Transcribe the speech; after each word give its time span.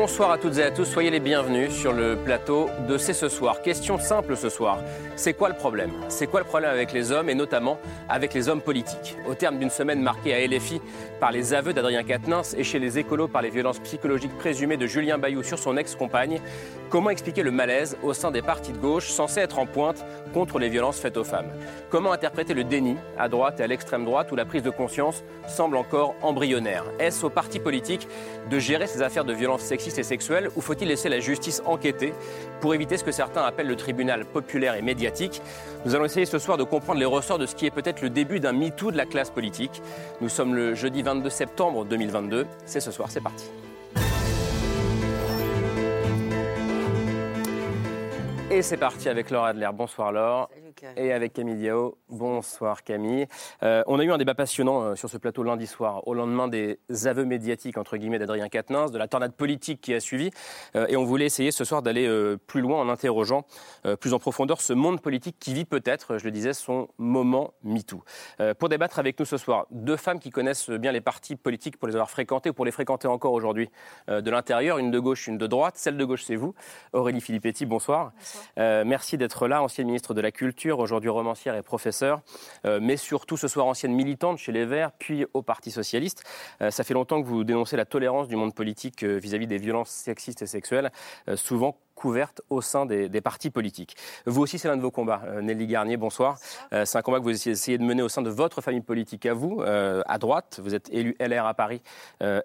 Bonsoir 0.00 0.30
à 0.30 0.38
toutes 0.38 0.58
et 0.58 0.62
à 0.62 0.70
tous, 0.70 0.84
soyez 0.84 1.10
les 1.10 1.18
bienvenus 1.18 1.72
sur 1.72 1.92
le 1.92 2.14
plateau 2.14 2.70
de 2.86 2.96
C'est 2.98 3.12
ce 3.12 3.28
soir. 3.28 3.62
Question 3.62 3.98
simple 3.98 4.36
ce 4.36 4.48
soir, 4.48 4.78
c'est 5.16 5.34
quoi 5.34 5.48
le 5.48 5.56
problème? 5.56 5.90
C'est 6.06 6.28
quoi 6.28 6.38
le 6.38 6.46
problème 6.46 6.70
avec 6.70 6.92
les 6.92 7.10
hommes 7.10 7.28
et 7.28 7.34
notamment 7.34 7.80
avec 8.08 8.32
les 8.32 8.48
hommes 8.48 8.60
politiques? 8.60 9.16
Au 9.28 9.34
terme 9.34 9.58
d'une 9.58 9.70
semaine 9.70 10.00
marquée 10.00 10.32
à 10.32 10.46
LFI 10.46 10.80
par 11.18 11.32
les 11.32 11.52
aveux 11.52 11.72
d'Adrien 11.72 12.04
Quatennens 12.04 12.54
et 12.56 12.62
chez 12.62 12.78
les 12.78 13.00
écolos 13.00 13.26
par 13.26 13.42
les 13.42 13.50
violences 13.50 13.80
psychologiques 13.80 14.38
présumées 14.38 14.76
de 14.76 14.86
Julien 14.86 15.18
Bayou 15.18 15.42
sur 15.42 15.58
son 15.58 15.76
ex-compagne, 15.76 16.40
comment 16.90 17.10
expliquer 17.10 17.42
le 17.42 17.50
malaise 17.50 17.96
au 18.04 18.14
sein 18.14 18.30
des 18.30 18.40
partis 18.40 18.70
de 18.70 18.78
gauche 18.78 19.08
censés 19.08 19.40
être 19.40 19.58
en 19.58 19.66
pointe 19.66 20.06
contre 20.32 20.60
les 20.60 20.68
violences 20.68 21.00
faites 21.00 21.16
aux 21.16 21.24
femmes? 21.24 21.50
Comment 21.90 22.12
interpréter 22.12 22.54
le 22.54 22.62
déni 22.62 22.96
à 23.18 23.28
droite 23.28 23.58
et 23.58 23.64
à 23.64 23.66
l'extrême 23.66 24.04
droite 24.04 24.30
où 24.30 24.36
la 24.36 24.44
prise 24.44 24.62
de 24.62 24.70
conscience 24.70 25.24
semble 25.48 25.76
encore 25.76 26.14
embryonnaire? 26.22 26.84
Est-ce 27.00 27.26
aux 27.26 27.30
partis 27.30 27.58
politiques 27.58 28.06
de 28.48 28.60
gérer 28.60 28.86
ces 28.86 29.02
affaires 29.02 29.24
de 29.24 29.32
violences 29.32 29.62
sexistes 29.62 29.87
et 29.96 30.02
sexuelles 30.02 30.50
ou 30.56 30.60
faut-il 30.60 30.88
laisser 30.88 31.08
la 31.08 31.20
justice 31.20 31.62
enquêter 31.64 32.12
pour 32.60 32.74
éviter 32.74 32.96
ce 32.96 33.04
que 33.04 33.12
certains 33.12 33.42
appellent 33.42 33.68
le 33.68 33.76
tribunal 33.76 34.24
populaire 34.24 34.74
et 34.74 34.82
médiatique? 34.82 35.40
Nous 35.86 35.94
allons 35.94 36.04
essayer 36.04 36.26
ce 36.26 36.38
soir 36.38 36.58
de 36.58 36.64
comprendre 36.64 36.98
les 36.98 37.06
ressorts 37.06 37.38
de 37.38 37.46
ce 37.46 37.54
qui 37.54 37.66
est 37.66 37.70
peut-être 37.70 38.02
le 38.02 38.10
début 38.10 38.40
d'un 38.40 38.52
MeToo 38.52 38.90
de 38.90 38.96
la 38.96 39.06
classe 39.06 39.30
politique. 39.30 39.80
Nous 40.20 40.28
sommes 40.28 40.54
le 40.54 40.74
jeudi 40.74 41.02
22 41.02 41.30
septembre 41.30 41.84
2022. 41.84 42.46
C'est 42.66 42.80
ce 42.80 42.90
soir, 42.90 43.08
c'est 43.10 43.22
parti. 43.22 43.44
Et 48.50 48.62
c'est 48.62 48.76
parti 48.78 49.08
avec 49.08 49.30
Laure 49.30 49.44
Adler. 49.44 49.68
Bonsoir 49.72 50.10
Laure. 50.10 50.50
Et 50.96 51.12
avec 51.12 51.32
Camille 51.32 51.56
Diao. 51.56 51.96
Bonsoir 52.08 52.82
Camille. 52.82 53.26
Euh, 53.62 53.82
on 53.86 53.98
a 53.98 54.04
eu 54.04 54.10
un 54.10 54.18
débat 54.18 54.34
passionnant 54.34 54.82
euh, 54.82 54.94
sur 54.94 55.08
ce 55.08 55.16
plateau 55.16 55.42
lundi 55.42 55.66
soir, 55.66 56.06
au 56.06 56.14
lendemain 56.14 56.48
des 56.48 56.78
aveux 57.04 57.24
médiatiques 57.24 57.78
entre 57.78 57.96
guillemets 57.96 58.18
d'Adrien 58.18 58.48
Quatennens, 58.48 58.90
de 58.90 58.98
la 58.98 59.08
tornade 59.08 59.32
politique 59.32 59.80
qui 59.80 59.94
a 59.94 60.00
suivi. 60.00 60.30
Euh, 60.76 60.86
et 60.88 60.96
on 60.96 61.04
voulait 61.04 61.26
essayer 61.26 61.50
ce 61.50 61.64
soir 61.64 61.82
d'aller 61.82 62.08
plus 62.46 62.60
loin 62.60 62.80
en 62.80 62.88
interrogeant 62.88 63.44
plus 64.00 64.12
en 64.12 64.18
profondeur 64.18 64.60
ce 64.60 64.72
monde 64.72 65.00
politique 65.00 65.36
qui 65.38 65.54
vit 65.54 65.64
peut-être, 65.64 66.18
je 66.18 66.24
le 66.24 66.30
disais, 66.30 66.52
son 66.52 66.88
moment 66.98 67.54
MeToo. 67.62 68.02
pour 68.58 68.68
débattre 68.68 68.98
avec 68.98 69.18
nous 69.18 69.26
ce 69.26 69.36
soir, 69.36 69.66
deux 69.70 69.96
femmes 69.96 70.18
qui 70.18 70.30
connaissent 70.30 70.70
bien 70.70 70.92
les 70.92 71.00
partis 71.00 71.36
politiques 71.36 71.76
pour 71.76 71.88
les 71.88 71.94
avoir 71.94 72.10
fréquentés 72.10 72.50
ou 72.50 72.52
pour 72.52 72.64
les 72.64 72.70
fréquenter 72.70 73.08
encore 73.08 73.32
aujourd'hui 73.32 73.70
de 74.08 74.30
l'intérieur, 74.30 74.78
une 74.78 74.90
de 74.90 74.98
gauche, 74.98 75.26
une 75.26 75.38
de 75.38 75.46
droite. 75.46 75.74
Celle 75.76 75.96
de 75.96 76.04
gauche, 76.04 76.24
c'est 76.24 76.36
vous, 76.36 76.54
Aurélie 76.92 77.20
Filippetti. 77.20 77.66
Bonsoir. 77.66 78.12
bonsoir. 78.56 78.84
merci 78.84 79.16
d'être 79.16 79.48
là, 79.48 79.62
ancienne 79.62 79.86
ministre 79.86 80.14
de 80.14 80.20
la 80.20 80.30
Culture 80.30 80.67
aujourd'hui 80.76 81.10
romancière 81.10 81.54
et 81.54 81.62
professeure, 81.62 82.20
euh, 82.66 82.78
mais 82.82 82.96
surtout 82.96 83.36
ce 83.36 83.48
soir 83.48 83.66
ancienne 83.66 83.92
militante 83.92 84.38
chez 84.38 84.52
les 84.52 84.66
Verts, 84.66 84.92
puis 84.98 85.24
au 85.34 85.42
Parti 85.42 85.70
Socialiste. 85.70 86.24
Euh, 86.60 86.70
ça 86.70 86.84
fait 86.84 86.94
longtemps 86.94 87.22
que 87.22 87.26
vous 87.26 87.44
dénoncez 87.44 87.76
la 87.76 87.84
tolérance 87.84 88.28
du 88.28 88.36
monde 88.36 88.54
politique 88.54 89.02
euh, 89.04 89.16
vis-à-vis 89.16 89.46
des 89.46 89.58
violences 89.58 89.90
sexistes 89.90 90.42
et 90.42 90.46
sexuelles, 90.46 90.90
souvent 91.36 91.78
couverte 91.98 92.42
au 92.48 92.62
sein 92.62 92.86
des, 92.86 93.20
partis 93.20 93.50
politiques. 93.50 93.96
Vous 94.24 94.40
aussi, 94.40 94.58
c'est 94.58 94.68
l'un 94.68 94.76
de 94.76 94.82
vos 94.82 94.92
combats. 94.92 95.22
Euh, 95.26 95.42
Nelly 95.42 95.66
Garnier, 95.66 95.96
bonsoir. 95.96 96.38
Euh, 96.72 96.84
c'est 96.84 96.96
un 96.96 97.02
combat 97.02 97.18
que 97.18 97.24
vous 97.24 97.48
essayez 97.48 97.76
de 97.76 97.82
mener 97.82 98.02
au 98.02 98.08
sein 98.08 98.22
de 98.22 98.30
votre 98.30 98.60
famille 98.60 98.82
politique 98.82 99.26
à 99.26 99.34
vous, 99.34 99.60
euh, 99.62 100.02
à 100.06 100.18
droite. 100.18 100.60
Vous 100.62 100.76
êtes 100.76 100.88
élu 100.90 101.16
LR 101.18 101.44
à 101.44 101.54
Paris 101.54 101.82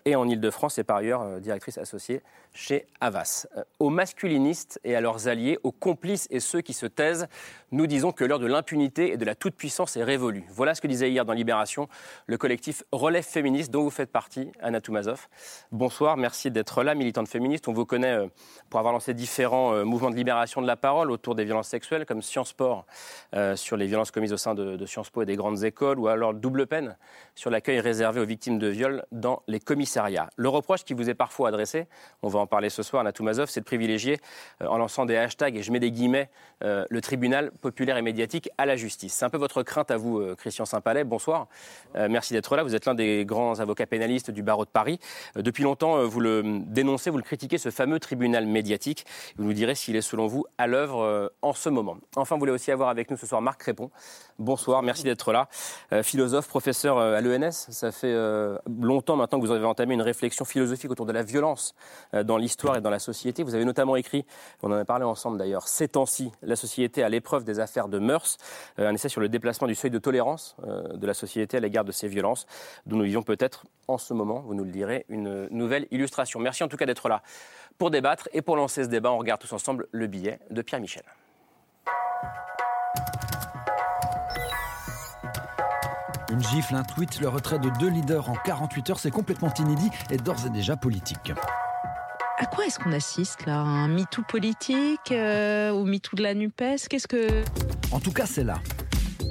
et 0.05 0.15
en 0.15 0.27
Ile-de-France 0.27 0.79
et 0.79 0.83
par 0.83 0.97
ailleurs 0.97 1.39
directrice 1.39 1.77
associée 1.77 2.21
chez 2.53 2.87
Avas. 2.99 3.47
aux 3.79 3.89
masculinistes 3.89 4.79
et 4.83 4.95
à 4.95 5.01
leurs 5.01 5.27
alliés, 5.27 5.59
aux 5.63 5.71
complices 5.71 6.27
et 6.31 6.39
ceux 6.39 6.61
qui 6.61 6.73
se 6.73 6.85
taisent, 6.85 7.27
nous 7.71 7.87
disons 7.87 8.11
que 8.11 8.23
l'heure 8.23 8.39
de 8.39 8.47
l'impunité 8.47 9.13
et 9.13 9.17
de 9.17 9.25
la 9.25 9.35
toute-puissance 9.35 9.97
est 9.97 10.03
révolue. 10.03 10.43
Voilà 10.51 10.75
ce 10.75 10.81
que 10.81 10.87
disait 10.87 11.09
hier 11.09 11.25
dans 11.25 11.33
Libération 11.33 11.87
le 12.27 12.37
collectif 12.37 12.83
Relève 12.91 13.23
Féministe 13.23 13.71
dont 13.71 13.83
vous 13.83 13.89
faites 13.89 14.11
partie, 14.11 14.51
Anna 14.61 14.81
Toumazov. 14.81 15.27
Bonsoir, 15.71 16.17
merci 16.17 16.51
d'être 16.51 16.83
là, 16.83 16.95
militante 16.95 17.27
féministe. 17.27 17.67
On 17.67 17.73
vous 17.73 17.85
connaît 17.85 18.17
pour 18.69 18.79
avoir 18.79 18.93
lancé 18.93 19.13
différents 19.13 19.42
euh, 19.51 19.83
mouvements 19.83 20.09
de 20.09 20.15
libération 20.15 20.61
de 20.61 20.67
la 20.67 20.75
parole 20.75 21.11
autour 21.11 21.35
des 21.35 21.43
violences 21.43 21.67
sexuelles, 21.67 22.05
comme 22.05 22.21
Sciences 22.21 22.49
Sport 22.49 22.85
euh, 23.35 23.55
sur 23.55 23.75
les 23.75 23.87
violences 23.87 24.11
commises 24.11 24.31
au 24.31 24.37
sein 24.37 24.55
de, 24.55 24.85
Sciences 24.85 25.09
Po 25.09 25.21
et 25.21 25.25
des 25.25 25.35
grandes 25.35 25.63
écoles, 25.63 25.99
ou 25.99 26.07
alors 26.07 26.33
Double 26.33 26.67
Peine 26.67 26.95
sur 27.35 27.49
l'accueil 27.49 27.79
réservé 27.79 28.21
aux 28.21 28.25
victimes 28.25 28.59
de 28.59 28.67
viol 28.67 29.03
dans 29.11 29.41
les 29.47 29.59
commissariats. 29.59 30.29
Le 30.35 30.49
reproche 30.49 30.83
qui 30.83 30.93
vous 30.93 31.09
est 31.09 31.13
parfois 31.15 31.49
adressé, 31.49 31.87
on 32.21 32.27
va 32.27 32.39
en 32.39 32.47
parler 32.47 32.69
ce 32.69 32.83
soir, 32.83 33.03
Toumazov, 33.11 33.49
c'est 33.49 33.59
de 33.59 33.65
privilégier, 33.65 34.19
euh, 34.61 34.67
en 34.67 34.77
lançant 34.77 35.05
des 35.05 35.17
hashtags, 35.17 35.57
et 35.57 35.63
je 35.63 35.71
mets 35.71 35.79
des 35.79 35.91
guillemets, 35.91 36.29
le 36.61 37.01
tribunal 37.01 37.51
populaire 37.51 37.97
et 37.97 38.01
médiatique 38.01 38.49
à 38.57 38.65
la 38.65 38.77
justice. 38.77 39.13
C'est 39.13 39.25
un 39.25 39.29
peu 39.29 39.37
votre 39.37 39.63
crainte 39.63 39.91
à 39.91 39.97
vous, 39.97 40.33
Christian 40.37 40.63
Saint-Palais. 40.63 41.03
Bonsoir. 41.03 41.47
merci 41.93 42.31
d'être 42.31 42.55
là. 42.55 42.63
Vous 42.63 42.73
êtes 42.73 42.85
l'un 42.85 42.93
des 42.93 43.25
grands 43.25 43.59
avocats 43.59 43.85
pénalistes 43.85 44.31
du 44.31 44.43
barreau 44.43 44.63
de 44.63 44.69
Paris. 44.69 44.97
depuis 45.35 45.63
longtemps, 45.63 46.05
vous 46.05 46.21
le 46.21 46.61
dénoncez, 46.67 47.09
vous 47.09 47.17
le 47.17 47.23
critiquez, 47.23 47.57
ce 47.57 47.69
fameux 47.69 47.99
tribunal 47.99 48.45
médiatique. 48.45 49.05
Vous 49.37 49.45
nous 49.45 49.53
direz 49.53 49.73
s'il 49.73 49.95
est 49.95 50.01
selon 50.01 50.27
vous 50.27 50.45
à 50.59 50.67
l'œuvre 50.67 51.01
euh, 51.01 51.27
en 51.41 51.53
ce 51.53 51.67
moment. 51.69 51.97
Enfin, 52.15 52.35
vous 52.35 52.39
voulez 52.39 52.51
aussi 52.51 52.71
avoir 52.71 52.89
avec 52.89 53.09
nous 53.09 53.17
ce 53.17 53.25
soir 53.25 53.41
Marc 53.41 53.61
Crépon. 53.61 53.89
Bonsoir, 54.37 54.83
merci 54.83 55.03
d'être 55.03 55.31
là. 55.33 55.49
Euh, 55.91 56.03
philosophe, 56.03 56.47
professeur 56.47 56.97
euh, 56.97 57.15
à 57.15 57.21
l'ENS. 57.21 57.51
Ça 57.51 57.91
fait 57.91 58.13
longtemps 58.79 59.15
maintenant 59.15 59.39
que 59.39 59.45
vous 59.45 59.51
avez 59.51 59.65
entamé 59.65 59.95
une 59.95 60.01
réflexion 60.01 60.45
philosophique 60.45 60.91
autour 60.91 61.05
de 61.05 61.11
la 61.11 61.23
violence 61.23 61.73
dans 62.13 62.37
l'histoire 62.37 62.77
et 62.77 62.81
dans 62.81 62.89
la 62.89 62.99
société. 62.99 63.43
Vous 63.43 63.55
avez 63.55 63.65
notamment 63.65 63.95
écrit, 63.95 64.25
on 64.61 64.71
en 64.71 64.75
a 64.75 64.85
parlé 64.85 65.05
ensemble 65.05 65.37
d'ailleurs, 65.37 65.67
ces 65.67 65.87
temps-ci, 65.87 66.31
la 66.41 66.55
société 66.55 67.03
à 67.03 67.09
l'épreuve 67.09 67.43
des 67.43 67.59
affaires 67.59 67.87
de 67.87 67.99
mœurs, 67.99 68.37
un 68.77 68.93
essai 68.93 69.09
sur 69.09 69.21
le 69.21 69.29
déplacement 69.29 69.67
du 69.67 69.75
seuil 69.75 69.91
de 69.91 69.99
tolérance 69.99 70.55
de 70.65 71.07
la 71.07 71.13
société 71.13 71.57
à 71.57 71.59
l'égard 71.59 71.85
de 71.85 71.91
ces 71.91 72.07
violences, 72.07 72.45
dont 72.85 72.97
nous 72.97 73.05
vivons 73.05 73.23
peut-être 73.23 73.65
en 73.87 73.97
ce 73.97 74.13
moment, 74.13 74.39
vous 74.39 74.53
nous 74.53 74.63
le 74.63 74.71
direz, 74.71 75.05
une 75.09 75.47
nouvelle 75.49 75.87
illustration. 75.91 76.39
Merci 76.39 76.63
en 76.63 76.67
tout 76.67 76.77
cas 76.77 76.85
d'être 76.85 77.09
là 77.09 77.21
pour 77.77 77.91
débattre 77.91 78.29
et 78.33 78.41
pour 78.41 78.55
lancer 78.55 78.83
ce 78.83 78.89
débat, 78.89 79.11
on 79.11 79.17
regarde 79.17 79.41
tous 79.41 79.53
ensemble 79.53 79.87
le 79.91 80.07
billet 80.07 80.39
de 80.49 80.61
Pierre 80.61 80.79
Michel. 80.79 81.03
Une 86.31 86.43
gifle, 86.43 86.75
un 86.75 86.83
tweet, 86.83 87.19
le 87.19 87.29
retrait 87.29 87.59
de 87.59 87.69
deux 87.79 87.89
leaders 87.89 88.27
en 88.29 88.33
48 88.33 88.89
heures, 88.89 88.99
c'est 88.99 89.11
complètement 89.11 89.53
inédit 89.59 89.91
et 90.09 90.17
d'ores 90.17 90.45
et 90.47 90.49
déjà 90.49 90.75
politique. 90.75 91.31
À 92.39 92.45
quoi 92.45 92.65
est-ce 92.65 92.79
qu'on 92.79 92.91
assiste 92.91 93.45
là? 93.45 93.59
Un 93.59 93.87
MeToo 93.87 94.23
politique 94.23 95.11
euh, 95.11 95.71
ou 95.71 95.85
MeToo 95.85 96.15
de 96.15 96.23
la 96.23 96.33
NUPES? 96.33 96.87
Qu'est-ce 96.89 97.07
que... 97.07 97.43
En 97.91 97.99
tout 97.99 98.11
cas, 98.11 98.25
c'est 98.25 98.43
là. 98.43 98.55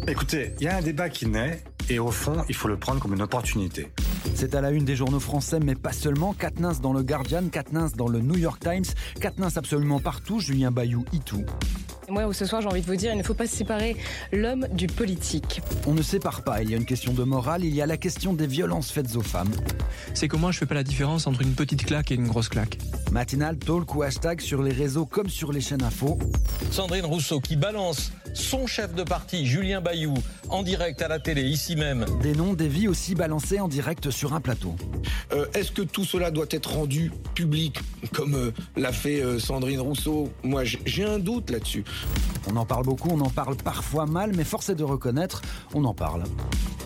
Écoutez, 0.07 0.55
il 0.61 0.65
y 0.65 0.69
a 0.69 0.77
un 0.77 0.81
débat 0.81 1.09
qui 1.09 1.27
naît 1.27 1.65
et 1.89 1.99
au 1.99 2.11
fond, 2.11 2.45
il 2.49 2.55
faut 2.55 2.69
le 2.69 2.77
prendre 2.77 3.01
comme 3.01 3.15
une 3.15 3.23
opportunité. 3.23 3.93
C'est 4.35 4.55
à 4.55 4.61
la 4.61 4.71
une 4.71 4.85
des 4.85 4.97
journaux 4.97 5.21
français, 5.21 5.61
mais 5.61 5.75
pas 5.75 5.93
seulement. 5.93 6.33
Katnins 6.35 6.79
dans 6.81 6.93
le 6.93 7.03
Guardian, 7.03 7.49
Katnins 7.51 7.91
dans 7.97 8.09
le 8.09 8.21
New 8.21 8.39
York 8.39 8.61
Times, 8.61 8.85
Katnins 9.21 9.57
absolument 9.57 10.01
partout, 10.01 10.41
Julien 10.41 10.71
Bayou, 10.71 11.05
tout. 11.25 11.45
Moi, 12.09 12.33
ce 12.35 12.45
soir, 12.45 12.61
j'ai 12.61 12.69
envie 12.69 12.81
de 12.81 12.87
vous 12.87 12.97
dire, 12.97 13.13
il 13.13 13.19
ne 13.19 13.23
faut 13.23 13.35
pas 13.35 13.47
séparer 13.47 13.97
l'homme 14.33 14.67
du 14.73 14.87
politique. 14.87 15.63
On 15.87 15.95
ne 15.95 16.03
sépare 16.03 16.43
pas. 16.43 16.63
Il 16.63 16.71
y 16.71 16.75
a 16.75 16.77
une 16.77 16.85
question 16.85 17.13
de 17.13 17.23
morale, 17.23 17.65
il 17.65 17.75
y 17.75 17.81
a 17.81 17.87
la 17.87 17.97
question 17.97 18.33
des 18.33 18.47
violences 18.47 18.91
faites 18.91 19.17
aux 19.17 19.23
femmes. 19.23 19.53
C'est 20.13 20.29
que 20.29 20.37
moi, 20.37 20.51
je 20.51 20.59
fais 20.59 20.67
pas 20.67 20.75
la 20.75 20.83
différence 20.83 21.27
entre 21.27 21.43
une 21.43 21.55
petite 21.55 21.85
claque 21.85 22.11
et 22.11 22.15
une 22.15 22.27
grosse 22.27 22.49
claque. 22.49 22.79
Matinal, 23.13 23.57
talk 23.57 23.95
ou 23.95 24.03
hashtag 24.03 24.41
sur 24.41 24.63
les 24.63 24.73
réseaux 24.73 25.07
comme 25.07 25.29
sur 25.29 25.53
les 25.53 25.61
chaînes 25.61 25.83
info. 25.83 26.19
Sandrine 26.71 27.05
Rousseau 27.05 27.41
qui 27.41 27.57
balance 27.57 28.13
son 28.35 28.67
chef 28.67 28.95
de 28.95 29.03
parti, 29.03 29.47
Julien 29.47 29.81
Bayou, 29.81 30.15
en 30.49 30.63
direct 30.63 31.03
à 31.03 31.09
la 31.09 31.19
télé, 31.19 31.43
ici 31.43 31.77
même. 31.77 32.05
Des 32.23 32.35
noms, 32.35 32.55
des 32.55 32.69
vies 32.69 32.89
aussi 32.89 33.15
balancés 33.15 33.61
en 33.61 33.69
direct 33.69 34.11
sur 34.11 34.35
un 34.35 34.41
plateau. 34.41 34.75
Euh, 35.33 35.47
est-ce 35.55 35.73
que 35.73 35.83
tout 35.83 36.05
cela 36.05 36.31
doit 36.31 36.47
être 36.51 36.75
rendu 36.75 37.13
public, 37.35 37.79
comme 38.13 38.35
euh, 38.35 38.53
l'a 38.77 38.93
fait 38.93 39.23
euh, 39.23 39.39
Sandrine 39.39 39.81
Rousseau? 39.81 40.31
Moi, 40.43 40.65
j'ai 40.65 41.05
un 41.05 41.19
doute 41.19 41.51
là-dessus. 41.51 41.85
On 42.51 42.57
en 42.57 42.67
parle 42.67 42.85
beaucoup, 42.85 43.11
on 43.11 43.21
en 43.21 43.31
parle 43.31 43.57
parfois 43.57 44.07
mal, 44.07 44.33
mais 44.35 44.45
force 44.45 44.69
est 44.69 44.75
de 44.75 44.85
reconnaître, 44.85 45.43
on 45.75 45.85
en 45.85 45.95
parle. 45.95 46.25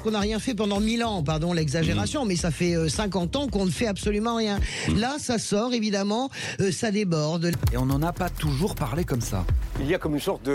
On 0.07 0.13
n'a 0.13 0.21
rien 0.21 0.39
fait 0.39 0.55
pendant 0.55 0.79
mille 0.79 1.03
ans, 1.03 1.21
pardon 1.25 1.53
l'exagération, 1.53 2.25
mais 2.25 2.37
ça 2.37 2.53
fait 2.53 2.89
50 2.89 3.35
ans 3.35 3.49
qu'on 3.49 3.67
ne 3.67 3.71
fait 3.73 3.89
absolument 3.89 4.37
rien. 4.37 4.61
Là, 4.95 5.17
ça 5.19 5.37
sort, 5.41 5.75
évidemment, 5.75 6.31
ça 6.71 6.93
déborde. 6.93 7.51
Et 7.73 7.77
on 7.77 7.87
n'en 7.87 8.01
a 8.03 8.13
pas 8.13 8.29
toujours 8.31 8.77
parlé 8.77 9.03
comme 9.03 9.21
ça. 9.21 9.45
Il 9.81 9.87
y 9.89 9.95
a 9.97 9.99
comme 9.99 10.15
une 10.15 10.21
sorte 10.21 10.49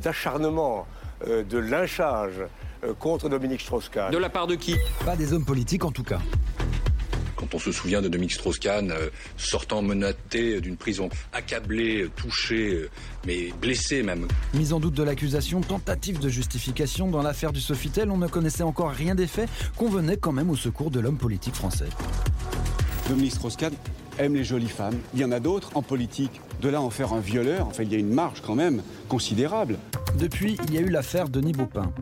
d'acharnement, 0.00 0.86
de, 1.26 1.42
de 1.42 1.58
lynchage 1.58 2.34
contre 3.00 3.28
Dominique 3.28 3.62
Strauss-Kahn. 3.62 4.12
De 4.12 4.18
la 4.18 4.28
part 4.28 4.46
de 4.46 4.54
qui? 4.54 4.76
Pas 5.04 5.16
des 5.16 5.32
hommes 5.32 5.44
politiques 5.44 5.84
en 5.84 5.90
tout 5.90 6.04
cas. 6.04 6.20
Quand 7.36 7.54
on 7.54 7.58
se 7.58 7.72
souvient 7.72 8.02
de 8.02 8.08
Dominique 8.08 8.32
Strauss-Kahn 8.32 8.92
sortant 9.36 9.82
menotté 9.82 10.60
d'une 10.60 10.76
prison, 10.76 11.08
accablé, 11.32 12.08
touché, 12.16 12.88
mais 13.26 13.52
blessé 13.60 14.02
même. 14.02 14.28
Mise 14.54 14.72
en 14.72 14.80
doute 14.80 14.94
de 14.94 15.02
l'accusation, 15.02 15.60
tentative 15.60 16.18
de 16.18 16.28
justification 16.28 17.08
dans 17.08 17.22
l'affaire 17.22 17.52
du 17.52 17.60
Sofitel, 17.60 18.10
on 18.10 18.18
ne 18.18 18.28
connaissait 18.28 18.62
encore 18.62 18.90
rien 18.90 19.14
des 19.14 19.26
faits, 19.26 19.48
qu'on 19.76 19.88
venait 19.88 20.16
quand 20.16 20.32
même 20.32 20.50
au 20.50 20.56
secours 20.56 20.90
de 20.90 21.00
l'homme 21.00 21.18
politique 21.18 21.54
français. 21.54 21.88
Dominique 23.08 23.32
Strauss-Kahn 23.32 23.72
aime 24.18 24.34
les 24.34 24.44
jolies 24.44 24.68
femmes. 24.68 24.98
Il 25.12 25.20
y 25.20 25.24
en 25.24 25.32
a 25.32 25.40
d'autres 25.40 25.70
en 25.74 25.82
politique. 25.82 26.40
De 26.60 26.68
là 26.68 26.80
en 26.80 26.90
faire 26.90 27.12
un 27.12 27.20
violeur, 27.20 27.66
enfin, 27.66 27.82
il 27.82 27.92
y 27.92 27.94
a 27.94 27.98
une 27.98 28.12
marge 28.12 28.40
quand 28.40 28.54
même 28.54 28.82
considérable. 29.08 29.78
Depuis, 30.18 30.56
il 30.68 30.74
y 30.74 30.78
a 30.78 30.80
eu 30.80 30.88
l'affaire 30.88 31.28
Denis 31.28 31.52
Baupin. 31.52 31.92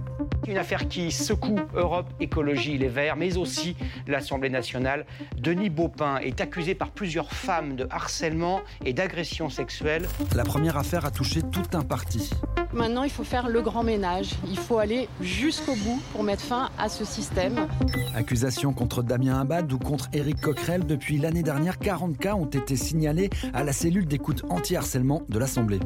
Une 0.46 0.58
affaire 0.58 0.88
qui 0.88 1.12
secoue 1.12 1.60
Europe 1.74 2.06
Écologie 2.20 2.76
Les 2.76 2.88
Verts, 2.88 3.16
mais 3.16 3.36
aussi 3.36 3.76
l'Assemblée 4.08 4.50
nationale. 4.50 5.06
Denis 5.38 5.70
Baupin 5.70 6.18
est 6.18 6.40
accusé 6.40 6.74
par 6.74 6.90
plusieurs 6.90 7.32
femmes 7.32 7.76
de 7.76 7.86
harcèlement 7.90 8.60
et 8.84 8.92
d'agression 8.92 9.50
sexuelle. 9.50 10.08
La 10.34 10.44
première 10.44 10.76
affaire 10.76 11.04
a 11.04 11.10
touché 11.10 11.42
tout 11.42 11.62
un 11.74 11.82
parti. 11.82 12.30
Maintenant, 12.72 13.04
il 13.04 13.10
faut 13.10 13.24
faire 13.24 13.48
le 13.48 13.62
grand 13.62 13.84
ménage. 13.84 14.30
Il 14.48 14.58
faut 14.58 14.78
aller 14.78 15.08
jusqu'au 15.20 15.74
bout 15.76 16.02
pour 16.12 16.22
mettre 16.22 16.42
fin 16.42 16.70
à 16.78 16.88
ce 16.88 17.04
système. 17.04 17.68
Accusation 18.14 18.72
contre 18.72 19.02
Damien 19.02 19.40
Abad 19.40 19.72
ou 19.72 19.78
contre 19.78 20.08
Éric 20.12 20.40
Coquerel. 20.40 20.86
Depuis 20.86 21.18
l'année 21.18 21.42
dernière, 21.42 21.78
40 21.78 22.18
cas 22.18 22.34
ont 22.34 22.46
été 22.46 22.76
signalés 22.76 23.30
à 23.54 23.62
la 23.62 23.72
cellule 23.72 24.06
d'écoute 24.06 24.41
anti-harcèlement 24.48 25.22
de 25.28 25.38
l'Assemblée. 25.38 25.80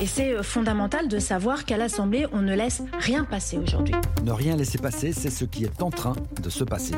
Et 0.00 0.06
c'est 0.06 0.32
euh, 0.32 0.42
fondamental 0.42 1.08
de 1.08 1.18
savoir 1.18 1.64
qu'à 1.64 1.76
l'Assemblée, 1.76 2.26
on 2.32 2.40
ne 2.40 2.54
laisse 2.54 2.82
rien 2.92 3.24
passer 3.24 3.58
aujourd'hui. 3.58 3.94
Ne 4.24 4.32
rien 4.32 4.56
laisser 4.56 4.78
passer, 4.78 5.12
c'est 5.12 5.30
ce 5.30 5.44
qui 5.44 5.64
est 5.64 5.82
en 5.82 5.90
train 5.90 6.14
de 6.40 6.50
se 6.50 6.64
passer. 6.64 6.94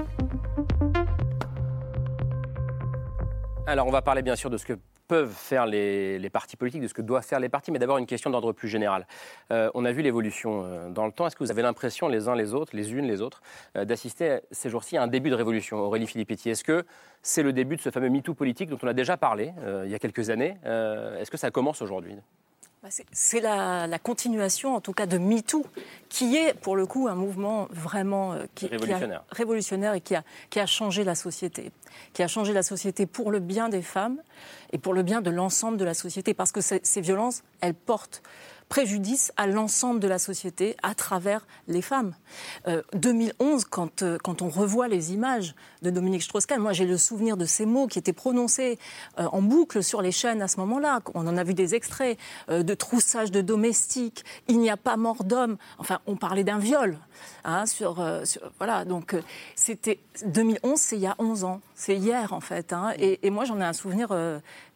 Alors, 3.66 3.86
on 3.86 3.92
va 3.92 4.02
parler 4.02 4.22
bien 4.22 4.36
sûr 4.36 4.50
de 4.50 4.56
ce 4.56 4.64
que 4.64 4.78
peuvent 5.10 5.34
faire 5.34 5.66
les, 5.66 6.30
partis 6.32 6.56
politiques, 6.56 6.82
de 6.82 6.86
ce 6.86 6.94
que 6.94 7.02
doivent 7.02 7.26
faire 7.26 7.40
les 7.40 7.48
partis, 7.48 7.72
mais 7.72 7.80
d'abord 7.80 7.98
une 7.98 8.06
question 8.06 8.30
d'ordre 8.30 8.52
plus 8.52 8.68
général. 8.68 9.08
Euh, 9.50 9.68
on 9.74 9.84
a 9.84 9.90
vu 9.90 10.02
l'évolution 10.02 10.62
euh, 10.64 10.88
dans 10.88 11.04
le 11.04 11.10
temps. 11.10 11.26
Est-ce 11.26 11.34
que 11.34 11.42
vous 11.42 11.50
avez 11.50 11.62
l'impression, 11.62 12.06
les 12.06 12.28
uns 12.28 12.36
les 12.36 12.54
autres, 12.54 12.76
les 12.76 12.92
unes 12.92 13.08
les 13.08 13.20
autres, 13.20 13.42
d'assister 13.74 14.38
ces 14.52 14.70
jours-ci 14.70 14.96
à 14.96 15.02
un 15.02 15.08
début 15.08 15.30
de 15.30 15.34
révolution 15.34 15.78
Aurélie 15.78 16.06
Filippetti, 16.06 16.50
est-ce 16.50 16.62
que 16.62 16.84
c'est 17.22 17.42
le 17.42 17.52
début 17.52 17.74
de 17.74 17.80
ce 17.80 17.90
fameux 17.90 18.08
MeToo 18.08 18.34
politique 18.34 18.70
dont 18.70 18.78
on 18.84 18.86
a 18.86 18.92
déjà 18.92 19.16
parlé 19.16 19.52
il 19.84 19.90
y 19.90 19.94
a 19.94 19.98
quelques 19.98 20.30
années 20.30 20.56
Est-ce 20.64 21.30
que 21.30 21.36
ça 21.36 21.50
commence 21.50 21.82
aujourd'hui? 21.82 22.14
C'est 23.12 23.40
la, 23.40 23.98
continuation, 24.02 24.74
en 24.74 24.80
tout 24.80 24.92
cas, 24.92 25.06
de 25.06 25.18
MeToo, 25.18 25.66
qui 26.08 26.36
est, 26.36 26.54
pour 26.54 26.76
le 26.76 26.86
coup, 26.86 27.08
un 27.08 27.14
mouvement 27.14 27.68
vraiment 27.70 28.32
euh, 28.32 28.44
qui, 28.54 28.66
révolutionnaire. 28.66 29.24
révolutionnaire 29.30 29.94
et 29.94 30.00
qui 30.00 30.14
a, 30.14 30.24
qui 30.48 30.60
a 30.60 30.66
changé 30.66 31.04
la 31.04 31.14
société. 31.14 31.72
Qui 32.14 32.22
a 32.22 32.28
changé 32.28 32.52
la 32.52 32.62
société 32.62 33.06
pour 33.06 33.30
le 33.30 33.38
bien 33.38 33.68
des 33.68 33.82
femmes 33.82 34.22
et 34.72 34.78
pour 34.78 34.94
le 34.94 35.02
bien 35.02 35.20
de 35.20 35.30
l'ensemble 35.30 35.76
de 35.76 35.84
la 35.84 35.94
société. 35.94 36.32
Parce 36.32 36.52
que 36.52 36.60
ces 36.60 37.00
violences, 37.00 37.42
elles 37.60 37.74
portent 37.74 38.22
préjudice 38.70 39.32
à 39.36 39.48
l'ensemble 39.48 39.98
de 39.98 40.06
la 40.06 40.20
société 40.20 40.76
à 40.84 40.94
travers 40.94 41.44
les 41.66 41.82
femmes. 41.82 42.14
2011, 42.94 43.62
euh, 43.64 43.66
quand, 43.68 44.02
euh, 44.02 44.16
quand 44.22 44.42
on 44.42 44.48
revoit 44.48 44.86
les 44.86 45.12
images 45.12 45.56
de 45.82 45.90
Dominique 45.90 46.22
Strauss-Kahn, 46.22 46.60
moi 46.60 46.72
j'ai 46.72 46.86
le 46.86 46.96
souvenir 46.96 47.36
de 47.36 47.46
ces 47.46 47.66
mots 47.66 47.88
qui 47.88 47.98
étaient 47.98 48.12
prononcés 48.12 48.78
euh, 49.18 49.26
en 49.32 49.42
boucle 49.42 49.82
sur 49.82 50.02
les 50.02 50.12
chaînes 50.12 50.40
à 50.40 50.46
ce 50.46 50.58
moment-là. 50.60 51.00
On 51.14 51.26
en 51.26 51.36
a 51.36 51.42
vu 51.42 51.52
des 51.52 51.74
extraits 51.74 52.16
de 52.48 52.74
troussage 52.74 53.32
de 53.32 53.40
domestiques, 53.40 54.24
il 54.46 54.60
n'y 54.60 54.70
a 54.70 54.76
pas 54.76 54.96
mort 54.96 55.24
d'homme. 55.24 55.56
Enfin, 55.78 55.98
on 56.06 56.14
parlait 56.14 56.44
d'un 56.44 56.58
viol. 56.58 56.96
Hein, 57.44 57.66
sur, 57.66 58.02
voilà, 58.58 58.84
donc 58.84 59.16
c'était 59.56 59.98
2011, 60.24 60.78
c'est 60.78 60.96
il 60.96 61.02
y 61.02 61.06
a 61.06 61.16
11 61.18 61.42
ans, 61.42 61.60
c'est 61.74 61.96
hier 61.96 62.32
en 62.32 62.40
fait. 62.40 62.72
Hein. 62.72 62.92
et, 62.98 63.30
moi 63.30 63.44
j'en 63.44 63.60
ai 63.60 63.64
un 63.64 63.72
souvenir 63.72 64.16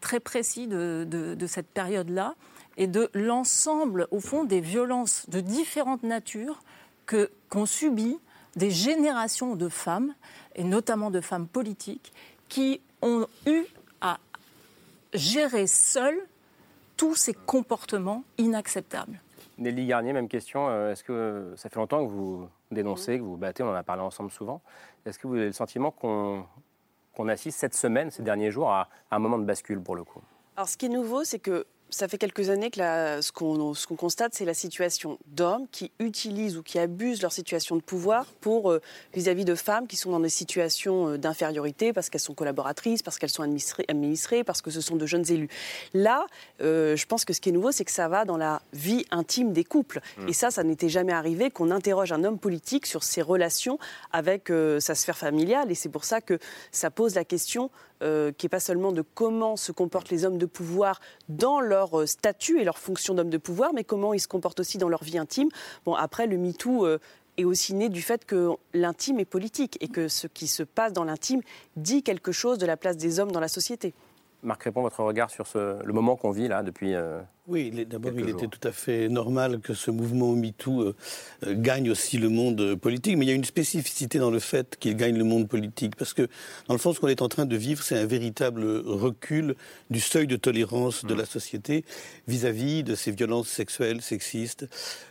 très 0.00 0.18
précis 0.18 0.66
de, 0.66 1.06
de 1.08 1.46
cette 1.46 1.68
période-là 1.68 2.34
et 2.76 2.86
de 2.86 3.10
l'ensemble, 3.14 4.08
au 4.10 4.20
fond, 4.20 4.44
des 4.44 4.60
violences 4.60 5.28
de 5.28 5.40
différentes 5.40 6.02
natures 6.02 6.62
que, 7.06 7.30
qu'ont 7.48 7.66
subies 7.66 8.18
des 8.56 8.70
générations 8.70 9.56
de 9.56 9.68
femmes, 9.68 10.14
et 10.54 10.64
notamment 10.64 11.10
de 11.10 11.20
femmes 11.20 11.46
politiques, 11.46 12.12
qui 12.48 12.80
ont 13.02 13.26
eu 13.46 13.64
à 14.00 14.18
gérer 15.12 15.66
seules 15.66 16.20
tous 16.96 17.14
ces 17.14 17.34
comportements 17.34 18.22
inacceptables. 18.38 19.20
Nelly 19.58 19.86
Garnier, 19.86 20.12
même 20.12 20.28
question. 20.28 20.68
Euh, 20.68 20.92
est-ce 20.92 21.04
que 21.04 21.52
ça 21.56 21.68
fait 21.68 21.78
longtemps 21.78 22.04
que 22.04 22.10
vous 22.10 22.48
dénoncez, 22.70 23.18
que 23.18 23.22
vous 23.22 23.32
vous 23.32 23.36
battez 23.36 23.62
On 23.62 23.70
en 23.70 23.74
a 23.74 23.82
parlé 23.82 24.02
ensemble 24.02 24.30
souvent. 24.30 24.60
Est-ce 25.06 25.18
que 25.18 25.26
vous 25.26 25.34
avez 25.34 25.46
le 25.46 25.52
sentiment 25.52 25.90
qu'on, 25.90 26.44
qu'on 27.14 27.28
assiste 27.28 27.58
cette 27.58 27.74
semaine, 27.74 28.10
ces 28.10 28.22
derniers 28.22 28.50
jours, 28.50 28.70
à 28.70 28.88
un 29.10 29.18
moment 29.18 29.38
de 29.38 29.44
bascule 29.44 29.80
pour 29.80 29.96
le 29.96 30.04
coup? 30.04 30.20
Alors, 30.56 30.68
ce 30.68 30.76
qui 30.76 30.86
est 30.86 30.90
nouveau, 30.90 31.24
c'est 31.24 31.38
que 31.38 31.66
ça 31.90 32.08
fait 32.08 32.18
quelques 32.18 32.50
années 32.50 32.70
que 32.70 32.80
ce 33.20 33.30
qu'on 33.30 33.96
constate, 33.96 34.34
c'est 34.34 34.44
la 34.44 34.54
situation 34.54 35.18
d'hommes 35.26 35.66
qui 35.70 35.92
utilisent 36.00 36.56
ou 36.56 36.62
qui 36.62 36.78
abusent 36.78 37.22
leur 37.22 37.32
situation 37.32 37.76
de 37.76 37.82
pouvoir 37.82 38.26
pour 38.40 38.72
euh, 38.72 38.80
vis-à-vis 39.14 39.44
de 39.44 39.54
femmes 39.54 39.86
qui 39.86 39.96
sont 39.96 40.10
dans 40.10 40.20
des 40.20 40.28
situations 40.28 41.10
euh, 41.10 41.18
d'infériorité 41.18 41.92
parce 41.92 42.10
qu'elles 42.10 42.20
sont 42.20 42.34
collaboratrices, 42.34 43.02
parce 43.02 43.18
qu'elles 43.18 43.30
sont 43.30 43.42
administrées, 43.42 44.44
parce 44.44 44.60
que 44.60 44.70
ce 44.70 44.80
sont 44.80 44.96
de 44.96 45.06
jeunes 45.06 45.30
élus. 45.30 45.48
Là, 45.92 46.26
euh, 46.62 46.96
je 46.96 47.06
pense 47.06 47.24
que 47.24 47.32
ce 47.32 47.40
qui 47.40 47.50
est 47.50 47.52
nouveau, 47.52 47.70
c'est 47.70 47.84
que 47.84 47.92
ça 47.92 48.08
va 48.08 48.24
dans 48.24 48.36
la 48.36 48.60
vie 48.72 49.04
intime 49.10 49.52
des 49.52 49.64
couples. 49.64 50.00
Mmh. 50.18 50.28
Et 50.28 50.32
ça, 50.32 50.50
ça 50.50 50.64
n'était 50.64 50.88
jamais 50.88 51.12
arrivé 51.12 51.50
qu'on 51.50 51.70
interroge 51.70 52.12
un 52.12 52.24
homme 52.24 52.38
politique 52.38 52.86
sur 52.86 53.04
ses 53.04 53.22
relations 53.22 53.78
avec 54.12 54.50
sa 54.78 54.94
sphère 54.94 55.16
familiale. 55.16 55.70
Et 55.70 55.74
c'est 55.74 55.88
pour 55.88 56.04
ça 56.04 56.20
que 56.20 56.38
ça 56.72 56.90
pose 56.90 57.14
la 57.14 57.24
question 57.24 57.70
qui 58.00 58.46
n'est 58.46 58.50
pas 58.50 58.60
seulement 58.60 58.92
de 58.92 59.02
comment 59.02 59.56
se 59.56 59.72
comportent 59.72 60.10
les 60.10 60.24
hommes 60.26 60.36
de 60.36 60.46
pouvoir 60.46 61.00
dans 61.28 61.60
leur 61.60 61.83
euh, 61.92 62.06
statut 62.06 62.60
et 62.60 62.64
leur 62.64 62.78
fonction 62.78 63.14
d'homme 63.14 63.30
de 63.30 63.38
pouvoir, 63.38 63.72
mais 63.74 63.84
comment 63.84 64.14
ils 64.14 64.20
se 64.20 64.28
comportent 64.28 64.60
aussi 64.60 64.78
dans 64.78 64.88
leur 64.88 65.04
vie 65.04 65.18
intime. 65.18 65.48
Bon, 65.84 65.94
après, 65.94 66.26
le 66.26 66.38
MeToo 66.38 66.86
euh, 66.86 66.98
est 67.36 67.44
aussi 67.44 67.74
né 67.74 67.88
du 67.88 68.02
fait 68.02 68.24
que 68.24 68.50
l'intime 68.72 69.20
est 69.20 69.24
politique 69.24 69.76
et 69.80 69.88
que 69.88 70.08
ce 70.08 70.26
qui 70.26 70.46
se 70.46 70.62
passe 70.62 70.92
dans 70.92 71.04
l'intime 71.04 71.40
dit 71.76 72.02
quelque 72.02 72.32
chose 72.32 72.58
de 72.58 72.66
la 72.66 72.76
place 72.76 72.96
des 72.96 73.20
hommes 73.20 73.32
dans 73.32 73.40
la 73.40 73.48
société. 73.48 73.92
Marc 74.42 74.62
répond 74.64 74.82
votre 74.82 75.02
regard 75.02 75.30
sur 75.30 75.46
le 75.54 75.92
moment 75.92 76.16
qu'on 76.16 76.30
vit 76.30 76.48
là 76.48 76.62
depuis 76.62 76.94
oui, 77.46 77.70
d'abord, 77.84 78.12
il 78.16 78.30
était 78.30 78.46
tout 78.46 78.66
à 78.66 78.72
fait 78.72 79.10
normal 79.10 79.60
que 79.60 79.74
ce 79.74 79.90
mouvement 79.90 80.32
MeToo 80.34 80.80
euh, 80.80 80.96
euh, 81.46 81.54
gagne 81.54 81.90
aussi 81.90 82.16
le 82.16 82.30
monde 82.30 82.58
euh, 82.62 82.74
politique, 82.74 83.18
mais 83.18 83.26
il 83.26 83.28
y 83.28 83.32
a 83.32 83.34
une 83.34 83.44
spécificité 83.44 84.18
dans 84.18 84.30
le 84.30 84.38
fait 84.38 84.78
qu'il 84.80 84.96
gagne 84.96 85.18
le 85.18 85.24
monde 85.24 85.46
politique, 85.46 85.94
parce 85.94 86.14
que 86.14 86.26
dans 86.68 86.74
le 86.74 86.78
fond, 86.78 86.94
ce 86.94 87.00
qu'on 87.00 87.08
est 87.08 87.20
en 87.20 87.28
train 87.28 87.44
de 87.44 87.54
vivre, 87.54 87.82
c'est 87.82 87.98
un 87.98 88.06
véritable 88.06 88.64
recul 88.86 89.56
du 89.90 90.00
seuil 90.00 90.26
de 90.26 90.36
tolérance 90.36 91.04
de 91.04 91.12
la 91.12 91.26
société 91.26 91.84
vis-à-vis 92.28 92.82
de 92.82 92.94
ces 92.94 93.10
violences 93.10 93.48
sexuelles, 93.48 94.00
sexistes, 94.00 94.66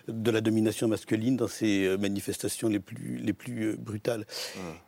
de 0.07 0.31
la 0.31 0.41
domination 0.41 0.87
masculine 0.87 1.37
dans 1.37 1.47
ces 1.47 1.95
manifestations 1.99 2.67
les 2.67 2.79
plus, 2.79 3.17
les 3.17 3.33
plus 3.33 3.77
brutales. 3.77 4.25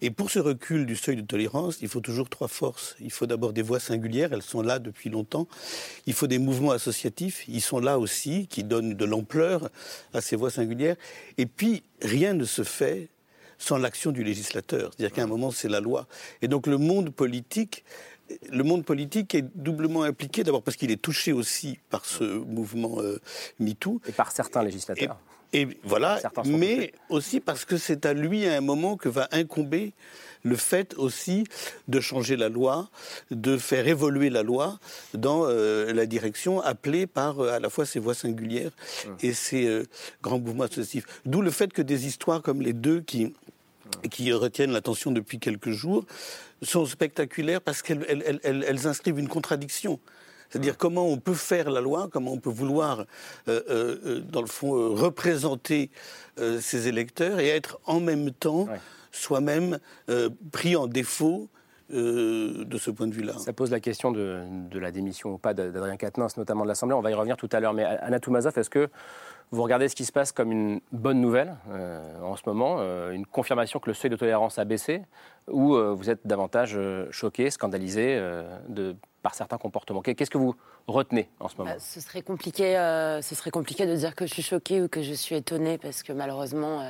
Et 0.01 0.09
pour 0.09 0.31
ce 0.31 0.39
recul 0.39 0.87
du 0.87 0.95
seuil 0.95 1.15
de 1.15 1.21
tolérance, 1.21 1.77
il 1.83 1.89
faut 1.89 2.01
toujours 2.01 2.27
trois 2.27 2.47
forces. 2.47 2.95
Il 2.99 3.11
faut 3.11 3.27
d'abord 3.27 3.53
des 3.53 3.61
voix 3.61 3.79
singulières, 3.79 4.33
elles 4.33 4.41
sont 4.41 4.63
là 4.63 4.79
depuis 4.79 5.11
longtemps. 5.11 5.47
Il 6.07 6.13
faut 6.13 6.27
des 6.27 6.39
mouvements 6.39 6.71
associatifs 6.71 7.34
ils 7.47 7.61
sont 7.61 7.79
là 7.79 7.99
aussi, 7.99 8.47
qui 8.47 8.63
donnent 8.63 8.93
de 8.93 9.05
l'ampleur 9.05 9.69
à 10.13 10.21
ces 10.21 10.35
voix 10.35 10.49
singulières. 10.49 10.95
Et 11.37 11.45
puis, 11.45 11.83
rien 12.01 12.33
ne 12.33 12.45
se 12.45 12.63
fait 12.63 13.09
sans 13.57 13.77
l'action 13.77 14.11
du 14.11 14.23
législateur. 14.23 14.91
C'est-à-dire 14.91 15.15
qu'à 15.15 15.23
un 15.23 15.27
moment, 15.27 15.51
c'est 15.51 15.69
la 15.69 15.79
loi. 15.79 16.07
Et 16.41 16.47
donc, 16.47 16.67
le 16.67 16.77
monde 16.77 17.09
politique 17.09 17.83
le 18.49 18.63
monde 18.63 18.83
politique 18.83 19.35
est 19.35 19.45
doublement 19.55 20.03
impliqué, 20.03 20.43
d'abord 20.43 20.63
parce 20.63 20.77
qu'il 20.77 20.91
est 20.91 21.01
touché 21.01 21.31
aussi 21.31 21.79
par 21.89 22.05
ce 22.05 22.23
mouvement 22.23 22.99
euh, 22.99 23.19
MeToo. 23.59 24.01
Et 24.07 24.11
par 24.11 24.31
certains 24.31 24.63
législateurs. 24.63 25.17
Et, 25.53 25.67
voilà, 25.83 26.19
mais 26.45 26.91
aussi 27.09 27.39
parce 27.39 27.63
que 27.63 27.77
c'est 27.77 28.05
à 28.05 28.13
lui 28.13 28.45
à 28.45 28.57
un 28.57 28.61
moment 28.61 28.97
que 28.97 29.07
va 29.07 29.29
incomber 29.31 29.93
le 30.45 30.55
fait 30.55 30.93
aussi 30.97 31.43
de 31.87 31.99
changer 31.99 32.37
la 32.37 32.49
loi, 32.49 32.89
de 33.31 33.57
faire 33.57 33.87
évoluer 33.87 34.29
la 34.29 34.43
loi 34.43 34.79
dans 35.13 35.45
euh, 35.45 35.91
la 35.91 36.05
direction 36.05 36.61
appelée 36.61 37.07
par 37.07 37.39
euh, 37.39 37.51
à 37.51 37.59
la 37.59 37.69
fois 37.69 37.85
ces 37.85 37.99
voix 37.99 38.13
singulières 38.13 38.71
et 39.21 39.33
ces 39.33 39.65
euh, 39.65 39.83
grands 40.21 40.39
mouvements 40.39 40.65
associatifs. 40.65 41.05
D'où 41.25 41.41
le 41.41 41.49
fait 41.49 41.73
que 41.73 41.81
des 41.81 42.05
histoires 42.05 42.41
comme 42.41 42.61
les 42.61 42.73
deux 42.73 43.01
qui 43.01 43.33
qui 44.09 44.33
retiennent 44.33 44.71
l'attention 44.71 45.11
depuis 45.11 45.39
quelques 45.39 45.69
jours, 45.69 46.05
sont 46.63 46.87
spectaculaires 46.87 47.61
parce 47.61 47.83
qu'elles 47.83 48.87
inscrivent 48.87 49.19
une 49.19 49.27
contradiction. 49.27 49.99
C'est-à-dire 50.49 50.75
comment 50.75 51.07
on 51.07 51.17
peut 51.17 51.35
faire 51.35 51.69
la 51.69 51.81
loi, 51.81 52.09
comment 52.11 52.33
on 52.33 52.39
peut 52.39 52.49
vouloir, 52.49 53.05
dans 53.45 54.41
le 54.41 54.47
fond, 54.47 54.95
représenter 54.95 55.91
ses 56.35 56.87
électeurs 56.87 57.39
et 57.39 57.47
être 57.47 57.79
en 57.85 57.99
même 57.99 58.31
temps 58.31 58.67
soi-même 59.15 59.79
euh, 60.09 60.29
pris 60.51 60.75
en 60.75 60.87
défaut 60.87 61.49
euh, 61.93 62.65
de 62.65 62.77
ce 62.77 62.91
point 62.91 63.07
de 63.07 63.13
vue-là. 63.13 63.33
Ça 63.37 63.53
pose 63.53 63.71
la 63.71 63.79
question 63.79 64.11
de, 64.11 64.43
la 64.73 64.91
démission 64.91 65.33
ou 65.33 65.37
pas 65.37 65.53
d'Adrien 65.53 65.97
Quatennens, 65.97 66.37
notamment 66.37 66.63
de 66.63 66.67
l'Assemblée. 66.67 66.95
On 66.95 67.01
va 67.01 67.11
y 67.11 67.13
revenir 67.13 67.37
tout 67.37 67.49
à 67.51 67.59
l'heure. 67.59 67.73
Mais 67.73 67.83
Anna 67.83 68.19
Toumazov, 68.19 68.57
est-ce 68.57 68.69
que 68.69 68.89
vous 69.51 69.61
regardez 69.61 69.87
ce 69.87 69.95
qui 69.95 70.05
se 70.05 70.11
passe 70.11 70.31
comme 70.31 70.51
une 70.51 70.81
bonne 70.91 71.21
nouvelle 71.21 71.55
en 72.23 72.35
ce 72.35 72.41
moment, 72.47 72.79
une 73.11 73.27
confirmation 73.27 73.79
que 73.79 73.87
le 73.87 73.93
seuil 73.93 74.09
de 74.09 74.15
tolérance 74.15 74.57
a 74.57 74.65
baissé, 74.65 75.03
ou 75.47 75.77
vous 75.77 76.09
êtes 76.09 76.25
davantage 76.25 76.79
choqué, 77.11 77.51
scandalisé 77.51 78.19
de, 78.67 78.95
par 79.21 79.35
certains 79.35 79.59
comportements? 79.59 80.01
Qu'est-ce 80.01 80.31
que 80.31 80.39
vous 80.39 80.55
retenez 80.87 81.29
en 81.39 81.47
ce 81.47 81.57
moment? 81.57 81.69
Bah, 81.69 81.79
ce, 81.79 82.01
serait 82.01 82.23
compliqué, 82.23 82.73
ce 83.21 83.35
serait 83.35 83.51
compliqué 83.51 83.85
de 83.85 83.95
dire 83.95 84.15
que 84.15 84.25
je 84.25 84.33
suis 84.33 84.41
choquée 84.41 84.81
ou 84.81 84.87
que 84.87 85.03
je 85.03 85.13
suis 85.13 85.35
étonnée, 85.35 85.77
parce 85.77 86.01
que 86.01 86.11
malheureusement 86.11 86.81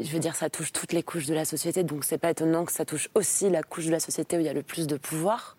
je 0.00 0.10
veux 0.10 0.18
dire, 0.18 0.34
ça 0.34 0.50
touche 0.50 0.72
toutes 0.72 0.92
les 0.92 1.02
couches 1.02 1.26
de 1.26 1.34
la 1.34 1.44
société, 1.44 1.84
donc 1.84 2.04
c'est 2.04 2.18
pas 2.18 2.30
étonnant 2.30 2.64
que 2.64 2.72
ça 2.72 2.84
touche 2.84 3.08
aussi 3.14 3.48
la 3.50 3.62
couche 3.62 3.86
de 3.86 3.92
la 3.92 4.00
société 4.00 4.36
où 4.36 4.40
il 4.40 4.46
y 4.46 4.48
a 4.48 4.52
le 4.52 4.62
plus 4.62 4.86
de 4.86 4.96
pouvoir. 4.96 5.56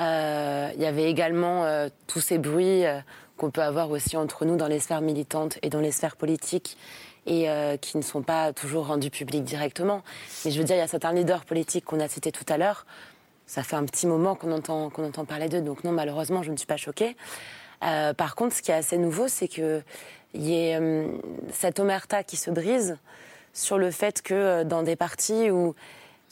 Euh, 0.00 0.70
il 0.74 0.80
y 0.80 0.86
avait 0.86 1.10
également 1.10 1.64
euh, 1.64 1.88
tous 2.06 2.20
ces 2.20 2.38
bruits 2.38 2.86
euh, 2.86 2.98
qu'on 3.36 3.50
peut 3.50 3.62
avoir 3.62 3.90
aussi 3.90 4.16
entre 4.16 4.44
nous 4.44 4.56
dans 4.56 4.66
les 4.66 4.80
sphères 4.80 5.02
militantes 5.02 5.58
et 5.62 5.68
dans 5.68 5.80
les 5.80 5.92
sphères 5.92 6.16
politiques 6.16 6.76
et 7.24 7.46
qui 7.80 7.98
ne 7.98 8.02
sont 8.02 8.22
pas 8.22 8.52
toujours 8.52 8.88
rendus 8.88 9.10
publics 9.10 9.44
directement. 9.44 10.02
Mais 10.44 10.50
je 10.50 10.58
veux 10.58 10.64
dire, 10.64 10.74
il 10.74 10.80
y 10.80 10.82
a 10.82 10.88
certains 10.88 11.12
leaders 11.12 11.44
politiques 11.44 11.84
qu'on 11.84 12.00
a 12.00 12.08
cités 12.08 12.32
tout 12.32 12.44
à 12.48 12.58
l'heure. 12.58 12.84
Ça 13.46 13.62
fait 13.62 13.76
un 13.76 13.84
petit 13.84 14.08
moment 14.08 14.34
qu'on 14.34 14.50
entend, 14.50 14.90
qu'on 14.90 15.06
entend 15.06 15.24
parler 15.24 15.48
d'eux, 15.48 15.60
donc 15.60 15.84
non, 15.84 15.92
malheureusement, 15.92 16.42
je 16.42 16.50
ne 16.50 16.56
suis 16.56 16.66
pas 16.66 16.76
choquée. 16.76 17.16
par 17.80 18.34
contre, 18.34 18.56
ce 18.56 18.60
qui 18.60 18.72
est 18.72 18.74
assez 18.74 18.98
nouveau, 18.98 19.28
c'est 19.28 19.46
qu'il 19.46 19.84
y 20.34 20.52
ait 20.52 20.80
cette 21.52 21.78
omerta 21.78 22.24
qui 22.24 22.36
se 22.36 22.50
brise 22.50 22.98
sur 23.52 23.78
le 23.78 23.90
fait 23.90 24.22
que 24.22 24.34
euh, 24.34 24.64
dans 24.64 24.82
des 24.82 24.96
partis 24.96 25.50
où 25.50 25.74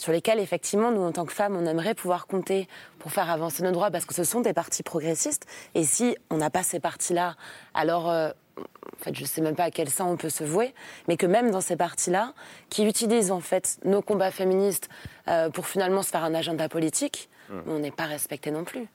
sur 0.01 0.13
lesquels, 0.13 0.39
effectivement, 0.39 0.91
nous, 0.91 1.03
en 1.03 1.13
tant 1.13 1.27
que 1.27 1.33
femmes, 1.33 1.55
on 1.57 1.67
aimerait 1.67 1.95
pouvoir 1.95 2.27
compter 2.27 2.69
pour 2.99 3.13
faire 3.13 3.29
avancer 3.29 3.63
nos 3.63 3.71
droits, 3.71 3.91
parce 3.91 4.07
que 4.07 4.15
ce 4.15 4.25
sont 4.25 4.41
des 4.41 4.55
partis 4.55 4.83
progressistes. 4.83 5.45
Et 5.75 5.85
si 5.85 6.17
on 6.31 6.39
n'a 6.39 6.49
pas 6.49 6.63
ces 6.63 6.81
partis-là, 6.81 7.37
alors, 7.75 8.09
euh, 8.09 8.31
en 8.59 9.05
fait, 9.05 9.15
je 9.15 9.21
ne 9.21 9.27
sais 9.27 9.43
même 9.43 9.55
pas 9.55 9.65
à 9.65 9.71
quel 9.71 9.91
sein 9.91 10.07
on 10.07 10.17
peut 10.17 10.31
se 10.31 10.43
vouer, 10.43 10.75
mais 11.07 11.19
que 11.19 11.27
même 11.27 11.51
dans 11.51 11.61
ces 11.61 11.77
partis-là, 11.77 12.33
qui 12.71 12.87
utilisent, 12.87 13.31
en 13.31 13.41
fait, 13.41 13.79
nos 13.85 14.01
combats 14.01 14.31
féministes 14.31 14.89
euh, 15.29 15.51
pour 15.51 15.67
finalement 15.67 16.03
se 16.03 16.09
faire 16.09 16.25
un 16.25 16.35
agenda 16.35 16.71
politique, 16.71 17.29
mmh. 17.51 17.59
on 17.67 17.79
n'est 17.81 17.91
pas 17.91 18.07
respecté 18.07 18.51
non 18.51 18.65
plus. 18.65 18.89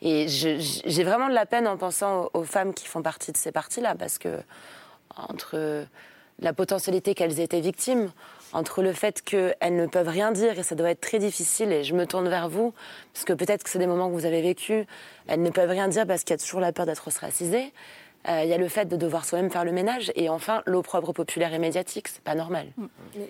Et 0.00 0.28
j'ai 0.28 1.04
vraiment 1.04 1.28
de 1.28 1.34
la 1.34 1.44
peine 1.44 1.68
en 1.68 1.76
pensant 1.76 2.30
aux, 2.32 2.40
aux 2.40 2.44
femmes 2.44 2.72
qui 2.72 2.86
font 2.86 3.02
partie 3.02 3.32
de 3.32 3.36
ces 3.36 3.52
partis-là, 3.52 3.96
parce 3.96 4.16
que 4.16 4.38
entre 5.14 5.86
la 6.42 6.52
potentialité 6.52 7.14
qu'elles 7.14 7.40
étaient 7.40 7.60
victimes, 7.60 8.10
entre 8.52 8.82
le 8.82 8.92
fait 8.92 9.22
qu'elles 9.22 9.76
ne 9.76 9.86
peuvent 9.86 10.08
rien 10.08 10.32
dire 10.32 10.58
et 10.58 10.62
ça 10.62 10.74
doit 10.74 10.90
être 10.90 11.00
très 11.00 11.18
difficile, 11.18 11.72
et 11.72 11.84
je 11.84 11.94
me 11.94 12.06
tourne 12.06 12.28
vers 12.28 12.48
vous, 12.48 12.74
parce 13.14 13.24
que 13.24 13.32
peut-être 13.32 13.62
que 13.64 13.70
c'est 13.70 13.78
des 13.78 13.86
moments 13.86 14.08
que 14.08 14.14
vous 14.14 14.26
avez 14.26 14.42
vécus, 14.42 14.84
elles 15.28 15.42
ne 15.42 15.50
peuvent 15.50 15.70
rien 15.70 15.88
dire 15.88 16.06
parce 16.06 16.24
qu'il 16.24 16.34
y 16.34 16.38
a 16.38 16.38
toujours 16.38 16.60
la 16.60 16.72
peur 16.72 16.84
d'être 16.84 17.06
ostracisées, 17.08 17.72
il 18.28 18.48
y 18.48 18.52
a 18.52 18.58
le 18.58 18.68
fait 18.68 18.86
de 18.86 18.96
devoir 18.96 19.24
soi-même 19.24 19.50
faire 19.50 19.64
le 19.64 19.72
ménage. 19.72 20.12
Et 20.14 20.28
enfin, 20.28 20.62
l'opprobre 20.66 21.12
populaire 21.12 21.52
et 21.54 21.58
médiatique, 21.58 22.08
c'est 22.08 22.22
pas 22.22 22.34
normal. 22.34 22.68
Mm. 22.76 22.86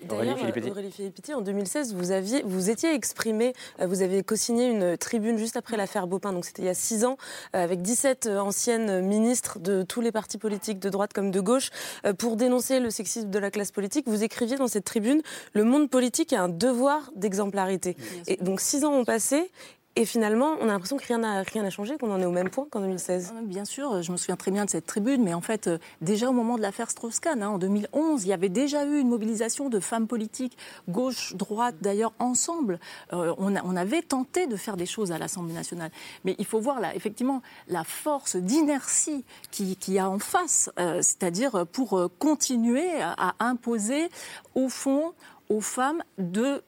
D'ailleurs, 0.07 0.37
Aurélie 0.71 0.91
Filippetti, 0.91 1.33
en 1.33 1.41
2016, 1.41 1.93
vous, 1.93 2.11
aviez, 2.11 2.41
vous 2.43 2.69
étiez 2.69 2.93
exprimé, 2.93 3.53
euh, 3.79 3.87
vous 3.87 4.01
avez 4.01 4.23
co-signé 4.23 4.67
une 4.67 4.97
tribune 4.97 5.37
juste 5.37 5.57
après 5.57 5.77
l'affaire 5.77 6.07
Bopin, 6.07 6.33
donc 6.33 6.45
c'était 6.45 6.61
il 6.61 6.65
y 6.65 6.69
a 6.69 6.73
six 6.73 7.05
ans, 7.05 7.17
euh, 7.55 7.63
avec 7.63 7.81
17 7.81 8.27
anciennes 8.27 9.01
ministres 9.01 9.59
de 9.59 9.83
tous 9.83 10.01
les 10.01 10.11
partis 10.11 10.37
politiques, 10.37 10.79
de 10.79 10.89
droite 10.89 11.13
comme 11.13 11.31
de 11.31 11.39
gauche, 11.39 11.69
pour 12.17 12.35
dénoncer 12.35 12.79
le 12.79 12.89
sexisme 12.89 13.29
de 13.29 13.39
la 13.39 13.51
classe 13.51 13.71
politique. 13.71 14.07
Vous 14.07 14.23
écriviez 14.23 14.57
dans 14.57 14.67
cette 14.67 14.85
tribune 14.85 15.21
Le 15.53 15.63
monde 15.63 15.89
politique 15.89 16.33
a 16.33 16.41
un 16.41 16.49
devoir 16.49 17.11
d'exemplarité. 17.15 17.95
Et 18.27 18.37
donc 18.37 18.61
six 18.61 18.85
ans 18.85 18.93
ont 18.93 19.05
passé 19.05 19.49
et 19.95 20.05
finalement, 20.05 20.55
on 20.59 20.63
a 20.63 20.71
l'impression 20.71 20.97
que 20.97 21.05
rien 21.05 21.19
n'a 21.19 21.69
changé, 21.69 21.99
qu'on 21.99 22.11
en 22.11 22.19
est 22.19 22.25
au 22.25 22.31
même 22.31 22.49
point 22.49 22.65
qu'en 22.71 22.81
2016. 22.81 23.33
Ah, 23.37 23.41
bien 23.43 23.63
sûr, 23.63 24.01
je 24.01 24.11
me 24.11 24.17
souviens 24.17 24.35
très 24.35 24.49
bien 24.49 24.65
de 24.65 24.69
cette 24.71 24.87
tribune, 24.87 25.23
mais 25.23 25.35
en 25.35 25.41
fait, 25.41 25.67
euh, 25.67 25.77
déjà 26.01 26.29
au 26.29 26.33
moment 26.33 26.57
de 26.57 26.63
l'affaire 26.63 26.89
Strauss-Kahn, 26.89 27.43
hein, 27.43 27.49
en 27.49 27.57
2011, 27.59 28.23
il 28.23 28.29
y 28.29 28.33
avait 28.33 28.49
déjà 28.49 28.85
eu 28.85 28.97
une 28.97 29.09
mobilisation 29.09 29.69
de 29.69 29.79
femmes 29.79 30.07
politiques, 30.07 30.57
gauche, 30.89 31.35
droite, 31.35 31.75
d'ailleurs 31.81 32.13
ensemble. 32.17 32.79
Euh, 33.13 33.35
on, 33.37 33.53
avait 33.75 34.01
tenté 34.01 34.47
de 34.47 34.55
faire 34.55 34.77
des 34.77 34.87
choses 34.87 35.11
à 35.11 35.19
l'Assemblée 35.19 35.53
nationale, 35.53 35.91
mais 36.25 36.35
il 36.39 36.45
faut 36.45 36.59
voir 36.59 36.79
là, 36.79 36.95
effectivement, 36.95 37.43
la 37.67 37.83
force 37.83 38.35
d'inertie 38.35 39.23
qui, 39.51 39.75
qui 39.75 39.99
a 39.99 40.09
en 40.09 40.17
face, 40.17 40.71
euh, 40.79 41.01
c'est-à-dire 41.03 41.67
pour 41.71 42.09
continuer 42.17 42.87
à 42.99 43.35
imposer, 43.39 44.09
au 44.55 44.69
fond, 44.69 45.13
aux 45.49 45.61
femmes 45.61 46.03
de 46.17 46.63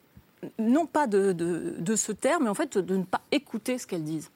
non 0.59 0.85
pas 0.85 1.07
de, 1.07 1.31
de, 1.31 1.95
se 1.95 2.11
taire, 2.11 2.39
mais 2.39 2.49
en 2.49 2.53
fait 2.53 2.77
de 2.77 2.97
ne 2.97 3.03
pas 3.03 3.21
écouter 3.31 3.77
ce 3.77 3.87
qu'elles 3.87 4.03
disent. 4.03 4.31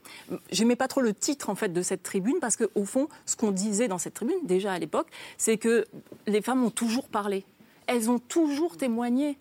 J'aimais 0.52 0.76
pas 0.76 0.88
trop 0.88 1.02
le 1.02 1.14
titre 1.14 1.50
en 1.50 1.56
fait 1.56 1.70
de 1.70 1.82
cette 1.82 2.04
tribune 2.04 2.38
parce 2.40 2.56
qu'au 2.56 2.86
fond, 2.86 3.08
ce 3.26 3.36
qu'on 3.36 3.52
disait 3.52 3.88
dans 3.88 3.98
cette 3.98 4.14
tribune 4.14 4.38
déjà 4.44 4.74
à 4.74 4.80
l'époque, 4.80 5.08
c'est 5.38 5.58
que 5.58 5.86
les 6.28 6.42
femmes 6.42 6.64
ont 6.64 6.70
toujours 6.70 7.08
parlé, 7.08 7.46
elles 7.88 8.10
ont 8.10 8.20
toujours 8.20 8.78
témoigné. 8.78 9.38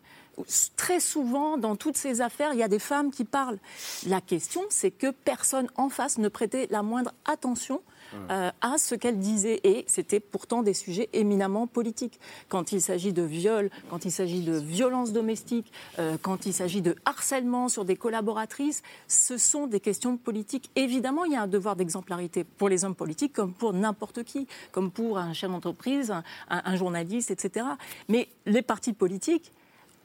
Très 0.77 1.01
souvent, 1.01 1.57
dans 1.57 1.75
toutes 1.75 1.97
ces 1.97 2.21
affaires, 2.21 2.53
il 2.53 2.61
y 2.61 2.63
a 2.63 2.69
des 2.69 2.79
femmes 2.79 3.11
qui 3.11 3.25
parlent. 3.25 3.59
La 4.07 4.21
question, 4.21 4.63
c'est 4.69 4.93
que 4.93 5.11
personne 5.11 5.67
en 5.75 5.89
face 5.89 6.19
ne 6.19 6.29
prêtait 6.29 6.69
la 6.71 6.83
moindre 6.83 7.13
attention 7.25 7.83
euh, 8.31 8.51
à 8.61 8.79
ce 8.79 8.95
qu'elle 8.95 9.19
disait. 9.19 9.61
Et 9.65 9.85
c'était 9.87 10.21
pourtant 10.21 10.63
des 10.63 10.75
sujets 10.75 11.09
éminemment 11.13 11.67
politiques. 11.67 12.19
Quand 12.49 12.73
il 12.73 12.81
s'agit 12.81 13.13
de 13.13 13.23
viol, 13.23 13.71
quand 13.91 14.05
il 14.05 14.13
s'agit 14.13 14.41
de 14.41 14.53
violences 14.59 15.13
domestiques, 15.13 15.73
euh, 15.99 16.17
quand 16.21 16.47
il 16.47 16.53
s'agit 16.53 16.83
de 16.83 16.97
harcèlement 17.05 17.69
sur 17.69 17.85
des 17.85 17.97
collaboratrices, 17.97 18.83
ce 19.07 19.37
sont 19.37 19.67
des 19.67 19.81
questions 19.81 20.17
politiques. 20.17 20.71
Évidemment, 20.77 21.25
il 21.25 21.33
y 21.33 21.37
a 21.37 21.43
un 21.43 21.49
devoir 21.49 21.77
d'exemplarité 21.77 22.45
pour 22.45 22.69
les 22.69 22.85
hommes 22.85 22.95
politiques 22.95 23.33
comme 23.33 23.53
pour 23.53 23.73
n'importe 23.73 24.25
qui, 24.25 24.47
comme 24.73 24.91
pour 24.91 25.19
un 25.19 25.33
chef 25.33 25.51
d'entreprise, 25.51 26.11
un, 26.11 26.23
un 26.49 26.77
journaliste, 26.77 27.31
etc. 27.31 27.67
Mais 28.09 28.29
les 28.47 28.63
partis 28.63 28.93
politiques, 28.93 29.53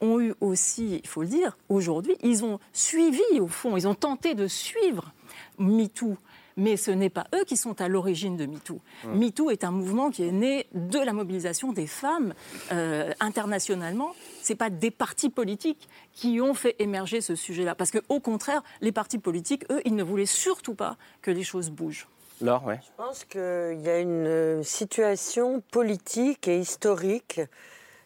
ont 0.00 0.20
eu 0.20 0.34
aussi, 0.40 1.00
il 1.02 1.08
faut 1.08 1.22
le 1.22 1.28
dire, 1.28 1.56
aujourd'hui, 1.68 2.16
ils 2.22 2.44
ont 2.44 2.58
suivi, 2.72 3.22
au 3.40 3.46
fond, 3.46 3.76
ils 3.76 3.88
ont 3.88 3.94
tenté 3.94 4.34
de 4.34 4.46
suivre 4.46 5.12
MeToo, 5.58 6.16
mais 6.56 6.76
ce 6.76 6.90
n'est 6.90 7.10
pas 7.10 7.26
eux 7.34 7.44
qui 7.44 7.56
sont 7.56 7.80
à 7.80 7.88
l'origine 7.88 8.36
de 8.36 8.46
MeToo. 8.46 8.80
Mmh. 9.04 9.18
MeToo 9.18 9.50
est 9.50 9.64
un 9.64 9.70
mouvement 9.70 10.10
qui 10.10 10.22
est 10.24 10.32
né 10.32 10.66
de 10.72 10.98
la 10.98 11.12
mobilisation 11.12 11.72
des 11.72 11.86
femmes 11.86 12.34
euh, 12.72 13.12
internationalement. 13.20 14.12
Ce 14.42 14.52
n'est 14.52 14.56
pas 14.56 14.70
des 14.70 14.90
partis 14.90 15.30
politiques 15.30 15.88
qui 16.12 16.40
ont 16.40 16.54
fait 16.54 16.76
émerger 16.78 17.20
ce 17.20 17.34
sujet-là. 17.34 17.74
Parce 17.74 17.90
qu'au 17.90 18.20
contraire, 18.20 18.62
les 18.80 18.92
partis 18.92 19.18
politiques, 19.18 19.64
eux, 19.70 19.80
ils 19.84 19.94
ne 19.94 20.02
voulaient 20.02 20.26
surtout 20.26 20.74
pas 20.74 20.96
que 21.22 21.30
les 21.30 21.42
choses 21.42 21.70
bougent. 21.70 22.08
Laure, 22.40 22.64
ouais. 22.64 22.80
Je 22.82 22.90
pense 22.96 23.24
qu'il 23.24 23.80
y 23.80 23.88
a 23.88 24.00
une 24.00 24.26
euh, 24.26 24.62
situation 24.62 25.62
politique 25.70 26.48
et 26.48 26.58
historique 26.58 27.40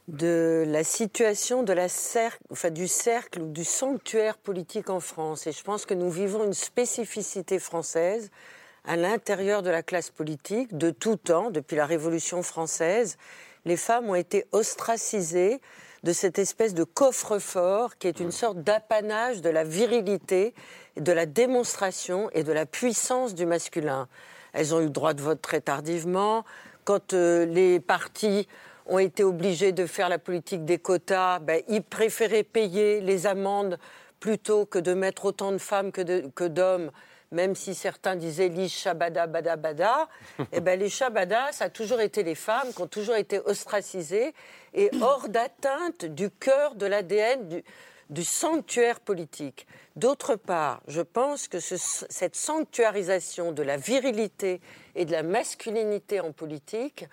de 0.08 0.64
la 0.66 0.84
situation 0.84 1.62
de 1.62 1.72
la 1.74 1.88
cercle, 1.88 2.42
enfin, 2.50 2.70
du 2.70 2.88
cercle 2.88 3.42
ou 3.42 3.52
du 3.52 3.64
sanctuaire 3.64 4.38
politique 4.38 4.88
en 4.88 5.00
France. 5.00 5.46
Et 5.46 5.52
je 5.52 5.62
pense 5.62 5.84
que 5.84 5.92
nous 5.92 6.10
vivons 6.10 6.44
une 6.44 6.54
spécificité 6.54 7.58
française 7.58 8.30
à 8.86 8.96
l'intérieur 8.96 9.62
de 9.62 9.68
la 9.68 9.82
classe 9.82 10.10
politique 10.10 10.76
de 10.76 10.90
tout 10.90 11.16
temps, 11.16 11.50
depuis 11.50 11.76
la 11.76 11.84
Révolution 11.84 12.42
française. 12.42 13.18
Les 13.66 13.76
femmes 13.76 14.08
ont 14.08 14.14
été 14.14 14.46
ostracisées 14.52 15.60
de 16.04 16.12
cette 16.14 16.38
espèce 16.38 16.72
de 16.72 16.84
coffre-fort 16.84 17.98
qui 17.98 18.08
est 18.08 18.20
une 18.20 18.30
sorte 18.30 18.62
d'apanage 18.62 19.42
de 19.42 19.50
la 19.50 19.64
virilité, 19.64 20.54
de 20.96 21.12
la 21.12 21.26
démonstration 21.26 22.30
et 22.32 22.44
de 22.44 22.52
la 22.52 22.64
puissance 22.64 23.34
du 23.34 23.44
masculin. 23.44 24.08
Elles 24.54 24.74
ont 24.74 24.80
eu 24.80 24.84
le 24.84 24.90
droit 24.90 25.12
de 25.12 25.20
vote 25.20 25.42
très 25.42 25.60
tardivement. 25.60 26.44
Quand 26.84 27.12
euh, 27.12 27.44
les 27.44 27.80
partis 27.80 28.48
ont 28.88 28.98
été 28.98 29.22
obligés 29.22 29.72
de 29.72 29.86
faire 29.86 30.08
la 30.08 30.18
politique 30.18 30.64
des 30.64 30.78
quotas, 30.78 31.38
ben, 31.38 31.62
ils 31.68 31.82
préféraient 31.82 32.42
payer 32.42 33.00
les 33.00 33.26
amendes 33.26 33.78
plutôt 34.18 34.66
que 34.66 34.78
de 34.78 34.94
mettre 34.94 35.26
autant 35.26 35.52
de 35.52 35.58
femmes 35.58 35.92
que 35.92 36.46
d'hommes, 36.48 36.90
même 37.30 37.54
si 37.54 37.74
certains 37.74 38.16
disaient 38.16 38.48
les 38.48 38.68
shabada 38.68 39.26
bada 39.26 39.56
bada. 39.56 40.08
et 40.38 40.44
eh 40.52 40.60
ben, 40.60 40.78
les 40.78 40.88
shabada, 40.88 41.52
ça 41.52 41.66
a 41.66 41.70
toujours 41.70 42.00
été 42.00 42.22
les 42.22 42.34
femmes 42.34 42.72
qui 42.74 42.82
ont 42.82 42.86
toujours 42.86 43.16
été 43.16 43.38
ostracisées 43.40 44.34
et 44.74 44.90
hors 45.00 45.28
d'atteinte 45.28 46.04
du 46.04 46.30
cœur 46.30 46.74
de 46.74 46.86
l'ADN 46.86 47.48
du, 47.48 47.64
du, 48.10 48.24
sanctuaire 48.24 49.00
politique. 49.00 49.66
D'autre 49.96 50.36
part, 50.36 50.80
je 50.88 51.02
pense 51.02 51.48
que 51.48 51.58
cette 51.60 52.36
sanctuarisation 52.36 53.52
de 53.52 53.62
la 53.62 53.76
virilité 53.76 54.60
et 54.94 55.04
de 55.04 55.12
la 55.12 55.22
masculinité 55.22 56.20
en 56.20 56.32
politique, 56.32 57.04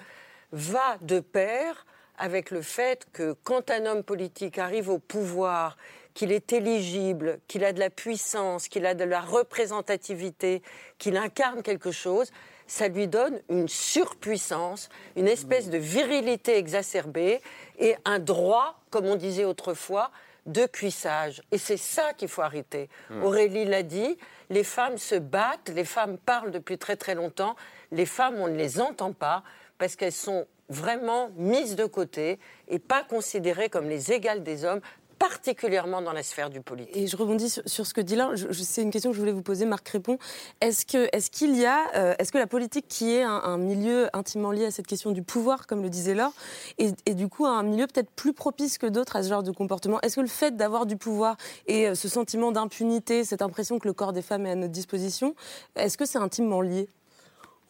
va 0.56 0.98
de 1.02 1.20
pair 1.20 1.86
avec 2.18 2.50
le 2.50 2.62
fait 2.62 3.06
que 3.12 3.36
quand 3.44 3.70
un 3.70 3.86
homme 3.86 4.04
politique 4.04 4.58
arrive 4.58 4.90
au 4.90 5.00
pouvoir, 5.00 5.76
qu'il 6.14 6.32
est 6.32 6.54
éligible, 6.54 7.40
qu'il 7.48 7.66
a 7.66 7.74
de 7.74 7.80
la 7.80 7.90
puissance, 7.90 8.70
qu'il 8.70 8.86
a 8.86 8.94
de 8.94 9.04
la 9.04 9.20
représentativité, 9.20 10.64
qu'il 10.98 11.18
incarne 11.18 11.62
quelque 11.62 11.92
chose, 11.92 12.32
ça 12.68 12.88
lui 12.88 13.08
donne 13.10 13.42
une 13.50 13.68
surpuissance, 13.68 14.88
une 15.18 15.28
espèce 15.28 15.70
de 15.70 15.78
virilité 15.78 16.58
exacerbée 16.58 17.42
et 17.78 17.98
un 18.06 18.20
droit, 18.20 18.80
comme 18.92 19.06
on 19.06 19.18
disait 19.18 19.44
autrefois, 19.44 20.10
de 20.46 20.66
cuissage. 20.66 21.44
Et 21.52 21.58
c'est 21.58 21.78
ça 21.78 22.14
qu'il 22.14 22.30
faut 22.30 22.44
arrêter. 22.44 22.88
Hmm. 23.10 23.24
Aurélie 23.24 23.66
l'a 23.66 23.84
dit, 23.84 24.18
les 24.50 24.64
femmes 24.64 24.98
se 24.98 25.16
battent, 25.16 25.70
les 25.76 25.86
femmes 25.86 26.18
parlent 26.18 26.52
depuis 26.52 26.78
très 26.78 26.96
très 26.96 27.14
longtemps, 27.14 27.58
les 27.92 28.06
femmes, 28.06 28.36
on 28.40 28.48
ne 28.48 28.56
les 28.56 28.80
entend 28.80 29.12
pas 29.12 29.44
parce 29.78 29.96
qu'elles 29.96 30.12
sont 30.12 30.46
vraiment 30.70 31.30
mises 31.36 31.76
de 31.76 31.86
côté 31.86 32.40
et 32.68 32.80
pas 32.80 33.04
considérées 33.04 33.70
comme 33.70 33.88
les 33.88 34.12
égales 34.12 34.44
des 34.44 34.66
hommes 34.66 34.82
particulièrement 35.20 36.02
dans 36.02 36.14
la 36.14 36.24
sphère 36.24 36.50
du 36.50 36.62
politique. 36.62 36.96
Et 36.96 37.08
je 37.08 37.16
rebondis 37.18 37.50
sur, 37.66 37.86
ce 37.86 37.94
que 37.94 38.02
dit 38.02 38.16
là. 38.16 38.32
C'est 38.52 38.82
une 38.82 38.92
question 38.92 39.12
que 39.12 39.16
je 39.16 39.20
voulais 39.20 39.32
vous 39.32 39.42
poser, 39.42 39.66
Marc 39.66 39.88
Répond. 39.90 40.18
Est-ce 40.62 40.86
que, 40.86 41.06
est 41.06 41.96
euh, 41.96 42.16
que 42.16 42.38
la 42.38 42.48
politique, 42.48 42.88
qui 42.88 43.14
est 43.14 43.24
un, 43.24 43.58
milieu 43.58 44.10
intimement 44.14 44.52
lié 44.52 44.66
à 44.66 44.72
cette 44.72 44.88
question 44.88 45.12
du 45.12 45.24
pouvoir, 45.24 45.68
comme 45.68 45.82
le 45.82 45.90
disait 45.90 46.16
Laure, 46.16 46.34
est, 46.78 47.14
du 47.14 47.28
coup 47.28 47.46
un 47.46 47.64
milieu 47.64 47.88
peut-être 47.88 48.12
plus 48.12 48.34
propice 48.34 48.78
que 48.78 48.88
d'autres 48.88 49.16
à 49.16 49.24
ce 49.24 49.30
genre 49.30 49.44
de 49.44 49.52
comportement? 49.52 50.00
Est-ce 50.02 50.18
que 50.18 50.22
le 50.22 50.28
fait 50.28 50.56
d'avoir 50.56 50.86
du 50.86 50.98
pouvoir 50.98 51.38
et 51.68 51.88
euh, 51.88 51.96
ce 51.96 52.08
sentiment 52.08 52.52
d'impunité, 52.52 53.24
cette 53.24 53.42
impression 53.42 53.80
que 53.80 53.88
le 53.88 53.94
corps 53.94 54.14
des 54.14 54.22
femmes 54.22 54.46
est 54.46 54.52
à 54.52 54.56
notre 54.56 54.74
disposition, 54.74 55.36
est-ce 55.76 55.98
que 55.98 56.06
c'est 56.06 56.18
intimement 56.18 56.62
lié? 56.62 56.90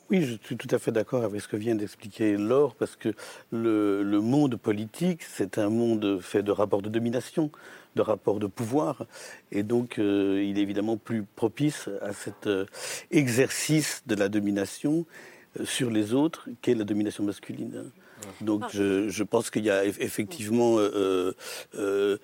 Oui, 0.09 0.21
je 0.21 0.35
suis 0.45 0.55
tout 0.55 0.67
à 0.71 0.77
fait 0.77 0.91
d'accord 0.91 1.23
avec 1.23 1.41
ce 1.41 1.47
que 1.47 1.57
vient 1.57 1.73
d'expliquer 1.73 2.37
Laure, 2.37 2.75
parce 2.75 2.95
que 2.95 3.13
le, 3.51 4.19
monde 4.19 4.55
politique, 4.55 5.23
c'est 5.23 5.57
un 5.57 5.69
monde 5.69 6.19
fait 6.21 6.43
de 6.43 6.51
rapports 6.51 6.83
de 6.83 6.89
domination, 6.89 7.49
de 7.95 8.01
rapports 8.01 8.39
de 8.39 8.45
pouvoir, 8.45 9.05
et 9.51 9.63
donc 9.63 9.97
euh, 9.97 10.43
il 10.43 10.59
est 10.59 10.61
évidemment 10.61 10.97
plus 10.97 11.23
propice 11.23 11.89
à 12.01 12.13
cet 12.13 12.45
euh, 12.45 12.65
exercice 13.09 14.03
de 14.05 14.15
la 14.15 14.29
domination 14.29 15.05
euh, 15.59 15.65
sur 15.65 15.89
les 15.89 16.13
autres 16.13 16.49
qu'est 16.61 16.75
la 16.75 16.83
domination 16.83 17.23
masculine. 17.23 17.91
Donc 18.41 18.63
ah. 18.65 18.69
je, 18.71 19.23
pense 19.23 19.49
qu'il 19.49 19.63
y 19.63 19.69
a 19.69 19.85
effectivement 19.85 20.77
euh, 20.77 21.35
euh, 21.75 22.17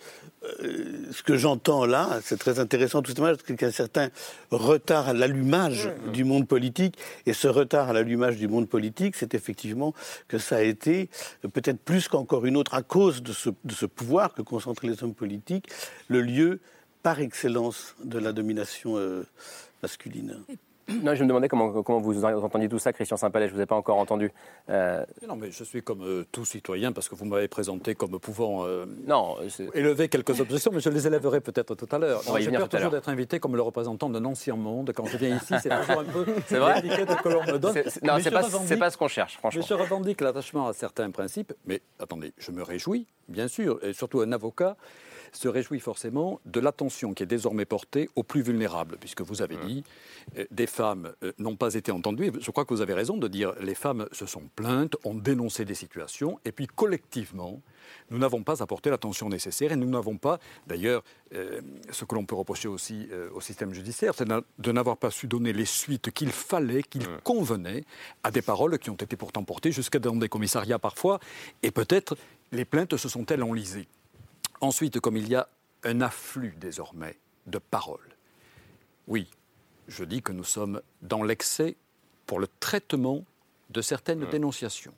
euh, 0.43 1.07
ce 1.11 1.23
que 1.23 1.37
j'entends 1.37 1.85
là, 1.85 2.19
c'est 2.23 2.37
très 2.37 2.59
intéressant 2.59 3.01
tout 3.01 3.11
simplement 3.11 3.29
parce 3.29 3.43
qu'il 3.43 3.59
y 3.59 3.65
a 3.65 3.67
un 3.67 3.71
certain 3.71 4.09
retard 4.51 5.09
à 5.09 5.13
l'allumage 5.13 5.87
mmh. 5.87 6.11
du 6.11 6.23
monde 6.23 6.47
politique 6.47 6.97
et 7.25 7.33
ce 7.33 7.47
retard 7.47 7.89
à 7.89 7.93
l'allumage 7.93 8.37
du 8.37 8.47
monde 8.47 8.67
politique, 8.67 9.15
c'est 9.15 9.33
effectivement 9.33 9.93
que 10.27 10.37
ça 10.37 10.57
a 10.57 10.61
été 10.61 11.09
peut-être 11.41 11.79
plus 11.79 12.07
qu'encore 12.07 12.45
une 12.45 12.57
autre 12.57 12.73
à 12.73 12.81
cause 12.81 13.21
de 13.23 13.33
ce, 13.33 13.49
de 13.63 13.73
ce 13.73 13.85
pouvoir 13.85 14.33
que 14.33 14.41
concentrent 14.41 14.85
les 14.85 15.03
hommes 15.03 15.15
politiques, 15.15 15.69
le 16.07 16.21
lieu 16.21 16.59
par 17.03 17.19
excellence 17.19 17.95
de 18.03 18.19
la 18.19 18.31
domination 18.31 18.97
masculine. 19.81 20.37
Non, 21.03 21.15
je 21.15 21.23
me 21.23 21.27
demandais 21.27 21.47
comment, 21.47 21.83
comment 21.83 21.99
vous 21.99 22.25
entendiez 22.25 22.69
tout 22.69 22.79
ça, 22.79 22.93
Christian 22.93 23.17
Saint-Palais, 23.17 23.47
je 23.47 23.51
ne 23.51 23.57
vous 23.57 23.63
ai 23.63 23.65
pas 23.65 23.75
encore 23.75 23.97
entendu. 23.97 24.31
Euh, 24.69 25.05
non, 25.27 25.35
mais 25.35 25.51
je 25.51 25.63
suis 25.63 25.81
comme 25.81 26.03
euh, 26.03 26.25
tout 26.31 26.45
citoyen 26.45 26.91
parce 26.91 27.09
que 27.09 27.15
vous 27.15 27.25
m'avez 27.25 27.47
présenté 27.47 27.95
comme 27.95 28.19
pouvant 28.19 28.65
euh, 28.65 28.85
non, 29.05 29.37
élever 29.73 30.09
quelques 30.09 30.39
objections, 30.39 30.71
mais 30.73 30.81
je 30.81 30.89
les 30.89 31.07
élèverai 31.07 31.41
peut-être 31.41 31.75
tout 31.75 31.87
à 31.91 31.99
l'heure. 31.99 32.21
J'ai 32.39 32.51
peur 32.51 32.69
toujours 32.69 32.91
d'être 32.91 33.09
invité 33.09 33.39
comme 33.39 33.55
le 33.55 33.61
représentant 33.61 34.09
d'un 34.09 34.25
ancien 34.25 34.55
monde. 34.55 34.91
Quand 34.95 35.05
je 35.05 35.17
viens 35.17 35.35
ici, 35.35 35.53
c'est 35.61 35.69
toujours 35.69 36.01
un 36.01 36.05
peu 36.05 36.23
vrai 36.57 36.81
que 36.81 37.29
l'on 37.29 37.43
me 37.43 37.57
donne. 37.57 37.75
Non, 38.03 38.17
c'est 38.21 38.31
pas, 38.31 38.43
pas 38.85 38.89
ce 38.89 38.97
qu'on 38.97 39.07
cherche, 39.07 39.37
franchement. 39.37 39.61
Mais 39.61 39.67
je 39.67 39.73
revendique 39.73 40.21
l'attachement 40.21 40.67
à 40.67 40.73
certains 40.73 41.09
principes, 41.11 41.53
mais 41.65 41.81
attendez, 41.99 42.33
je 42.37 42.51
me 42.51 42.63
réjouis, 42.63 43.07
bien 43.27 43.47
sûr, 43.47 43.79
et 43.83 43.93
surtout 43.93 44.21
un 44.21 44.31
avocat 44.31 44.75
se 45.31 45.47
réjouit 45.47 45.79
forcément 45.79 46.39
de 46.45 46.59
l'attention 46.59 47.13
qui 47.13 47.23
est 47.23 47.27
désormais 47.27 47.65
portée 47.65 48.09
aux 48.15 48.23
plus 48.23 48.41
vulnérables, 48.41 48.97
puisque 48.99 49.21
vous 49.21 49.41
avez 49.41 49.57
dit, 49.57 49.83
euh, 50.37 50.45
des 50.51 50.67
femmes 50.67 51.13
euh, 51.23 51.31
n'ont 51.39 51.55
pas 51.55 51.73
été 51.73 51.91
entendues. 51.91 52.31
Je 52.39 52.51
crois 52.51 52.65
que 52.65 52.73
vous 52.73 52.81
avez 52.81 52.93
raison 52.93 53.17
de 53.17 53.27
dire, 53.27 53.53
les 53.61 53.75
femmes 53.75 54.07
se 54.11 54.25
sont 54.25 54.43
plaintes, 54.55 54.95
ont 55.03 55.15
dénoncé 55.15 55.65
des 55.65 55.75
situations, 55.75 56.39
et 56.45 56.51
puis 56.51 56.67
collectivement, 56.67 57.61
nous 58.09 58.17
n'avons 58.17 58.43
pas 58.43 58.61
apporté 58.61 58.89
l'attention 58.89 59.29
nécessaire 59.29 59.71
et 59.71 59.75
nous 59.75 59.89
n'avons 59.89 60.17
pas, 60.17 60.39
d'ailleurs, 60.67 61.03
euh, 61.33 61.61
ce 61.91 62.05
que 62.05 62.15
l'on 62.15 62.25
peut 62.25 62.35
reprocher 62.35 62.67
aussi 62.67 63.07
au 63.33 63.41
système 63.41 63.73
judiciaire, 63.73 64.13
c'est 64.15 64.27
de 64.27 64.71
n'avoir 64.71 64.97
pas 64.97 65.11
su 65.11 65.27
donner 65.27 65.53
les 65.53 65.65
suites 65.65 66.11
qu'il 66.11 66.31
fallait, 66.31 66.83
qu'il 66.83 67.07
convenait 67.23 67.83
à 68.23 68.31
des 68.31 68.41
paroles 68.41 68.77
qui 68.79 68.89
ont 68.89 68.95
été 68.95 69.15
pourtant 69.15 69.43
portées 69.43 69.71
jusqu'à 69.71 69.99
dans 69.99 70.15
des 70.15 70.29
commissariats 70.29 70.79
parfois, 70.79 71.19
et 71.63 71.71
peut-être 71.71 72.17
les 72.51 72.65
plaintes 72.65 72.97
se 72.97 73.09
sont-elles 73.09 73.43
enlisées. 73.43 73.87
Ensuite, 74.61 74.99
comme 74.99 75.17
il 75.17 75.27
y 75.27 75.35
a 75.35 75.47
un 75.83 76.01
afflux 76.01 76.53
désormais 76.57 77.17
de 77.47 77.57
paroles, 77.57 78.15
oui, 79.07 79.27
je 79.87 80.03
dis 80.03 80.21
que 80.21 80.31
nous 80.31 80.43
sommes 80.43 80.81
dans 81.01 81.23
l'excès 81.23 81.75
pour 82.27 82.39
le 82.39 82.47
traitement 82.59 83.25
de 83.71 83.81
certaines 83.81 84.25
dénonciations. 84.29 84.93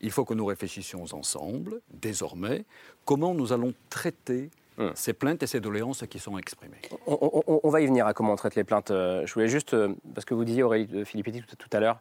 Il 0.00 0.10
faut 0.10 0.24
que 0.24 0.34
nous 0.34 0.44
réfléchissions 0.44 1.04
ensemble, 1.12 1.80
désormais, 1.90 2.64
comment 3.04 3.32
nous 3.32 3.52
allons 3.52 3.72
traiter 3.88 4.50
Hum. 4.78 4.92
ces 4.94 5.14
plaintes 5.14 5.42
et 5.42 5.46
ces 5.46 5.58
doléances 5.58 6.04
qui 6.06 6.18
sont 6.18 6.36
exprimées. 6.36 6.76
On, 7.06 7.70
va 7.70 7.80
y 7.80 7.86
venir 7.86 8.06
à 8.06 8.12
comment 8.12 8.34
on 8.34 8.36
traite 8.36 8.56
les 8.56 8.64
plaintes. 8.64 8.90
Euh, 8.90 9.24
je 9.24 9.32
voulais 9.32 9.48
juste, 9.48 9.72
euh, 9.72 9.94
parce 10.14 10.26
que 10.26 10.34
vous 10.34 10.44
disiez 10.44 10.62
Aurélie 10.62 10.86
euh, 10.92 11.04
Filippetti 11.06 11.40
tout, 11.40 11.56
tout 11.56 11.70
à 11.72 11.80
l'heure, 11.80 12.00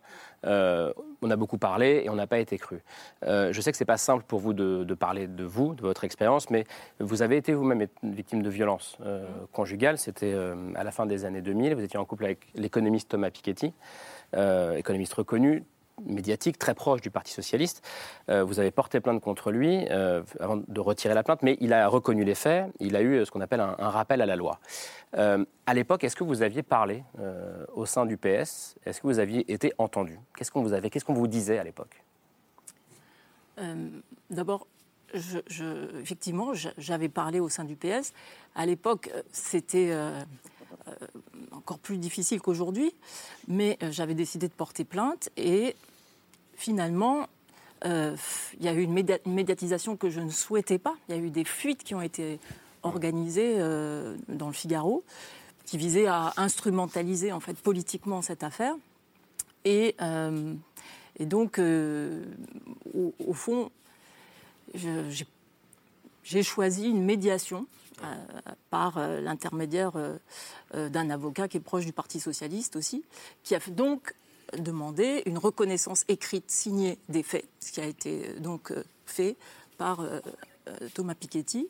on 1.22 1.32
a 1.32 1.36
beaucoup 1.38 1.58
parlé 1.58 2.04
et 2.04 2.10
on 2.10 2.16
n'a 2.16 2.28
pas 2.28 2.40
été 2.40 2.58
cru. 2.58 2.84
je 3.24 3.60
sais 3.62 3.72
que 3.72 3.78
ce 3.78 3.84
n'est 3.84 3.88
pas 3.88 3.98
simple 3.98 4.26
pour 4.28 4.40
vous 4.40 4.54
de, 4.54 4.94
parler 4.94 5.28
de 5.28 5.44
vous, 5.44 5.74
de 5.74 5.82
votre 5.82 6.04
expérience, 6.04 6.50
mais 6.50 6.66
vous 7.00 7.22
avez 7.22 7.38
été 7.38 7.54
vous-même 7.54 7.88
victime 8.04 8.44
de 8.44 8.50
violences 8.50 8.98
conjugales. 9.54 9.98
C'était 9.98 10.36
à 10.76 10.84
la 10.84 10.92
fin 10.92 11.08
des 11.08 11.26
années 11.26 11.42
2000. 11.42 11.74
Vous 11.74 11.84
étiez 11.84 11.98
en 11.98 12.06
couple 12.06 12.26
avec 12.26 12.48
l'économiste 12.54 13.10
Thomas 13.10 13.32
Piketty, 13.32 13.74
économiste 14.78 15.16
reconnu, 15.16 15.64
médiatique 16.04 16.58
très 16.58 16.74
proche 16.74 17.02
du 17.02 17.10
Parti 17.10 17.32
socialiste. 17.32 17.86
Euh, 18.30 18.44
vous 18.44 18.60
avez 18.60 18.72
porté 18.72 19.00
plainte 19.00 19.22
contre 19.22 19.52
lui 19.52 19.86
euh, 19.90 20.24
avant 20.40 20.58
de 20.58 20.80
retirer 20.80 21.14
la 21.14 21.24
plainte, 21.24 21.42
mais 21.42 21.58
il 21.62 21.74
a 21.74 21.88
reconnu 21.88 22.24
les 22.24 22.36
faits. 22.36 22.68
Il 22.80 22.96
a 22.96 23.02
eu 23.02 23.16
euh, 23.16 23.26
ce 23.26 23.32
qu'on 23.32 23.42
appelle 23.42 23.62
un, 23.62 23.90
rappel 23.90 24.22
à 24.22 24.26
la 24.26 24.36
loi. 24.36 24.60
à 25.14 25.74
l'époque, 25.74 26.04
est-ce 26.04 26.16
que 26.16 26.24
vous 26.24 26.42
aviez 26.42 26.64
parlé 26.64 27.04
au 27.74 27.86
sein 27.86 28.06
du 28.06 28.18
PS 28.18 28.76
Est-ce 28.86 29.00
que 29.02 29.08
vous 29.08 29.20
aviez 29.20 29.50
été 29.52 29.74
entendu? 29.78 30.20
Qu'est-ce 30.36 30.52
qu'on 30.52 30.62
vous 30.62 30.74
avait 30.74 30.90
Qu'est-ce 30.90 31.06
vous 31.06 31.28
disait 31.28 31.58
à 31.58 31.64
l'époque? 31.64 32.04
D'abord, 34.30 34.68
effectivement, 35.14 36.52
j'avais 36.78 37.10
parlé 37.10 37.40
au 37.40 37.48
sein 37.48 37.64
du 37.64 37.78
PS. 37.78 38.12
À 38.56 38.66
l'époque, 38.66 39.10
c'était 39.32 39.94
encore 41.52 41.80
plus 41.80 41.98
difficile 41.98 42.42
qu'aujourd'hui, 42.42 42.94
mais 43.48 43.78
euh, 43.82 43.92
j'avais 43.92 44.14
décidé 44.14 44.48
de 44.48 44.54
porter 44.54 44.84
plainte 44.84 45.30
et 45.38 45.76
finalement, 46.56 47.28
euh, 47.86 48.16
il 48.60 48.66
y 48.66 48.70
a 48.70 48.74
eu 48.74 48.82
une, 48.82 48.94
médiatisation 49.26 49.98
que 49.98 50.10
je 50.10 50.22
ne 50.22 50.30
souhaitais 50.30 50.78
pas. 50.78 50.96
Il 51.08 51.16
y 51.16 51.18
a 51.18 51.22
eu 51.22 51.30
des 51.30 51.44
fuites 51.44 51.84
qui 51.84 51.96
ont 51.96 52.02
été 52.02 52.40
organisées 52.84 53.56
euh, 53.58 54.16
dans 54.30 54.48
le 54.48 54.54
Figaro, 54.54 55.04
qui 55.66 55.78
visaient 55.78 56.08
à 56.08 56.34
instrumentaliser 56.38 57.32
en 57.32 57.40
fait 57.40 57.56
politiquement 57.56 58.22
cette 58.22 58.44
affaire. 58.44 58.76
Et 59.66 59.96
donc, 61.20 61.60
au, 61.60 63.34
fond, 63.34 63.72
j'ai 64.76 66.44
choisi 66.44 66.88
une 66.88 67.04
médiation 67.04 67.66
par 68.70 69.00
l'intermédiaire 69.22 69.94
euh, 70.76 70.90
d'un 70.90 71.10
avocat 71.10 71.48
qui 71.48 71.58
est 71.58 71.62
proche 71.62 71.86
du 71.86 71.94
Parti 71.94 72.20
socialiste 72.20 72.76
aussi, 72.76 73.04
qui 73.44 73.56
a 73.56 73.60
donc 73.70 74.14
demandé 74.58 75.24
une 75.26 75.38
reconnaissance 75.38 76.04
écrite 76.08 76.50
signée 76.52 76.98
des 77.08 77.24
faits, 77.24 77.46
ce 77.60 77.72
qui 77.72 77.82
a 77.82 77.86
été 77.86 78.30
euh, 78.30 78.40
donc 78.40 78.72
euh, 78.72 78.84
fait 79.06 79.36
par 79.78 80.02
Thomas 80.94 81.16
Piketty, 81.16 81.68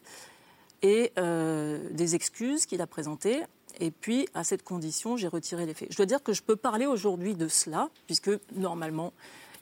et 0.83 1.11
des 1.15 2.15
excuses 2.15 2.67
qu'il 2.67 2.81
a 2.81 2.87
présentées. 2.87 3.41
Et 3.79 3.89
puis, 3.89 4.29
à 4.35 4.43
cette 4.43 4.63
condition, 4.63 5.17
j'ai 5.17 5.27
retiré 5.27 5.65
les 5.65 5.73
faits. 5.73 5.91
Je 5.91 5.97
dois 5.97 6.05
dire 6.05 6.21
que 6.21 6.31
je 6.31 6.43
peux 6.43 6.55
parler 6.55 6.85
aujourd'hui 6.85 7.33
de 7.33 7.47
cela, 7.47 7.89
puisque 8.05 8.29
normalement, 8.53 9.11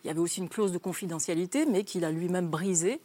il 0.04 0.08
y 0.08 0.10
avait 0.10 0.20
aussi 0.20 0.42
une 0.42 0.50
clause 0.50 0.74
de 0.74 0.78
confidentialité, 0.78 1.66
mais 1.66 1.86
qu'il 1.86 2.04
a 2.04 2.12
lui-même 2.12 2.50
brisée 2.50 3.00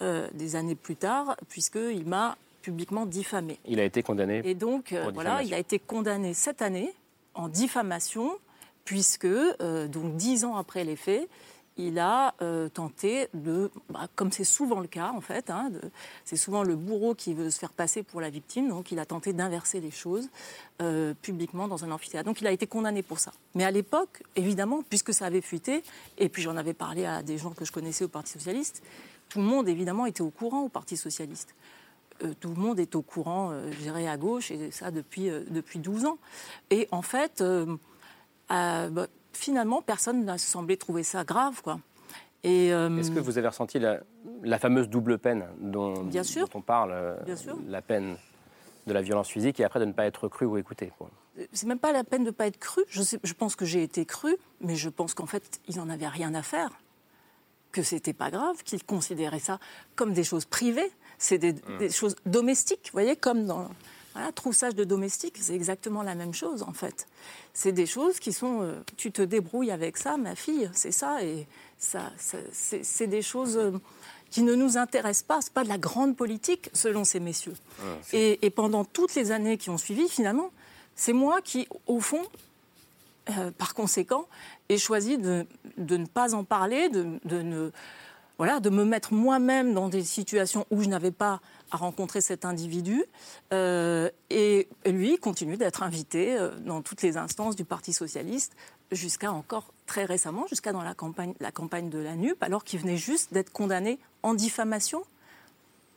des 0.00 0.56
années 0.56 0.76
plus 0.76 0.96
tard, 0.96 1.36
puisqu'il 1.48 2.06
m'a 2.06 2.38
publiquement 2.64 3.04
diffamé. 3.04 3.58
Il 3.66 3.78
a 3.78 3.84
été 3.84 4.02
condamné. 4.02 4.40
Et 4.44 4.54
donc, 4.54 4.92
euh, 4.92 5.10
voilà, 5.12 5.42
il 5.42 5.52
a 5.52 5.58
été 5.58 5.78
condamné 5.78 6.32
cette 6.32 6.62
année 6.62 6.94
en 7.34 7.48
diffamation, 7.48 8.38
puisque, 8.86 9.26
euh, 9.26 9.86
donc 9.86 10.16
dix 10.16 10.46
ans 10.46 10.56
après 10.56 10.82
les 10.82 10.96
faits, 10.96 11.28
il 11.76 11.98
a 11.98 12.34
euh, 12.40 12.68
tenté 12.70 13.28
de, 13.34 13.70
bah, 13.90 14.08
comme 14.14 14.32
c'est 14.32 14.44
souvent 14.44 14.80
le 14.80 14.86
cas 14.86 15.10
en 15.14 15.20
fait, 15.20 15.50
hein, 15.50 15.72
c'est 16.24 16.36
souvent 16.36 16.62
le 16.62 16.76
bourreau 16.76 17.14
qui 17.14 17.34
veut 17.34 17.50
se 17.50 17.58
faire 17.58 17.72
passer 17.72 18.04
pour 18.04 18.20
la 18.20 18.30
victime, 18.30 18.68
donc 18.68 18.92
il 18.92 18.98
a 19.00 19.04
tenté 19.04 19.32
d'inverser 19.32 19.80
les 19.80 19.90
choses 19.90 20.28
publiquement 21.22 21.68
dans 21.68 21.84
un 21.84 21.90
amphithéâtre. 21.90 22.26
Donc 22.26 22.40
il 22.40 22.46
a 22.46 22.52
été 22.52 22.66
condamné 22.66 23.02
pour 23.02 23.18
ça. 23.18 23.32
Mais 23.54 23.64
à 23.64 23.70
l'époque, 23.70 24.22
évidemment, 24.36 24.82
puisque 24.88 25.12
ça 25.12 25.26
avait 25.26 25.40
fuité, 25.40 25.82
et 26.18 26.28
puis 26.28 26.42
j'en 26.42 26.56
avais 26.56 26.74
parlé 26.74 27.04
à 27.06 27.22
des 27.22 27.38
gens 27.38 27.50
que 27.50 27.64
je 27.64 27.72
connaissais 27.72 28.04
au 28.04 28.08
Parti 28.08 28.32
socialiste, 28.32 28.82
tout 29.28 29.40
le 29.40 29.46
monde 29.46 29.68
évidemment 29.68 30.06
était 30.06 30.22
au 30.22 30.30
courant 30.30 30.62
au 30.62 30.68
Parti 30.68 30.96
socialiste. 30.96 31.54
Euh, 32.22 32.32
tout 32.38 32.48
le 32.48 32.54
monde 32.54 32.78
est 32.78 32.94
au 32.94 33.02
courant, 33.02 33.50
euh, 33.50 33.70
je 33.72 33.78
dirais, 33.78 34.06
à 34.06 34.16
gauche, 34.16 34.50
et 34.50 34.70
ça 34.70 34.90
depuis, 34.90 35.28
euh, 35.30 35.42
depuis 35.50 35.78
12 35.78 36.04
ans. 36.04 36.18
Et 36.70 36.88
en 36.90 37.02
fait, 37.02 37.42
bah, 38.48 39.06
finalement, 39.32 39.82
personne 39.82 40.24
n'a 40.24 40.38
semblé 40.38 40.76
trouver 40.76 41.02
ça 41.02 41.24
grave, 41.24 41.62
quoi. 41.62 41.80
Est-ce 42.42 43.10
que 43.10 43.20
vous 43.20 43.38
avez 43.38 43.48
ressenti 43.48 43.78
la, 43.78 44.58
fameuse 44.58 44.88
double 44.88 45.18
peine 45.18 45.46
dont, 45.60 46.02
Bien 46.04 46.22
sûr. 46.22 46.46
on 46.54 46.60
parle 46.60 47.16
Bien 47.24 47.36
sûr. 47.36 47.56
La 47.66 47.80
peine 47.80 48.16
de 48.86 48.92
la 48.92 49.00
violence 49.00 49.28
physique 49.28 49.60
et 49.60 49.64
après 49.64 49.80
de 49.80 49.86
ne 49.86 49.92
pas 49.92 50.04
être 50.04 50.28
cru 50.28 50.44
ou 50.44 50.58
écouté 50.58 50.92
C'est 51.54 51.66
même 51.66 51.78
pas 51.78 51.90
la 51.90 52.04
peine 52.04 52.20
de 52.20 52.26
ne 52.26 52.32
pas 52.32 52.46
être 52.46 52.58
cru. 52.58 52.82
Je, 52.88 53.00
sais, 53.00 53.18
je 53.24 53.32
pense 53.32 53.56
que 53.56 53.64
j'ai 53.64 53.82
été 53.82 54.04
cru, 54.04 54.36
mais 54.60 54.76
je 54.76 54.90
pense 54.90 55.14
qu'en 55.14 55.24
fait, 55.24 55.58
ils 55.68 55.78
n'en 55.78 55.88
avaient 55.88 56.06
rien 56.06 56.34
à 56.34 56.42
faire. 56.42 56.70
que 57.72 57.82
c'était 57.82 58.12
pas 58.12 58.30
grave, 58.30 58.62
qu'il 58.62 58.84
considérait 58.84 59.40
ça 59.40 59.58
comme 59.96 60.12
des 60.12 60.22
choses 60.22 60.44
privées, 60.44 60.92
c'est 61.18 61.38
des, 61.38 61.52
mmh. 61.52 61.90
choses 61.90 62.16
domestiques, 62.26 62.86
vous 62.86 62.92
voyez, 63.00 63.16
comme 63.16 63.46
dans 63.46 63.68
voilà, 64.14 64.30
troussage 64.30 64.74
de 64.76 64.84
domestiques, 64.84 65.38
c'est 65.40 65.54
exactement 65.54 66.02
la 66.02 66.14
même 66.14 66.32
chose 66.32 66.62
en 66.62 66.72
fait. 66.72 67.06
C'est 67.52 67.72
des 67.72 67.86
choses 67.86 68.20
qui 68.20 68.32
sont, 68.32 68.62
euh, 68.62 68.80
tu 68.96 69.10
te 69.10 69.22
débrouilles 69.22 69.72
avec 69.72 69.96
ça, 69.96 70.16
ma 70.16 70.36
fille, 70.36 70.70
c'est 70.72 70.92
ça, 70.92 71.22
et 71.22 71.46
ça, 71.78 72.12
c'est 72.18 73.06
des 73.08 73.22
choses 73.22 73.56
euh, 73.56 73.72
qui 74.30 74.42
ne 74.42 74.54
nous 74.54 74.76
intéressent 74.76 75.24
pas. 75.24 75.40
C'est 75.40 75.52
pas 75.52 75.64
de 75.64 75.68
la 75.68 75.78
grande 75.78 76.16
politique, 76.16 76.70
selon 76.72 77.04
ces 77.04 77.20
messieurs. 77.20 77.54
Ah, 77.80 77.84
et, 78.12 78.50
pendant 78.50 78.84
toutes 78.84 79.14
les 79.14 79.32
années 79.32 79.58
qui 79.58 79.70
ont 79.70 79.78
suivi, 79.78 80.08
finalement, 80.08 80.50
c'est 80.96 81.12
moi 81.12 81.40
qui, 81.42 81.68
au 81.86 82.00
fond, 82.00 82.22
euh, 83.30 83.50
par 83.52 83.74
conséquent, 83.74 84.26
ai 84.68 84.78
choisi 84.78 85.18
de, 85.18 85.46
de, 85.76 85.96
ne 85.96 86.06
pas 86.06 86.34
en 86.34 86.44
parler, 86.44 86.88
de, 86.88 87.18
de 87.24 87.42
ne 87.42 87.70
voilà, 88.38 88.60
de 88.60 88.70
me 88.70 88.84
mettre 88.84 89.12
moi-même 89.12 89.74
dans 89.74 89.88
des 89.88 90.02
situations 90.02 90.66
où 90.70 90.82
je 90.82 90.88
n'avais 90.88 91.12
pas 91.12 91.40
à 91.70 91.76
rencontrer 91.76 92.20
cet 92.20 92.44
individu. 92.44 93.04
Euh, 93.52 94.10
et 94.30 94.68
lui 94.86 95.18
continue 95.18 95.56
d'être 95.56 95.82
invité 95.82 96.36
euh, 96.36 96.50
dans 96.58 96.82
toutes 96.82 97.02
les 97.02 97.16
instances 97.16 97.56
du 97.56 97.64
Parti 97.64 97.92
socialiste 97.92 98.54
jusqu'à 98.90 99.32
encore 99.32 99.72
très 99.86 100.04
récemment, 100.04 100.46
jusqu'à 100.48 100.72
dans 100.72 100.82
la 100.82 100.94
campagne, 100.94 101.34
la 101.40 101.52
campagne 101.52 101.90
de 101.90 101.98
la 101.98 102.16
NUP, 102.16 102.42
alors 102.42 102.64
qu'il 102.64 102.80
venait 102.80 102.96
juste 102.96 103.32
d'être 103.32 103.52
condamné 103.52 103.98
en 104.22 104.34
diffamation, 104.34 105.04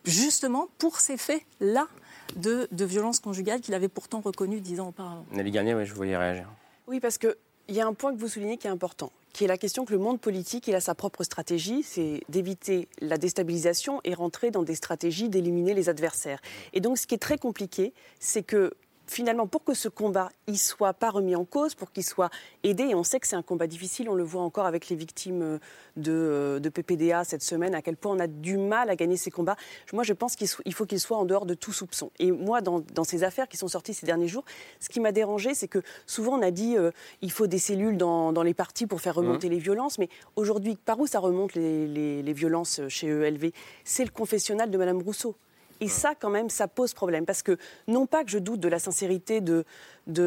justement 0.06 0.68
pour 0.78 1.00
ces 1.00 1.18
faits-là 1.18 1.88
de, 2.36 2.68
de 2.72 2.86
violence 2.86 3.20
conjugale 3.20 3.62
qu'il 3.62 3.74
avait 3.74 3.88
pourtant 3.88 4.22
reconnu 4.22 4.62
dix 4.62 4.80
ans 4.80 4.90
auparavant. 4.90 5.26
Nelly 5.32 5.52
Garnier, 5.52 5.76
oui, 5.76 5.86
je 5.86 5.94
voulais 5.94 6.18
réagir. 6.18 6.48
Oui, 6.88 7.00
parce 7.00 7.18
qu'il 7.18 7.36
y 7.70 7.80
a 7.80 7.88
un 7.88 7.94
point 7.94 8.14
que 8.14 8.20
vous 8.20 8.28
soulignez 8.28 8.58
qui 8.58 8.68
est 8.68 8.72
important 8.72 9.12
qui 9.38 9.44
est 9.44 9.48
la 9.48 9.60
question 9.60 9.86
que 9.86 9.92
le 9.92 10.00
monde 10.00 10.20
politique 10.20 10.68
a 10.70 10.80
sa 10.80 10.96
propre 10.96 11.24
stratégie, 11.24 11.84
c'est 11.84 12.22
d'éviter 12.28 12.88
la 13.02 13.20
déstabilisation 13.20 14.02
et 14.04 14.16
rentrer 14.16 14.50
dans 14.50 14.64
des 14.64 14.74
stratégies 14.74 15.30
d'éliminer 15.30 15.76
les 15.76 15.90
adversaires. 15.90 16.42
Et 16.74 16.80
donc 16.80 16.98
ce 16.98 17.06
qui 17.06 17.14
est 17.14 17.20
très 17.20 17.38
compliqué, 17.38 17.94
c'est 18.20 18.42
que 18.42 18.74
finalement, 19.08 19.48
pour 19.48 19.64
que 19.64 19.74
ce 19.74 19.90
combat 19.90 20.30
y 20.48 20.58
soit 20.58 20.94
pas 20.94 21.10
remis 21.10 21.36
en 21.36 21.46
cause, 21.46 21.76
pour 21.76 21.92
qu'il 21.92 22.04
soit 22.04 22.30
aidé, 22.64 22.84
et 22.84 22.96
on 22.96 23.04
sait 23.04 23.20
que 23.20 23.28
c'est 23.28 23.36
un 23.36 23.42
combat 23.42 23.68
difficile, 23.68 24.10
on 24.10 24.16
le 24.16 24.24
voit 24.24 24.42
encore 24.42 24.66
avec 24.66 24.90
les 24.90 24.96
victimes 24.96 25.42
euh, 25.42 25.58
de, 25.96 26.60
de, 26.62 26.70
PPDA 26.70 27.24
cette 27.24 27.42
semaine, 27.42 27.74
à 27.74 27.82
quel 27.82 27.98
point 27.98 28.16
on 28.16 28.20
a 28.20 28.28
du 28.28 28.58
mal 28.58 28.90
à 28.90 28.96
gagner 28.96 29.18
ces 29.18 29.32
combats. 29.32 29.56
Moi, 29.94 30.04
je 30.04 30.14
pense 30.14 30.36
qu'il 30.36 30.74
faut 30.74 30.86
qu'il 30.86 31.00
soit 31.00 31.18
en 31.18 31.26
dehors 31.26 31.46
de 31.46 31.54
tout 31.54 31.74
soupçon. 31.74 32.12
Et 32.20 32.32
moi, 32.32 32.62
dans, 32.62 32.84
ces 33.04 33.24
affaires 33.24 33.48
qui 33.48 33.58
sont 33.58 33.68
sorties 33.68 33.94
ces 33.94 34.06
derniers 34.06 34.28
jours, 34.28 34.44
ce 34.80 34.90
qui 34.90 35.00
m'a 35.00 35.12
dérangé, 35.12 35.54
c'est 35.54 35.68
que 35.68 35.82
souvent 36.06 36.38
on 36.38 36.42
a 36.42 36.52
dit 36.52 36.78
euh, 36.78 36.92
il 37.22 37.32
faut 37.32 37.48
des 37.48 37.60
cellules 37.60 37.98
dans, 37.98 38.32
les 38.44 38.54
partis 38.54 38.86
pour 38.86 39.02
faire 39.02 39.16
remonter 39.16 39.48
mmh. 39.48 39.52
les 39.52 39.60
violences, 39.60 39.98
mais 39.98 40.10
aujourd'hui, 40.36 40.76
par 40.76 41.00
où 41.00 41.08
ça 41.08 41.20
remonte 41.20 41.56
les, 41.56 41.88
les 42.22 42.34
violences 42.34 42.82
chez 42.90 43.08
ELV 43.08 43.52
C'est 43.84 44.06
le 44.06 44.12
confessionnal 44.12 44.70
de 44.70 44.78
Madame 44.78 45.02
Rousseau. 45.02 45.36
Et 45.80 45.88
ça, 45.88 46.14
quand 46.20 46.30
même, 46.30 46.50
ça 46.50 46.68
pose 46.68 46.94
problème. 46.94 47.26
Parce 47.26 47.44
que, 47.44 47.58
non 47.88 48.06
pas 48.06 48.24
que 48.24 48.32
je 48.32 48.40
doute 48.40 48.60
de 48.60 48.68
la 48.68 48.80
sincérité 48.80 49.42
de, 49.42 49.66
de, 50.08 50.24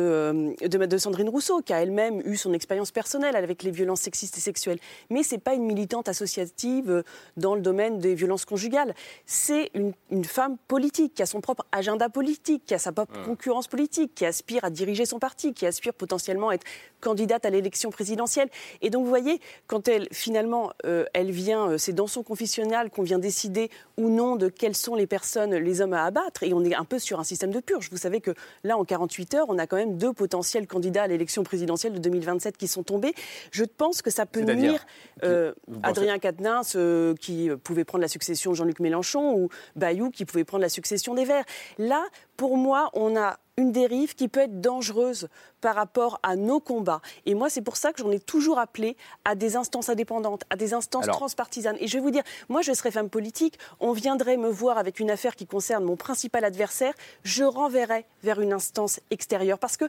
euh, 0.62 0.86
de, 0.86 0.98
Sandrine 0.98 1.28
Rousseau, 1.28 1.62
qui 1.62 1.72
a 1.72 1.82
elle-même 1.82 2.22
eu 2.24 2.36
son 2.36 2.52
expérience 2.52 2.90
personnelle 2.90 3.36
avec 3.36 3.62
les 3.62 3.70
violences 3.70 4.02
sexistes 4.02 4.36
et 4.36 4.40
sexuelles, 4.40 4.78
mais 5.08 5.22
ce 5.22 5.34
n'est 5.34 5.40
pas 5.40 5.54
une 5.54 5.64
militante 5.64 6.08
associative 6.08 6.90
euh, 6.90 7.02
dans 7.36 7.54
le 7.54 7.60
domaine 7.60 7.98
des 7.98 8.14
violences 8.14 8.44
conjugales. 8.44 8.94
C'est 9.26 9.70
une, 9.74 9.92
femme 10.24 10.56
politique, 10.68 11.14
qui 11.14 11.22
a 11.22 11.26
son 11.26 11.40
propre 11.40 11.64
agenda 11.72 12.08
politique, 12.08 12.64
qui 12.66 12.74
a 12.74 12.78
sa 12.78 12.92
propre 12.92 13.22
concurrence 13.24 13.68
politique, 13.68 14.14
qui 14.14 14.26
aspire 14.26 14.64
à 14.64 14.70
diriger 14.70 15.06
son 15.06 15.18
parti, 15.18 15.54
qui 15.54 15.66
aspire 15.66 15.94
potentiellement 15.94 16.50
à 16.50 16.54
être 16.54 16.66
candidate 17.00 17.44
à 17.46 17.50
l'élection 17.50 17.90
présidentielle. 17.90 18.48
Et 18.82 18.90
donc, 18.90 19.04
vous 19.04 19.08
voyez, 19.08 19.40
quand 19.66 19.88
elle, 19.88 20.08
finalement, 20.12 20.72
euh, 20.84 21.04
elle 21.14 21.30
vient, 21.30 21.78
c'est 21.78 21.94
dans 21.94 22.06
son 22.06 22.22
confessionnal 22.22 22.90
qu'on 22.90 23.02
vient 23.02 23.18
décider 23.18 23.70
ou 23.96 24.10
non 24.10 24.36
de 24.36 24.48
quelles 24.48 24.76
sont 24.76 24.94
les 24.94 25.06
personnes 25.06 25.54
les 25.54 25.80
hommes 25.80 25.94
à 25.94 26.04
abattre. 26.04 26.42
Et 26.42 26.52
on 26.52 26.62
est 26.64 26.74
un 26.74 26.84
peu 26.84 26.98
sur 26.98 27.18
un 27.18 27.24
système 27.24 27.50
de 27.50 27.60
purge. 27.60 27.88
Vous 27.90 27.96
savez 27.96 28.20
que 28.20 28.32
là, 28.64 28.76
en 28.76 28.84
48 28.84 29.34
heures, 29.34 29.46
on 29.48 29.58
a 29.58 29.66
quand 29.70 29.76
même 29.76 29.96
deux 29.96 30.12
potentiels 30.12 30.66
candidats 30.66 31.04
à 31.04 31.06
l'élection 31.06 31.44
présidentielle 31.44 31.94
de 31.94 31.98
2027 31.98 32.56
qui 32.56 32.66
sont 32.66 32.82
tombés. 32.82 33.14
Je 33.52 33.64
pense 33.64 34.02
que 34.02 34.10
ça 34.10 34.26
peut 34.26 34.42
nuire 34.42 34.84
euh, 35.22 35.52
Adrien 35.82 36.18
Quatennens, 36.18 36.74
euh, 36.74 37.14
qui 37.14 37.48
pouvait 37.62 37.84
prendre 37.84 38.02
la 38.02 38.08
succession 38.08 38.50
de 38.50 38.56
Jean-Luc 38.56 38.80
Mélenchon, 38.80 39.34
ou 39.34 39.48
Bayou, 39.76 40.10
qui 40.10 40.24
pouvait 40.24 40.44
prendre 40.44 40.62
la 40.62 40.68
succession 40.68 41.14
des 41.14 41.24
Verts. 41.24 41.44
Là, 41.78 42.04
pour 42.40 42.56
moi, 42.56 42.88
on 42.94 43.18
a 43.18 43.38
une 43.58 43.70
dérive 43.70 44.14
qui 44.14 44.26
peut 44.26 44.40
être 44.40 44.62
dangereuse 44.62 45.28
par 45.60 45.74
rapport 45.74 46.18
à 46.22 46.36
nos 46.36 46.58
combats. 46.58 47.02
Et 47.26 47.34
moi, 47.34 47.50
c'est 47.50 47.60
pour 47.60 47.76
ça 47.76 47.92
que 47.92 48.00
j'en 48.00 48.10
ai 48.10 48.18
toujours 48.18 48.58
appelé 48.58 48.96
à 49.26 49.34
des 49.34 49.56
instances 49.56 49.90
indépendantes, 49.90 50.44
à 50.48 50.56
des 50.56 50.72
instances 50.72 51.04
transpartisanes. 51.04 51.76
Et 51.80 51.86
je 51.86 51.98
vais 51.98 52.02
vous 52.02 52.10
dire, 52.10 52.22
moi, 52.48 52.62
je 52.62 52.72
serais 52.72 52.92
femme 52.92 53.10
politique, 53.10 53.58
on 53.78 53.92
viendrait 53.92 54.38
me 54.38 54.48
voir 54.48 54.78
avec 54.78 55.00
une 55.00 55.10
affaire 55.10 55.36
qui 55.36 55.46
concerne 55.46 55.84
mon 55.84 55.96
principal 55.96 56.42
adversaire, 56.46 56.94
je 57.24 57.44
renverrais 57.44 58.06
vers 58.22 58.40
une 58.40 58.54
instance 58.54 59.00
extérieure. 59.10 59.58
Parce 59.58 59.76
que 59.76 59.84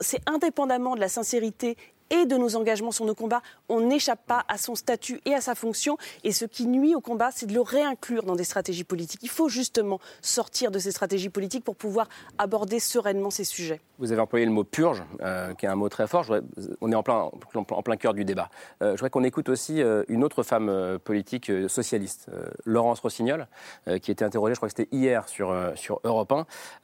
c'est 0.00 0.20
indépendamment 0.28 0.96
de 0.96 1.00
la 1.00 1.08
sincérité 1.08 1.76
et 2.10 2.26
de 2.26 2.36
nos 2.36 2.56
engagements 2.56 2.92
sur 2.92 3.04
nos 3.04 3.14
combats, 3.14 3.42
on 3.68 3.80
n'échappe 3.80 4.24
pas 4.26 4.44
à 4.48 4.58
son 4.58 4.74
statut 4.74 5.20
et 5.24 5.34
à 5.34 5.40
sa 5.40 5.54
fonction. 5.54 5.96
Et 6.22 6.32
ce 6.32 6.44
qui 6.44 6.66
nuit 6.66 6.94
au 6.94 7.00
combat, 7.00 7.30
c'est 7.30 7.46
de 7.46 7.54
le 7.54 7.60
réinclure 7.60 8.24
dans 8.24 8.36
des 8.36 8.44
stratégies 8.44 8.84
politiques. 8.84 9.20
Il 9.22 9.28
faut 9.28 9.48
justement 9.48 10.00
sortir 10.22 10.70
de 10.70 10.78
ces 10.78 10.90
stratégies 10.90 11.30
politiques 11.30 11.64
pour 11.64 11.76
pouvoir 11.76 12.08
aborder 12.38 12.80
sereinement 12.80 13.30
ces 13.30 13.44
sujets. 13.44 13.80
Vous 13.98 14.10
avez 14.10 14.20
employé 14.20 14.44
le 14.44 14.50
mot 14.50 14.64
purge, 14.64 15.04
euh, 15.22 15.54
qui 15.54 15.66
est 15.66 15.68
un 15.68 15.76
mot 15.76 15.88
très 15.88 16.06
fort. 16.06 16.26
on 16.80 16.90
est 16.90 16.94
en 16.94 17.02
plein, 17.02 17.96
cœur 17.96 18.14
du 18.14 18.24
débat. 18.24 18.50
Euh, 18.82 18.88
je 18.88 18.92
voudrais 18.92 19.10
qu'on 19.10 19.22
écoute 19.24 19.48
aussi 19.48 19.80
euh, 19.80 20.02
une 20.08 20.24
autre 20.24 20.42
femme 20.42 20.98
politique 21.04 21.50
socialiste, 21.68 22.30
Laurence 22.64 23.00
Rossignol, 23.00 23.46
qui 24.02 24.10
était 24.10 24.24
interrogée, 24.24 24.54
je 24.54 24.58
crois 24.58 24.68
que 24.68 24.74
c'était 24.76 24.94
hier, 24.94 25.28
sur, 25.28 25.54
sur 25.74 26.00
Europe 26.04 26.32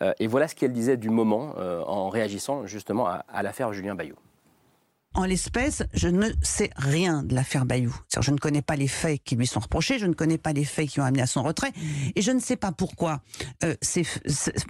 1. 0.01 0.15
et 0.19 0.27
voilà 0.27 0.49
ce 0.49 0.55
qu'elle 0.55 0.73
disait 0.73 0.97
du 0.97 1.11
moment 1.11 1.55
en 1.87 2.09
réagissant 2.09 2.67
justement 2.67 3.07
à, 3.07 3.25
à 3.29 3.43
l'affaire 3.43 3.73
Julien 3.73 3.95
Bayou. 3.95 4.15
En 5.15 5.25
l'espèce, 5.25 5.83
je 5.93 6.09
ne 6.09 6.29
sais 6.41 6.71
rien 6.77 7.25
de 7.25 7.35
l'affaire 7.35 7.67
Bayou. 7.67 7.95
Je 8.21 8.31
ne 8.31 8.39
connais 8.39 8.63
pas 8.63 8.77
les 8.77 8.87
faits 8.87 9.21
qui 9.25 9.35
lui 9.35 9.47
sont 9.47 9.59
reprochés, 9.59 9.99
je 9.99 10.07
ne 10.07 10.15
connais 10.15 10.39
pas 10.39 10.53
les 10.53 10.65
faits 10.65 10.89
qui 10.89 11.01
ont 11.01 11.05
amené 11.05 11.23
à 11.23 11.27
son 11.27 11.43
retrait, 11.43 11.73
et 12.15 12.23
je 12.23 12.31
ne 12.31 12.39
sais 12.39 12.57
pas 12.57 12.71
pourquoi. 12.71 13.21
Euh, 13.65 13.75
c'est 13.83 14.05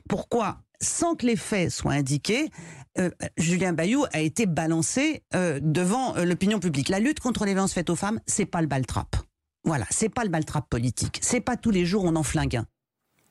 pourquoi, 0.08 0.62
sans 0.80 1.14
que 1.14 1.26
les 1.26 1.36
faits 1.36 1.70
soient 1.70 1.92
indiqués, 1.92 2.50
euh, 2.98 3.10
Julien 3.36 3.74
Bayou 3.74 4.06
a 4.12 4.20
été 4.20 4.46
balancé 4.46 5.22
euh, 5.34 5.60
devant 5.62 6.14
l'opinion 6.24 6.58
publique. 6.58 6.88
La 6.88 7.00
lutte 7.00 7.20
contre 7.20 7.44
les 7.44 7.52
violences 7.52 7.74
faites 7.74 7.90
aux 7.90 7.96
femmes, 7.96 8.20
c'est 8.26 8.46
pas 8.46 8.62
le 8.62 8.66
baltrap. 8.66 9.16
Voilà, 9.64 9.84
c'est 9.90 10.08
pas 10.08 10.24
le 10.24 10.30
baltrap 10.30 10.66
politique. 10.70 11.18
C'est 11.20 11.42
pas 11.42 11.58
tous 11.58 11.70
les 11.70 11.84
jours 11.84 12.04
on 12.04 12.16
en 12.16 12.22
flingue 12.22 12.56
un 12.56 12.66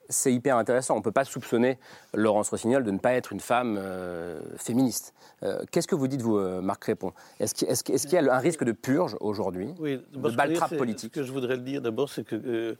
c'est 0.09 0.33
hyper 0.33 0.57
intéressant. 0.57 0.95
On 0.95 0.97
ne 0.97 1.03
peut 1.03 1.11
pas 1.11 1.23
soupçonner 1.23 1.77
Laurence 2.13 2.49
Rossignol 2.49 2.83
de 2.83 2.91
ne 2.91 2.97
pas 2.97 3.13
être 3.13 3.31
une 3.31 3.39
femme 3.39 3.77
euh, 3.79 4.41
féministe. 4.57 5.13
Euh, 5.43 5.63
qu'est-ce 5.71 5.87
que 5.87 5.95
vous 5.95 6.07
dites, 6.07 6.21
vous, 6.21 6.37
euh, 6.37 6.61
Marc 6.61 6.83
Répond 6.85 7.13
Est-ce 7.39 7.83
qu'il 7.83 8.11
y 8.11 8.17
a 8.17 8.35
un 8.35 8.39
risque 8.39 8.63
de 8.63 8.71
purge 8.71 9.15
aujourd'hui, 9.21 9.73
oui, 9.79 10.01
de 10.11 10.29
baltrap 10.31 10.75
politique 10.75 11.13
Ce 11.13 11.19
que 11.21 11.25
je 11.25 11.31
voudrais 11.31 11.57
dire 11.57 11.81
d'abord, 11.81 12.09
c'est 12.09 12.23
que 12.23 12.75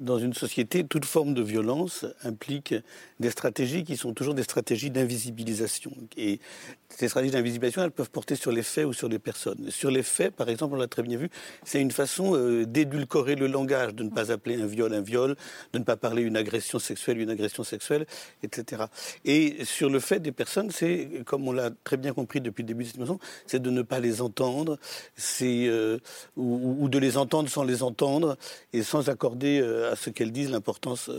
dans 0.00 0.18
une 0.18 0.34
société, 0.34 0.84
toute 0.84 1.04
forme 1.04 1.34
de 1.34 1.42
violence 1.42 2.06
implique 2.24 2.74
des 3.20 3.30
stratégies 3.30 3.84
qui 3.84 3.96
sont 3.96 4.14
toujours 4.14 4.34
des 4.34 4.42
stratégies 4.42 4.90
d'invisibilisation. 4.90 5.92
Et 6.16 6.40
ces 6.88 7.08
stratégies 7.08 7.32
d'invisibilisation, 7.32 7.82
elles 7.82 7.90
peuvent 7.90 8.10
porter 8.10 8.36
sur 8.36 8.52
les 8.52 8.62
faits 8.62 8.86
ou 8.86 8.92
sur 8.92 9.08
les 9.08 9.18
personnes. 9.18 9.70
Sur 9.70 9.90
les 9.90 10.02
faits, 10.02 10.34
par 10.34 10.48
exemple, 10.48 10.74
on 10.74 10.78
l'a 10.78 10.86
très 10.86 11.02
bien 11.02 11.18
vu, 11.18 11.30
c'est 11.64 11.80
une 11.80 11.90
façon 11.90 12.34
euh, 12.34 12.64
d'édulcorer 12.64 13.34
le 13.34 13.46
langage, 13.46 13.94
de 13.94 14.02
ne 14.02 14.10
pas 14.10 14.32
appeler 14.32 14.60
un 14.60 14.66
viol 14.66 14.94
un 14.94 15.00
viol, 15.00 15.36
de 15.72 15.78
ne 15.78 15.84
pas 15.84 15.96
parler 15.96 16.22
une 16.22 16.36
agression 16.36 16.78
sexuelle 16.78 17.18
une 17.20 17.30
agression 17.30 17.64
sexuelle, 17.64 18.06
etc. 18.42 18.84
Et 19.24 19.64
sur 19.64 19.90
le 19.90 20.00
fait 20.00 20.20
des 20.20 20.32
personnes, 20.32 20.70
c'est, 20.70 21.22
comme 21.26 21.46
on 21.48 21.52
l'a 21.52 21.70
très 21.84 21.96
bien 21.96 22.12
compris 22.12 22.40
depuis 22.40 22.62
le 22.62 22.68
début 22.68 22.84
de 22.84 22.88
cette 22.88 22.96
émission, 22.96 23.18
c'est 23.46 23.60
de 23.60 23.70
ne 23.70 23.82
pas 23.82 24.00
les 24.00 24.20
entendre, 24.20 24.78
c'est 25.16 25.66
euh, 25.66 25.98
ou, 26.36 26.88
de 26.88 26.98
les 26.98 27.16
entendre 27.16 27.48
sans 27.48 27.64
les 27.64 27.82
entendre 27.82 28.36
et 28.72 28.82
sans 28.82 29.08
accorder 29.08 29.60
euh, 29.60 29.87
à 29.88 29.96
ce 29.96 30.10
qu'elles 30.10 30.32
disent 30.32 30.50
l'importance 30.50 31.10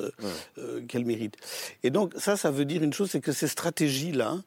qu'elles 0.88 1.06
méritent. 1.06 1.38
Et 1.84 1.90
donc 1.90 2.14
ça, 2.18 2.38
ça 2.38 2.52
veut 2.52 2.66
dire 2.66 2.84
une 2.84 2.94
chose, 2.94 3.10
c'est 3.12 3.22
que 3.22 3.32
ces 3.32 3.48
stratégies-là, 3.48 4.38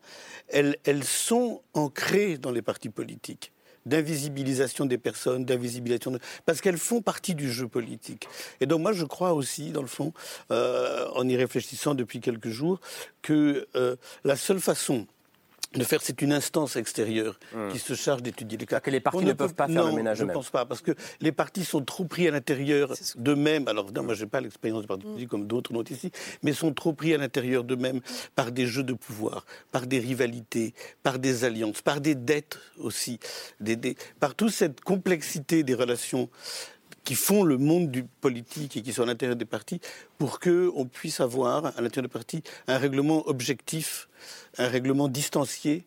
elles, 0.49 0.77
elles 0.85 1.05
sont 1.05 1.63
ancrées 1.75 2.39
dans 2.39 2.51
les 2.51 2.63
partis 2.63 2.89
politiques 2.89 3.53
d'invisibilisation 3.87 4.87
des 4.87 4.99
personnes, 4.99 5.45
d'invisibilisation, 5.45 6.19
parce 6.47 6.61
qu'elles 6.61 6.79
font 6.79 7.03
partie 7.03 7.35
du 7.35 7.51
jeu 7.51 7.67
politique. 7.69 8.29
Et 8.61 8.67
donc 8.67 8.81
moi 8.81 8.93
je 8.93 9.05
crois 9.05 9.33
aussi, 9.33 9.71
dans 9.71 9.83
le 9.83 9.89
fond, 9.89 10.13
euh, 10.51 11.09
en 11.15 11.29
y 11.29 11.37
réfléchissant 11.37 11.95
depuis 11.95 12.21
quelques 12.21 12.49
jours, 12.49 12.81
que 13.23 13.67
euh, 13.75 13.97
la 14.25 14.37
seule 14.37 14.61
façon 14.61 15.07
de 15.75 15.85
faire, 15.85 16.01
c'est 16.03 16.21
une 16.23 16.33
instance 16.33 16.77
extérieure 16.77 17.39
hmm. 17.55 17.69
qui 17.69 17.79
se 17.79 17.95
charge 17.95 18.23
d'étudier 18.23 18.59
les 18.59 18.67
cas. 18.67 18.81
Que 18.81 18.91
les 18.91 19.01
partis 19.01 19.25
ne, 19.25 19.33
peuvent 19.33 19.55
pas 19.55 19.69
faire 19.69 19.87
le 19.87 19.93
ménage 19.93 20.19
Je 20.19 20.25
ne 20.25 20.33
pense 20.33 20.51
pas, 20.51 20.65
parce 20.67 20.81
que 20.83 20.93
les 21.21 21.33
partis 21.33 21.65
sont 21.65 21.83
trop 21.83 22.05
pris 22.05 22.29
à 22.29 22.31
l'intérieur 22.31 22.95
d'eux-mêmes. 23.17 23.69
Alors, 23.69 23.93
non, 23.93 24.03
moi, 24.03 24.15
je 24.15 24.25
n'ai 24.25 24.31
pas 24.31 24.41
l'expérience 24.41 24.83
de 24.83 24.87
parti 24.87 25.05
politique 25.05 25.29
comme 25.29 25.47
d'autres 25.47 25.73
n'ont 25.73 25.85
ici, 25.85 26.11
mais 26.43 26.53
sont 26.53 26.73
trop 26.73 26.93
pris 26.93 27.15
à 27.15 27.19
l'intérieur 27.19 27.65
d'eux-mêmes 27.65 28.01
par 28.35 28.53
des 28.53 28.67
jeux 28.67 28.83
de 28.83 28.95
pouvoir, 28.95 29.47
par 29.71 29.87
des 29.87 29.99
rivalités, 29.99 30.75
par 31.03 31.19
des 31.19 31.45
alliances, 31.45 31.83
par 31.83 32.01
des 32.01 32.15
dettes 32.15 32.59
aussi, 32.79 33.19
des, 33.61 33.97
par 34.21 34.35
toute 34.35 34.51
cette 34.51 34.81
complexité 34.81 35.63
des 35.63 35.75
relations 35.75 36.29
qui 37.05 37.15
font 37.15 37.43
le 37.43 37.59
monde 37.59 37.91
du 37.91 38.05
politique 38.05 38.77
et 38.77 38.83
qui 38.83 38.93
sont 38.93 39.03
à 39.03 39.07
l'intérieur 39.07 39.37
des 39.37 39.45
partis, 39.45 39.81
pour 40.19 40.41
qu'on 40.41 40.87
puisse 40.91 41.21
avoir 41.21 41.67
à 41.67 41.81
l'intérieur 41.81 42.09
des 42.09 42.13
partis 42.13 42.43
un 42.69 42.79
règlement 42.79 43.27
objectif, 43.29 44.09
un 44.59 44.69
règlement 44.69 45.09
distancié, 45.09 45.85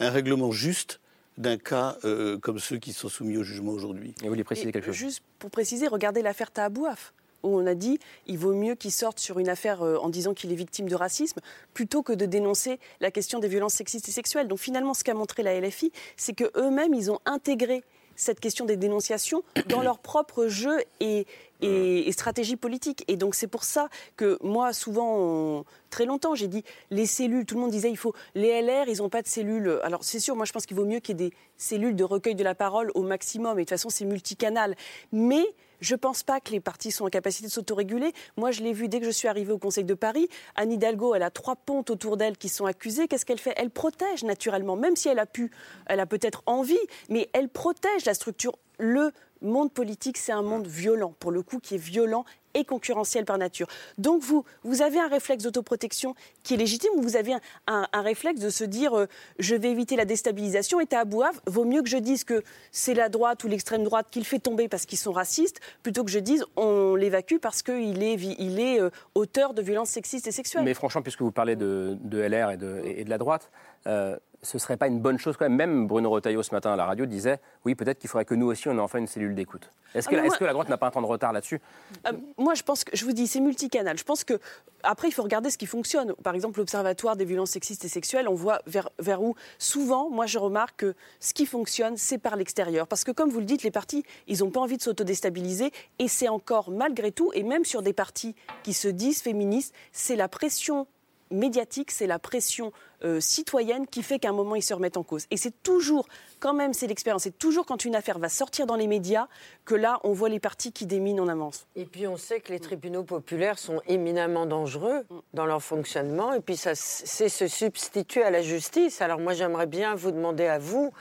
un 0.00 0.10
règlement 0.10 0.50
juste 0.50 1.00
d'un 1.36 1.58
cas 1.58 1.96
euh, 2.04 2.38
comme 2.38 2.58
ceux 2.58 2.78
qui 2.78 2.92
sont 2.92 3.08
soumis 3.08 3.36
au 3.36 3.42
jugement 3.42 3.72
aujourd'hui. 3.72 4.14
Et 4.20 4.24
vous 4.24 4.28
voulez 4.28 4.44
préciser 4.44 4.70
quelque 4.72 4.86
chose? 4.86 4.94
Juste 4.94 5.22
pour 5.38 5.50
préciser, 5.50 5.88
regardez 5.88 6.22
l'affaire 6.22 6.50
Tahabouaf 6.50 7.12
où 7.44 7.58
on 7.58 7.66
a 7.66 7.74
dit 7.74 8.00
il 8.26 8.38
vaut 8.38 8.54
mieux 8.54 8.74
qu'il 8.74 8.90
sorte 8.90 9.20
sur 9.20 9.38
une 9.38 9.48
affaire 9.48 9.82
euh, 9.82 9.98
en 9.98 10.08
disant 10.08 10.34
qu'il 10.34 10.50
est 10.50 10.56
victime 10.56 10.88
de 10.88 10.94
racisme 10.94 11.40
plutôt 11.74 12.02
que 12.02 12.12
de 12.12 12.26
dénoncer 12.26 12.80
la 13.00 13.10
question 13.10 13.38
des 13.38 13.48
violences 13.48 13.74
sexistes 13.74 14.08
et 14.08 14.12
sexuelles. 14.12 14.48
Donc 14.48 14.58
finalement, 14.58 14.94
ce 14.94 15.04
qu'a 15.04 15.14
montré 15.14 15.42
la 15.42 15.60
LFI, 15.60 15.92
c'est 16.16 16.32
que 16.32 16.50
eux-mêmes, 16.56 16.94
ils 16.94 17.10
ont 17.10 17.20
intégré 17.26 17.84
cette 18.16 18.40
question 18.40 18.64
des 18.64 18.76
dénonciations 18.76 19.42
dans 19.68 19.82
leur 19.82 19.98
propre 19.98 20.46
jeu 20.46 20.78
et, 21.00 21.26
et, 21.60 22.12
stratégie 22.12 22.56
politique. 22.56 23.04
Et 23.08 23.16
donc 23.16 23.34
c'est 23.34 23.46
pour 23.46 23.64
ça 23.64 23.88
que 24.16 24.38
moi, 24.42 24.72
souvent, 24.72 25.64
très 25.90 26.04
longtemps, 26.06 26.34
j'ai 26.34 26.48
dit 26.48 26.64
les 26.90 27.06
cellules, 27.06 27.46
tout 27.46 27.54
le 27.54 27.60
monde 27.62 27.70
disait 27.70 27.90
il 27.90 27.96
faut 27.96 28.14
les 28.34 28.62
LR, 28.62 28.88
ils 28.88 28.98
n'ont 28.98 29.08
pas 29.08 29.22
de 29.22 29.28
cellules. 29.28 29.78
Alors 29.82 30.04
c'est 30.04 30.20
sûr, 30.20 30.36
moi 30.36 30.44
je 30.44 30.52
pense 30.52 30.66
qu'il 30.66 30.76
vaut 30.76 30.84
mieux 30.84 31.00
qu'il 31.00 31.20
y 31.20 31.24
ait 31.24 31.28
des 31.30 31.36
cellules 31.56 31.96
de 31.96 32.04
recueil 32.04 32.34
de 32.34 32.44
la 32.44 32.54
parole 32.54 32.90
au 32.94 33.02
maximum. 33.02 33.58
Et 33.58 33.62
de 33.62 33.64
toute 33.64 33.70
façon, 33.70 33.88
c'est 33.88 34.04
multicanal. 34.04 34.76
Mais 35.12 35.44
je 35.84 35.94
ne 35.94 35.98
pense 35.98 36.22
pas 36.22 36.40
que 36.40 36.50
les 36.50 36.60
partis 36.60 36.90
sont 36.90 37.04
en 37.04 37.10
capacité 37.10 37.46
de 37.46 37.52
s'autoréguler. 37.52 38.12
Moi, 38.36 38.50
je 38.50 38.62
l'ai 38.62 38.72
vu 38.72 38.88
dès 38.88 39.00
que 39.00 39.06
je 39.06 39.10
suis 39.10 39.28
arrivée 39.28 39.52
au 39.52 39.58
Conseil 39.58 39.84
de 39.84 39.94
Paris. 39.94 40.28
Anne 40.56 40.72
Hidalgo, 40.72 41.14
elle 41.14 41.22
a 41.22 41.30
trois 41.30 41.56
pontes 41.56 41.90
autour 41.90 42.16
d'elle 42.16 42.38
qui 42.38 42.48
sont 42.48 42.64
accusées. 42.64 43.06
Qu'est-ce 43.06 43.26
qu'elle 43.26 43.38
fait? 43.38 43.52
Elle 43.56 43.70
protège 43.70 44.24
naturellement, 44.24 44.76
même 44.76 44.96
si 44.96 45.08
elle 45.08 45.18
a 45.18 45.26
pu, 45.26 45.50
elle 45.86 46.00
a 46.00 46.06
peut-être 46.06 46.42
envie, 46.46 46.78
mais 47.10 47.28
elle 47.34 47.50
protège 47.50 48.06
la 48.06 48.14
structure. 48.14 48.56
Le 48.78 49.12
monde 49.44 49.72
politique, 49.72 50.18
c'est 50.18 50.32
un 50.32 50.42
monde 50.42 50.66
violent, 50.66 51.14
pour 51.18 51.30
le 51.30 51.42
coup, 51.42 51.58
qui 51.58 51.74
est 51.76 51.78
violent 51.78 52.24
et 52.54 52.64
concurrentiel 52.64 53.24
par 53.24 53.36
nature. 53.36 53.66
Donc 53.98 54.22
vous, 54.22 54.44
vous 54.62 54.82
avez 54.82 54.98
un 55.00 55.08
réflexe 55.08 55.42
d'autoprotection 55.42 56.14
qui 56.42 56.54
est 56.54 56.56
légitime 56.56 56.90
ou 56.96 57.02
vous 57.02 57.16
avez 57.16 57.34
un, 57.66 57.86
réflexe 57.94 58.40
de 58.40 58.50
se 58.50 58.64
dire 58.64 58.96
euh, 58.96 59.06
je 59.38 59.54
vais 59.54 59.70
éviter 59.70 59.96
la 59.96 60.04
déstabilisation 60.04 60.80
et 60.80 60.86
à 60.94 61.04
Bouave, 61.04 61.40
vaut 61.46 61.64
mieux 61.64 61.82
que 61.82 61.88
je 61.88 61.96
dise 61.96 62.22
que 62.22 62.44
c'est 62.70 62.94
la 62.94 63.08
droite 63.08 63.42
ou 63.42 63.48
l'extrême 63.48 63.82
droite 63.82 64.06
qui 64.10 64.20
le 64.20 64.24
fait 64.24 64.38
tomber 64.38 64.68
parce 64.68 64.86
qu'ils 64.86 64.98
sont 64.98 65.10
racistes 65.10 65.60
plutôt 65.82 66.04
que 66.04 66.10
je 66.10 66.20
dise 66.20 66.44
on 66.56 66.94
l'évacue 66.94 67.38
parce 67.40 67.62
qu'il 67.62 68.02
est, 68.02 68.14
il 68.14 68.60
est 68.60 68.80
euh, 68.80 68.90
auteur 69.14 69.54
de 69.54 69.62
violences 69.62 69.90
sexistes 69.90 70.28
et 70.28 70.32
sexuelles. 70.32 70.62
Mais 70.62 70.74
franchement, 70.74 71.02
puisque 71.02 71.22
vous 71.22 71.32
parlez 71.32 71.56
de, 71.56 71.98
LR 72.12 72.52
et 72.52 72.56
de, 72.56 73.10
la 73.10 73.18
droite, 73.18 73.50
euh, 73.86 74.16
ce 74.44 74.58
serait 74.58 74.76
pas 74.76 74.86
une 74.86 75.00
bonne 75.00 75.18
chose 75.18 75.36
quand 75.36 75.46
même 75.46 75.56
Même 75.56 75.86
Bruno 75.86 76.10
Retailleau 76.10 76.42
ce 76.42 76.54
matin 76.54 76.72
à 76.72 76.76
la 76.76 76.84
radio 76.84 77.06
disait 77.06 77.40
oui, 77.64 77.74
peut-être 77.74 77.98
qu'il 77.98 78.08
faudrait 78.08 78.24
que 78.24 78.34
nous 78.34 78.46
aussi 78.46 78.68
on 78.68 78.76
ait 78.76 78.80
enfin 78.80 78.98
une 78.98 79.06
cellule 79.06 79.34
d'écoute. 79.34 79.70
Est-ce 79.94 80.08
que, 80.08 80.16
ah, 80.16 80.36
que, 80.36 80.44
la 80.44 80.52
droite 80.52 80.68
n'a 80.68 80.76
pas 80.76 80.88
un 80.88 80.90
temps 80.90 81.02
de 81.02 81.06
retard 81.06 81.32
là-dessus? 81.32 81.60
Euh, 82.06 82.12
Moi, 82.36 82.54
je 82.54 82.64
pense 82.64 82.82
que 82.82 82.96
je 82.96 83.04
vous 83.04 83.12
dis, 83.12 83.28
c'est 83.28 83.40
multicanal. 83.40 83.96
Je 83.96 84.02
pense 84.02 84.24
que 84.24 84.40
après, 84.82 85.08
il 85.08 85.12
faut 85.12 85.22
regarder 85.22 85.50
ce 85.50 85.58
qui 85.58 85.66
fonctionne. 85.66 86.14
Par 86.24 86.34
exemple, 86.34 86.58
l'Observatoire 86.58 87.14
des 87.16 87.24
violences 87.24 87.50
sexistes 87.50 87.84
et 87.84 87.88
sexuelles, 87.88 88.28
on 88.28 88.34
voit 88.34 88.60
vers, 88.66 88.88
vers 88.98 89.22
où 89.22 89.36
souvent, 89.58 90.10
moi, 90.10 90.26
je 90.26 90.38
remarque 90.38 90.80
que 90.80 90.94
ce 91.20 91.32
qui 91.32 91.46
fonctionne, 91.46 91.96
c'est 91.96 92.18
par 92.18 92.34
l'extérieur. 92.34 92.88
Parce 92.88 93.04
que, 93.04 93.12
comme 93.12 93.30
vous 93.30 93.38
le 93.38 93.46
dites, 93.46 93.62
les 93.62 93.70
partis, 93.70 94.04
ils 94.26 94.40
n'ont 94.40 94.50
pas 94.50 94.60
envie 94.60 94.76
de 94.76 94.82
s'autodéstabiliser, 94.82 95.70
et 96.00 96.08
c'est 96.08 96.28
encore 96.28 96.70
malgré 96.70 97.12
tout, 97.12 97.30
et 97.32 97.44
même 97.44 97.64
sur 97.64 97.80
des 97.80 97.92
partis 97.92 98.34
qui 98.64 98.72
se 98.72 98.88
disent 98.88 99.22
féministes, 99.22 99.74
c'est 99.92 100.16
la 100.16 100.28
pression 100.28 100.88
médiatique, 101.30 101.90
c'est 101.90 102.06
la 102.06 102.18
pression 102.18 102.72
euh, 103.04 103.20
citoyenne 103.20 103.86
qui 103.86 104.02
fait 104.02 104.18
qu'à 104.18 104.30
un 104.30 104.32
moment, 104.32 104.54
ils 104.54 104.62
se 104.62 104.74
remettent 104.74 104.96
en 104.96 105.02
cause. 105.02 105.26
Et 105.30 105.36
c'est 105.36 105.62
toujours, 105.62 106.08
quand 106.40 106.54
même, 106.54 106.72
c'est 106.72 106.86
l'expérience, 106.86 107.22
c'est 107.22 107.38
toujours 107.38 107.66
quand 107.66 107.84
une 107.84 107.94
affaire 107.94 108.18
va 108.18 108.28
sortir 108.28 108.66
dans 108.66 108.76
les 108.76 108.86
médias 108.86 109.28
que 109.64 109.74
là, 109.74 110.00
on 110.04 110.12
voit 110.12 110.28
les 110.28 110.40
partis 110.40 110.72
qui 110.72 110.86
déminent 110.86 111.22
en 111.22 111.28
avance. 111.28 111.66
Et 111.76 111.84
puis, 111.84 112.06
on 112.06 112.16
sait 112.16 112.40
que 112.40 112.52
les 112.52 112.60
tribunaux 112.60 113.04
populaires 113.04 113.58
sont 113.58 113.80
éminemment 113.86 114.46
dangereux 114.46 115.04
dans 115.32 115.46
leur 115.46 115.62
fonctionnement, 115.62 116.32
et 116.32 116.40
puis 116.40 116.56
ça, 116.56 116.74
c'est 116.74 117.28
se 117.28 117.46
substituer 117.46 118.22
à 118.22 118.30
la 118.30 118.42
justice. 118.42 119.02
Alors 119.02 119.20
moi, 119.20 119.34
j'aimerais 119.34 119.66
bien 119.66 119.94
vous 119.94 120.10
demander 120.10 120.46
à 120.46 120.58
vous, 120.58 120.92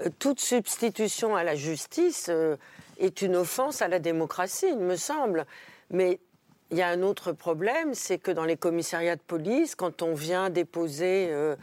euh, 0.00 0.10
toute 0.18 0.40
substitution 0.40 1.36
à 1.36 1.44
la 1.44 1.54
justice 1.54 2.26
euh, 2.28 2.56
est 2.98 3.22
une 3.22 3.36
offense 3.36 3.82
à 3.82 3.88
la 3.88 3.98
démocratie, 3.98 4.66
il 4.68 4.78
me 4.78 4.96
semble. 4.96 5.46
Mais 5.90 6.18
il 6.70 6.78
y 6.78 6.82
a 6.82 6.88
un 6.88 7.02
autre 7.02 7.32
problème, 7.32 7.94
c'est 7.94 8.18
que 8.18 8.30
dans 8.30 8.44
les 8.44 8.56
commissariats 8.56 9.16
de 9.16 9.20
police, 9.20 9.74
quand 9.74 10.02
on 10.02 10.14
vient 10.14 10.50
déposer 10.50 11.28
euh, 11.30 11.54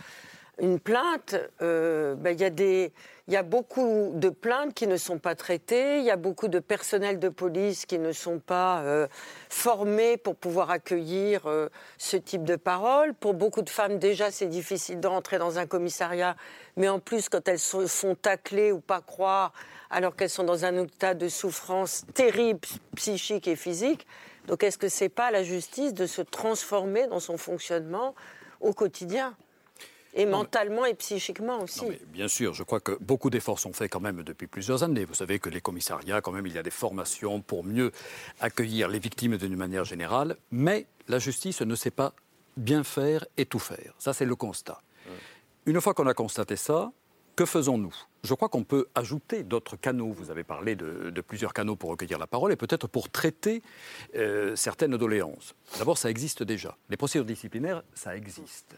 une 0.59 0.79
plainte, 0.79 1.35
euh, 1.61 2.15
ben, 2.15 2.37
il, 2.39 2.91
y 3.27 3.35
a 3.35 3.43
beaucoup 3.43 4.11
de 4.15 4.29
plaintes 4.29 4.73
qui 4.73 4.87
ne 4.87 4.95
sont 4.95 5.19
pas 5.19 5.35
traitées, 5.35 5.99
il 5.99 6.05
y 6.05 6.11
a 6.11 6.15
beaucoup 6.15 6.47
de 6.47 6.59
personnel 6.59 7.19
de 7.19 7.27
police 7.27 7.85
qui 7.85 7.99
ne 7.99 8.13
sont 8.13 8.39
pas 8.39 8.81
euh, 8.83 9.07
formés 9.49 10.15
pour 10.15 10.37
pouvoir 10.37 10.69
accueillir 10.69 11.49
ce 11.97 12.15
type 12.15 12.45
de 12.45 12.55
paroles. 12.55 13.13
Pour 13.13 13.33
beaucoup 13.33 13.61
de 13.61 13.69
femmes, 13.69 13.99
déjà, 13.99 14.31
c'est 14.31 14.47
difficile 14.47 15.01
d'entrer 15.01 15.37
dans 15.37 15.59
un 15.59 15.65
commissariat, 15.65 16.37
mais 16.77 16.87
en 16.87 16.99
plus, 16.99 17.27
quand 17.27 17.45
elles 17.49 17.59
se 17.59 17.87
font 17.87 18.15
tacler 18.15 18.71
ou 18.71 18.79
pas 18.79 19.01
croire, 19.01 19.51
alors 19.89 20.15
qu'elles 20.15 20.29
sont 20.29 20.43
dans 20.43 20.63
un 20.63 20.77
état 20.77 21.13
de 21.13 21.27
souffrance 21.27 22.05
terrible, 22.13 22.61
psychique 22.95 23.47
et 23.47 23.57
physique, 23.57 24.07
donc 24.47 24.63
est-ce 24.63 24.77
que 24.77 24.89
ce 24.89 25.05
n'est 25.05 25.09
pas 25.09 25.31
la 25.31 25.43
justice 25.43 25.93
de 25.93 26.05
se 26.05 26.21
transformer 26.21 27.07
dans 27.07 27.19
son 27.19 27.37
fonctionnement 27.37 28.15
au 28.61 28.73
quotidien 28.73 29.35
et 30.15 30.25
mentalement 30.25 30.85
et 30.85 30.93
psychiquement 30.93 31.59
aussi? 31.61 31.85
bien 32.07 32.27
sûr, 32.27 32.53
je 32.53 32.63
crois 32.63 32.79
que 32.79 32.91
beaucoup 33.01 33.29
d'efforts 33.29 33.59
sont 33.59 33.73
faits 33.73 33.91
quand 33.91 33.99
même 33.99 34.21
depuis 34.23 34.47
plusieurs 34.47 34.83
années. 34.83 35.05
Vous 35.05 35.15
savez 35.15 35.39
que 35.39 35.49
les 35.49 35.61
commissariats, 35.61 36.21
quand 36.21 36.31
même, 36.31 36.45
il 36.45 36.53
y 36.53 36.59
a 36.59 36.63
des 36.63 36.69
formations 36.71 37.41
pour 37.41 37.63
mieux 37.63 37.91
accueillir 38.39 38.89
les 38.89 38.99
victimes 38.99 39.37
d'une 39.37 39.55
manière 39.55 39.85
générale, 39.85 40.37
mais 40.51 40.85
la 41.07 41.19
justice 41.19 41.61
ne 41.61 41.75
sait 41.75 41.91
pas 41.91 42.13
bien 42.57 42.83
faire 42.83 43.25
et 43.37 43.45
tout 43.45 43.59
faire. 43.59 43.95
Ça, 43.97 44.13
c'est 44.13 44.25
le 44.25 44.35
constat. 44.35 44.81
Une 45.65 45.79
fois 45.81 45.93
qu'on 45.93 46.07
a 46.07 46.13
constaté 46.13 46.55
ça, 46.57 46.91
que 47.35 47.45
faisons-nous? 47.45 47.95
Je 48.23 48.33
crois 48.33 48.47
qu'on 48.47 48.63
peut 48.63 48.87
ajouter 48.95 49.43
d'autres 49.43 49.75
canaux. 49.75 50.11
Vous 50.11 50.31
avez 50.31 50.43
parlé 50.43 50.75
de, 50.75 51.21
plusieurs 51.21 51.53
canaux 51.53 51.75
pour 51.75 51.89
recueillir 51.89 52.19
la 52.19 52.27
parole 52.27 52.51
et 52.51 52.55
peut-être 52.55 52.87
pour 52.87 53.09
traiter 53.09 53.61
euh, 54.15 54.55
certaines 54.55 54.95
doléances. 54.95 55.55
D'abord, 55.77 55.97
ça 55.97 56.09
existe 56.09 56.43
déjà. 56.43 56.77
Les 56.89 56.97
procédures 56.97 57.25
disciplinaires, 57.25 57.83
ça 57.93 58.15
existe. 58.15 58.75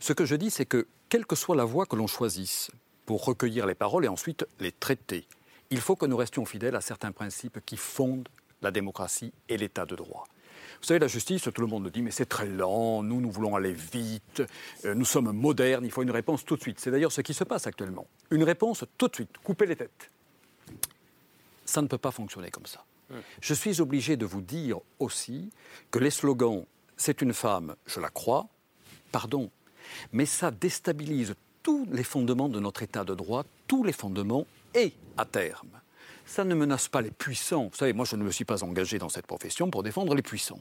Ce 0.00 0.12
que 0.12 0.24
je 0.24 0.34
dis, 0.34 0.50
c'est 0.50 0.66
que 0.66 0.86
quelle 1.08 1.26
que 1.26 1.36
soit 1.36 1.56
la 1.56 1.64
voie 1.64 1.86
que 1.86 1.96
l'on 1.96 2.06
choisisse 2.06 2.70
pour 3.06 3.24
recueillir 3.24 3.66
les 3.66 3.74
paroles 3.74 4.04
et 4.04 4.08
ensuite 4.08 4.46
les 4.58 4.72
traiter, 4.72 5.26
il 5.70 5.80
faut 5.80 5.96
que 5.96 6.06
nous 6.06 6.16
restions 6.16 6.44
fidèles 6.44 6.76
à 6.76 6.80
certains 6.80 7.12
principes 7.12 7.60
qui 7.64 7.76
fondent 7.76 8.28
la 8.62 8.70
démocratie 8.70 9.32
et 9.48 9.56
l'état 9.56 9.86
de 9.86 9.94
droit. 9.94 10.26
Vous 10.84 10.88
savez, 10.88 11.00
la 11.00 11.08
justice, 11.08 11.44
tout 11.44 11.62
le 11.62 11.66
monde 11.66 11.84
nous 11.84 11.88
dit, 11.88 12.02
mais 12.02 12.10
c'est 12.10 12.26
très 12.26 12.44
lent, 12.44 13.02
nous, 13.02 13.18
nous 13.18 13.30
voulons 13.30 13.56
aller 13.56 13.72
vite, 13.72 14.42
euh, 14.84 14.94
nous 14.94 15.06
sommes 15.06 15.32
modernes, 15.32 15.82
il 15.82 15.90
faut 15.90 16.02
une 16.02 16.10
réponse 16.10 16.44
tout 16.44 16.56
de 16.56 16.60
suite. 16.60 16.78
C'est 16.78 16.90
d'ailleurs 16.90 17.10
ce 17.10 17.22
qui 17.22 17.32
se 17.32 17.42
passe 17.42 17.66
actuellement. 17.66 18.06
Une 18.30 18.44
réponse 18.44 18.84
tout 18.98 19.08
de 19.08 19.14
suite, 19.14 19.30
couper 19.42 19.64
les 19.64 19.76
têtes. 19.76 20.10
Ça 21.64 21.80
ne 21.80 21.86
peut 21.86 21.96
pas 21.96 22.10
fonctionner 22.10 22.50
comme 22.50 22.66
ça. 22.66 22.84
Je 23.40 23.54
suis 23.54 23.80
obligé 23.80 24.18
de 24.18 24.26
vous 24.26 24.42
dire 24.42 24.78
aussi 24.98 25.48
que 25.90 25.98
les 25.98 26.10
slogans 26.10 26.66
c'est 26.98 27.22
une 27.22 27.32
femme, 27.32 27.76
je 27.86 27.98
la 27.98 28.10
crois, 28.10 28.46
pardon, 29.10 29.50
mais 30.12 30.26
ça 30.26 30.50
déstabilise 30.50 31.34
tous 31.62 31.88
les 31.92 32.04
fondements 32.04 32.50
de 32.50 32.60
notre 32.60 32.82
État 32.82 33.04
de 33.04 33.14
droit, 33.14 33.46
tous 33.66 33.84
les 33.84 33.94
fondements, 33.94 34.46
et 34.74 34.92
à 35.16 35.24
terme, 35.24 35.80
ça 36.26 36.44
ne 36.44 36.54
menace 36.54 36.88
pas 36.88 37.00
les 37.00 37.10
puissants. 37.10 37.68
Vous 37.70 37.76
savez, 37.76 37.92
moi, 37.92 38.04
je 38.04 38.16
ne 38.16 38.24
me 38.24 38.30
suis 38.30 38.44
pas 38.44 38.64
engagé 38.64 38.98
dans 38.98 39.08
cette 39.08 39.26
profession 39.26 39.70
pour 39.70 39.82
défendre 39.82 40.14
les 40.14 40.22
puissants. 40.22 40.60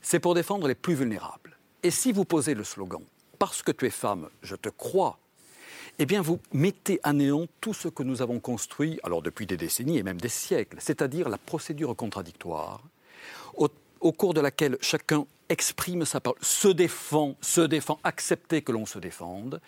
C'est 0.00 0.20
pour 0.20 0.34
défendre 0.34 0.68
les 0.68 0.74
plus 0.74 0.94
vulnérables. 0.94 1.56
Et 1.82 1.90
si 1.90 2.12
vous 2.12 2.24
posez 2.24 2.54
le 2.54 2.64
slogan 2.64 3.02
Parce 3.38 3.62
que 3.62 3.72
tu 3.72 3.86
es 3.86 3.90
femme, 3.90 4.28
je 4.42 4.54
te 4.54 4.68
crois, 4.68 5.18
eh 5.98 6.06
bien, 6.06 6.22
vous 6.22 6.40
mettez 6.52 7.00
à 7.02 7.12
néant 7.12 7.46
tout 7.60 7.74
ce 7.74 7.88
que 7.88 8.02
nous 8.02 8.22
avons 8.22 8.40
construit, 8.40 8.98
alors 9.02 9.22
depuis 9.22 9.46
des 9.46 9.56
décennies 9.56 9.98
et 9.98 10.02
même 10.02 10.20
des 10.20 10.28
siècles, 10.28 10.78
c'est-à-dire 10.80 11.28
la 11.28 11.38
procédure 11.38 11.94
contradictoire, 11.96 12.82
au, 13.54 14.12
cours 14.12 14.32
de 14.32 14.40
laquelle 14.40 14.78
chacun 14.80 15.26
exprime 15.50 16.06
sa 16.06 16.20
parole, 16.20 16.38
se 16.40 16.68
défend, 16.68 17.36
se 17.42 17.60
défend, 17.60 17.98
accepter 18.02 18.62
que 18.62 18.72
l'on 18.72 18.86
se 18.86 18.98
défende, 18.98 19.60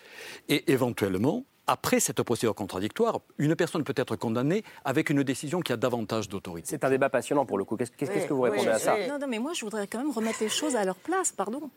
et 0.49 0.71
éventuellement, 0.71 1.45
après 1.67 1.99
cette 1.99 2.21
procédure 2.23 2.55
contradictoire, 2.55 3.19
une 3.37 3.55
personne 3.55 3.83
peut 3.83 3.93
être 3.95 4.15
condamnée 4.15 4.63
avec 4.83 5.09
une 5.09 5.23
décision 5.23 5.61
qui 5.61 5.71
a 5.71 5.77
davantage 5.77 6.29
d'autorité. 6.29 6.67
C'est 6.69 6.83
un 6.83 6.89
débat 6.89 7.09
passionnant 7.09 7.45
pour 7.45 7.57
le 7.57 7.63
coup. 7.63 7.77
Qu'est-ce, 7.77 7.91
que 7.91 8.33
vous 8.33 8.41
répondez 8.41 8.69
à 8.69 8.79
ça 8.79 8.95
non, 9.07 9.19
non, 9.19 9.27
mais 9.27 9.39
moi 9.39 9.53
je 9.53 9.63
voudrais 9.63 9.87
quand 9.87 9.99
même 9.99 10.11
remettre 10.11 10.39
les 10.41 10.49
choses 10.49 10.75
à 10.75 10.83
leur 10.83 10.95
place, 10.95 11.31
pardon. 11.31 11.69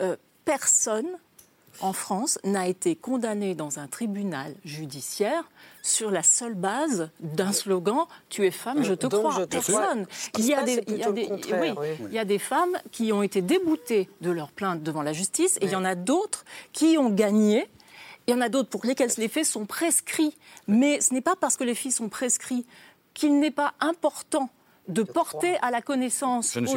Euh, 0.00 0.16
personne 0.44 1.08
en 1.80 1.92
France 1.92 2.38
n'a 2.44 2.68
été 2.68 2.94
condamné 2.94 3.54
dans 3.54 3.78
un 3.78 3.86
tribunal 3.86 4.54
judiciaire 4.64 5.44
sur 5.82 6.10
la 6.10 6.22
seule 6.22 6.54
base 6.54 7.10
d'un 7.20 7.52
slogan 7.52 8.06
Tu 8.28 8.46
es 8.46 8.50
femme, 8.50 8.82
je 8.84 8.94
te 8.94 9.06
crois. 9.06 9.46
Personne. 9.46 10.06
Il 10.38 10.44
y, 10.44 10.54
a 10.54 10.62
des, 10.62 10.84
il, 10.86 10.98
y 10.98 11.02
a 11.02 11.12
des, 11.12 11.30
il 12.06 12.12
y 12.12 12.18
a 12.18 12.24
des 12.24 12.38
femmes 12.38 12.76
qui 12.90 13.12
ont 13.12 13.22
été 13.22 13.42
déboutées 13.42 14.08
de 14.20 14.30
leur 14.30 14.52
plainte 14.52 14.82
devant 14.82 15.02
la 15.02 15.12
justice 15.12 15.56
et 15.60 15.64
il 15.64 15.70
y 15.70 15.76
en 15.76 15.84
a 15.84 15.94
d'autres 15.94 16.44
qui 16.72 16.96
ont 16.98 17.10
gagné 17.10 17.68
il 18.26 18.32
y 18.32 18.34
en 18.34 18.40
a 18.40 18.48
d'autres 18.48 18.68
pour 18.68 18.84
lesquelles 18.86 19.10
les 19.18 19.28
faits 19.28 19.46
sont 19.46 19.66
prescrits. 19.66 20.36
Mais 20.68 21.00
ce 21.00 21.12
n'est 21.12 21.20
pas 21.20 21.36
parce 21.36 21.56
que 21.56 21.64
les 21.64 21.74
filles 21.74 21.92
sont 21.92 22.08
prescrits 22.08 22.66
qu'il 23.14 23.38
n'est 23.38 23.50
pas 23.50 23.74
important 23.80 24.50
de 24.88 25.02
porter 25.02 25.56
à 25.62 25.70
la 25.70 25.80
connaissance 25.80 26.56
aussi 26.56 26.74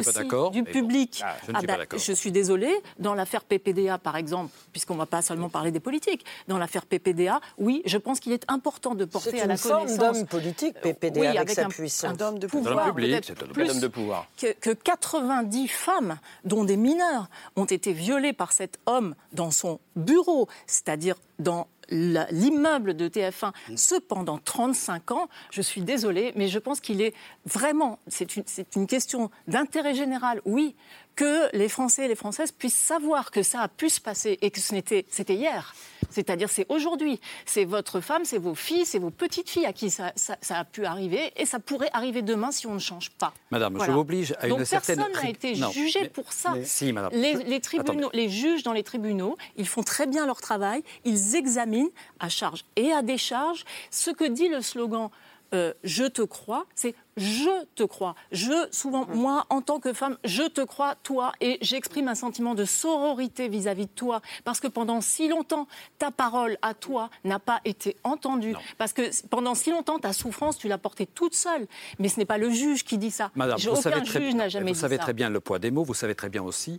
du 0.52 0.62
public. 0.62 1.22
Ah, 1.24 1.36
je, 1.46 1.52
ne 1.52 1.58
suis 1.58 1.66
bah, 1.66 1.76
je 1.92 2.12
suis 2.12 2.32
désolée, 2.32 2.74
dans 2.98 3.14
l'affaire 3.14 3.44
PPDA 3.44 3.98
par 3.98 4.16
exemple, 4.16 4.52
puisqu'on 4.72 4.94
ne 4.94 5.00
va 5.00 5.06
pas 5.06 5.22
seulement 5.22 5.48
parler 5.48 5.70
des 5.70 5.80
politiques, 5.80 6.24
dans 6.48 6.58
l'affaire 6.58 6.86
PPDA, 6.86 7.40
oui, 7.58 7.82
je 7.84 7.98
pense 7.98 8.20
qu'il 8.20 8.32
est 8.32 8.44
important 8.48 8.94
de 8.94 9.04
porter 9.04 9.40
à 9.40 9.46
la 9.46 9.56
connaissance. 9.56 9.82
C'est 9.86 9.94
une 9.94 10.00
forme 10.00 10.14
d'homme 10.14 10.26
politique, 10.26 10.80
PPDA, 10.80 11.20
oui, 11.20 11.26
avec, 11.26 11.40
avec 11.40 11.50
sa 11.50 11.66
un, 11.66 11.68
puissance. 11.68 12.20
Un 12.20 12.24
homme 12.24 12.38
de 12.38 12.46
pouvoir. 12.46 12.94
c'est 13.22 13.42
un 13.42 13.68
homme 13.70 13.80
de 13.80 13.88
pouvoir. 13.88 14.26
Que, 14.36 14.52
que 14.52 14.70
90 14.70 15.68
femmes, 15.68 16.18
dont 16.44 16.64
des 16.64 16.76
mineurs, 16.76 17.28
ont 17.56 17.64
été 17.64 17.92
violées 17.92 18.32
par 18.32 18.52
cet 18.52 18.78
homme 18.86 19.14
dans 19.32 19.50
son 19.50 19.80
bureau, 19.96 20.48
c'est-à-dire 20.66 21.16
dans 21.38 21.66
l'immeuble 21.90 22.94
de 22.94 23.08
TF1, 23.08 23.52
cependant 23.76 24.38
35 24.38 25.10
ans, 25.12 25.28
je 25.50 25.62
suis 25.62 25.80
désolée, 25.80 26.32
mais 26.36 26.48
je 26.48 26.58
pense 26.58 26.80
qu'il 26.80 27.00
est 27.00 27.14
vraiment, 27.44 27.98
c'est 28.06 28.36
une, 28.36 28.44
une, 28.74 28.86
question 28.86 29.30
d'intérêt 29.48 29.94
général, 29.94 30.40
oui, 30.44 30.74
que 31.16 31.56
les 31.56 31.68
Français 31.68 32.04
et 32.04 32.08
les 32.08 32.14
Françaises 32.14 32.52
puissent 32.52 32.76
savoir 32.76 33.30
que 33.30 33.42
ça 33.42 33.62
a 33.62 33.68
pu 33.68 33.88
se 33.88 34.00
passer 34.00 34.38
et 34.42 34.50
que 34.50 34.60
ce 34.60 34.74
n'était, 34.74 35.06
c'était 35.08 35.34
hier. 35.34 35.74
C'est-à-dire, 36.10 36.50
c'est 36.50 36.66
aujourd'hui. 36.68 37.20
C'est 37.46 37.64
votre 37.64 38.00
femme, 38.00 38.24
c'est 38.24 38.38
vos 38.38 38.54
filles, 38.54 38.84
c'est 38.84 38.98
vos 38.98 39.10
petites 39.10 39.48
filles 39.48 39.66
à 39.66 39.72
qui 39.72 39.90
ça, 39.90 40.12
ça, 40.14 40.58
a 40.58 40.64
pu 40.64 40.84
arriver 40.84 41.32
et 41.36 41.46
ça 41.46 41.58
pourrait 41.58 41.90
arriver 41.94 42.20
demain 42.22 42.52
si 42.52 42.66
on 42.66 42.74
ne 42.74 42.78
change 42.78 43.10
pas. 43.10 43.32
Madame, 43.50 43.78
je 43.84 43.90
m'oblige 43.90 44.34
à 44.38 44.48
Donc 44.48 44.60
une 44.60 44.64
certaine. 44.66 44.96
Personne 44.96 45.22
n'a 45.22 45.30
été 45.30 45.54
jugé 45.54 46.08
pour 46.08 46.32
ça. 46.32 46.54
Si, 46.64 46.92
madame. 46.92 47.10
Les, 47.14 47.34
les 47.34 47.60
tribunaux, 47.60 48.10
les 48.12 48.28
juges 48.28 48.62
dans 48.62 48.74
les 48.74 48.82
tribunaux, 48.82 49.36
ils 49.56 49.66
font 49.66 49.82
très 49.82 50.06
bien 50.06 50.26
leur 50.26 50.40
travail. 50.40 50.82
Ils 51.04 51.34
examinent 51.34 51.90
à 52.20 52.28
charge 52.28 52.64
et 52.76 52.92
à 52.92 53.00
décharge 53.02 53.64
ce 53.90 54.10
que 54.10 54.24
dit 54.24 54.48
le 54.48 54.60
slogan. 54.60 55.08
Euh, 55.54 55.72
je 55.84 56.04
te 56.04 56.22
crois, 56.22 56.66
c'est 56.74 56.94
je 57.16 57.64
te 57.74 57.82
crois. 57.82 58.14
Je, 58.32 58.68
souvent, 58.70 59.06
moi, 59.06 59.46
en 59.48 59.62
tant 59.62 59.80
que 59.80 59.92
femme, 59.92 60.18
je 60.24 60.42
te 60.42 60.60
crois, 60.60 60.94
toi, 61.02 61.32
et 61.40 61.58
j'exprime 61.62 62.08
un 62.08 62.14
sentiment 62.14 62.54
de 62.54 62.64
sororité 62.64 63.48
vis-à-vis 63.48 63.86
de 63.86 63.90
toi, 63.90 64.20
parce 64.44 64.60
que 64.60 64.68
pendant 64.68 65.00
si 65.00 65.28
longtemps, 65.28 65.66
ta 65.98 66.10
parole 66.10 66.58
à 66.62 66.74
toi 66.74 67.10
n'a 67.24 67.38
pas 67.38 67.60
été 67.64 67.96
entendue, 68.04 68.54
parce 68.78 68.92
que 68.92 69.02
pendant 69.28 69.54
si 69.54 69.70
longtemps, 69.70 69.98
ta 69.98 70.12
souffrance, 70.12 70.58
tu 70.58 70.68
l'as 70.68 70.78
portée 70.78 71.06
toute 71.06 71.34
seule. 71.34 71.66
Mais 71.98 72.08
ce 72.08 72.18
n'est 72.18 72.26
pas 72.26 72.38
le 72.38 72.50
juge 72.50 72.84
qui 72.84 72.98
dit 72.98 73.10
ça. 73.10 73.30
Madame, 73.34 73.58
vous 73.58 73.68
aucun 73.68 73.80
savez 73.80 74.02
très, 74.02 74.20
juge 74.20 74.34
n'a 74.34 74.48
jamais 74.48 74.72
vous 74.72 74.78
savez 74.78 74.96
ça. 74.96 75.02
très 75.02 75.12
bien 75.12 75.30
le 75.30 75.40
poids 75.40 75.58
des 75.58 75.70
mots, 75.70 75.84
vous 75.84 75.94
savez 75.94 76.14
très 76.14 76.28
bien 76.28 76.42
aussi 76.42 76.78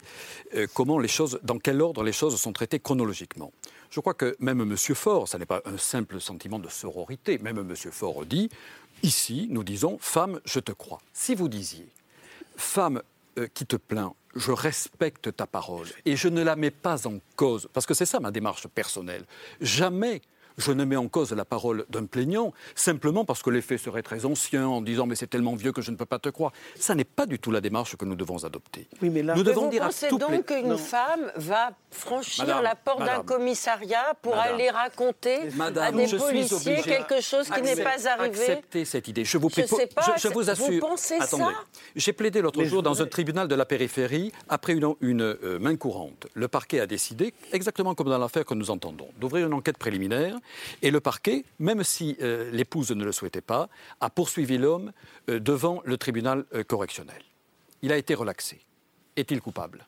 euh, 0.56 0.68
comment 0.74 1.00
les 1.00 1.08
choses, 1.08 1.40
dans 1.44 1.58
quel 1.58 1.82
ordre 1.82 2.04
les 2.04 2.12
choses 2.12 2.40
sont 2.40 2.54
traitées 2.54 2.80
chronologiquement. 2.80 3.52
Je 3.90 4.00
crois 4.00 4.14
que 4.14 4.36
même 4.40 4.62
M. 4.62 4.76
Faure, 4.78 5.28
ça 5.28 5.38
n'est 5.38 5.46
pas 5.46 5.62
un 5.66 5.78
simple 5.78 6.20
sentiment 6.20 6.60
de 6.60 6.68
sororité, 6.68 7.38
même 7.38 7.58
M. 7.58 7.76
Faure 7.92 8.26
dit 8.26 8.50
Ici, 9.04 9.48
nous 9.50 9.64
disons 9.64 9.98
Femme, 10.00 10.40
je 10.46 10.60
te 10.60 10.72
crois. 10.72 11.00
Si 11.14 11.36
vous 11.36 11.50
disiez 11.50 11.88
Femme 12.56 13.02
euh, 13.38 13.48
qui 13.54 13.66
te 13.66 13.76
plaint, 13.76 14.14
je 14.36 14.52
respecte 14.52 15.36
ta 15.36 15.48
parole 15.48 15.88
et 16.06 16.16
je 16.16 16.28
ne 16.28 16.42
la 16.42 16.56
mets 16.56 16.72
pas 16.72 17.08
en 17.08 17.20
cause, 17.36 17.68
parce 17.74 17.86
que 17.86 17.94
c'est 17.94 18.06
ça 18.06 18.20
ma 18.20 18.32
démarche 18.32 18.68
personnelle. 18.68 19.26
Jamais 19.62 20.22
je 20.58 20.72
ne 20.72 20.84
mets 20.86 20.96
en 20.96 21.08
cause 21.08 21.32
la 21.34 21.46
parole 21.46 21.86
d'un 21.90 22.06
plaignant 22.06 22.52
simplement 22.76 23.26
parce 23.26 23.42
que 23.44 23.50
les 23.50 23.62
faits 23.62 23.80
seraient 23.80 24.02
très 24.02 24.26
anciens 24.26 24.68
en 24.68 24.82
disant 24.82 25.06
mais 25.06 25.16
c'est 25.16 25.28
tellement 25.28 25.56
vieux 25.56 25.72
que 25.72 25.82
je 25.82 25.92
ne 25.92 25.96
peux 25.96 26.06
pas 26.06 26.20
te 26.20 26.30
croire. 26.30 26.52
Ça 26.76 26.96
n'est 26.96 27.04
pas 27.04 27.26
du 27.26 27.40
tout 27.40 27.52
la 27.52 27.62
démarche 27.62 27.96
que 27.96 28.06
nous 28.06 28.16
devons 28.16 28.44
adopter. 28.44 28.88
Oui, 29.02 29.10
mais 29.10 29.22
là, 29.24 29.36
nous 29.36 29.44
devons 29.44 29.66
vous 29.66 29.70
dire 29.72 29.84
pensez 29.84 30.08
à 30.08 30.10
tout 30.10 30.18
donc 30.18 30.46
qu'une 30.46 30.78
femme 30.78 31.32
va 31.36 31.72
franchir 31.92 32.46
Madame, 32.48 32.64
la 32.64 32.76
porte 32.76 33.04
d'un 33.06 33.24
commissariat 33.24 34.14
pour 34.22 34.36
madame, 34.36 34.56
aller 34.56 34.70
raconter 34.70 35.40
Madame, 35.56 35.84
à 36.00 36.06
des 36.06 36.18
policiers 36.18 36.82
quelque 36.82 37.22
chose 37.22 37.50
qui 37.50 37.62
n'est 37.62 37.76
pas 37.84 38.08
arrivé 38.08 38.40
Acceptez 38.40 38.86
cette 38.86 39.08
idée. 39.08 39.26
Je 39.26 39.38
vous, 39.38 39.50
Je 39.50 39.66
sais 39.66 39.88
pas, 39.88 40.16
je, 40.18 40.22
je 40.22 40.28
vous 40.34 40.50
assure. 40.50 40.66
vous 40.72 40.80
pensez 40.80 41.16
Attendez. 41.20 41.44
ça 41.44 41.50
J'ai 41.96 42.14
plaidé 42.14 42.42
l'autre 42.42 42.64
jour 42.64 42.82
dans 42.84 42.92
voudrais- 42.92 43.06
un 43.06 43.08
tribunal 43.08 43.48
de 43.48 43.56
la 43.56 43.66
périphérie 43.66 44.32
après 44.50 44.74
une, 44.74 44.94
une, 45.02 45.22
euh, 45.22 45.60
main 45.60 45.76
courante. 45.76 46.28
Le 46.34 46.48
parquet 46.48 46.80
a 46.80 46.88
décidé, 46.88 47.34
exactement 47.54 47.96
comme 47.96 48.10
dans 48.10 48.18
l'affaire 48.18 48.46
que 48.46 48.54
nous 48.54 48.70
entendons, 48.72 49.08
d'ouvrir 49.20 49.48
une 49.48 49.54
enquête 49.54 49.78
préliminaire 49.78 50.36
et 50.82 50.92
le 50.92 51.00
parquet, 51.00 51.46
même 51.60 51.84
si 51.84 52.18
euh, 52.22 52.52
l'épouse 52.52 52.92
ne 52.92 53.04
le 53.04 53.12
souhaitait 53.12 53.42
pas, 53.42 53.70
a 54.00 54.10
poursuivi 54.10 54.58
l'homme 54.58 54.92
euh, 55.30 55.40
devant 55.40 55.82
le 55.86 55.98
tribunal 55.98 56.46
euh, 56.54 56.64
correctionnel. 56.64 57.22
Il 57.82 57.92
a 57.92 57.98
été 57.98 58.14
relaxé. 58.14 58.60
Est-il 59.16 59.42
coupable? 59.42 59.88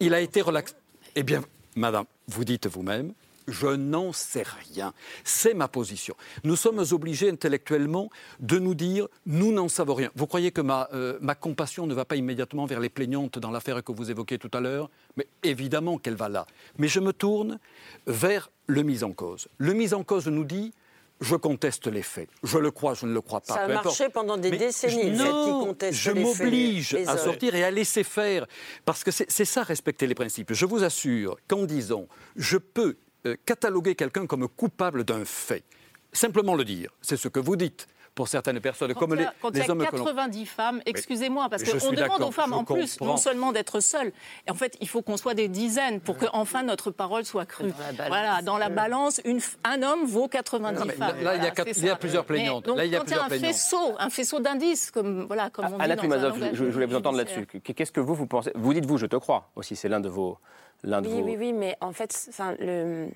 Il 0.00 0.14
a 0.14 0.20
été 0.20 0.40
relaxé. 0.40 0.74
Eh 1.14 1.22
bien, 1.22 1.42
madame, 1.76 2.06
vous 2.28 2.44
dites 2.44 2.66
vous-même, 2.66 3.12
je 3.46 3.66
n'en 3.66 4.12
sais 4.12 4.44
rien. 4.72 4.92
C'est 5.24 5.54
ma 5.54 5.68
position. 5.68 6.14
Nous 6.44 6.56
sommes 6.56 6.82
obligés 6.92 7.28
intellectuellement 7.30 8.10
de 8.40 8.58
nous 8.58 8.74
dire, 8.74 9.08
nous 9.26 9.52
n'en 9.52 9.68
savons 9.68 9.94
rien. 9.94 10.10
Vous 10.14 10.26
croyez 10.26 10.50
que 10.50 10.60
ma, 10.60 10.88
euh, 10.92 11.18
ma 11.20 11.34
compassion 11.34 11.86
ne 11.86 11.94
va 11.94 12.04
pas 12.04 12.16
immédiatement 12.16 12.66
vers 12.66 12.80
les 12.80 12.88
plaignantes 12.88 13.38
dans 13.38 13.50
l'affaire 13.50 13.82
que 13.84 13.92
vous 13.92 14.10
évoquez 14.10 14.38
tout 14.38 14.50
à 14.54 14.60
l'heure? 14.60 14.90
Mais 15.16 15.26
évidemment 15.42 15.98
qu'elle 15.98 16.16
va 16.16 16.28
là. 16.28 16.46
Mais 16.78 16.88
je 16.88 17.00
me 17.00 17.12
tourne 17.12 17.58
vers 18.06 18.50
le 18.66 18.82
mis 18.82 19.04
en 19.04 19.12
cause. 19.12 19.48
Le 19.58 19.72
mis 19.74 19.92
en 19.94 20.04
cause 20.04 20.26
nous 20.26 20.44
dit, 20.44 20.72
je 21.20 21.36
conteste 21.36 21.86
les 21.86 22.02
faits. 22.02 22.28
Je 22.42 22.58
le 22.58 22.70
crois, 22.70 22.94
je 22.94 23.06
ne 23.06 23.12
le 23.12 23.20
crois 23.20 23.40
pas. 23.40 23.54
Ça 23.54 23.60
a 23.60 23.68
marché 23.68 24.08
pendant 24.08 24.36
des 24.36 24.50
Mais 24.50 24.56
décennies, 24.58 25.14
je- 25.16 25.22
non, 25.22 25.76
je 25.90 26.10
m'oblige 26.10 26.94
à 27.06 27.16
sortir 27.18 27.54
et 27.54 27.62
à 27.62 27.70
laisser 27.70 28.02
faire. 28.04 28.46
Parce 28.84 29.04
que 29.04 29.10
c'est 29.12 29.44
ça, 29.44 29.62
respecter 29.62 30.06
les 30.06 30.14
principes. 30.14 30.52
Je 30.52 30.66
vous 30.66 30.82
assure 30.82 31.36
qu'en 31.46 31.64
disant 31.64 32.06
je 32.36 32.56
peux 32.58 32.96
cataloguer 33.44 33.94
quelqu'un 33.94 34.26
comme 34.26 34.48
coupable 34.48 35.04
d'un 35.04 35.24
fait, 35.24 35.64
simplement 36.12 36.54
le 36.54 36.64
dire, 36.64 36.90
c'est 37.00 37.16
ce 37.16 37.28
que 37.28 37.40
vous 37.40 37.56
dites 37.56 37.88
pour 38.14 38.28
certaines 38.28 38.60
personnes, 38.60 38.94
Quand 38.94 39.00
comme 39.00 39.10
il 39.14 39.16
y 39.16 39.18
les, 39.18 39.24
a, 39.24 39.34
quand 39.42 39.50
il 39.50 39.58
y 39.58 39.60
a 39.62 39.70
hommes 39.70 39.84
que 39.86 39.96
l'on- 39.96 40.04
90 40.04 40.46
femmes, 40.46 40.80
excusez-moi, 40.86 41.48
parce 41.50 41.64
qu'on 41.64 41.90
demande 41.92 42.22
aux 42.22 42.30
femmes 42.30 42.52
en 42.52 42.62
plus, 42.64 42.96
comprends. 42.96 43.14
non 43.14 43.16
seulement 43.16 43.50
d'être 43.50 43.80
seules, 43.80 44.12
et 44.46 44.50
en 44.50 44.54
fait, 44.54 44.76
il 44.80 44.88
faut 44.88 45.02
qu'on 45.02 45.16
soit 45.16 45.34
des 45.34 45.48
dizaines 45.48 46.00
pour 46.00 46.16
que 46.16 46.26
enfin 46.32 46.62
notre 46.62 46.90
parole 46.92 47.24
soit 47.24 47.44
crue. 47.46 47.72
Voilà, 48.06 48.40
dans 48.42 48.56
la 48.56 48.68
balance, 48.68 49.20
une 49.24 49.40
un 49.64 49.82
homme 49.82 50.04
vaut 50.06 50.28
90 50.28 50.78
Non, 50.78 50.84
mais 50.86 50.92
femmes. 50.92 51.20
là, 51.22 51.34
il 51.36 51.42
y 51.42 51.46
a 51.46 51.50
quatre- 51.50 51.76
il 51.76 51.84
y 51.84 51.90
a 51.90 51.96
plusieurs 51.96 52.22
Mais 52.22 52.26
plaignantes. 52.36 52.64
donc, 52.66 52.76
Là, 52.76 52.84
il 52.84 52.92
y 52.92 52.94
a 52.94 52.98
quand 52.98 53.04
plusieurs 53.04 53.24
un 53.24 53.28
plaignantes. 53.28 53.52
faisceau, 53.52 53.94
un 53.98 54.10
faisceau 54.10 54.38
d'indices, 54.40 54.90
comme 54.92 55.24
voilà, 55.26 55.50
comme 55.50 55.64
on 55.66 55.70
dit 55.78 55.82
Anna 55.84 55.94
un 56.00 56.54
je, 56.54 56.64
voulais 56.64 56.86
vous 56.86 56.94
entendre 56.96 57.18
là-dessus. 57.18 57.46
Qu'est-ce 57.46 57.90
que 57.92 58.00
vous, 58.00 58.14
vous 58.14 58.26
pensez 58.26 58.52
Vous 58.54 58.72
dites 58.72 58.86
vous, 58.86 58.96
je 58.98 59.06
te 59.06 59.16
crois 59.16 59.50
aussi, 59.56 59.74
c'est 59.76 59.88
l'un 59.88 60.00
de 60.00 60.08
vos... 60.08 60.38
L'un 60.84 61.00
de 61.02 61.08
Oui, 61.08 61.20
vos... 61.20 61.26
oui, 61.26 61.36
oui, 61.38 61.52
mais 61.52 61.76
en 61.80 61.92
fait, 61.92 62.26
enfin, 62.28 62.54
le, 62.60 63.08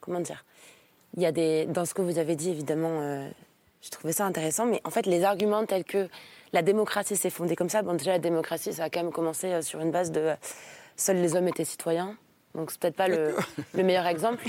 comment 0.00 0.20
dire 0.20 0.44
Il 1.16 1.22
y 1.22 1.26
a 1.26 1.32
des, 1.32 1.66
dans 1.66 1.84
ce 1.84 1.92
que 1.94 2.02
vous 2.02 2.18
avez 2.18 2.34
dit, 2.34 2.50
évidemment, 2.50 3.00
euh, 3.02 3.28
je 3.84 3.90
trouvais 3.90 4.12
ça 4.12 4.24
intéressant, 4.24 4.64
mais 4.64 4.80
en 4.84 4.90
fait, 4.90 5.06
les 5.06 5.24
arguments 5.24 5.66
tels 5.66 5.84
que 5.84 6.08
la 6.52 6.62
démocratie 6.62 7.16
s'est 7.16 7.30
fondée 7.30 7.56
comme 7.56 7.68
ça, 7.68 7.82
bon, 7.82 7.94
déjà, 7.94 8.12
la 8.12 8.18
démocratie, 8.18 8.72
ça 8.72 8.84
a 8.84 8.90
quand 8.90 9.02
même 9.02 9.12
commencé 9.12 9.48
euh, 9.48 9.62
sur 9.62 9.80
une 9.80 9.90
base 9.90 10.10
de 10.10 10.20
euh, 10.20 10.34
seuls 10.96 11.18
les 11.18 11.36
hommes 11.36 11.48
étaient 11.48 11.64
citoyens. 11.64 12.16
Donc, 12.54 12.70
c'est 12.70 12.80
peut-être 12.80 12.96
pas 12.96 13.08
le, 13.08 13.34
le 13.74 13.82
meilleur 13.82 14.06
exemple. 14.06 14.44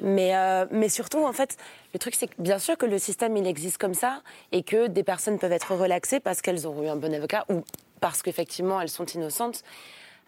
Mais, 0.00 0.36
euh, 0.36 0.66
mais 0.70 0.88
surtout, 0.88 1.24
en 1.24 1.32
fait, 1.32 1.56
le 1.94 1.98
truc, 1.98 2.14
c'est 2.14 2.26
que 2.26 2.34
bien 2.38 2.58
sûr 2.58 2.76
que 2.76 2.86
le 2.86 2.98
système, 2.98 3.36
il 3.36 3.46
existe 3.46 3.78
comme 3.78 3.94
ça 3.94 4.22
et 4.52 4.62
que 4.62 4.88
des 4.88 5.02
personnes 5.02 5.38
peuvent 5.38 5.52
être 5.52 5.74
relaxées 5.74 6.20
parce 6.20 6.42
qu'elles 6.42 6.68
ont 6.68 6.82
eu 6.82 6.88
un 6.88 6.96
bon 6.96 7.14
avocat 7.14 7.44
ou 7.48 7.62
parce 8.00 8.22
qu'effectivement, 8.22 8.80
elles 8.80 8.90
sont 8.90 9.06
innocentes. 9.06 9.62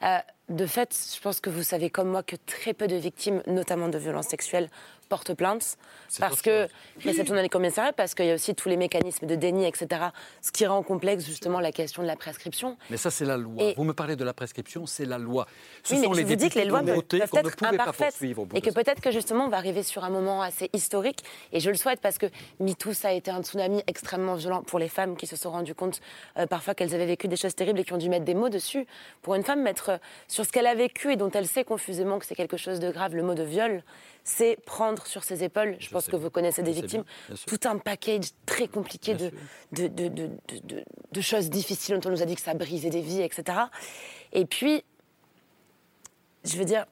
Euh, 0.03 0.18
de 0.50 0.66
fait, 0.66 0.94
je 1.14 1.20
pense 1.20 1.40
que 1.40 1.48
vous 1.48 1.62
savez 1.62 1.90
comme 1.90 2.08
moi 2.08 2.22
que 2.22 2.36
très 2.46 2.74
peu 2.74 2.88
de 2.88 2.96
victimes, 2.96 3.42
notamment 3.46 3.88
de 3.88 3.98
violences 3.98 4.26
sexuelles, 4.28 4.68
portent 5.10 5.34
plainte. 5.34 5.76
Parce 6.18 6.40
que, 6.40 6.68
réception 7.04 7.34
dans 7.34 7.42
les 7.42 7.48
commissariats, 7.48 7.92
parce 7.92 8.14
qu'il 8.14 8.26
y 8.26 8.30
a 8.30 8.34
aussi 8.34 8.54
tous 8.54 8.68
les 8.68 8.76
mécanismes 8.76 9.26
de 9.26 9.34
déni, 9.34 9.66
etc. 9.66 10.06
Ce 10.40 10.52
qui 10.52 10.64
rend 10.66 10.82
complexe 10.82 11.26
justement 11.26 11.60
la 11.60 11.72
question 11.72 12.02
de 12.02 12.06
la 12.06 12.16
prescription. 12.16 12.78
Mais 12.90 12.96
ça, 12.96 13.10
c'est 13.10 13.24
la 13.24 13.36
loi. 13.36 13.62
Et- 13.62 13.74
Vous 13.76 13.84
me 13.84 13.92
parlez 13.92 14.16
de 14.16 14.24
la 14.24 14.32
prescription, 14.32 14.86
c'est 14.86 15.04
la 15.04 15.18
loi. 15.18 15.46
Ce 15.82 15.94
oui, 15.94 16.00
mais 16.00 16.06
sont 16.06 16.12
je 16.14 16.18
les 16.20 16.24
vous 16.24 16.36
dis 16.36 16.48
que 16.48 16.58
les 16.58 16.64
lois 16.64 16.82
peuvent, 16.82 17.02
peuvent 17.02 17.46
être 17.46 17.64
imparfaites 17.64 18.16
et 18.54 18.60
que 18.60 18.70
peut-être 18.70 19.00
que 19.00 19.10
justement 19.10 19.46
on 19.46 19.48
va 19.48 19.56
arriver 19.56 19.82
sur 19.82 20.04
un 20.04 20.10
moment 20.10 20.42
assez 20.42 20.70
historique 20.72 21.24
et 21.52 21.58
je 21.60 21.70
le 21.70 21.76
souhaite 21.76 22.00
parce 22.00 22.18
que 22.18 22.26
MeToo 22.60 22.92
ça 22.92 23.08
a 23.08 23.12
été 23.12 23.30
un 23.30 23.42
tsunami 23.42 23.82
extrêmement 23.86 24.34
violent 24.36 24.62
pour 24.62 24.78
les 24.78 24.88
femmes 24.88 25.16
qui 25.16 25.26
se 25.26 25.36
sont 25.36 25.50
rendues 25.50 25.74
compte 25.74 26.00
euh, 26.38 26.46
parfois 26.46 26.74
qu'elles 26.74 26.94
avaient 26.94 27.06
vécu 27.06 27.26
des 27.28 27.36
choses 27.36 27.54
terribles 27.54 27.80
et 27.80 27.84
qui 27.84 27.92
ont 27.92 27.98
dû 27.98 28.08
mettre 28.08 28.24
des 28.24 28.34
mots 28.34 28.48
dessus. 28.48 28.86
Pour 29.22 29.34
une 29.34 29.42
femme 29.42 29.62
mettre 29.62 29.90
euh, 29.90 29.98
sur 30.40 30.46
ce 30.46 30.53
qu'elle 30.53 30.66
a 30.66 30.74
vécu 30.74 31.12
et 31.12 31.16
dont 31.16 31.31
elle 31.31 31.46
sait 31.46 31.64
confusément 31.64 32.18
que 32.18 32.24
c'est 32.24 32.35
quelque 32.35 32.57
chose 32.57 32.81
de 32.81 32.90
grave, 32.90 33.14
le 33.14 33.22
mot 33.22 33.35
de 33.35 33.42
viol, 33.42 33.85
c'est 34.24 34.57
prendre 34.64 35.07
sur 35.07 35.22
ses 35.22 35.44
épaules, 35.44 35.77
je, 35.81 35.90
pense 35.90 36.06
que 36.06 36.17
vous 36.17 36.31
connaissez 36.31 36.62
des 36.62 36.73
victimes, 36.73 37.02
bien, 37.02 37.12
bien 37.29 37.37
sûr. 37.37 37.46
tout 37.46 37.69
un 37.69 37.77
package 37.77 38.31
très 38.46 38.67
compliqué 38.67 39.12
de, 39.12 39.31
de, 39.73 39.88
de, 39.88 40.31
de, 41.12 41.21
choses 41.21 41.50
difficiles 41.50 41.98
dont 41.98 42.08
on 42.08 42.12
nous 42.12 42.23
a 42.23 42.25
dit 42.25 42.37
que 42.37 42.40
ça 42.40 42.54
brisait 42.54 42.88
des 42.88 43.02
vies, 43.02 43.21
etc. 43.21 43.58
Et 44.33 44.46
puis, 44.46 44.83
je 46.44 46.56
veux 46.56 46.64
dire, 46.64 46.87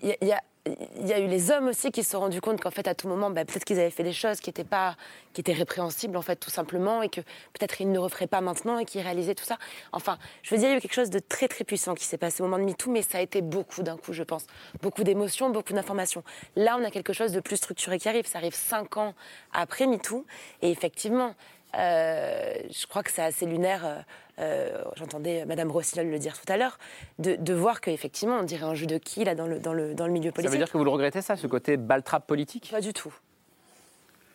il 0.00 0.10
y, 0.10 0.12
a- 0.12 0.16
il 0.20 0.28
y 0.28 0.32
a- 0.32 0.42
il 0.64 1.06
y 1.08 1.12
a 1.12 1.18
eu 1.18 1.26
les 1.26 1.50
hommes 1.50 1.66
aussi 1.68 1.90
qui 1.90 2.04
se 2.04 2.10
sont 2.12 2.20
rendus 2.20 2.40
compte 2.40 2.60
qu'en 2.60 2.70
fait, 2.70 2.86
à 2.86 2.94
tout 2.94 3.08
moment, 3.08 3.30
bah, 3.30 3.44
peut-être 3.44 3.64
qu'ils 3.64 3.80
avaient 3.80 3.90
fait 3.90 4.04
des 4.04 4.12
choses 4.12 4.40
qui 4.40 4.48
étaient, 4.48 4.62
pas, 4.62 4.96
qui 5.32 5.40
étaient 5.40 5.52
répréhensibles, 5.52 6.16
en 6.16 6.22
fait, 6.22 6.36
tout 6.36 6.50
simplement, 6.50 7.02
et 7.02 7.08
que 7.08 7.20
peut-être 7.20 7.80
ils 7.80 7.88
ne 7.88 7.94
le 7.94 7.98
referaient 7.98 8.28
pas 8.28 8.40
maintenant 8.40 8.78
et 8.78 8.84
qu'ils 8.84 9.00
réalisaient 9.00 9.34
tout 9.34 9.44
ça. 9.44 9.58
Enfin, 9.90 10.18
je 10.42 10.54
veux 10.54 10.58
dire, 10.60 10.68
il 10.68 10.72
y 10.72 10.74
a 10.74 10.78
eu 10.78 10.80
quelque 10.80 10.94
chose 10.94 11.10
de 11.10 11.18
très, 11.18 11.48
très 11.48 11.64
puissant 11.64 11.94
qui 11.94 12.04
s'est 12.04 12.18
passé 12.18 12.42
au 12.42 12.46
moment 12.46 12.58
de 12.58 12.64
MeToo, 12.64 12.90
mais 12.90 13.02
ça 13.02 13.18
a 13.18 13.20
été 13.20 13.42
beaucoup 13.42 13.82
d'un 13.82 13.96
coup, 13.96 14.12
je 14.12 14.22
pense. 14.22 14.46
Beaucoup 14.82 15.02
d'émotions, 15.02 15.50
beaucoup 15.50 15.72
d'informations. 15.72 16.22
Là, 16.54 16.76
on 16.78 16.84
a 16.84 16.90
quelque 16.90 17.12
chose 17.12 17.32
de 17.32 17.40
plus 17.40 17.56
structuré 17.56 17.98
qui 17.98 18.08
arrive. 18.08 18.26
Ça 18.26 18.38
arrive 18.38 18.54
cinq 18.54 18.96
ans 18.96 19.14
après 19.52 19.88
MeToo, 19.88 20.24
et 20.60 20.70
effectivement, 20.70 21.34
je 21.74 22.86
crois 22.86 23.02
que 23.02 23.10
c'est 23.10 23.22
assez 23.22 23.46
lunaire. 23.46 24.04
J'entendais 24.96 25.44
Madame 25.44 25.70
Rossignol 25.70 26.08
le 26.08 26.18
dire 26.18 26.38
tout 26.40 26.50
à 26.52 26.56
l'heure, 26.56 26.78
de, 27.18 27.36
de, 27.36 27.54
voir 27.54 27.80
qu'effectivement, 27.80 28.38
on 28.40 28.42
dirait 28.42 28.64
un 28.64 28.74
jeu 28.74 28.86
de 28.86 28.98
qui 28.98 29.24
là 29.24 29.34
dans 29.34 29.46
le, 29.46 29.58
dans 29.60 29.72
le, 29.72 29.94
dans 29.94 30.06
le 30.06 30.12
milieu 30.12 30.32
politique. 30.32 30.50
Ça 30.50 30.58
veut 30.58 30.64
dire 30.64 30.72
que 30.72 30.78
vous 30.78 30.84
le 30.84 30.90
regrettez, 30.90 31.22
ça, 31.22 31.36
ce 31.36 31.46
côté 31.46 31.76
baltrap 31.76 32.26
politique? 32.26 32.70
Pas 32.70 32.80
du 32.80 32.92
tout. 32.92 33.14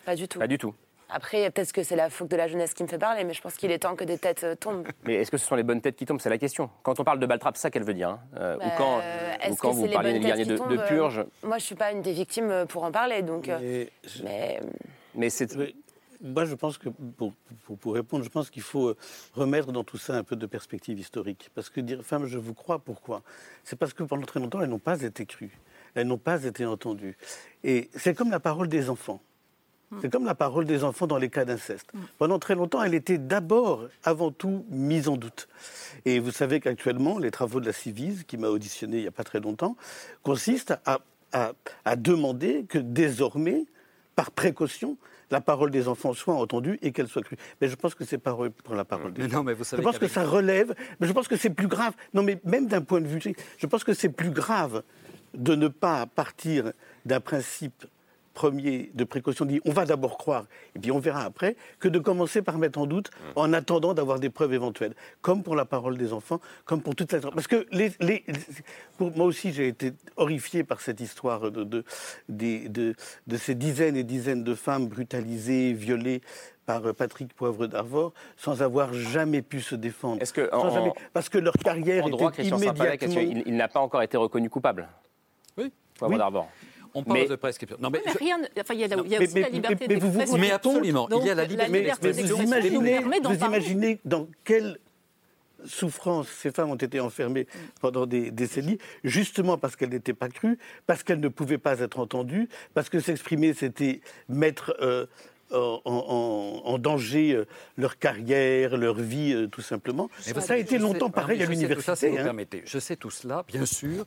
Pas 0.06 0.16
du 0.16 0.28
tout. 0.28 0.40
Pas 0.40 0.48
du 0.48 0.58
tout. 0.58 0.74
Après, 1.10 1.50
peut-être 1.52 1.72
que 1.72 1.84
c'est 1.84 1.96
la 1.96 2.10
faute 2.10 2.30
de 2.30 2.36
la 2.36 2.48
jeunesse 2.48 2.74
qui 2.74 2.84
me 2.84 2.88
fait 2.88 2.98
parler, 2.98 3.24
mais 3.24 3.34
je 3.34 3.42
pense 3.42 3.56
qu'il 3.56 3.72
est 3.72 3.80
temps 3.80 3.96
que 3.96 4.04
des 4.04 4.18
têtes 4.18 4.44
euh, 4.44 4.56
tombent. 4.56 4.88
Mais 5.06 5.16
est-ce 5.16 5.32
que 5.32 5.38
ce 5.38 5.46
sont 5.46 5.56
les 5.56 5.64
bonnes 5.64 5.80
têtes 5.80 5.96
qui 5.96 6.06
tombent? 6.06 6.20
C'est 6.20 6.30
la 6.30 6.38
question. 6.38 6.70
Quand 6.84 7.00
on 7.00 7.04
parle 7.06 7.20
de 7.20 7.26
Baltrap, 7.26 7.56
c'est 7.56 7.62
ça 7.62 7.72
qu'elle 7.72 7.84
veut 7.84 7.94
dire. 7.94 8.10
Hein 8.10 8.20
euh, 8.38 8.58
ou 8.58 8.70
quand, 8.78 9.00
euh, 9.02 9.50
ou 9.50 9.56
quand 9.56 9.72
vous 9.72 9.88
parlez 9.88 10.20
des 10.20 10.46
de, 10.46 10.56
de, 10.56 10.88
purge. 10.88 11.26
moi, 11.44 11.58
je 11.58 11.64
ne 11.64 11.66
suis 11.66 11.76
pas 11.76 11.92
une 11.92 12.02
des 12.02 12.12
victimes 12.12 12.66
pour 12.68 12.84
en 12.84 12.92
parler. 12.92 13.22
Donc, 13.22 13.48
mais, 13.48 13.90
mais... 14.24 14.60
mais 15.16 15.30
c'est. 15.30 15.56
Moi, 16.22 16.46
je 16.46 16.56
pense 16.56 16.78
que, 16.78 16.90
pour, 16.90 17.34
pour, 17.64 17.78
pour 17.78 17.94
répondre, 17.94 18.24
je 18.24 18.30
pense 18.30 18.50
qu'il 18.50 18.62
faut 18.62 18.96
remettre 19.34 19.72
dans 19.72 19.84
tout 19.84 19.98
ça 19.98 20.18
un 20.18 20.24
peu 20.24 20.36
de 20.36 20.46
perspective 20.46 21.00
historique. 21.00 21.50
Parce 21.54 21.70
que 21.70 21.82
dire 21.82 22.04
femme, 22.04 22.26
je 22.26 22.38
vous 22.38 22.54
crois, 22.54 22.80
pourquoi? 22.80 23.22
C'est 23.64 23.76
parce 23.76 23.94
que 23.94 24.04
pendant 24.04 24.26
très 24.26 24.40
longtemps, 24.40 24.62
elles 24.62 24.70
n'ont 24.70 24.80
pas 24.80 25.02
été 25.02 25.26
crues. 25.26 25.58
Elles 25.96 26.08
n'ont 26.08 26.18
pas 26.18 26.44
été 26.44 26.66
entendues. 26.66 27.18
Et 27.64 27.90
c'est 27.96 28.14
comme 28.14 28.32
la 28.32 28.40
parole 28.40 28.68
des 28.68 28.90
enfants. 28.90 29.22
Mm. 29.92 29.98
C'est 30.02 30.10
comme 30.12 30.26
la 30.26 30.36
parole 30.36 30.66
des 30.66 30.84
enfants 30.84 31.08
dans 31.08 31.18
les 31.18 31.30
cas 31.30 31.46
d'inceste. 31.46 31.94
Mm. 31.94 32.00
Pendant 32.18 32.40
très 32.40 32.56
longtemps, 32.56 32.84
elle 32.84 32.94
était 32.94 33.18
d'abord, 33.18 33.88
avant 34.04 34.32
tout, 34.32 34.66
mise 34.70 35.08
en 35.08 35.18
doute. 35.18 35.48
Et 36.06 36.20
vous 36.20 36.32
savez 36.32 36.60
qu'actuellement, 36.60 37.20
les 37.20 37.32
travaux 37.32 37.60
de 37.60 37.66
la 37.66 37.74
Civise, 37.74 38.24
qui 38.24 38.38
m'a 38.38 38.50
auditionné 38.50 38.98
il 38.98 39.02
n'y 39.02 39.08
a 39.08 39.12
pas 39.12 39.24
très 39.24 39.40
longtemps, 39.40 39.76
consistent 40.24 40.76
à, 40.86 41.00
à, 41.32 41.96
demander 41.96 42.66
que 42.68 42.78
désormais, 42.78 43.66
par 44.16 44.32
précaution, 44.32 44.98
la 45.32 45.42
parole 45.42 45.72
des 45.72 45.88
enfants 45.88 46.14
soit 46.14 46.36
entendue 46.36 46.80
et 46.82 46.92
qu'elle 46.92 47.08
soit 47.08 47.22
crue. 47.22 47.38
Mais 47.62 47.68
je 47.68 47.76
pense 47.76 47.96
que 47.96 48.06
c'est 48.06 48.18
pas 48.18 48.36
pour 48.64 48.76
la 48.76 48.86
parole 48.86 49.14
des 49.14 49.26
enfants. 49.26 49.38
Non, 49.38 49.44
mais 49.44 49.54
vous 49.54 49.64
savez 49.64 49.82
je 49.82 49.88
pense 49.88 50.00
que 50.00 50.08
ça 50.08 50.24
relève, 50.24 50.74
mais 51.00 51.08
je 51.08 51.14
pense 51.14 51.28
que 51.28 51.36
c'est 51.36 51.50
plus 51.50 51.68
grave. 51.68 51.94
Non, 52.14 52.24
mais 52.24 52.40
même 52.44 52.68
d'un 52.68 52.82
point 52.82 53.02
de 53.02 53.08
vue, 53.08 53.22
je 53.58 53.68
pense 53.68 53.84
que 53.84 53.94
c'est 53.94 54.10
plus 54.10 54.32
grave 54.32 54.84
de 55.34 55.56
ne 55.56 55.68
pas 55.68 56.06
partir 56.06 56.72
d'un 57.06 57.20
principe 57.20 57.86
premier 58.38 58.92
de 58.94 59.04
précaution 59.04 59.46
dit 59.46 59.60
on 59.66 59.72
va 59.72 59.86
d'abord 59.86 60.16
croire 60.20 60.46
et 60.76 60.80
puis 60.80 60.92
on 60.92 61.00
verra 61.00 61.24
après, 61.24 61.56
que 61.80 61.88
de 61.88 61.98
commencer 61.98 62.44
par 62.44 62.60
mettre 62.60 62.78
en 62.78 62.86
doute 62.86 63.10
mmh. 63.10 63.24
en 63.36 63.52
attendant 63.52 63.96
d'avoir 63.96 64.20
des 64.20 64.30
preuves 64.30 64.54
éventuelles, 64.54 64.94
comme 65.22 65.42
pour 65.42 65.56
la 65.56 65.66
parole 65.66 65.98
des 65.98 66.14
enfants, 66.14 66.40
comme 66.64 66.84
pour 66.84 66.94
toute 66.94 67.12
la... 67.14 67.20
Parce 67.20 67.48
que 67.48 67.66
les, 67.72 67.92
les, 68.00 68.24
pour 69.00 69.10
moi 69.18 69.26
aussi 69.26 69.54
j'ai 69.54 69.68
été 69.68 69.94
horrifié 70.18 70.64
par 70.64 70.82
cette 70.82 71.00
histoire 71.00 71.50
de, 71.50 71.64
de, 71.64 71.84
de, 72.30 72.96
de, 73.26 73.38
ces 73.38 73.56
dizaines 73.56 73.98
et 73.98 74.04
dizaines 74.04 74.44
de 74.44 74.54
femmes 74.54 74.88
brutalisées, 74.88 75.74
violées 75.74 76.22
par 76.68 76.94
Patrick 76.94 77.34
Poivre 77.34 77.66
d'Arvor 77.66 78.14
sans 78.36 78.62
avoir 78.62 78.94
jamais 78.94 79.42
pu 79.42 79.62
se 79.62 79.74
défendre. 79.74 80.22
Est-ce 80.22 80.34
que 80.34 80.48
parce 81.12 81.30
que 81.30 81.40
leur 81.40 81.54
carrière 81.54 82.06
en 82.06 82.10
droit, 82.10 82.32
était 82.32 82.44
immédiatement... 82.44 83.20
il, 83.20 83.44
il 83.48 83.56
n'a 83.56 83.68
pas 83.68 83.80
encore 83.80 84.04
été 84.04 84.16
reconnu 84.16 84.48
coupable? 84.48 84.88
Oui. 85.58 85.72
Poivre 85.98 86.14
oui. 86.14 86.20
d'Arvor. 86.20 86.48
On 86.94 87.04
parle 87.04 87.28
de 87.28 87.36
prescription. 87.36 87.78
Non, 87.80 87.90
mais, 87.90 88.02
rien, 88.06 88.40
enfin, 88.60 88.74
il 88.74 88.80
y 88.80 88.84
a, 88.84 88.88
il 88.88 89.10
y 89.10 89.16
a 89.16 89.22
aussi 89.22 89.34
mais, 89.36 89.42
la 89.42 89.50
liberté 89.50 89.88
d'expression. 89.88 90.38
Mais 90.38 90.52
absolument, 90.52 91.08
il 91.10 91.26
y 91.26 91.30
a 91.30 91.36
la 91.36 91.46
liberté 91.46 91.84
d'expression. 91.84 92.38
Vous 92.38 92.44
imaginez, 92.44 93.00
vous 93.00 93.46
imaginez 93.46 94.00
dans 94.06 94.28
quelle 94.44 94.80
souffrance 95.66 96.28
ces 96.28 96.52
femmes 96.52 96.70
ont 96.70 96.76
été 96.76 97.00
enfermées 97.00 97.48
pendant 97.82 98.06
des 98.06 98.32
décennies, 98.32 98.78
justement 99.04 99.58
parce 99.58 99.76
qu'elles 99.76 99.90
n'étaient 99.90 100.14
pas 100.14 100.30
crues, 100.30 100.58
parce 100.86 101.04
qu'elles 101.04 101.20
ne 101.20 101.28
pouvaient 101.30 101.58
pas 101.58 101.80
être 101.80 102.00
entendues, 102.00 102.48
parce 102.74 102.90
que 102.90 103.00
s'exprimer, 103.00 103.54
c'était 103.54 104.02
mettre... 104.30 104.76
Euh, 104.82 105.06
en, 105.50 105.82
en, 105.86 106.62
en, 106.66 106.78
danger 106.78 107.32
euh, 107.34 107.46
leur 107.78 107.98
carrière, 107.98 108.76
leur 108.76 108.96
vie, 108.96 109.32
euh, 109.34 109.48
tout 109.48 109.62
simplement. 109.62 110.10
Mais 110.36 110.42
ça 110.42 110.56
a 110.56 110.58
été 110.58 110.78
longtemps 110.78 111.06
sais, 111.06 111.14
pareil 111.14 111.42
à 111.42 111.46
l'université. 111.46 111.96
Si 111.96 112.10
vous 112.10 112.18
hein. 112.18 112.24
permettez. 112.24 112.64
Je 112.66 112.80
sais 112.80 112.98
tout 112.98 113.10
cela, 113.12 113.46
bien 113.48 113.66
sûr. 113.66 114.06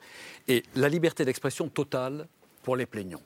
Et 0.49 0.63
la 0.77 0.91
liberté 0.91 1.25
d'expression 1.25 1.71
totale 1.71 2.29
pour 2.63 2.77
les 2.77 2.87
plaignants. 2.87 3.23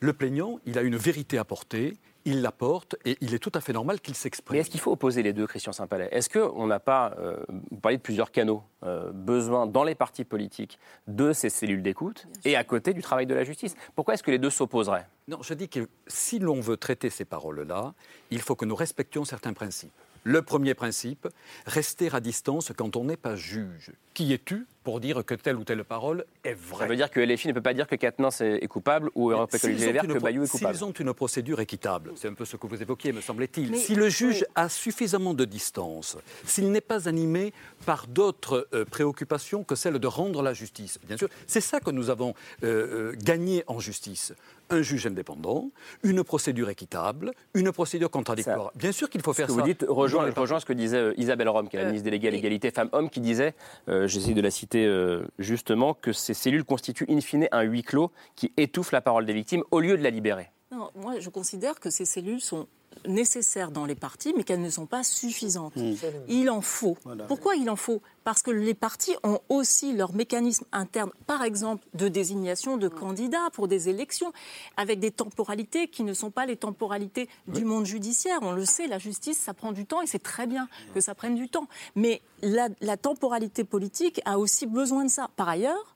Le 0.00 0.12
plaignant, 0.12 0.58
il 0.66 0.78
a 0.78 0.82
une 0.82 0.96
vérité 0.96 1.38
à 1.38 1.44
porter, 1.44 1.96
il 2.24 2.42
l'apporte 2.42 2.96
et 3.04 3.16
il 3.20 3.34
est 3.34 3.38
tout 3.38 3.52
à 3.54 3.60
fait 3.60 3.72
normal 3.72 4.00
qu'il 4.00 4.14
s'exprime. 4.14 4.56
Mais 4.56 4.60
est-ce 4.60 4.70
qu'il 4.70 4.80
faut 4.80 4.92
opposer 4.92 5.22
les 5.22 5.32
deux, 5.32 5.46
Christian 5.46 5.72
Saint-Palais? 5.72 6.08
Est-ce 6.10 6.28
qu'on 6.28 6.66
n'a 6.66 6.80
pas, 6.80 7.14
euh, 7.18 7.36
vous 7.70 7.78
parlez 7.78 7.98
de 7.98 8.02
plusieurs 8.02 8.30
canaux, 8.30 8.62
euh, 8.82 9.12
besoin 9.12 9.66
dans 9.66 9.84
les 9.84 9.94
partis 9.94 10.24
politiques 10.24 10.78
de 11.06 11.32
ces 11.32 11.50
cellules 11.50 11.82
d'écoute 11.82 12.26
et 12.44 12.56
à 12.56 12.64
côté 12.64 12.94
du 12.94 13.02
travail 13.02 13.26
de 13.26 13.34
la 13.34 13.44
justice? 13.44 13.74
Pourquoi 13.94 14.14
est-ce 14.14 14.22
que 14.22 14.30
les 14.30 14.38
deux 14.38 14.50
s'opposeraient? 14.50 15.06
Non, 15.28 15.40
je 15.42 15.54
dis 15.54 15.68
que 15.68 15.88
si 16.08 16.38
l'on 16.40 16.60
veut 16.60 16.76
traiter 16.76 17.10
ces 17.10 17.24
paroles-là, 17.24 17.94
il 18.30 18.40
faut 18.40 18.56
que 18.56 18.64
nous 18.64 18.76
respections 18.76 19.24
certains 19.24 19.52
principes. 19.52 19.92
Le 20.24 20.42
premier 20.42 20.74
principe, 20.74 21.28
rester 21.66 22.08
à 22.12 22.20
distance 22.20 22.72
quand 22.76 22.96
on 22.96 23.04
n'est 23.04 23.16
pas 23.16 23.34
juge. 23.34 23.90
Qui 24.14 24.32
es-tu 24.32 24.66
pour 24.84 25.00
dire 25.00 25.24
que 25.24 25.34
telle 25.34 25.56
ou 25.56 25.64
telle 25.64 25.84
parole 25.84 26.24
est 26.44 26.54
vraie 26.54 26.84
Ça 26.84 26.88
veut 26.88 26.96
dire 26.96 27.10
que 27.10 27.20
LFI 27.20 27.48
ne 27.48 27.52
peut 27.52 27.62
pas 27.62 27.74
dire 27.74 27.86
que 27.86 27.96
Katnins 27.96 28.30
est 28.40 28.66
coupable 28.68 29.10
ou 29.14 29.30
Europe 29.30 29.54
Écologie 29.54 29.78
Les 29.78 29.92
Verts 29.92 30.06
que 30.06 30.18
Bayou 30.18 30.44
est 30.44 30.48
coupable. 30.48 30.74
S'ils 30.74 30.84
ont 30.84 30.92
une 30.92 31.14
procédure 31.14 31.60
équitable, 31.60 32.12
c'est 32.16 32.28
un 32.28 32.34
peu 32.34 32.44
ce 32.44 32.56
que 32.56 32.66
vous 32.66 32.80
évoquiez, 32.80 33.12
me 33.12 33.20
semble-t-il. 33.20 33.76
Si 33.76 33.94
le 33.94 34.08
juge 34.08 34.44
a 34.54 34.68
suffisamment 34.68 35.34
de 35.34 35.44
distance, 35.44 36.18
s'il 36.44 36.70
n'est 36.70 36.80
pas 36.80 37.08
animé 37.08 37.52
par 37.86 38.06
d'autres 38.06 38.68
euh, 38.74 38.84
préoccupations 38.84 39.64
que 39.64 39.74
celle 39.74 39.98
de 39.98 40.06
rendre 40.06 40.42
la 40.42 40.52
justice, 40.52 40.98
bien 41.04 41.16
sûr, 41.16 41.28
c'est 41.46 41.60
ça 41.60 41.80
que 41.80 41.90
nous 41.90 42.10
avons 42.10 42.34
euh, 42.62 43.12
euh, 43.12 43.14
gagné 43.16 43.64
en 43.66 43.78
justice 43.78 44.34
un 44.72 44.82
juge 44.82 45.06
indépendant, 45.06 45.70
une 46.02 46.24
procédure 46.24 46.68
équitable, 46.70 47.32
une 47.54 47.72
procédure 47.72 48.10
contradictoire. 48.10 48.72
Bien 48.74 48.92
sûr 48.92 49.08
qu'il 49.10 49.22
faut 49.22 49.32
faire 49.32 49.48
ce 49.48 49.52
que 49.52 49.58
ça. 49.58 49.62
Vous 49.62 49.68
dites 49.68 49.84
rejoint, 49.88 50.30
rejoint 50.30 50.60
ce 50.60 50.66
que 50.66 50.72
disait 50.72 51.12
Isabelle 51.16 51.48
Rome, 51.48 51.68
qui 51.68 51.76
est 51.76 51.80
la 51.80 51.86
ministre 51.86 52.04
déléguée 52.04 52.28
à 52.28 52.30
l'égalité 52.30 52.70
femmes-hommes, 52.70 53.10
qui 53.10 53.20
disait, 53.20 53.54
j'essaie 53.86 54.34
de 54.34 54.40
la 54.40 54.50
citer 54.50 54.86
euh, 54.86 55.24
justement 55.38 55.94
que 55.94 56.12
ces 56.12 56.34
cellules 56.34 56.64
constituent 56.64 57.06
in 57.08 57.20
fine 57.20 57.48
un 57.52 57.62
huis 57.62 57.82
clos 57.82 58.10
qui 58.36 58.52
étouffe 58.56 58.92
la 58.92 59.00
parole 59.00 59.26
des 59.26 59.32
victimes 59.32 59.62
au 59.70 59.80
lieu 59.80 59.96
de 59.96 60.02
la 60.02 60.10
libérer. 60.10 60.50
Non, 60.72 60.90
moi, 60.94 61.20
je 61.20 61.28
considère 61.28 61.78
que 61.80 61.90
ces 61.90 62.06
cellules 62.06 62.40
sont 62.40 62.66
nécessaires 63.06 63.70
dans 63.70 63.84
les 63.84 63.94
partis, 63.94 64.32
mais 64.36 64.42
qu'elles 64.42 64.62
ne 64.62 64.70
sont 64.70 64.86
pas 64.86 65.02
suffisantes. 65.02 65.76
Mmh. 65.76 65.94
Il 66.28 66.48
en 66.50 66.62
faut. 66.62 66.96
Pourquoi 67.28 67.56
il 67.56 67.68
en 67.68 67.76
faut? 67.76 68.00
Parce 68.24 68.42
que 68.42 68.50
les 68.50 68.74
partis 68.74 69.14
ont 69.22 69.40
aussi 69.50 69.92
leurs 69.92 70.14
mécanismes 70.14 70.64
internes, 70.72 71.10
par 71.26 71.42
exemple 71.42 71.86
de 71.94 72.08
désignation 72.08 72.76
de 72.78 72.88
candidats 72.88 73.50
pour 73.52 73.68
des 73.68 73.88
élections, 73.88 74.32
avec 74.76 74.98
des 74.98 75.10
temporalités 75.10 75.88
qui 75.88 76.04
ne 76.04 76.14
sont 76.14 76.30
pas 76.30 76.46
les 76.46 76.56
temporalités 76.56 77.28
du 77.48 77.64
monde 77.64 77.84
judiciaire. 77.84 78.38
On 78.42 78.52
le 78.52 78.64
sait, 78.64 78.86
la 78.86 78.98
justice, 78.98 79.38
ça 79.38 79.52
prend 79.52 79.72
du 79.72 79.84
temps 79.84 80.00
et 80.00 80.06
c'est 80.06 80.22
très 80.22 80.46
bien 80.46 80.68
que 80.94 81.00
ça 81.00 81.14
prenne 81.14 81.34
du 81.34 81.48
temps. 81.48 81.68
Mais 81.96 82.22
la, 82.40 82.68
la 82.80 82.96
temporalité 82.96 83.64
politique 83.64 84.22
a 84.24 84.38
aussi 84.38 84.66
besoin 84.66 85.04
de 85.04 85.10
ça. 85.10 85.28
Par 85.36 85.48
ailleurs, 85.48 85.94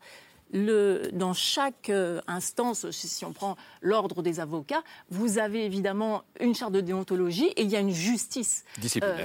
le, 0.53 1.11
dans 1.13 1.35
chaque 1.35 1.91
euh, 1.91 2.21
instance, 2.27 2.91
si 2.91 3.25
on 3.25 3.33
prend 3.33 3.57
l'ordre 3.81 4.23
des 4.23 4.41
avocats, 4.41 4.83
vous 5.11 5.39
avez 5.39 5.65
évidemment 5.65 6.23
une 6.41 6.55
charte 6.55 6.73
de 6.73 6.81
déontologie 6.81 7.47
et 7.57 7.63
il 7.63 7.71
y 7.71 7.77
a 7.77 7.81
une 7.81 7.91
justice 7.91 8.65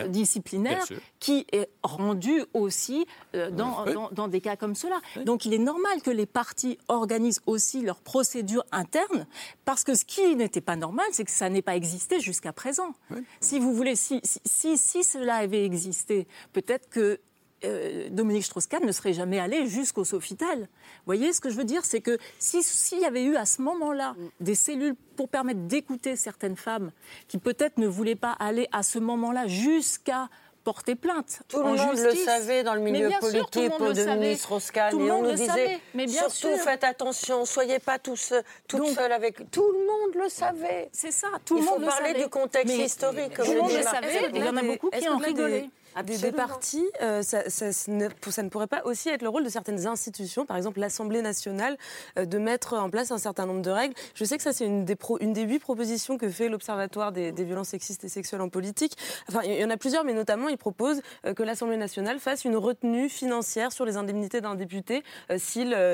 disciplinaire, 0.10 0.86
euh, 0.92 0.98
qui 1.20 1.46
est 1.52 1.70
rendue 1.84 2.44
aussi 2.54 3.06
euh, 3.36 3.52
dans, 3.52 3.86
dans, 4.12 4.28
des 4.28 4.42
cas 4.42 4.56
comme 4.56 4.76
cela. 4.76 5.00
Donc 5.26 5.46
il 5.46 5.54
est 5.54 5.60
normal 5.60 6.02
que 6.02 6.12
les 6.12 6.26
partis 6.26 6.78
organisent 6.88 7.42
aussi 7.46 7.82
leurs 7.82 8.02
procédures 8.02 8.66
internes, 8.72 9.28
parce 9.66 9.84
que 9.84 9.96
ce 9.96 10.06
qui 10.06 10.36
n'était 10.36 10.62
pas 10.62 10.76
normal, 10.76 11.06
c'est 11.12 11.26
que 11.26 11.32
ça 11.32 11.50
n'ait 11.50 11.62
pas 11.62 11.76
existé 11.76 12.20
jusqu'à 12.20 12.54
présent. 12.54 12.94
Si 13.40 13.60
vous 13.60 13.74
voulez, 13.74 13.96
si, 13.96 14.22
si, 14.24 14.78
si 14.78 15.04
cela 15.04 15.36
avait 15.36 15.66
existé, 15.66 16.28
peut-être 16.54 16.90
que 16.90 17.20
euh, 17.64 18.10
Dominique 18.10 18.44
Strauss-Kahn 18.46 18.86
ne 18.86 18.92
serait 18.92 19.14
jamais 19.14 19.40
allé 19.40 19.68
jusqu'au 19.68 20.04
Sofitel. 20.04 20.60
Vous 20.60 20.68
voyez, 21.06 21.34
ce 21.34 21.42
que 21.42 21.50
je 21.50 21.56
veux 21.56 21.64
dire, 21.64 21.86
c'est 21.86 22.02
que 22.02 22.18
s'il 22.40 23.00
y 23.00 23.06
avait 23.06 23.24
eu 23.24 23.36
à 23.36 23.46
ce 23.46 23.62
moment-là 23.62 24.16
des 24.40 24.56
cellules 24.56 24.96
pour 25.16 25.30
permettre 25.30 25.62
d'écouter 25.62 26.16
certaines 26.16 26.58
femmes 26.58 26.92
qui 27.28 27.38
peut-être 27.38 27.78
ne 27.78 27.88
voulaient 27.88 28.16
pas 28.16 28.32
aller 28.40 28.68
à 28.72 28.84
ce 28.84 29.00
moment-là 29.00 29.48
jusqu'à 29.48 30.30
porter 30.64 30.96
plainte. 30.96 31.42
Tout 31.48 31.58
le 31.58 31.76
monde 31.76 31.98
le 31.98 32.16
savait 32.16 32.64
dans 32.64 32.76
le 32.76 32.82
milieu 32.82 33.10
politique 33.20 33.72
pour 33.78 33.94
Dominique 33.94 34.40
Strauss-Kahn. 34.40 35.00
Et 35.00 35.12
on 35.12 35.24
nous 35.24 35.34
disait, 35.34 35.80
mais 35.94 36.06
bien 36.06 36.30
surtout 36.30 36.58
faites 36.58 36.84
attention, 36.84 37.46
soyez 37.46 37.80
pas 37.80 38.00
tous, 38.00 38.34
toutes 38.68 38.88
seules 38.90 39.12
avec... 39.12 39.50
Tout 39.52 39.72
le 39.72 39.80
monde 39.80 40.24
le 40.24 40.30
savait. 40.30 40.90
C'est 40.92 41.12
ça, 41.12 41.30
tout 41.46 41.58
le 41.58 41.64
monde 41.64 41.82
le 41.82 41.90
savait. 41.90 41.96
Il 41.96 41.98
faut 41.98 42.04
parler 42.04 42.24
du 42.24 42.30
contexte 42.30 42.78
historique. 42.78 43.34
Tout 43.34 43.52
le 43.52 43.62
monde 43.62 43.72
le 43.72 43.82
savait, 43.82 44.30
il 44.34 44.46
y 44.46 44.50
en 44.50 44.58
a 44.58 44.64
beaucoup 44.64 44.90
qui 44.90 45.10
ont 45.10 45.18
rigolé. 45.18 45.70
Des, 46.04 46.18
des, 46.18 46.32
partis, 46.32 46.86
euh, 47.02 47.22
ça, 47.22 47.50
ça, 47.50 47.72
ça, 47.72 47.92
ne, 47.92 48.08
ça, 48.30 48.44
ne, 48.44 48.50
pourrait 48.50 48.68
pas 48.68 48.82
aussi 48.86 49.10
être 49.10 49.22
le 49.22 49.30
rôle 49.30 49.44
de 49.44 49.50
certaines 49.50 49.88
institutions, 49.88 50.46
par 50.46 50.58
exemple 50.58 50.80
l'Assemblée 50.80 51.22
nationale, 51.22 51.78
euh, 52.18 52.26
de 52.26 52.38
mettre 52.38 52.74
en 52.76 52.90
place 52.90 53.12
un 53.12 53.18
certain 53.18 53.46
nombre 53.46 53.62
de 53.62 53.70
règles. 53.70 53.94
Je 54.16 54.24
sais 54.24 54.38
que 54.38 54.44
ça, 54.44 54.54
c'est 54.54 54.66
une, 54.66 54.86
une, 55.20 55.34
des 55.34 55.44
huit 55.44 55.60
propositions 55.60 56.18
que 56.18 56.30
fait 56.30 56.50
l'Observatoire 56.50 57.12
des, 57.12 57.32
des, 57.32 57.44
violences 57.44 57.70
sexistes 57.70 58.04
et 58.04 58.10
sexuelles 58.10 58.42
en 58.42 58.50
politique. 58.50 58.94
Enfin, 59.28 59.42
il 59.44 59.54
y 59.54 59.66
en 59.66 59.70
a 59.70 59.78
plusieurs, 59.78 60.04
mais 60.04 60.14
notamment, 60.14 60.50
il 60.50 60.58
propose 60.58 61.02
euh, 61.26 61.34
que 61.34 61.44
l'Assemblée 61.44 61.78
nationale 61.78 62.20
fasse 62.20 62.46
une 62.46 62.56
retenue 62.56 63.10
financière 63.10 63.72
sur 63.72 63.86
les 63.86 63.98
indemnités 63.98 64.42
d'un 64.42 64.56
député 64.56 65.04
euh, 65.30 65.38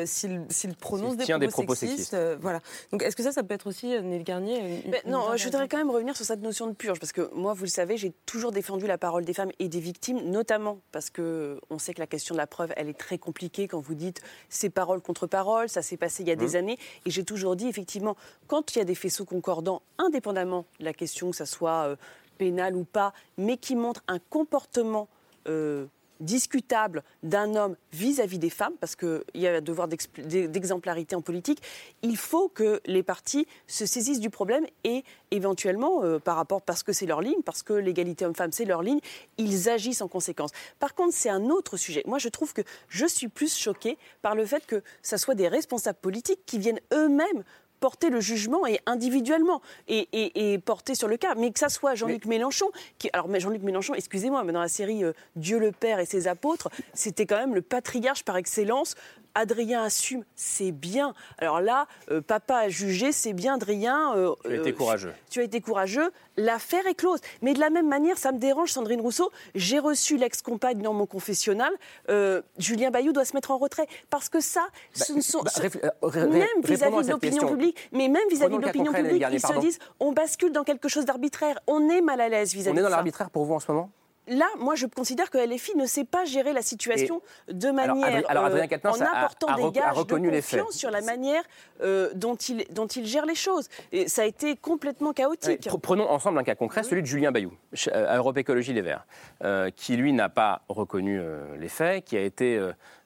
s'il 0.05 0.75
prononce 0.79 1.17
des 1.17 1.25
propos, 1.25 1.39
des 1.39 1.47
propos, 1.47 1.75
sexistes. 1.75 1.97
sexistes. 1.97 2.13
Euh, 2.13 2.37
voilà. 2.39 2.59
Donc, 2.91 3.03
est-ce 3.03 3.15
que 3.15 3.23
ça, 3.23 3.31
ça 3.31 3.43
peut 3.43 3.53
être 3.53 3.67
aussi, 3.67 3.87
Neil 3.87 4.23
Garnier 4.23 4.59
une, 4.59 4.93
une, 4.93 5.11
Non, 5.11 5.35
je 5.35 5.45
voudrais 5.45 5.67
quand 5.67 5.77
même 5.77 5.91
revenir 5.91 6.15
sur 6.15 6.25
cette 6.25 6.41
notion 6.41 6.67
de 6.67 6.73
purge, 6.73 6.99
parce 6.99 7.11
que 7.11 7.29
moi, 7.33 7.53
vous 7.53 7.63
le 7.63 7.69
savez, 7.69 7.97
j'ai 7.97 8.13
toujours 8.25 8.51
défendu 8.51 8.85
la 8.85 8.97
parole 8.97 9.25
des 9.25 9.33
femmes 9.33 9.51
et 9.59 9.69
des 9.69 9.79
victimes, 9.87 10.29
notamment 10.29 10.79
parce 10.91 11.09
que 11.09 11.59
on 11.69 11.79
sait 11.79 11.93
que 11.93 12.01
la 12.01 12.07
question 12.07 12.35
de 12.35 12.37
la 12.37 12.47
preuve, 12.47 12.73
elle 12.75 12.89
est 12.89 12.97
très 12.97 13.17
compliquée 13.17 13.69
quand 13.69 13.79
vous 13.79 13.95
dites 13.95 14.21
c'est 14.49 14.69
parole 14.69 15.01
contre 15.01 15.27
parole, 15.27 15.69
ça 15.69 15.81
s'est 15.81 15.95
passé 15.95 16.23
il 16.23 16.27
y 16.27 16.31
a 16.31 16.35
mmh. 16.35 16.39
des 16.39 16.55
années, 16.57 16.77
et 17.05 17.09
j'ai 17.09 17.23
toujours 17.23 17.55
dit 17.55 17.67
effectivement 17.67 18.17
quand 18.47 18.75
il 18.75 18.79
y 18.79 18.81
a 18.81 18.85
des 18.85 18.95
faisceaux 18.95 19.23
concordants, 19.25 19.81
indépendamment 19.97 20.65
de 20.79 20.85
la 20.85 20.93
question 20.93 21.31
que 21.31 21.37
ça 21.37 21.45
soit 21.45 21.87
euh, 21.87 21.95
pénal 22.37 22.75
ou 22.75 22.83
pas, 22.83 23.13
mais 23.37 23.55
qui 23.55 23.75
montrent 23.77 24.03
un 24.09 24.19
comportement 24.19 25.07
euh, 25.47 25.85
discutable 26.19 27.03
d'un 27.23 27.55
homme 27.55 27.75
vis-à-vis 27.91 28.37
-vis 28.37 28.39
des 28.39 28.49
femmes, 28.49 28.73
parce 28.79 28.95
qu'il 28.95 29.21
y 29.35 29.47
a 29.47 29.55
un 29.55 29.61
devoir 29.61 29.87
d'exemplarité 29.87 31.15
en 31.15 31.21
politique, 31.21 31.61
il 32.01 32.17
faut 32.17 32.49
que 32.49 32.81
les 32.85 33.03
partis 33.03 33.47
se 33.67 33.85
saisissent 33.85 34.19
du 34.19 34.29
problème 34.29 34.65
et 34.83 35.03
éventuellement, 35.31 36.03
euh, 36.03 36.19
par 36.19 36.35
rapport, 36.35 36.61
parce 36.61 36.83
que 36.83 36.93
c'est 36.93 37.05
leur 37.05 37.21
ligne, 37.21 37.41
parce 37.45 37.63
que 37.63 37.73
l'égalité 37.73 38.25
homme-femme 38.25 38.51
c'est 38.51 38.65
leur 38.65 38.81
ligne, 38.81 38.99
ils 39.37 39.69
agissent 39.69 40.01
en 40.01 40.07
conséquence. 40.07 40.51
Par 40.79 40.93
contre, 40.95 41.13
c'est 41.13 41.29
un 41.29 41.45
autre 41.49 41.77
sujet. 41.77 42.03
Moi, 42.05 42.19
je 42.19 42.29
trouve 42.29 42.53
que 42.53 42.61
je 42.89 43.05
suis 43.05 43.27
plus 43.27 43.55
choquée 43.55 43.97
par 44.21 44.35
le 44.35 44.45
fait 44.45 44.65
que 44.65 44.83
ce 45.01 45.17
soit 45.17 45.35
des 45.35 45.47
responsables 45.47 45.99
politiques 45.99 46.39
qui 46.45 46.59
viennent 46.59 46.79
eux-mêmes 46.93 47.43
porter 47.79 48.09
le 48.09 48.19
jugement 48.19 48.65
et 48.65 48.79
individuellement 48.85 49.61
et, 49.87 50.07
et, 50.11 50.53
et, 50.53 50.57
porter 50.57 50.95
sur 50.95 51.07
le 51.07 51.17
cas. 51.17 51.35
Mais 51.35 51.51
que 51.51 51.59
ça 51.59 51.69
soit 51.69 51.95
Jean-Luc 51.95 52.25
mais... 52.25 52.37
Mélenchon, 52.37 52.67
qui, 52.97 53.09
alors 53.13 53.27
Jean-Luc 53.39 53.63
Mélenchon, 53.63 53.93
excusez-moi, 53.93 54.43
mais 54.43 54.53
dans 54.53 54.61
la 54.61 54.67
série 54.67 55.03
euh, 55.03 55.13
Dieu 55.35 55.59
le 55.59 55.71
Père 55.71 55.99
et 55.99 56.05
ses 56.05 56.27
apôtres, 56.27 56.69
c'était 56.93 57.25
quand 57.25 57.37
même 57.37 57.55
le 57.55 57.61
patriarche 57.61 58.23
par 58.23 58.37
excellence. 58.37 58.95
Adrien 59.37 59.83
assume, 59.83 60.23
c'est 60.35 60.71
bien. 60.71 61.13
Alors 61.37 61.61
là, 61.61 61.85
euh, 62.09 62.21
papa 62.21 62.55
a 62.55 62.69
jugé, 62.69 63.11
c'est 63.11 63.33
bien, 63.33 63.53
Adrien. 63.53 64.15
Euh, 64.15 64.33
tu 64.43 64.51
as 64.51 64.55
été 64.55 64.73
courageux. 64.73 65.13
Tu 65.29 65.39
as 65.39 65.43
été 65.43 65.61
courageux. 65.61 66.11
L'affaire 66.37 66.87
est 66.87 66.95
close. 66.95 67.19
Mais 67.43 67.53
de 67.53 67.59
la 67.59 67.69
même 67.69 67.87
manière, 67.87 68.17
ça 68.17 68.31
me 68.31 68.39
dérange, 68.39 68.71
Sandrine 68.71 68.99
Rousseau. 68.99 69.31
J'ai 69.53 69.77
reçu 69.77 70.17
l'ex-compagne 70.17 70.81
dans 70.81 70.93
mon 70.93 71.05
confessionnal. 71.05 71.71
Euh, 72.09 72.41
Julien 72.57 72.89
Bayou 72.89 73.13
doit 73.13 73.25
se 73.25 73.35
mettre 73.35 73.51
en 73.51 73.59
retrait. 73.59 73.85
Parce 74.09 74.27
que 74.27 74.39
ça, 74.39 74.65
bah, 74.97 75.05
ce 75.05 75.13
ne 75.13 75.21
sont. 75.21 75.43
Bah, 75.43 76.25
même 76.25 76.47
vis-à-vis 76.63 77.05
de 77.05 77.11
l'opinion 77.11 77.47
publique, 77.47 77.77
mais 77.91 78.07
même 78.07 78.27
vis-à-vis 78.31 78.57
de 78.57 78.61
l'opinion 78.61 78.91
publique, 78.91 79.23
ils 79.31 79.39
se 79.39 79.59
disent 79.59 79.77
on 79.99 80.13
bascule 80.13 80.51
dans 80.51 80.63
quelque 80.63 80.89
chose 80.89 81.05
d'arbitraire. 81.05 81.59
On 81.67 81.89
est 81.89 82.01
mal 82.01 82.21
à 82.21 82.29
l'aise 82.29 82.53
vis-à-vis 82.53 82.71
de 82.71 82.75
ça. 82.75 82.81
On 82.81 82.87
est 82.87 82.89
dans 82.89 82.95
l'arbitraire 82.95 83.29
pour 83.29 83.45
vous 83.45 83.53
en 83.53 83.59
ce 83.59 83.71
moment? 83.71 83.91
Là, 84.27 84.45
moi, 84.59 84.75
je 84.75 84.85
considère 84.85 85.29
que 85.29 85.37
LFI 85.37 85.75
ne 85.75 85.85
sait 85.85 86.03
pas 86.03 86.25
gérer 86.25 86.53
la 86.53 86.61
situation 86.61 87.21
et 87.47 87.53
de 87.53 87.71
manière 87.71 88.23
alors, 88.29 88.45
Adrien 88.45 88.67
euh, 88.71 88.89
en 88.89 89.01
apportant 89.01 89.47
a, 89.47 89.53
a, 89.53 89.55
des 89.55 89.71
gages 89.71 89.95
reconnu 89.95 90.27
de 90.27 90.33
les 90.33 90.41
confiance 90.41 90.67
faits. 90.67 90.79
sur 90.79 90.91
la 90.91 91.01
manière 91.01 91.43
euh, 91.81 92.09
dont, 92.15 92.35
il, 92.35 92.65
dont 92.71 92.87
il 92.87 93.05
gère 93.05 93.25
les 93.25 93.35
choses. 93.35 93.67
Et 93.91 94.07
ça 94.07 94.23
a 94.23 94.25
été 94.25 94.55
complètement 94.55 95.13
chaotique. 95.13 95.67
Oui, 95.71 95.79
prenons 95.81 96.09
ensemble 96.09 96.39
un 96.39 96.43
cas 96.43 96.55
concret, 96.55 96.83
celui 96.83 97.01
de 97.01 97.07
Julien 97.07 97.31
Bayou, 97.31 97.53
à 97.91 98.17
Europe 98.17 98.37
Écologie 98.37 98.73
Les 98.73 98.81
Verts, 98.81 99.05
euh, 99.43 99.69
qui 99.75 99.95
lui 99.95 100.13
n'a 100.13 100.29
pas 100.29 100.61
reconnu 100.69 101.19
euh, 101.19 101.55
les 101.57 101.69
faits, 101.69 102.03
qui 102.05 102.17
a 102.17 102.21
été 102.21 102.59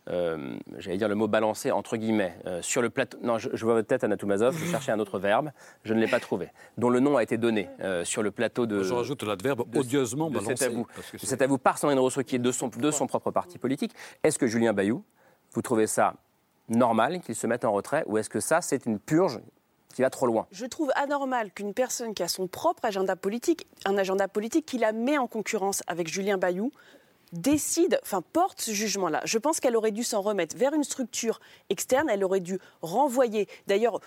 euh, 0.10 0.58
j'allais 0.78 0.98
dire 0.98 1.08
le 1.08 1.16
mot 1.16 1.28
balancé 1.28 1.72
entre 1.72 1.98
guillemets, 1.98 2.36
euh, 2.46 2.62
sur 2.62 2.82
le 2.82 2.90
plateau. 2.90 3.18
Non, 3.22 3.38
je, 3.38 3.50
je 3.54 3.66
vois 3.66 3.76
votre 3.76 3.88
tête, 3.88 4.04
Anna 4.04 4.18
Toumazov, 4.18 4.58
je 4.58 4.66
cherchais 4.66 4.92
un 4.92 5.00
autre 5.00 5.20
verbe, 5.20 5.52
je 5.84 5.94
ne 5.94 6.00
l'ai 6.00 6.08
pas 6.08 6.20
trouvé, 6.20 6.50
dont 6.78 6.90
le 6.90 7.00
nom 7.00 7.18
a 7.18 7.24
été 7.24 7.38
donné 7.38 7.70
euh, 7.82 8.04
sur 8.04 8.24
le 8.24 8.32
plateau 8.32 8.66
de. 8.66 8.84
Je 8.84 8.94
rajoute 8.94 9.24
l'adverbe 9.24 9.64
odieusement 9.76 10.30
de 10.30 10.36
balancé. 10.36 10.56
C'est 10.58 10.66
à 10.66 10.70
vous, 10.70 10.88
c'est 11.18 11.42
à 11.42 11.48
vous 11.48 11.58
par 11.58 11.78
Sandrine 11.78 12.00
Rousseau, 12.00 12.24
qui 12.24 12.36
est 12.36 12.40
de 12.40 12.52
son, 12.52 12.68
de 12.68 12.92
son 12.92 13.08
propre 13.08 13.32
parti 13.32 13.58
politique. 13.58 13.94
Est-ce 14.24 14.40
que 14.40 14.48
Julien 14.48 14.74
Bayou, 14.74 15.04
vous 15.54 15.62
trouvez 15.62 15.88
ça 15.88 16.16
normal 16.70 17.20
qu'il 17.22 17.36
se 17.36 17.48
mette 17.48 17.66
en 17.66 17.72
retrait, 17.72 18.04
ou 18.08 18.18
est-ce 18.18 18.30
que 18.30 18.40
ça, 18.40 18.62
c'est 18.62 18.86
une 18.86 18.98
purge 18.98 19.40
qui 19.94 20.02
va 20.02 20.10
trop 20.10 20.26
loin? 20.26 20.48
Je 20.52 20.66
trouve 20.66 20.90
anormal 20.96 21.52
qu'une 21.52 21.74
personne 21.74 22.14
qui 22.14 22.24
a 22.24 22.30
son 22.30 22.48
propre 22.48 22.86
agenda 22.86 23.18
politique, 23.18 23.68
un 23.86 23.98
agenda 23.98 24.28
politique 24.30 24.66
qui 24.66 24.78
la 24.78 24.94
met 24.94 25.18
en 25.18 25.28
concurrence 25.28 25.84
avec 25.88 26.08
Julien 26.08 26.38
Bayou, 26.38 26.72
décide, 27.32 28.00
enfin 28.04 28.22
porte 28.22 28.62
ce 28.62 28.72
jugement-là. 28.72 29.22
Je 29.26 29.38
pense 29.38 29.60
qu'elle 29.60 29.76
aurait 29.76 29.92
dû 29.92 30.04
s'en 30.04 30.22
remettre 30.22 30.58
vers 30.58 30.74
une 30.74 30.84
structure 30.84 31.40
externe, 31.70 32.10
elle 32.10 32.24
aurait 32.24 32.40
dû 32.40 32.60
renvoyer. 32.82 33.48
D'ailleurs, 33.68 34.00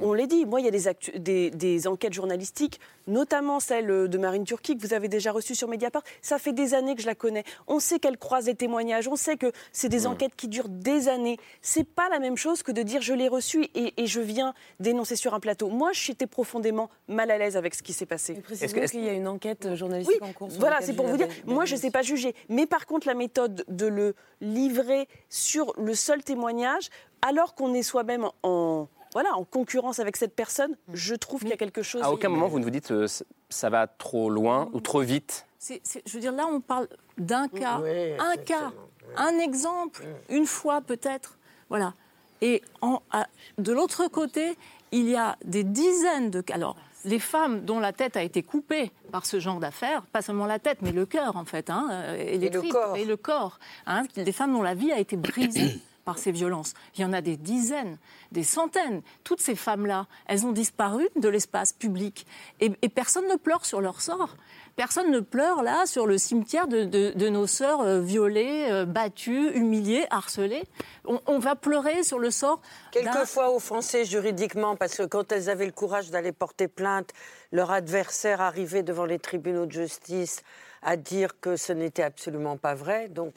on 0.00 0.12
l'a 0.12 0.26
dit, 0.26 0.46
moi, 0.46 0.60
il 0.60 0.64
y 0.64 0.68
a 0.68 0.70
des, 0.70 0.88
actu- 0.88 1.18
des, 1.18 1.50
des, 1.50 1.86
enquêtes 1.86 2.12
journalistiques, 2.12 2.80
notamment 3.06 3.60
celle 3.60 4.08
de 4.08 4.18
Marine 4.18 4.44
Turki, 4.44 4.76
que 4.76 4.86
vous 4.86 4.94
avez 4.94 5.08
déjà 5.08 5.32
reçue 5.32 5.54
sur 5.54 5.68
Mediapart. 5.68 6.02
Ça 6.22 6.38
fait 6.38 6.52
des 6.52 6.74
années 6.74 6.94
que 6.94 7.02
je 7.02 7.06
la 7.06 7.14
connais. 7.14 7.44
On 7.66 7.80
sait 7.80 7.98
qu'elle 7.98 8.16
croise 8.16 8.46
les 8.46 8.54
témoignages, 8.54 9.08
on 9.08 9.16
sait 9.16 9.36
que 9.36 9.50
c'est 9.72 9.88
des 9.88 10.06
enquêtes 10.06 10.36
qui 10.36 10.48
durent 10.48 10.68
des 10.68 11.08
années. 11.08 11.38
C'est 11.60 11.84
pas 11.84 12.08
la 12.08 12.18
même 12.18 12.36
chose 12.36 12.62
que 12.62 12.72
de 12.72 12.82
dire 12.82 13.02
je 13.02 13.14
l'ai 13.14 13.28
reçue 13.28 13.64
et, 13.74 13.94
et, 13.96 14.06
je 14.06 14.20
viens 14.20 14.54
dénoncer 14.78 15.16
sur 15.16 15.34
un 15.34 15.40
plateau. 15.40 15.68
Moi, 15.68 15.90
j'étais 15.92 16.26
profondément 16.26 16.90
mal 17.08 17.30
à 17.30 17.38
l'aise 17.38 17.56
avec 17.56 17.74
ce 17.74 17.82
qui 17.82 17.92
s'est 17.92 18.06
passé. 18.06 18.42
Est-ce 18.50 18.92
qu'il 18.92 19.00
est 19.00 19.06
y 19.06 19.08
a 19.08 19.12
une 19.12 19.28
enquête 19.28 19.74
journalistique 19.74 20.18
oui, 20.20 20.28
en 20.28 20.32
cours 20.32 20.48
Voilà, 20.58 20.80
c'est 20.80 20.94
pour 20.94 21.06
vous 21.06 21.16
dire, 21.16 21.28
moi, 21.46 21.64
je 21.64 21.74
ne 21.74 21.80
sais 21.80 21.90
pas 21.90 22.02
juger. 22.02 22.34
Mais 22.48 22.66
par 22.66 22.86
contre, 22.86 23.06
la 23.06 23.14
méthode 23.14 23.64
de 23.68 23.86
le 23.86 24.14
livrer 24.40 25.08
sur 25.28 25.72
le 25.76 25.94
seul 25.94 26.22
témoignage, 26.22 26.90
alors 27.22 27.54
qu'on 27.54 27.74
est 27.74 27.82
soi-même 27.82 28.28
en 28.42 28.88
voilà, 29.12 29.34
en 29.34 29.44
concurrence 29.44 29.98
avec 29.98 30.16
cette 30.16 30.34
personne, 30.34 30.76
je 30.92 31.14
trouve 31.14 31.40
qu'il 31.40 31.50
y 31.50 31.52
a 31.52 31.56
quelque 31.56 31.82
chose. 31.82 32.02
À 32.02 32.12
aucun 32.12 32.28
moment 32.28 32.48
vous 32.48 32.58
ne 32.58 32.64
vous 32.64 32.70
dites 32.70 32.90
euh, 32.92 33.06
ça 33.48 33.70
va 33.70 33.86
trop 33.86 34.30
loin 34.30 34.68
ou 34.72 34.80
trop 34.80 35.00
vite. 35.00 35.46
Je 35.68 36.12
veux 36.14 36.20
dire, 36.20 36.32
là, 36.32 36.46
on 36.46 36.60
parle 36.60 36.88
d'un 37.18 37.48
cas, 37.48 37.80
oui, 37.82 38.14
un 38.18 38.36
cas, 38.36 38.72
un 39.16 39.38
exemple, 39.38 40.04
une 40.30 40.46
fois 40.46 40.80
peut-être. 40.80 41.38
Voilà. 41.68 41.94
Et 42.40 42.62
en, 42.80 43.02
à, 43.10 43.26
de 43.58 43.72
l'autre 43.72 44.08
côté, 44.08 44.56
il 44.92 45.08
y 45.08 45.16
a 45.16 45.36
des 45.44 45.64
dizaines 45.64 46.30
de 46.30 46.40
cas. 46.40 46.54
Alors, 46.54 46.76
les 47.04 47.18
femmes 47.18 47.64
dont 47.64 47.78
la 47.78 47.92
tête 47.92 48.16
a 48.16 48.22
été 48.22 48.42
coupée 48.42 48.90
par 49.12 49.26
ce 49.26 49.40
genre 49.40 49.58
d'affaires, 49.58 50.02
pas 50.06 50.22
seulement 50.22 50.46
la 50.46 50.58
tête, 50.58 50.78
mais 50.82 50.92
le 50.92 51.06
cœur 51.06 51.36
en 51.36 51.44
fait, 51.44 51.70
hein, 51.70 52.14
et, 52.18 52.38
les 52.38 52.46
et, 52.46 52.50
tripes, 52.50 52.64
le 52.64 52.72
corps. 52.72 52.96
et 52.96 53.04
le 53.04 53.16
corps. 53.16 53.58
Hein, 53.86 54.04
des 54.16 54.32
femmes 54.32 54.52
dont 54.52 54.62
la 54.62 54.74
vie 54.74 54.92
a 54.92 54.98
été 54.98 55.16
brisée 55.16 55.78
par 56.04 56.18
ces 56.18 56.32
violences. 56.32 56.74
Il 56.96 57.02
y 57.02 57.04
en 57.04 57.12
a 57.12 57.20
des 57.20 57.36
dizaines, 57.36 57.98
des 58.32 58.42
centaines. 58.42 59.02
Toutes 59.24 59.40
ces 59.40 59.54
femmes-là, 59.54 60.06
elles 60.26 60.46
ont 60.46 60.52
disparu 60.52 61.08
de 61.16 61.28
l'espace 61.28 61.72
public. 61.72 62.26
Et, 62.60 62.70
personne 62.88 63.28
ne 63.28 63.36
pleure 63.36 63.64
sur 63.64 63.80
leur 63.80 64.00
sort. 64.00 64.36
Personne 64.76 65.10
ne 65.10 65.20
pleure 65.20 65.62
là 65.62 65.86
sur 65.86 66.06
le 66.06 66.18
cimetière 66.18 66.66
de, 66.66 67.28
nos 67.28 67.46
sœurs 67.46 67.80
euh, 67.82 68.00
violées, 68.00 68.66
euh, 68.70 68.84
battues, 68.84 69.50
humiliées, 69.54 70.06
harcelées. 70.10 70.64
On, 71.04 71.20
on, 71.26 71.38
va 71.38 71.54
pleurer 71.54 72.02
sur 72.02 72.18
le 72.18 72.30
sort. 72.30 72.60
Quelquefois 72.92 73.54
offensées 73.54 74.04
juridiquement, 74.04 74.76
parce 74.76 74.96
que 74.96 75.02
quand 75.02 75.32
elles 75.32 75.50
avaient 75.50 75.66
le 75.66 75.72
courage 75.72 76.10
d'aller 76.10 76.32
porter 76.32 76.68
plainte, 76.68 77.10
leur 77.52 77.70
adversaire 77.70 78.40
arrivait 78.40 78.82
devant 78.82 79.04
les 79.04 79.18
tribunaux 79.18 79.66
de 79.66 79.72
justice 79.72 80.42
à 80.82 80.96
dire 80.96 81.38
que 81.40 81.56
ce 81.56 81.72
n'était 81.72 82.02
absolument 82.02 82.56
pas 82.56 82.74
vrai. 82.74 83.08
Donc 83.08 83.34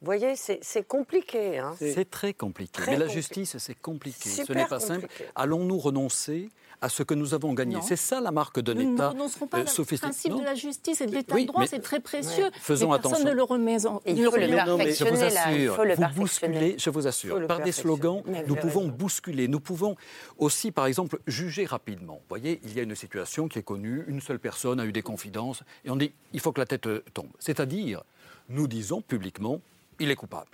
vous 0.00 0.04
voyez, 0.04 0.34
c'est 0.36 0.86
compliqué. 0.86 1.58
Hein. 1.58 1.74
C'est 1.78 2.10
très 2.10 2.34
compliqué. 2.34 2.70
Très 2.72 2.92
Mais 2.92 2.98
la 2.98 3.08
justice, 3.08 3.56
c'est 3.58 3.74
compliqué. 3.74 4.28
Super 4.28 4.46
Ce 4.46 4.52
n'est 4.52 4.66
pas 4.66 4.78
simple. 4.80 5.06
Allons-nous 5.34 5.78
renoncer 5.78 6.50
à 6.82 6.90
ce 6.90 7.02
que 7.02 7.14
nous 7.14 7.32
avons 7.32 7.54
gagné? 7.54 7.78
C'est 7.82 7.96
ça 7.96 8.20
la 8.20 8.30
marque 8.30 8.60
d'un 8.60 8.74
Nous 8.74 8.90
ne 8.90 8.94
État 8.94 9.08
renoncerons 9.08 9.46
pas 9.46 9.60
euh, 9.60 9.62
au 9.62 9.66
sophistiqué. 9.66 10.10
principe 10.10 10.32
Non. 10.32 10.40
de 10.40 10.44
la 10.44 10.54
justice 10.54 11.00
et 11.00 11.06
de 11.06 11.12
l'état 11.12 11.34
Oui, 11.34 11.42
de 11.42 11.46
droit, 11.48 11.66
c'est 11.66 11.80
très 11.80 12.00
précieux. 12.00 12.50
Faisons 12.60 12.90
mais 12.90 12.96
personne 12.98 13.12
attention. 13.14 13.28
ne 13.30 13.34
le 13.34 13.42
remet 13.42 13.86
en 13.86 14.02
Il 14.04 14.16
ne 14.16 14.24
le 14.24 14.30
faut 14.30 14.36
le 14.36 14.46
perfectionner. 14.48 15.10
Je 15.10 15.14
vous 15.16 15.22
assure, 15.24 15.84
le 15.84 15.94
vous 15.94 16.14
bousculez, 16.14 16.74
je 16.78 16.90
vous 16.90 17.06
assure, 17.06 17.38
le 17.40 17.46
par 17.46 17.62
des 17.62 17.72
slogans, 17.72 18.22
Mais 18.26 18.44
nous 18.46 18.54
pouvons 18.56 18.80
raison. 18.80 18.92
bousculer, 18.92 19.48
nous 19.48 19.60
pouvons 19.60 19.96
aussi, 20.36 20.72
par 20.72 20.84
exemple, 20.86 21.18
juger 21.26 21.64
rapidement. 21.64 22.16
Vous 22.16 22.28
voyez, 22.28 22.60
il 22.64 22.74
y 22.76 22.80
a 22.80 22.82
une 22.82 22.94
situation 22.94 23.48
qui 23.48 23.58
est 23.60 23.62
connue, 23.64 24.04
une 24.08 24.20
seule 24.20 24.38
personne 24.38 24.78
a 24.78 24.84
eu 24.84 24.92
des 24.92 25.02
confidences, 25.02 25.62
et 25.86 25.90
on 25.90 25.96
dit, 25.96 26.12
il 26.34 26.40
faut 26.40 26.52
que 26.52 26.60
la 26.60 26.66
tête 26.66 26.86
tombe. 27.14 27.30
C'est-à-dire, 27.38 28.02
nous 28.50 28.68
disons 28.68 29.00
publiquement, 29.00 29.60
il 29.98 30.10
est 30.10 30.16
coupable. 30.16 30.50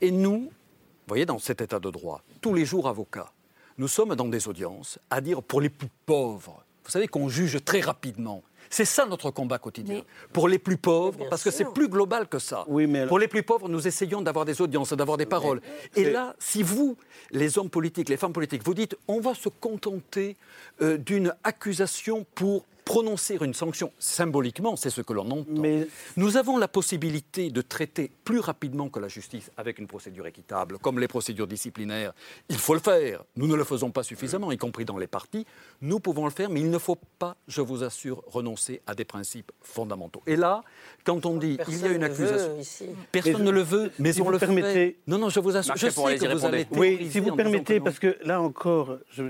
Et 0.00 0.10
nous, 0.10 0.40
vous 0.50 1.08
voyez, 1.08 1.26
dans 1.26 1.38
cet 1.38 1.60
état 1.60 1.78
de 1.78 1.90
droit, 1.90 2.22
tous 2.40 2.54
les 2.54 2.64
jours 2.64 2.88
avocats, 2.88 3.30
nous 3.78 3.88
sommes 3.88 4.14
dans 4.14 4.28
des 4.28 4.48
audiences 4.48 4.98
à 5.10 5.20
dire 5.20 5.42
pour 5.42 5.60
les 5.60 5.68
plus 5.70 5.88
pauvres, 6.06 6.62
vous 6.84 6.90
savez 6.90 7.08
qu'on 7.08 7.28
juge 7.28 7.62
très 7.64 7.80
rapidement. 7.80 8.42
C'est 8.68 8.84
ça 8.84 9.06
notre 9.06 9.30
combat 9.30 9.58
quotidien. 9.58 10.02
Pour 10.32 10.48
les 10.48 10.58
plus 10.58 10.76
pauvres, 10.76 11.18
Bien 11.18 11.28
parce 11.28 11.44
que 11.44 11.52
c'est 11.52 11.72
plus 11.72 11.88
global 11.88 12.26
que 12.28 12.40
ça. 12.40 12.64
Oui, 12.66 12.88
mais 12.88 12.98
alors- 13.00 13.08
Pour 13.10 13.20
les 13.20 13.28
plus 13.28 13.44
pauvres, 13.44 13.68
nous 13.68 13.86
essayons 13.86 14.22
d'avoir 14.22 14.44
des 14.44 14.60
audiences, 14.60 14.92
d'avoir 14.92 15.16
des 15.18 15.26
paroles. 15.26 15.60
Et 15.94 16.10
là, 16.10 16.34
si 16.40 16.64
vous, 16.64 16.96
les 17.30 17.58
hommes 17.58 17.70
politiques, 17.70 18.08
les 18.08 18.16
femmes 18.16 18.32
politiques, 18.32 18.64
vous 18.64 18.74
dites 18.74 18.96
on 19.06 19.20
va 19.20 19.34
se 19.34 19.48
contenter 19.48 20.36
euh, 20.82 20.96
d'une 20.96 21.32
accusation 21.44 22.26
pour 22.34 22.64
prononcer 22.86 23.36
une 23.42 23.52
sanction 23.52 23.92
symboliquement, 23.98 24.76
c'est 24.76 24.90
ce 24.90 25.02
que 25.02 25.12
l'on 25.12 25.28
entend. 25.28 25.44
Mais 25.48 25.88
nous 26.16 26.36
avons 26.36 26.56
la 26.56 26.68
possibilité 26.68 27.50
de 27.50 27.60
traiter 27.60 28.12
plus 28.24 28.38
rapidement 28.38 28.88
que 28.88 29.00
la 29.00 29.08
justice 29.08 29.50
avec 29.56 29.80
une 29.80 29.88
procédure 29.88 30.26
équitable, 30.26 30.78
comme 30.78 31.00
les 31.00 31.08
procédures 31.08 31.48
disciplinaires. 31.48 32.12
Il 32.48 32.58
faut 32.58 32.74
le 32.74 32.80
faire. 32.80 33.24
Nous 33.34 33.48
ne 33.48 33.56
le 33.56 33.64
faisons 33.64 33.90
pas 33.90 34.04
suffisamment, 34.04 34.52
y 34.52 34.56
compris 34.56 34.84
dans 34.84 34.98
les 34.98 35.08
partis. 35.08 35.44
Nous 35.82 35.98
pouvons 35.98 36.24
le 36.24 36.30
faire, 36.30 36.48
mais 36.48 36.60
il 36.60 36.70
ne 36.70 36.78
faut 36.78 36.96
pas, 37.18 37.36
je 37.48 37.60
vous 37.60 37.82
assure, 37.82 38.22
renoncer 38.28 38.80
à 38.86 38.94
des 38.94 39.04
principes 39.04 39.50
fondamentaux. 39.60 40.22
Et 40.24 40.36
là, 40.36 40.62
quand 41.02 41.26
on 41.26 41.38
dit 41.38 41.58
il 41.68 41.80
y 41.80 41.84
a 41.84 41.88
une 41.88 42.04
accusation, 42.04 42.56
personne 43.10 43.42
ne 43.42 43.50
le 43.50 43.62
veut, 43.62 43.90
mais 43.98 44.18
on 44.20 44.30
le 44.30 44.38
permettez... 44.38 45.00
Non, 45.08 45.18
non, 45.18 45.28
je 45.28 45.40
vous 45.40 45.56
assure. 45.56 45.76
Je 45.76 45.88
sais 45.88 46.18
que 46.18 46.32
vous 46.32 46.44
allez 46.44 46.66
oui, 46.70 47.08
si 47.10 47.18
vous 47.18 47.34
permettez, 47.34 47.80
parce 47.80 47.98
que 47.98 48.16
là 48.22 48.40
encore, 48.40 48.98
je, 49.10 49.24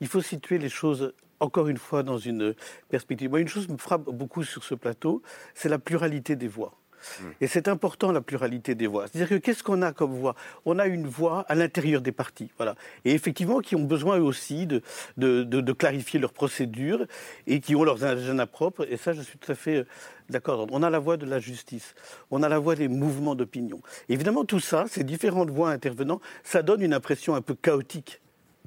il 0.00 0.06
faut 0.06 0.22
situer 0.22 0.58
les 0.58 0.68
choses 0.68 1.12
encore 1.44 1.68
une 1.68 1.78
fois 1.78 2.02
dans 2.02 2.18
une 2.18 2.54
perspective. 2.88 3.30
Moi, 3.30 3.40
une 3.40 3.48
chose 3.48 3.68
me 3.68 3.76
frappe 3.76 4.04
beaucoup 4.04 4.42
sur 4.42 4.64
ce 4.64 4.74
plateau, 4.74 5.22
c'est 5.54 5.68
la 5.68 5.78
pluralité 5.78 6.36
des 6.36 6.48
voix. 6.48 6.74
Hmm. 7.20 7.24
Et 7.40 7.46
c'est 7.46 7.68
important 7.68 8.12
la 8.12 8.20
pluralité 8.20 8.74
des 8.74 8.86
voix. 8.86 9.06
C'est-à-dire 9.06 9.28
que 9.28 9.34
qu'est-ce 9.34 9.62
qu'on 9.62 9.82
a 9.82 9.92
comme 9.92 10.14
voix? 10.14 10.34
On 10.64 10.78
a 10.78 10.86
une 10.86 11.06
voix 11.06 11.44
à 11.48 11.54
l'intérieur 11.54 12.00
des 12.00 12.12
partis, 12.12 12.50
voilà. 12.56 12.74
Et 13.04 13.12
effectivement, 13.12 13.60
qui 13.60 13.76
ont 13.76 13.84
besoin 13.84 14.18
eux 14.18 14.22
aussi 14.22 14.66
de, 14.66 14.82
de, 15.16 15.72
clarifier 15.72 16.18
leurs 16.18 16.32
procédures 16.32 17.06
et 17.46 17.60
qui 17.60 17.76
ont 17.76 17.84
leurs 17.84 18.04
agenda 18.04 18.46
propres. 18.46 18.86
Et 18.90 18.96
ça, 18.96 19.12
je 19.12 19.22
suis 19.22 19.38
tout 19.38 19.52
à 19.52 19.54
fait 19.54 19.76
euh, 19.76 19.86
d'accord. 20.30 20.66
On 20.70 20.82
a 20.82 20.90
la 20.90 20.98
voix 20.98 21.16
de 21.16 21.26
la 21.26 21.40
justice, 21.40 21.94
on 22.30 22.42
a 22.42 22.48
la 22.48 22.58
voix 22.58 22.74
des 22.74 22.88
mouvements 22.88 23.34
d'opinion. 23.34 23.80
Évidemment, 24.08 24.44
tout 24.44 24.60
ça, 24.60 24.86
ces 24.88 25.04
différentes 25.04 25.50
voix 25.50 25.70
intervenant, 25.70 26.20
ça 26.42 26.62
donne 26.62 26.82
une 26.82 26.94
impression 26.94 27.34
un 27.34 27.42
peu 27.42 27.54
chaotique 27.54 28.20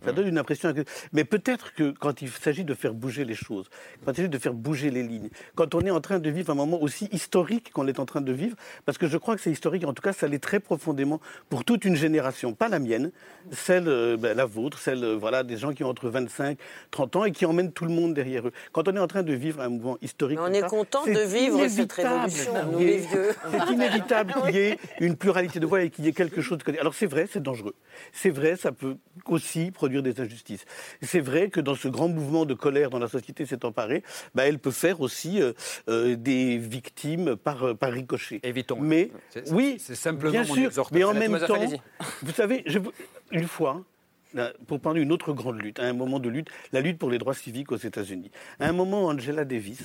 ça 0.03 0.11
donne 0.11 0.27
une 0.27 0.37
impression. 0.37 0.73
Mais 1.11 1.23
peut-être 1.23 1.73
que 1.73 1.91
quand 1.91 2.21
il 2.21 2.29
s'agit 2.29 2.63
de 2.63 2.73
faire 2.73 2.93
bouger 2.93 3.25
les 3.25 3.33
choses, 3.33 3.69
quand 4.05 4.11
il 4.11 4.17
s'agit 4.17 4.29
de 4.29 4.37
faire 4.37 4.53
bouger 4.53 4.91
les 4.91 5.03
lignes, 5.03 5.29
quand 5.55 5.73
on 5.73 5.81
est 5.81 5.91
en 5.91 6.01
train 6.01 6.19
de 6.19 6.29
vivre 6.29 6.51
un 6.51 6.55
moment 6.55 6.81
aussi 6.81 7.09
historique 7.11 7.71
qu'on 7.71 7.87
est 7.87 7.99
en 7.99 8.05
train 8.05 8.21
de 8.21 8.31
vivre, 8.31 8.55
parce 8.85 8.97
que 8.97 9.07
je 9.07 9.17
crois 9.17 9.35
que 9.35 9.41
c'est 9.41 9.51
historique, 9.51 9.85
en 9.85 9.93
tout 9.93 10.03
cas, 10.03 10.13
ça 10.13 10.27
l'est 10.27 10.39
très 10.39 10.59
profondément 10.59 11.19
pour 11.49 11.65
toute 11.65 11.83
une 11.83 11.95
génération, 11.95 12.53
pas 12.53 12.69
la 12.69 12.79
mienne, 12.79 13.11
celle, 13.51 13.87
euh, 13.87 14.17
ben, 14.17 14.37
la 14.37 14.45
vôtre, 14.45 14.77
celle 14.77 15.03
euh, 15.03 15.15
voilà, 15.15 15.43
des 15.43 15.57
gens 15.57 15.73
qui 15.73 15.83
ont 15.83 15.89
entre 15.89 16.09
25 16.09 16.59
30 16.91 17.15
ans 17.15 17.25
et 17.25 17.31
qui 17.31 17.45
emmènent 17.45 17.71
tout 17.71 17.85
le 17.85 17.91
monde 17.91 18.13
derrière 18.13 18.47
eux. 18.47 18.51
Quand 18.71 18.87
on 18.87 18.95
est 18.95 18.99
en 18.99 19.07
train 19.07 19.23
de 19.23 19.33
vivre 19.33 19.61
un 19.61 19.69
mouvement 19.69 19.97
historique. 20.01 20.39
on 20.39 20.53
est 20.53 20.67
content 20.67 21.05
de 21.05 21.19
vivre 21.19 21.67
cette 21.67 21.91
révolution, 21.91 22.53
nous 22.71 22.79
les 22.79 22.97
vieux. 22.97 23.35
C'est 23.51 23.73
inévitable 23.73 24.33
qu'il 24.45 24.55
y 24.55 24.59
ait 24.59 24.77
une 24.99 25.15
pluralité 25.15 25.59
de 25.59 25.65
voix 25.65 25.81
et 25.81 25.89
qu'il 25.89 26.05
y 26.05 26.07
ait 26.07 26.13
quelque 26.13 26.41
chose 26.41 26.59
de. 26.59 26.79
Alors 26.79 26.93
c'est 26.93 27.05
vrai, 27.05 27.27
c'est 27.31 27.41
dangereux. 27.41 27.73
C'est 28.11 28.29
vrai, 28.29 28.55
ça 28.55 28.71
peut 28.71 28.97
aussi 29.25 29.71
produire 29.71 29.86
des 29.87 30.19
injustices. 30.21 30.65
C'est 31.01 31.19
vrai 31.19 31.49
que 31.49 31.59
dans 31.59 31.75
ce 31.75 31.87
grand 31.87 32.07
mouvement 32.07 32.45
de 32.45 32.53
colère 32.53 32.89
dont 32.89 32.99
la 32.99 33.07
société 33.07 33.45
s'est 33.45 33.65
emparée, 33.65 34.03
bah, 34.35 34.47
elle 34.47 34.59
peut 34.59 34.71
faire 34.71 35.01
aussi 35.01 35.41
euh, 35.41 35.53
euh, 35.89 36.15
des 36.15 36.57
victimes 36.57 37.35
par, 37.35 37.63
euh, 37.63 37.73
par 37.73 37.91
ricochet. 37.91 38.39
Évitons. 38.43 38.79
Mais 38.79 39.11
oui, 39.51 39.77
c'est 39.79 39.95
simplement 39.95 40.31
bien 40.31 40.45
mon 40.45 40.53
sûr. 40.53 40.89
Mais 40.91 41.03
en 41.03 41.13
même 41.13 41.39
temps, 41.39 41.59
vous 42.21 42.31
savez, 42.31 42.63
je, 42.65 42.79
une 43.31 43.47
fois, 43.47 43.83
pour 44.67 44.79
prendre 44.79 44.97
une 44.97 45.11
autre 45.11 45.33
grande 45.33 45.61
lutte, 45.61 45.79
à 45.79 45.83
un 45.83 45.93
moment 45.93 46.19
de 46.19 46.29
lutte, 46.29 46.49
la 46.71 46.81
lutte 46.81 46.97
pour 46.97 47.09
les 47.09 47.17
droits 47.17 47.33
civiques 47.33 47.71
aux 47.71 47.77
États-Unis. 47.77 48.31
À 48.59 48.67
un 48.67 48.73
moment, 48.73 49.05
Angela 49.05 49.45
Davis 49.45 49.81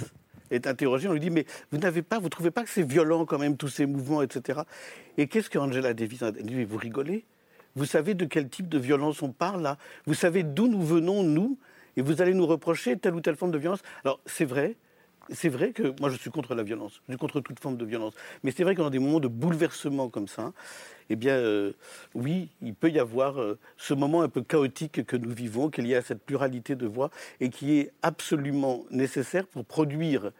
est 0.50 0.66
interrogée, 0.66 1.08
on 1.08 1.12
lui 1.12 1.20
dit 1.20 1.30
mais 1.30 1.46
vous 1.70 1.78
n'avez 1.78 2.02
pas, 2.02 2.18
vous 2.18 2.28
trouvez 2.28 2.50
pas 2.50 2.62
que 2.62 2.70
c'est 2.70 2.82
violent 2.82 3.24
quand 3.24 3.38
même 3.38 3.56
tous 3.56 3.68
ces 3.68 3.86
mouvements, 3.86 4.22
etc. 4.22 4.60
Et 5.16 5.26
qu'est-ce 5.26 5.48
que 5.48 5.58
Angela 5.58 5.94
Davis 5.94 6.22
a 6.22 6.32
dit? 6.32 6.64
Vous 6.64 6.76
rigolez? 6.76 7.24
Vous 7.76 7.84
savez 7.84 8.14
de 8.14 8.24
quel 8.24 8.48
type 8.48 8.68
de 8.68 8.78
violence 8.78 9.22
on 9.22 9.32
parle 9.32 9.62
là. 9.62 9.78
Vous 10.06 10.14
savez 10.14 10.42
d'où 10.42 10.68
nous 10.68 10.82
venons, 10.82 11.22
nous 11.22 11.58
Et 11.96 12.02
vous 12.02 12.22
allez 12.22 12.34
nous 12.34 12.46
reprocher 12.46 12.96
telle 12.98 13.14
ou 13.14 13.20
telle 13.20 13.36
forme 13.36 13.52
de 13.52 13.58
violence. 13.58 13.82
Alors, 14.04 14.20
c'est 14.26 14.44
vrai, 14.44 14.76
c'est 15.30 15.48
vrai 15.48 15.72
que 15.72 15.94
moi 16.00 16.10
je 16.10 16.16
suis 16.16 16.30
contre 16.30 16.54
la 16.54 16.62
violence, 16.62 17.00
je 17.06 17.12
suis 17.12 17.18
contre 17.18 17.40
toute 17.40 17.60
forme 17.60 17.76
de 17.76 17.84
violence. 17.84 18.14
Mais 18.42 18.50
c'est 18.50 18.64
vrai 18.64 18.74
que 18.74 18.82
dans 18.82 18.90
des 18.90 18.98
moments 18.98 19.20
de 19.20 19.28
bouleversement 19.28 20.08
comme 20.08 20.28
ça, 20.28 20.52
eh 21.10 21.16
bien, 21.16 21.34
euh, 21.34 21.72
oui, 22.14 22.48
il 22.62 22.74
peut 22.74 22.90
y 22.90 22.98
avoir 22.98 23.40
euh, 23.40 23.58
ce 23.76 23.94
moment 23.94 24.22
un 24.22 24.28
peu 24.28 24.42
chaotique 24.42 25.04
que 25.04 25.16
nous 25.16 25.30
vivons, 25.30 25.70
qu'il 25.70 25.86
y 25.86 25.94
a 25.94 26.02
cette 26.02 26.22
pluralité 26.22 26.74
de 26.74 26.86
voix 26.86 27.10
et 27.40 27.50
qui 27.50 27.78
est 27.78 27.92
absolument 28.02 28.84
nécessaire 28.90 29.46
pour 29.46 29.64
produire 29.64 30.32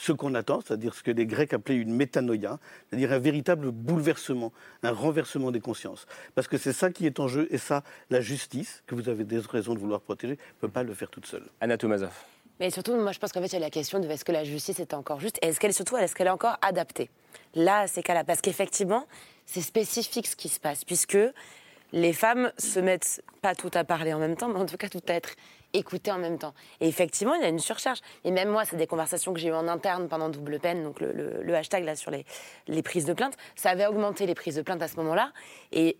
ce 0.00 0.12
qu'on 0.12 0.34
attend, 0.34 0.60
c'est-à-dire 0.62 0.94
ce 0.94 1.02
que 1.02 1.10
les 1.10 1.26
Grecs 1.26 1.52
appelaient 1.52 1.76
une 1.76 1.94
métanoïa, 1.94 2.58
c'est-à-dire 2.88 3.12
un 3.12 3.18
véritable 3.18 3.70
bouleversement, 3.70 4.50
un 4.82 4.92
renversement 4.92 5.50
des 5.50 5.60
consciences. 5.60 6.06
Parce 6.34 6.48
que 6.48 6.56
c'est 6.56 6.72
ça 6.72 6.90
qui 6.90 7.04
est 7.04 7.20
en 7.20 7.28
jeu, 7.28 7.46
et 7.50 7.58
ça, 7.58 7.82
la 8.08 8.22
justice, 8.22 8.82
que 8.86 8.94
vous 8.94 9.10
avez 9.10 9.24
des 9.24 9.38
raisons 9.38 9.74
de 9.74 9.78
vouloir 9.78 10.00
protéger, 10.00 10.34
ne 10.34 10.60
peut 10.60 10.72
pas 10.72 10.84
le 10.84 10.94
faire 10.94 11.10
toute 11.10 11.26
seule. 11.26 11.44
Anna 11.60 11.76
Tomazov. 11.76 12.12
Mais 12.60 12.70
surtout, 12.70 12.94
moi, 12.96 13.12
je 13.12 13.18
pense 13.18 13.30
qu'en 13.32 13.42
fait, 13.42 13.48
il 13.48 13.52
y 13.52 13.56
a 13.56 13.60
la 13.60 13.70
question 13.70 14.00
de 14.00 14.08
est-ce 14.08 14.24
que 14.24 14.32
la 14.32 14.44
justice 14.44 14.80
est 14.80 14.94
encore 14.94 15.20
juste, 15.20 15.38
et 15.42 15.48
est-ce 15.48 15.60
qu'elle 15.60 15.74
surtout, 15.74 15.98
est-ce 15.98 16.14
qu'elle 16.14 16.28
est 16.28 16.30
encore 16.30 16.56
adaptée? 16.62 17.10
Là, 17.54 17.86
c'est 17.86 18.02
cas-là, 18.02 18.24
parce 18.24 18.40
qu'effectivement, 18.40 19.06
c'est 19.44 19.60
spécifique 19.60 20.26
ce 20.26 20.36
qui 20.36 20.48
se 20.48 20.60
passe, 20.60 20.82
puisque 20.84 21.18
les 21.92 22.12
femmes 22.14 22.52
se 22.56 22.80
mettent 22.80 23.22
pas 23.42 23.54
tout 23.54 23.70
à 23.74 23.84
parler 23.84 24.14
en 24.14 24.18
même 24.18 24.36
temps, 24.36 24.48
mais 24.48 24.60
en 24.60 24.66
tout 24.66 24.78
cas 24.78 24.88
tout 24.88 25.02
à 25.08 25.12
être 25.12 25.34
écoutées 25.72 26.12
en 26.12 26.18
même 26.18 26.38
temps. 26.38 26.54
Et 26.80 26.88
effectivement, 26.88 27.34
il 27.34 27.42
y 27.42 27.44
a 27.44 27.48
une 27.48 27.58
surcharge. 27.58 28.00
Et 28.24 28.30
même 28.30 28.48
moi, 28.48 28.64
c'est 28.64 28.76
des 28.76 28.86
conversations 28.86 29.32
que 29.32 29.40
j'ai 29.40 29.48
eues 29.48 29.54
en 29.54 29.68
interne 29.68 30.08
pendant 30.08 30.28
double 30.28 30.58
peine, 30.58 30.82
donc 30.82 31.00
le, 31.00 31.54
hashtag 31.54 31.84
là 31.84 31.96
sur 31.96 32.10
les, 32.10 32.24
les, 32.68 32.82
prises 32.82 33.04
de 33.04 33.12
plainte, 33.12 33.36
ça 33.56 33.70
avait 33.70 33.86
augmenté 33.86 34.26
les 34.26 34.34
prises 34.34 34.56
de 34.56 34.62
plainte 34.62 34.82
à 34.82 34.88
ce 34.88 34.96
moment-là. 34.96 35.32
Et 35.72 35.96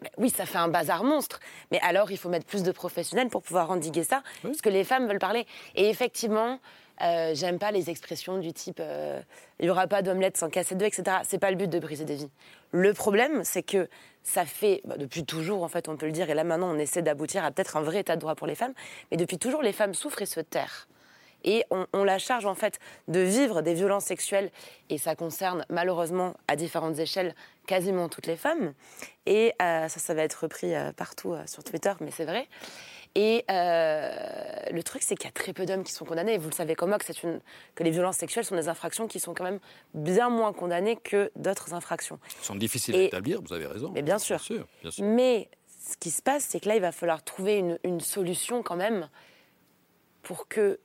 ben 0.00 0.10
oui, 0.18 0.30
ça 0.30 0.44
fait 0.44 0.58
un 0.58 0.68
bazar 0.68 1.04
monstre. 1.04 1.40
Mais 1.70 1.80
alors, 1.80 2.10
il 2.10 2.18
faut 2.18 2.28
mettre 2.28 2.46
plus 2.46 2.62
de 2.62 2.72
professionnels 2.72 3.28
pour 3.28 3.42
pouvoir 3.42 3.70
endiguer 3.70 4.04
ça, 4.04 4.22
parce 4.42 4.60
que 4.60 4.68
les 4.68 4.84
femmes 4.84 5.06
veulent 5.06 5.18
parler. 5.18 5.46
Et 5.74 5.88
effectivement, 5.88 6.58
euh, 7.02 7.34
j'aime 7.34 7.58
pas 7.58 7.72
les 7.72 7.90
expressions 7.90 8.38
du 8.38 8.52
type 8.52 8.78
euh, 8.80 9.20
il 9.58 9.64
n'y 9.64 9.70
aura 9.70 9.86
pas 9.86 10.02
d'omelette 10.02 10.36
sans 10.36 10.48
casser 10.48 10.74
deux, 10.74 10.86
etc. 10.86 11.18
C'est 11.24 11.38
pas 11.38 11.50
le 11.50 11.56
but 11.56 11.68
de 11.68 11.78
briser 11.78 12.04
des 12.04 12.16
vies. 12.16 12.30
Le 12.70 12.92
problème, 12.92 13.42
c'est 13.44 13.62
que 13.62 13.88
ça 14.22 14.44
fait, 14.44 14.80
bah, 14.84 14.96
depuis 14.96 15.24
toujours, 15.24 15.62
en 15.62 15.68
fait, 15.68 15.88
on 15.88 15.96
peut 15.96 16.06
le 16.06 16.12
dire, 16.12 16.30
et 16.30 16.34
là 16.34 16.44
maintenant, 16.44 16.74
on 16.74 16.78
essaie 16.78 17.02
d'aboutir 17.02 17.44
à 17.44 17.50
peut-être 17.50 17.76
un 17.76 17.82
vrai 17.82 18.00
état 18.00 18.16
de 18.16 18.20
droit 18.20 18.34
pour 18.34 18.46
les 18.46 18.54
femmes, 18.54 18.74
mais 19.10 19.16
depuis 19.16 19.38
toujours, 19.38 19.62
les 19.62 19.72
femmes 19.72 19.94
souffrent 19.94 20.22
et 20.22 20.26
se 20.26 20.40
tairent. 20.40 20.88
Et 21.46 21.62
on, 21.70 22.04
la 22.04 22.18
charge, 22.18 22.46
en 22.46 22.54
fait, 22.54 22.78
de 23.06 23.20
vivre 23.20 23.60
des 23.60 23.74
violences 23.74 24.06
sexuelles, 24.06 24.50
et 24.88 24.96
ça 24.96 25.14
concerne, 25.14 25.66
malheureusement, 25.68 26.34
à 26.48 26.56
différentes 26.56 26.98
échelles, 26.98 27.34
quasiment 27.66 28.08
toutes 28.08 28.26
les 28.26 28.36
femmes. 28.36 28.72
Et 29.26 29.52
euh, 29.60 29.88
ça, 29.88 30.00
ça 30.00 30.14
va 30.14 30.22
être 30.22 30.44
repris 30.44 30.72
partout 30.96 31.34
sur 31.44 31.62
Twitter, 31.62 31.92
mais 32.00 32.10
c'est 32.10 32.24
vrai. 32.24 32.48
Et 33.14 33.44
euh, 33.50 34.10
le 34.72 34.82
truc, 34.82 35.02
c'est 35.02 35.14
qu'il 35.14 35.26
y 35.26 35.28
a 35.28 35.32
très 35.32 35.52
peu 35.52 35.66
d'hommes 35.66 35.84
qui 35.84 35.92
sont 35.92 36.04
condamnés. 36.04 36.36
vous 36.36 36.48
le 36.48 36.54
savez 36.54 36.74
comme 36.74 36.88
moi 36.88 36.98
que, 36.98 37.12
une, 37.22 37.40
que 37.74 37.84
les 37.84 37.90
violences 37.90 38.16
sexuelles 38.16 38.44
sont 38.44 38.56
des 38.56 38.68
infractions 38.68 39.06
qui 39.06 39.20
sont 39.20 39.34
quand 39.34 39.44
même 39.44 39.60
bien 39.94 40.30
moins 40.30 40.52
condamnées 40.52 40.96
que 40.96 41.30
d'autres 41.36 41.74
infractions. 41.74 42.18
Elles 42.38 42.44
sont 42.44 42.56
difficiles 42.56 42.96
à 42.96 43.02
établir, 43.02 43.40
vous 43.40 43.52
avez 43.52 43.66
raison. 43.66 43.92
Mais 43.94 44.02
bien 44.02 44.18
sûr. 44.18 44.40
Mais 45.00 45.48
ce 45.88 45.96
qui 45.96 46.10
se 46.10 46.22
passe, 46.22 46.44
c'est 46.44 46.58
que 46.58 46.68
là, 46.68 46.74
il 46.74 46.80
va 46.80 46.92
falloir 46.92 47.22
trouver 47.22 47.58
une, 47.58 47.78
une 47.84 48.00
solution 48.00 48.62
quand 48.62 48.76
même 48.76 49.08
pour 50.22 50.48
que 50.48 50.80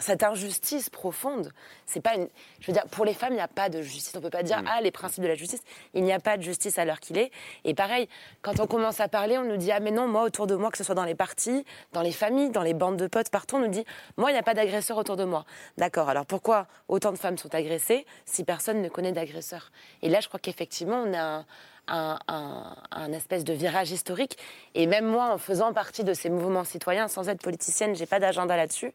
cette, 0.00 0.22
injustice 0.22 0.90
profonde, 0.90 1.52
c'est 1.86 2.00
pas 2.00 2.14
une. 2.14 2.28
Je 2.60 2.66
veux 2.66 2.72
dire, 2.72 2.86
pour 2.90 3.04
les 3.04 3.14
femmes, 3.14 3.32
il 3.32 3.36
n'y 3.36 3.42
a 3.42 3.48
pas 3.48 3.68
de 3.68 3.82
justice. 3.82 4.14
On 4.16 4.20
peut 4.20 4.30
pas 4.30 4.42
dire, 4.42 4.62
mm. 4.62 4.68
ah, 4.68 4.80
les 4.80 4.90
principes 4.90 5.22
de 5.22 5.28
la 5.28 5.34
justice, 5.34 5.62
il 5.94 6.02
n'y 6.04 6.12
a 6.12 6.20
pas 6.20 6.36
de 6.36 6.42
justice 6.42 6.78
à 6.78 6.84
l'heure 6.84 7.00
qu'il 7.00 7.18
est. 7.18 7.30
Et 7.64 7.74
pareil, 7.74 8.08
quand 8.42 8.60
on 8.60 8.66
commence 8.66 9.00
à 9.00 9.08
parler, 9.08 9.38
on 9.38 9.44
nous 9.44 9.56
dit, 9.56 9.72
ah, 9.72 9.80
mais 9.80 9.90
non, 9.90 10.08
moi, 10.08 10.22
autour 10.22 10.46
de 10.46 10.54
moi, 10.54 10.70
que 10.70 10.78
ce 10.78 10.84
soit 10.84 10.94
dans 10.94 11.04
les 11.04 11.14
partis, 11.14 11.64
dans 11.92 12.02
les 12.02 12.12
familles, 12.12 12.50
dans 12.50 12.62
les 12.62 12.74
bandes 12.74 12.96
de 12.96 13.06
potes, 13.06 13.30
partout, 13.30 13.56
on 13.56 13.60
nous 13.60 13.68
dit, 13.68 13.84
moi, 14.16 14.30
il 14.30 14.34
n'y 14.34 14.40
a 14.40 14.44
pas 14.44 14.54
d'agresseur 14.54 14.96
autour 14.96 15.16
de 15.16 15.24
moi. 15.24 15.44
D'accord, 15.76 16.08
alors 16.08 16.26
pourquoi 16.26 16.66
autant 16.88 17.12
de 17.12 17.18
femmes 17.18 17.38
sont 17.38 17.54
agressées 17.54 18.06
si 18.24 18.44
personne 18.44 18.82
ne 18.82 18.88
connaît 18.88 19.12
d'agresseur? 19.12 19.70
Et 20.02 20.08
là, 20.08 20.20
je 20.20 20.28
crois 20.28 20.40
qu'effectivement, 20.40 21.02
on 21.06 21.14
a 21.14 21.22
un 21.22 21.46
un, 21.90 23.12
espèce 23.12 23.44
de 23.44 23.52
virage 23.52 23.90
historique. 23.90 24.38
Et 24.74 24.86
même 24.86 25.06
moi, 25.06 25.32
en 25.32 25.38
faisant 25.38 25.72
partie 25.72 26.04
de 26.04 26.14
ces 26.14 26.30
mouvements 26.30 26.64
citoyens, 26.64 27.08
sans 27.08 27.28
être 27.28 27.42
politicienne, 27.42 27.94
j'ai 27.94 28.06
pas 28.06 28.20
d'agenda 28.20 28.56
là-dessus. 28.56 28.92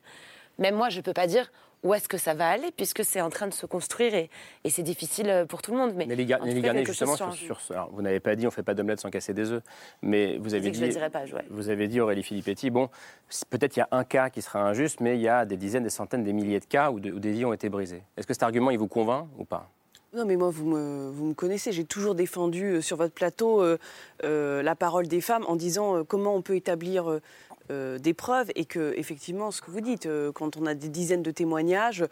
Même 0.58 0.76
moi, 0.76 0.90
je 0.90 1.02
peux 1.02 1.14
pas 1.14 1.28
dire 1.28 1.52
où 1.84 1.94
est-ce 1.94 2.08
que 2.08 2.18
ça 2.18 2.34
va 2.34 2.50
aller, 2.50 2.72
puisque 2.76 3.06
c'est 3.06 3.22
en 3.22 3.30
train 3.30 3.48
de 3.48 3.54
se 3.54 3.68
construire 3.68 4.16
et, 4.16 4.30
c'est 4.70 4.82
difficile 4.82 5.30
euh, 5.30 5.46
pour 5.46 5.62
tout 5.62 5.72
le 5.72 5.78
monde. 5.78 5.94
Mais 5.96 6.08
Nelly, 6.08 6.26
Garnier, 6.26 6.84
justement, 6.84 7.16
sur, 7.16 7.60
vous 7.92 8.02
n'avez 8.02 8.20
pas 8.20 8.36
dit 8.36 8.46
on 8.46 8.50
ne 8.50 8.54
fait 8.54 8.64
pas 8.64 8.74
d'omelette 8.74 9.00
sans 9.00 9.12
casser 9.12 9.34
des 9.34 9.52
œufs, 9.52 9.62
mais 10.02 10.38
vous 10.40 10.56
avez 10.56 10.72
dit, 10.72 10.98
pas, 11.12 11.24
vous 11.52 11.70
avez 11.70 11.88
dit 11.88 12.00
Aurélie 12.00 12.24
Filippetti, 12.24 12.72
bon, 12.72 12.90
peut-être 13.52 13.76
il 13.76 13.80
y 13.80 13.84
a 13.84 13.88
un 13.92 14.04
cas 14.04 14.32
qui 14.32 14.42
sera 14.42 14.62
injuste, 14.62 15.00
mais 15.00 15.16
il 15.16 15.22
y 15.22 15.30
a 15.30 15.46
des 15.46 15.58
dizaines, 15.58 15.84
des 15.84 15.90
centaines, 15.90 16.24
des 16.24 16.34
milliers 16.34 16.60
de 16.60 16.66
cas 16.66 16.90
où, 16.90 16.96
où 16.96 17.00
des 17.20 17.32
vies 17.32 17.46
ont 17.46 17.54
été 17.54 17.70
brisées. 17.70 18.02
Est-ce 18.18 18.26
que 18.26 18.34
cet 18.34 18.44
argument, 18.44 18.72
il 18.72 18.80
vous 18.80 18.88
convainc 18.88 19.28
ou 19.38 19.46
pas? 19.46 19.70
Non, 20.16 20.26
mais 20.26 20.38
moi, 20.38 20.50
vous 20.50 20.66
me, 20.66 21.34
connaissez. 21.34 21.74
J'ai 21.74 21.84
toujours 21.84 22.16
défendu 22.16 22.64
euh, 22.64 22.82
sur 22.82 22.96
votre 22.96 23.14
plateau 23.14 23.62
euh, 23.62 23.78
euh, 24.24 24.64
la 24.64 24.74
parole 24.74 25.08
des 25.08 25.20
femmes 25.20 25.44
en 25.48 25.58
disant 25.58 26.06
comment 26.06 26.36
on 26.36 26.42
peut 26.42 26.56
établir 26.56 27.20
des 27.70 28.14
preuves 28.14 28.52
et 28.54 28.66
que, 28.66 28.94
effectivement, 28.96 29.50
ce 29.50 29.60
que 29.60 29.72
vous 29.72 29.82
dites, 29.82 30.08
quand 30.36 30.56
on 30.56 30.68
a 30.68 30.76
des 30.76 30.88
dizaines 30.88 31.24
de 31.24 31.32
témoignages, 31.32 32.06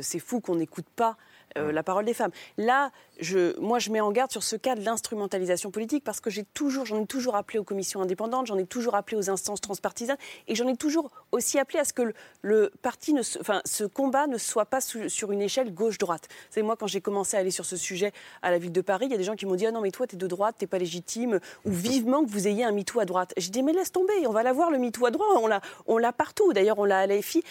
c'est 0.00 0.18
fou 0.18 0.40
qu'on 0.40 0.54
n'écoute 0.54 0.86
pas 0.96 1.18
euh, 1.56 1.72
la 1.72 1.82
parole 1.82 2.04
des 2.04 2.14
femmes. 2.14 2.30
Là, 2.56 2.90
je, 3.18 3.58
moi, 3.60 3.78
je 3.78 3.90
mets 3.90 4.00
en 4.00 4.12
garde 4.12 4.30
sur 4.30 4.42
ce 4.42 4.56
cas 4.56 4.74
de 4.74 4.84
l'instrumentalisation 4.84 5.70
politique 5.70 6.04
parce 6.04 6.20
que 6.20 6.30
j'ai 6.30 6.44
toujours, 6.44 6.86
j'en 6.86 7.02
ai 7.02 7.06
toujours 7.06 7.36
appelé 7.36 7.58
aux 7.58 7.64
commissions 7.64 8.02
indépendantes, 8.02 8.46
j'en 8.46 8.58
ai 8.58 8.66
toujours 8.66 8.94
appelé 8.94 9.16
aux 9.16 9.30
instances 9.30 9.60
transpartisanes 9.60 10.18
et 10.48 10.54
j'en 10.54 10.68
ai 10.68 10.76
toujours 10.76 11.10
aussi 11.32 11.58
appelé 11.58 11.78
à 11.78 11.84
ce 11.84 11.92
que 11.92 12.14
le, 12.42 12.70
parti, 12.82 13.14
ne, 13.14 13.22
enfin, 13.40 13.60
ce 13.64 13.84
combat 13.84 14.26
ne 14.26 14.38
soit 14.38 14.66
pas 14.66 14.80
sur 14.80 15.32
une 15.32 15.42
échelle 15.42 15.72
gauche-droite. 15.72 16.28
C'est 16.50 16.62
moi 16.62 16.76
quand 16.76 16.86
j'ai 16.86 17.00
commencé 17.00 17.36
à 17.36 17.40
aller 17.40 17.50
sur 17.50 17.64
ce 17.64 17.76
sujet 17.76 18.12
à 18.42 18.50
la 18.50 18.58
ville 18.58 18.72
de 18.72 18.80
Paris, 18.80 19.06
il 19.06 19.12
y 19.12 19.14
a 19.14 19.18
des 19.18 19.24
gens 19.24 19.36
qui 19.36 19.46
m'ont 19.46 19.54
dit 19.54 19.66
ah 19.66 19.72
non 19.72 19.80
mais 19.80 19.90
toi 19.90 20.06
t'es 20.06 20.16
de 20.16 20.26
droite, 20.26 20.56
t'es 20.58 20.66
pas 20.66 20.78
légitime 20.78 21.40
ou 21.64 21.72
vivement 21.72 22.24
que 22.24 22.30
vous 22.30 22.48
ayez 22.48 22.64
un 22.64 22.72
MeToo 22.72 23.00
à 23.00 23.04
droite. 23.04 23.32
J'ai 23.36 23.50
dit 23.50 23.62
mais 23.62 23.72
laisse 23.72 23.92
tomber, 23.92 24.26
on 24.26 24.32
va 24.32 24.42
l'avoir 24.42 24.70
le 24.70 24.78
MeToo 24.78 25.06
à 25.06 25.10
droite, 25.10 25.28
on 25.40 25.46
l'a, 25.46 25.60
on 25.86 25.98
l'a 25.98 26.12
partout. 26.12 26.52
D'ailleurs 26.52 26.78
on 26.78 26.84
l'a 26.84 27.00
à 27.00 27.06
l'AFI, 27.06 27.42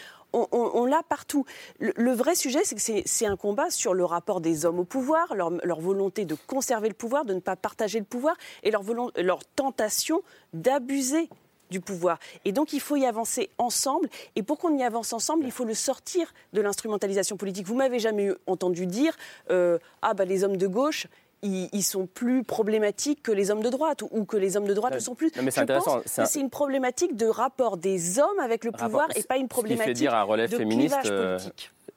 on, 0.51 0.85
l'a 0.85 1.01
partout. 1.03 1.45
Le, 1.79 2.11
vrai 2.11 2.35
sujet, 2.35 2.59
c'est 2.63 2.75
que 2.75 3.01
c'est 3.05 3.25
un 3.25 3.37
combat 3.37 3.69
sur 3.69 3.93
le 3.93 4.05
rapport 4.05 4.41
des 4.41 4.65
hommes 4.65 4.79
au 4.79 4.83
pouvoir, 4.83 5.33
leur, 5.35 5.79
volonté 5.79 6.25
de 6.25 6.35
conserver 6.47 6.89
le 6.89 6.93
pouvoir, 6.93 7.25
de 7.25 7.33
ne 7.33 7.39
pas 7.39 7.55
partager 7.55 7.99
le 7.99 8.05
pouvoir, 8.05 8.35
et 8.63 8.71
leur, 8.71 9.39
tentation 9.55 10.21
d'abuser 10.53 11.29
du 11.71 11.81
pouvoir. 11.81 12.19
Et 12.43 12.51
donc 12.51 12.73
il 12.73 12.79
faut 12.79 12.95
y 12.95 13.05
avancer 13.05 13.49
ensemble. 13.57 14.09
Et 14.35 14.43
pour 14.43 14.59
qu'on 14.59 14.77
y 14.77 14.83
avance 14.83 15.13
ensemble, 15.13 15.45
il 15.45 15.51
faut 15.51 15.65
le 15.65 15.73
sortir 15.73 16.31
de 16.53 16.61
l'instrumentalisation 16.61 17.37
politique. 17.37 17.65
Vous 17.65 17.75
m'avez 17.75 17.99
jamais 17.99 18.29
entendu 18.45 18.85
dire 18.85 19.15
euh, 19.49 19.79
ah 20.03 20.13
bah 20.13 20.25
les 20.25 20.43
hommes 20.43 20.57
de 20.57 20.67
gauche 20.67 21.07
ils, 21.45 21.83
sont 21.83 22.07
plus 22.07 22.43
problématiques 22.43 23.21
que 23.21 23.31
les 23.31 23.51
hommes 23.51 23.61
de 23.61 23.69
droite 23.69 24.03
ou 24.11 24.25
que 24.25 24.37
les 24.37 24.57
hommes 24.57 24.67
de 24.67 24.73
droite 24.73 24.93
ne 24.93 24.99
sont 24.99 25.15
plus. 25.15 25.31
mais 25.41 25.51
c'est 25.51 25.61
intéressant. 25.61 26.01
C'est 26.05 26.39
une 26.39 26.49
problématique 26.49 27.15
de 27.15 27.27
rapport 27.27 27.77
des 27.77 28.19
hommes 28.19 28.39
avec 28.39 28.63
le 28.63 28.71
pouvoir 28.71 29.07
et 29.15 29.23
pas 29.23 29.37
une 29.37 29.47
problématique 29.47 29.83
ce 29.83 29.83
qui 29.83 29.89
fait 29.89 29.93
dire 29.93 30.13
à 30.13 30.23
relève 30.23 30.49
de 30.49 30.57
féministe, 30.57 30.97
euh, 31.05 31.37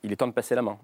il 0.03 0.13
est 0.13 0.17
temps 0.17 0.27
de 0.27 0.33
passer 0.33 0.55
la 0.55 0.63
main. 0.63 0.79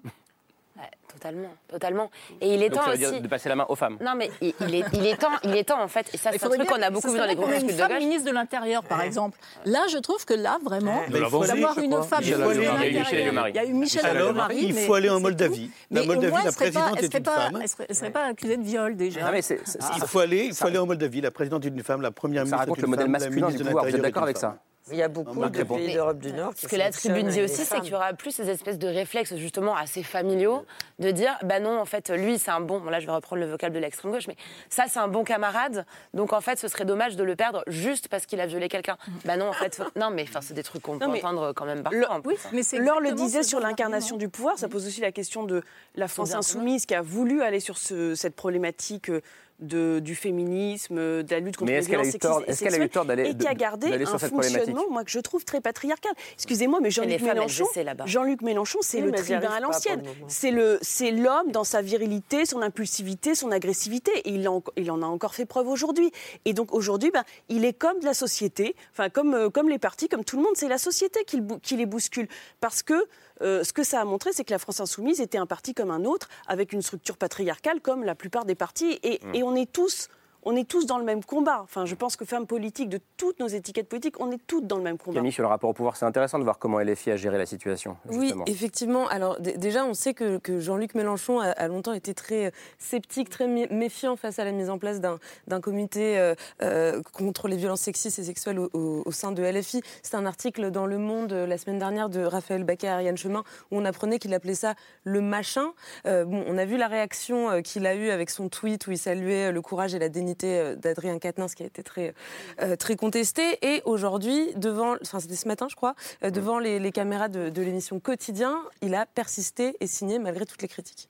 Totalement, 1.24 1.54
totalement. 1.68 2.10
Et 2.42 2.54
il 2.54 2.62
est 2.62 2.68
Donc, 2.68 2.80
temps 2.80 2.84
ça 2.84 2.96
veut 2.96 3.02
aussi. 3.02 3.12
Dire 3.12 3.22
de 3.22 3.28
passer 3.28 3.48
la 3.48 3.56
main 3.56 3.64
aux 3.66 3.74
femmes. 3.74 3.96
Non, 4.02 4.12
mais 4.14 4.30
il, 4.42 4.48
est, 4.74 4.84
il 4.92 5.06
est 5.06 5.16
temps, 5.16 5.30
il 5.42 5.56
est 5.56 5.64
temps 5.64 5.82
en 5.82 5.88
fait. 5.88 6.06
Et 6.12 6.18
ça, 6.18 6.30
c'est 6.32 6.44
un 6.44 6.50
truc 6.50 6.66
qu'on 6.68 6.82
a 6.82 6.90
beaucoup 6.90 7.10
vu 7.10 7.16
dans 7.16 7.24
les 7.24 7.34
groupes 7.34 7.48
de 7.48 7.60
gauche. 7.60 7.98
ministre 7.98 8.28
de 8.28 8.34
l'Intérieur, 8.34 8.84
par 8.84 9.00
exemple. 9.00 9.38
Là, 9.64 9.86
je 9.90 9.96
trouve 9.96 10.22
que 10.26 10.34
là, 10.34 10.58
vraiment, 10.62 11.00
d'avoir 11.08 11.78
une 11.78 12.02
femme 12.02 12.20
Il 12.20 12.28
y 12.28 12.34
a 12.34 12.86
eu 12.86 12.92
Michel 12.92 13.32
Il 13.48 13.54
y 13.54 13.58
a 13.58 13.64
eu 13.64 13.72
Michel 13.72 14.04
Alors, 14.04 14.52
il 14.52 14.74
faut 14.74 14.94
aller 14.94 15.08
en 15.08 15.20
Moldavie. 15.20 15.70
La 15.90 16.04
Moldavie, 16.04 16.44
la 16.44 16.52
présidente 16.52 17.02
est 17.02 17.14
une 17.14 17.24
femme. 17.24 17.62
Elle 17.62 17.86
ne 17.88 17.94
serait 17.94 18.10
pas 18.10 18.24
accusée 18.26 18.58
de 18.58 18.62
viol 18.62 18.94
déjà. 18.94 19.20
Il 19.34 20.06
faut 20.06 20.18
aller, 20.18 20.44
il 20.46 20.54
faut 20.54 20.66
aller 20.66 20.78
en 20.78 20.86
Moldavie. 20.86 21.22
La 21.22 21.30
présidente 21.30 21.64
est 21.64 21.68
une 21.68 21.82
femme, 21.82 22.02
la 22.02 22.10
première 22.10 22.42
ministre. 22.42 22.58
Ça 22.58 22.64
raconte 22.64 22.82
le 22.82 22.88
modèle 22.88 23.08
masculin 23.08 23.48
du 23.48 23.64
pouvoir. 23.64 23.84
Vous 23.86 23.96
êtes 23.96 24.02
d'accord 24.02 24.24
avec 24.24 24.36
ça 24.36 24.58
il 24.91 24.99
y 24.99 25.03
a 25.03 25.09
beaucoup 25.09 25.41
de 25.49 25.62
pays 25.62 25.95
d'Europe 25.95 26.18
du 26.18 26.32
Nord. 26.32 26.53
Ce 26.57 26.66
que 26.66 26.76
la 26.76 26.91
tribune 26.91 27.28
dit 27.28 27.43
aussi, 27.43 27.64
c'est 27.64 27.80
qu'il 27.80 27.93
y 27.93 27.95
aura 27.95 28.12
plus 28.12 28.32
ces 28.32 28.51
espèces 28.51 28.78
de 28.78 28.89
réflexes 28.89 29.35
justement 29.37 29.74
assez 29.76 30.03
familiaux 30.03 30.64
de 30.99 31.11
dire 31.11 31.37
bah 31.43 31.61
non, 31.61 31.80
en 31.80 31.85
fait, 31.85 32.11
lui, 32.11 32.39
c'est 32.39 32.51
un 32.51 32.61
bon. 32.61 32.80
Bon, 32.80 32.91
là, 32.91 33.01
je 33.01 33.07
vais 33.07 33.12
reprendre 33.12 33.41
le 33.41 33.49
vocal 33.49 33.72
de 33.72 33.78
l'extrême 33.78 34.12
gauche, 34.12 34.26
mais 34.26 34.37
ça, 34.68 34.85
c'est 34.89 34.99
un 34.99 35.09
bon 35.09 35.24
camarade. 35.24 35.87
Donc, 36.12 36.32
en 36.32 36.41
fait, 36.41 36.59
ce 36.59 36.68
serait 36.68 36.85
dommage 36.85 37.16
de 37.16 37.24
le 37.24 37.37
perdre 37.37 37.62
juste 37.66 38.09
parce 38.09 38.26
qu'il 38.26 38.41
a 38.41 38.47
violé 38.47 38.68
quelqu'un. 38.68 38.97
Bah 39.24 39.37
non, 39.37 39.49
en 39.49 39.53
fait, 39.53 39.80
non, 39.97 40.11
mais 40.11 40.24
enfin, 40.28 40.41
c'est 40.43 40.55
des 40.55 40.62
trucs 40.62 40.82
qu'on 40.82 40.99
peut 40.99 41.07
entendre 41.07 41.53
quand 41.53 41.64
même 41.64 41.82
parfois. 41.82 42.20
Oui, 42.24 42.37
mais 42.53 42.62
Laure 42.78 43.01
le 43.01 43.12
disait 43.12 43.43
sur 43.43 43.61
l'incarnation 43.61 44.16
du 44.16 44.28
pouvoir. 44.28 44.59
Ça 44.59 44.68
pose 44.68 44.87
aussi 44.87 45.01
la 45.01 45.12
question 45.12 45.45
de 45.45 45.62
la 45.95 46.09
France 46.09 46.35
insoumise 46.35 46.87
qui 46.87 46.95
a 46.95 47.03
voulu 47.03 47.43
aller 47.43 47.61
sur 47.61 47.78
cette 47.78 48.37
problématique 48.37 49.11
euh, 49.11 49.22
de, 49.61 50.00
du 50.00 50.14
féminisme, 50.14 50.96
de 50.96 51.26
la 51.30 51.40
lutte 51.40 51.57
contre 51.57 51.72
les 51.72 51.80
violences 51.80 52.09
sexistes 52.09 52.42
et 52.46 52.52
sexuelles, 52.52 52.82
a 52.82 52.84
eu 52.84 52.88
tort 52.88 53.05
d'aller, 53.05 53.30
et 53.30 53.36
qui 53.36 53.46
a 53.46 53.55
gardé 53.55 53.92
un 53.92 54.18
fonctionnement, 54.18 54.84
moi, 54.90 55.05
que 55.05 55.11
je 55.11 55.20
trouve 55.20 55.44
très 55.44 55.61
patriarcal. 55.61 56.12
Excusez-moi, 56.34 56.80
mais 56.82 56.90
Jean-Luc 56.90 57.22
Mélenchon, 57.22 57.66
Jean-Luc 58.07 58.42
Mélenchon, 58.42 58.78
c'est 58.82 59.00
le 59.00 59.12
tribun 59.12 59.50
à 59.50 59.61
l'ancienne. 59.61 60.02
C'est 60.28 60.50
le, 60.50 60.78
c'est 60.82 61.11
l'homme 61.11 61.50
dans 61.50 61.64
sa 61.64 61.82
virilité, 61.82 62.46
son 62.46 62.62
impulsivité, 62.62 63.34
son 63.34 63.50
agressivité, 63.50 64.11
et 64.24 64.30
il, 64.30 64.48
en, 64.48 64.62
il 64.76 64.90
en 64.90 65.02
a 65.02 65.07
encore 65.07 65.34
fait 65.34 65.46
preuve 65.46 65.68
aujourd'hui. 65.68 66.11
Et 66.44 66.52
donc 66.52 66.74
aujourd'hui, 66.74 67.11
ben, 67.11 67.24
il 67.48 67.64
est 67.64 67.72
comme 67.72 68.00
de 68.00 68.05
la 68.05 68.14
société, 68.14 68.74
enfin 68.92 69.09
comme, 69.09 69.34
euh, 69.34 69.50
comme 69.50 69.68
les 69.68 69.78
partis, 69.78 70.09
comme 70.09 70.24
tout 70.24 70.36
le 70.36 70.42
monde, 70.42 70.55
c'est 70.57 70.68
la 70.68 70.78
société 70.78 71.24
qui, 71.24 71.40
qui 71.62 71.76
les 71.76 71.86
bouscule, 71.86 72.28
parce 72.61 72.82
que 72.82 72.94
euh, 73.43 73.64
ce 73.64 73.72
que 73.72 73.82
ça 73.82 74.01
a 74.01 74.05
montré, 74.05 74.30
c'est 74.32 74.45
que 74.45 74.53
la 74.53 74.59
France 74.59 74.80
insoumise 74.80 75.20
était 75.20 75.39
un 75.39 75.47
parti 75.47 75.74
comme 75.74 75.91
un 75.91 76.05
autre, 76.05 76.28
avec 76.47 76.72
une 76.72 76.82
structure 76.82 77.16
patriarcale 77.16 77.80
comme 77.80 78.05
la 78.05 78.14
plupart 78.14 78.45
des 78.45 78.55
partis. 78.55 78.99
Et, 79.03 79.20
mmh. 79.22 79.35
et 79.35 79.43
on 79.43 79.55
est 79.55 79.70
tous 79.70 80.09
on 80.45 80.57
est 80.57 80.68
tous 80.68 80.86
dans 80.86 80.99
le 80.99 81.05
même 81.05 81.24
combat. 81.24 81.61
Enfin, 81.62 81.86
je 81.86 81.95
pense 81.95 82.16
que 82.16 82.24
femmes 82.24 82.47
politiques, 82.47 82.88
de 82.88 83.01
toutes 83.16 83.40
nos 83.40 83.47
étiquettes 83.47 83.88
politiques, 83.88 84.20
on 84.20 84.30
est 84.30 84.40
toutes 84.47 84.66
dans 84.66 84.76
le 84.76 84.82
même 84.82 84.99
combat. 84.99 85.18
Camille, 85.18 85.32
sur 85.32 85.42
le 85.42 85.49
rapport 85.49 85.70
au 85.70 85.72
pouvoir, 85.72 85.97
c'est 85.97 86.05
intéressant 86.05 86.38
de 86.38 86.45
voir 86.45 86.59
comment 86.59 86.78
LFI 86.80 87.12
a 87.12 87.16
géré 87.16 87.38
la 87.38 87.47
situation. 87.47 87.97
Oui, 88.11 88.32
effectivement. 88.47 89.09
Alors 89.09 89.40
déjà, 89.40 89.84
on 89.84 89.95
sait 89.95 90.14
que, 90.14 90.40
Jean-Luc 90.61 90.95
Mélenchon 90.95 91.40
a, 91.40 91.68
longtemps 91.68 91.92
été 91.92 92.14
très 92.14 92.47
euh, 92.47 92.51
sceptique, 92.78 93.30
très 93.30 93.47
méfiant 93.47 94.16
face 94.16 94.38
à 94.38 94.45
la 94.45 94.53
mise 94.53 94.70
en 94.70 94.78
place 94.78 95.01
d'un 95.01 95.61
comité 95.61 96.18
euh, 96.18 96.34
euh, 96.62 97.03
contre 97.12 97.49
les 97.49 97.57
violences 97.57 97.80
sexistes 97.80 98.18
et 98.18 98.24
sexuelles 98.24 98.59
au, 98.59 99.11
sein 99.11 99.32
de 99.32 99.42
LFI. 99.42 99.82
C'est 100.03 100.16
un 100.16 100.26
article 100.26 100.70
dans 100.70 100.86
Le 100.86 100.99
Monde 100.99 101.32
la 101.32 101.59
semaine 101.59 101.78
dernière 101.78 102.09
de 102.09 102.24
Raphaël 102.24 102.64
Baquet 102.64 102.86
et 102.86 102.90
Ariane 102.90 103.16
Chemin 103.16 103.45
où 103.70 103.78
on 103.78 103.84
apprenait 103.84 104.18
qu'il 104.18 104.34
appelait 104.34 104.55
ça 104.55 104.74
le 105.05 105.20
machin. 105.20 105.72
bon, 106.05 106.45
on 106.47 106.59
a 106.59 106.64
vu 106.64 106.76
la 106.76 106.88
réaction 106.88 107.62
qu'il 107.62 107.86
a 107.86 107.95
eue 107.95 108.11
avec 108.11 108.30
son 108.30 108.49
tweet 108.49 108.86
où 108.86 108.90
il 108.90 108.99
saluait 108.99 109.53
le 109.53 109.62
courage 109.62 109.95
et 109.95 109.99
la 109.99 110.09
dignité 110.09 110.34
euh, 110.43 110.74
d'Adrien 110.74 111.18
Quatennens 111.18 111.55
qui 111.55 111.62
a 111.62 111.66
été 111.66 111.82
très, 111.82 112.14
euh, 112.61 112.76
très 112.76 112.97
contesté. 112.97 113.59
Et 113.62 113.82
aujourd'hui, 113.85 114.53
devant, 114.57 114.97
enfin 115.03 115.20
c'était 115.20 115.37
ce 115.37 115.49
matin 115.49 115.66
je 115.70 115.76
crois, 115.76 115.95
euh, 116.24 116.30
devant 116.30 116.59
les, 116.59 116.93
caméras 116.93 117.28
de, 117.28 117.62
l'émission 117.62 118.01
Quotidien, 118.01 118.59
il 118.82 118.95
a 118.95 119.07
persisté 119.07 119.76
et 119.80 119.87
signé 119.87 120.18
malgré 120.18 120.47
toutes 120.47 120.62
les 120.62 120.68
critiques. 120.68 121.09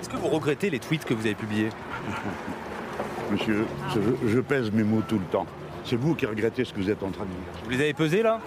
Est-ce 0.00 0.08
que 0.08 0.16
vous 0.16 0.28
regrettez 0.28 0.70
les 0.70 0.78
tweets 0.78 1.04
que 1.04 1.14
vous 1.14 1.26
avez 1.26 1.34
publiés? 1.34 1.70
Monsieur, 3.30 3.66
je, 4.26 4.40
pèse 4.40 4.70
mes 4.70 4.82
mots 4.82 5.02
tout 5.06 5.18
le 5.18 5.26
temps. 5.26 5.46
C'est 5.84 5.96
vous 5.96 6.14
qui 6.14 6.26
regrettez 6.26 6.64
ce 6.64 6.72
que 6.72 6.80
vous 6.80 6.90
êtes 6.90 7.02
en 7.02 7.10
train 7.10 7.24
de 7.24 7.30
dire. 7.30 7.62
Vous 7.64 7.70
les 7.70 7.80
avez 7.80 7.94
pesés 7.94 8.22
là? 8.22 8.40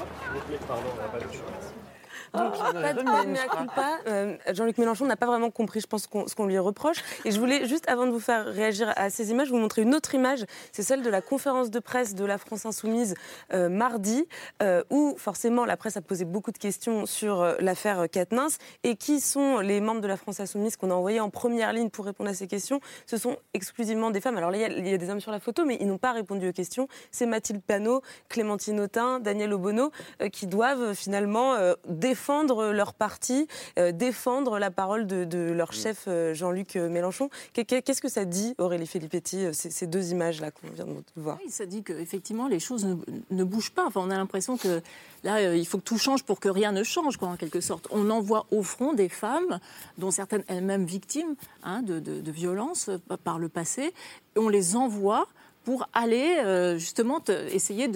Donc, 2.34 2.54
ah, 2.62 2.72
pas 2.74 2.94
de 2.94 4.10
euh, 4.10 4.38
Jean-Luc 4.54 4.78
Mélenchon 4.78 5.06
n'a 5.06 5.18
pas 5.18 5.26
vraiment 5.26 5.52
compris, 5.52 5.82
je 5.82 5.88
pense, 5.88 6.04
ce 6.04 6.36
qu'on 6.36 6.46
lui 6.46 6.58
reproche. 6.58 6.98
Et 7.26 7.32
je 7.32 7.40
voulais, 7.40 7.68
juste 7.68 7.90
avant 7.90 8.06
de 8.06 8.12
vous 8.12 8.22
faire 8.22 8.46
réagir 8.46 8.94
à 8.96 9.10
ces 9.10 9.32
images, 9.32 9.50
vous 9.50 9.58
montrer 9.58 9.82
une 9.82 9.94
autre 9.94 10.16
image. 10.16 10.46
C'est 10.72 10.84
celle 10.84 11.02
de 11.02 11.10
la 11.10 11.22
conférence 11.22 11.70
de 11.72 11.80
presse 11.80 12.16
de 12.16 12.24
la 12.24 12.38
France 12.38 12.66
Insoumise 12.66 13.16
euh, 13.54 13.68
mardi, 13.68 14.26
euh, 14.64 14.84
où 14.90 15.16
forcément 15.18 15.66
la 15.66 15.76
presse 15.76 15.98
a 15.98 16.02
posé 16.02 16.24
beaucoup 16.24 16.52
de 16.52 16.58
questions 16.58 17.06
sur 17.06 17.44
l'affaire 17.60 18.10
Katnins. 18.10 18.48
Et 18.84 18.96
qui 18.96 19.20
sont 19.20 19.60
les 19.60 19.82
membres 19.82 20.02
de 20.02 20.08
la 20.08 20.18
France 20.18 20.40
Insoumise 20.40 20.78
qu'on 20.78 20.90
a 20.90 20.94
envoyés 20.94 21.20
en 21.20 21.30
première 21.30 21.74
ligne 21.74 21.90
pour 21.90 22.06
répondre 22.06 22.30
à 22.30 22.34
ces 22.34 22.48
questions? 22.48 22.80
Ce 23.08 23.18
sont 23.18 23.38
exclusivement 23.54 24.10
des 24.10 24.22
femmes. 24.22 24.38
Alors 24.38 24.52
là, 24.52 24.70
il 24.70 24.88
y, 24.88 24.94
a 24.94 24.98
des 24.98 25.10
hommes 25.10 25.20
sur 25.20 25.32
la 25.32 25.40
photo, 25.40 25.66
mais 25.66 25.78
ils 25.82 25.88
n'ont 25.88 25.98
pas 25.98 26.14
répondu 26.14 26.48
aux 26.48 26.54
questions. 26.54 26.88
C'est 27.12 27.26
Mathilde 27.26 27.62
Panot, 27.62 28.02
Clémentine 28.30 28.80
Autain, 28.80 29.20
Daniel 29.20 29.52
Obono, 29.52 29.92
qui 30.32 30.48
doivent 30.48 30.94
finalement 30.94 31.56
défendre 31.88 32.21
défendre 32.22 32.72
leur 32.72 32.94
parti, 32.94 33.48
euh, 33.80 33.92
défendre 33.92 34.60
la 34.60 34.70
parole 34.70 35.08
de, 35.08 35.52
leur 35.52 35.70
mm. 35.70 35.74
chef 35.74 36.04
euh, 36.08 36.36
Jean-Luc 36.36 36.76
euh, 36.76 36.88
Mélenchon. 36.88 37.32
Qu'est-ce 37.54 38.00
que 38.00 38.10
ça 38.10 38.26
dit, 38.26 38.54
Aurélie 38.60 38.86
Filippetti, 38.86 39.48
ces, 39.54 39.88
deux 39.88 40.12
images-là 40.12 40.52
qu'on 40.52 40.68
vient 40.68 40.86
de 40.86 41.02
voir? 41.16 41.40
Oui, 41.44 41.50
Ça 41.50 41.66
dit 41.66 41.82
qu'effectivement, 41.82 42.48
les 42.48 42.60
choses 42.60 42.86
ne, 43.32 43.44
bougent 43.44 43.72
pas. 43.72 43.88
Enfin, 43.88 44.02
on 44.04 44.12
a 44.12 44.18
l'impression 44.18 44.56
que 44.56 44.84
là, 45.24 45.56
il 45.56 45.66
faut 45.66 45.80
que 45.80 45.84
tout 45.84 45.98
change 45.98 46.22
pour 46.22 46.40
que 46.40 46.48
rien 46.48 46.72
ne 46.72 46.84
change, 46.84 47.18
quoi, 47.18 47.30
en 47.30 47.38
quelque 47.38 47.60
sorte. 47.60 47.88
On 47.90 48.12
envoie 48.12 48.46
au 48.52 48.62
front 48.62 48.94
des 48.94 49.10
femmes, 49.10 49.60
dont 49.98 50.12
certaines 50.12 50.44
elles-mêmes 50.48 50.86
victimes 50.86 51.34
hein, 51.64 51.82
de, 51.82 52.00
de 52.00 52.32
violences 52.32 52.92
par 53.24 53.40
le 53.40 53.50
passé, 53.50 53.96
et 54.36 54.40
on 54.40 54.48
les 54.48 54.76
envoie 54.76 55.28
pour 55.64 55.88
aller 55.94 56.38
euh, 56.40 56.78
justement 56.78 57.22
essayer 57.52 57.88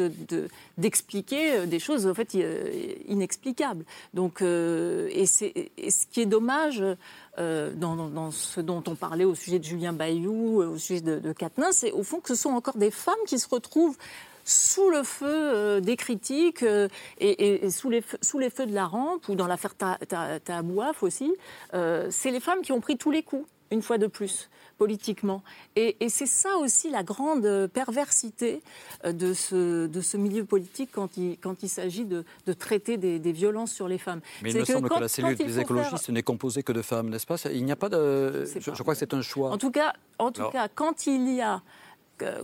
d'expliquer 0.77 1.51
de, 1.51 1.57
euh, 1.57 1.65
des 1.65 1.79
choses 1.79 2.05
en 2.05 2.13
fait 2.13 2.35
euh, 2.35 2.93
inexplicables. 3.07 3.85
Donc, 4.13 4.41
et, 4.41 5.25
ce 5.25 6.07
qui 6.11 6.21
est 6.21 6.25
dommage 6.25 6.83
dans, 7.37 8.31
ce 8.31 8.61
dont 8.61 8.83
on 8.87 8.95
parlait 8.95 9.25
au 9.25 9.35
sujet 9.35 9.59
de 9.59 9.63
Julien 9.63 9.93
Bayou, 9.93 10.61
au 10.61 10.77
sujet 10.77 11.01
de, 11.01 11.19
de 11.19 11.33
c'est 11.71 11.91
au 11.91 12.03
fond 12.03 12.19
que 12.19 12.29
ce 12.29 12.35
sont 12.35 12.49
encore 12.49 12.77
des 12.77 12.91
femmes 12.91 13.15
qui 13.27 13.39
se 13.39 13.47
retrouvent 13.49 13.97
sous 14.43 14.89
le 14.89 15.03
feu 15.03 15.81
des 15.81 15.95
critiques 15.95 16.63
et, 17.19 17.69
sous, 17.69 17.89
les 17.89 18.01
feux, 18.01 18.65
de 18.65 18.73
la 18.73 18.85
rampe 18.85 19.27
ou 19.29 19.35
dans 19.35 19.47
l'affaire 19.47 19.75
Tabouaf 19.75 21.03
aussi. 21.03 21.33
c'est 21.73 22.31
les 22.31 22.39
femmes 22.39 22.61
qui 22.61 22.71
ont 22.71 22.81
pris 22.81 22.97
tous 22.97 23.11
les 23.11 23.23
coups, 23.23 23.47
une 23.71 23.81
fois 23.81 23.97
de 23.97 24.07
plus 24.07 24.49
politiquement. 24.77 25.43
Et, 25.75 25.95
c'est 26.09 26.25
ça 26.25 26.57
aussi 26.57 26.89
la 26.89 27.03
grande 27.03 27.67
perversité 27.67 28.61
euh, 29.05 29.11
de 29.11 29.33
ce, 29.33 29.87
de 29.87 30.01
ce 30.01 30.17
milieu 30.17 30.45
politique 30.45 30.89
quand 30.91 31.17
il, 31.17 31.37
quand 31.39 31.63
il 31.63 31.69
s'agit 31.69 32.05
de, 32.05 32.23
de, 32.45 32.53
traiter 32.53 32.97
des, 32.97 33.19
des, 33.19 33.31
violences 33.31 33.71
sur 33.71 33.87
les 33.87 33.97
femmes. 33.97 34.21
Mais 34.41 34.51
il 34.51 34.59
me 34.59 34.65
semble 34.65 34.89
que 34.89 34.99
la 34.99 35.07
cellule 35.07 35.35
des 35.35 35.59
écologistes 35.59 36.09
n'est 36.09 36.23
composée 36.23 36.63
que 36.63 36.73
de 36.73 36.81
femmes, 36.81 37.09
n'est-ce 37.09 37.25
pas? 37.25 37.37
Il 37.51 37.65
n'y 37.65 37.71
a 37.71 37.75
pas 37.75 37.89
de... 37.89 38.45
Je, 38.45 38.71
crois 38.81 38.93
que 38.93 38.99
c'est 38.99 39.13
un 39.13 39.21
choix. 39.21 39.51
En 39.51 39.57
tout 39.57 39.71
cas, 39.71 39.93
en 40.19 40.31
tout 40.31 40.49
cas 40.49 40.67
quand 40.67 41.07
il 41.07 41.33
y 41.33 41.41
a 41.41 41.61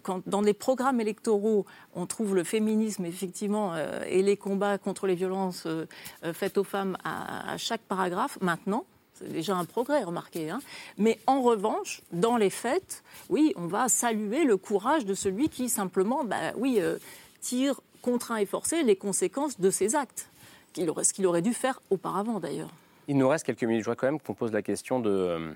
quand 0.04 0.28
dans 0.28 0.42
les 0.42 0.54
programmes 0.54 1.00
électoraux, 1.00 1.66
on 1.96 2.06
trouve 2.06 2.36
le 2.36 2.44
féminisme, 2.44 3.06
effectivement, 3.06 3.74
euh, 3.74 4.04
et 4.06 4.22
les 4.22 4.36
combats 4.36 4.78
contre 4.78 5.08
les 5.08 5.16
violences 5.16 5.66
euh, 5.66 5.86
faites 6.34 6.58
aux 6.58 6.66
femmes 6.66 6.98
à, 7.06 7.54
à 7.54 7.58
chaque 7.58 7.82
paragraphe, 7.82 8.38
maintenant, 8.42 8.86
C'est 9.22 9.34
déjà 9.34 9.56
un 9.56 9.66
progrès, 9.66 10.04
remarquez. 10.04 10.50
Hein. 10.50 10.62
Mais 10.98 11.20
en 11.28 11.42
revanche, 11.42 12.02
dans 12.12 12.38
les 12.38 12.50
faits, 12.50 13.04
oui, 13.30 13.54
on 13.56 13.68
va 13.68 13.90
saluer 13.90 14.44
le 14.44 14.58
courage 14.58 15.06
de 15.06 15.14
celui 15.14 15.50
qui 15.50 15.70
simplement, 15.70 16.24
bah, 16.24 16.54
oui, 16.58 16.78
euh, 16.80 16.98
tire 17.40 17.82
contraint 18.02 18.38
et 18.38 18.46
forcé 18.46 18.84
les 18.84 18.96
conséquences 18.96 19.60
de 19.60 19.70
ses 19.70 19.96
actes, 19.96 20.30
ce 20.76 21.14
qu'il 21.14 21.28
aurait 21.28 21.42
dû 21.42 21.54
faire 21.54 21.82
auparavant 21.90 22.40
d'ailleurs. 22.40 22.72
Il 23.08 23.18
nous 23.18 23.28
reste 23.28 23.46
quelques 23.46 23.64
minutes. 23.64 23.82
Je 23.82 23.86
vois 23.86 23.96
quand 23.96 24.08
même 24.08 24.20
qu'on 24.20 24.34
pose 24.34 24.52
la 24.52 24.62
question 24.62 25.00
de, 25.00 25.10
euh, 25.10 25.52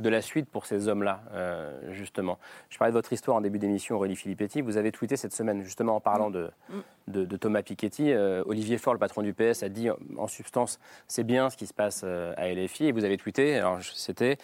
de 0.00 0.08
la 0.08 0.20
suite 0.20 0.48
pour 0.48 0.66
ces 0.66 0.88
hommes-là, 0.88 1.22
euh, 1.32 1.92
justement. 1.92 2.38
Je 2.68 2.78
parlais 2.78 2.92
de 2.92 2.96
votre 2.96 3.12
histoire 3.12 3.36
en 3.36 3.40
début 3.40 3.58
d'émission, 3.58 3.96
Aurélie 3.96 4.16
Filippetti. 4.16 4.60
Vous 4.60 4.76
avez 4.76 4.92
tweeté 4.92 5.16
cette 5.16 5.32
semaine, 5.32 5.62
justement, 5.62 5.96
en 5.96 6.00
parlant 6.00 6.30
de, 6.30 6.50
mm. 6.68 7.24
de, 7.24 7.36
Thomas 7.36 7.62
Piketty. 7.62 8.12
Euh, 8.12 8.42
Olivier 8.46 8.78
Faure, 8.78 8.92
le 8.92 8.98
patron 8.98 9.22
du 9.22 9.32
PS, 9.32 9.62
a 9.62 9.68
dit 9.68 9.88
en 9.90 10.26
substance 10.26 10.78
c'est 11.08 11.24
bien 11.24 11.50
ce 11.50 11.56
qui 11.56 11.66
se 11.66 11.74
passe 11.74 12.04
à 12.04 12.52
LFI. 12.52 12.86
Et 12.86 12.92
vous 12.92 13.04
avez 13.04 13.16
tweeté, 13.16 13.56
alors 13.56 13.80
c'était 13.82 14.38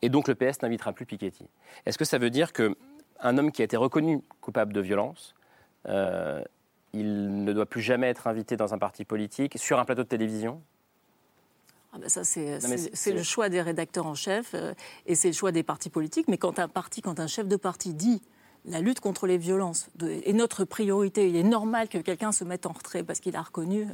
et 0.00 0.10
donc 0.10 0.28
le 0.28 0.34
PS 0.34 0.62
n'invitera 0.62 0.92
plus 0.92 1.06
Piketty. 1.06 1.48
Est-ce 1.86 1.98
que 1.98 2.04
ça 2.04 2.18
veut 2.18 2.30
dire 2.30 2.52
qu'un 2.52 3.38
homme 3.38 3.50
qui 3.50 3.62
a 3.62 3.64
été 3.64 3.76
reconnu 3.76 4.20
coupable 4.40 4.72
de 4.72 4.80
violence, 4.80 5.34
il 5.86 7.44
ne 7.44 7.52
doit 7.52 7.66
plus 7.66 7.82
jamais 7.82 8.08
être 8.08 8.26
invité 8.26 8.56
dans 8.56 8.74
un 8.74 8.78
parti 8.78 9.04
politique, 9.04 9.58
sur 9.58 9.78
un 9.78 9.84
plateau 9.84 10.02
de 10.02 10.08
télévision? 10.08 10.62
Ah 11.92 11.98
ben 11.98 12.08
ça, 12.08 12.22
c'est 12.22 13.12
le 13.12 13.22
choix 13.22 13.48
des 13.48 13.62
rédacteurs 13.62 14.06
en 14.06 14.14
chef 14.14 14.50
euh, 14.54 14.74
et 15.06 15.14
c'est 15.14 15.28
le 15.28 15.34
choix 15.34 15.52
des 15.52 15.62
partis 15.62 15.88
politiques. 15.88 16.28
Mais 16.28 16.36
quand 16.36 16.58
un 16.58 16.68
parti, 16.68 17.00
quand 17.00 17.18
un 17.18 17.26
chef 17.26 17.48
de 17.48 17.56
parti 17.56 17.94
dit 17.94 18.20
la 18.66 18.80
lutte 18.80 19.00
contre 19.00 19.26
les 19.26 19.38
violences 19.38 19.88
est 20.02 20.32
notre 20.32 20.64
priorité, 20.64 21.28
il 21.28 21.36
est 21.36 21.42
normal 21.42 21.88
que 21.88 21.98
quelqu'un 21.98 22.32
se 22.32 22.44
mette 22.44 22.66
en 22.66 22.72
retrait 22.72 23.02
parce 23.02 23.20
qu'il 23.20 23.36
a 23.36 23.42
reconnu 23.42 23.82
euh, 23.82 23.86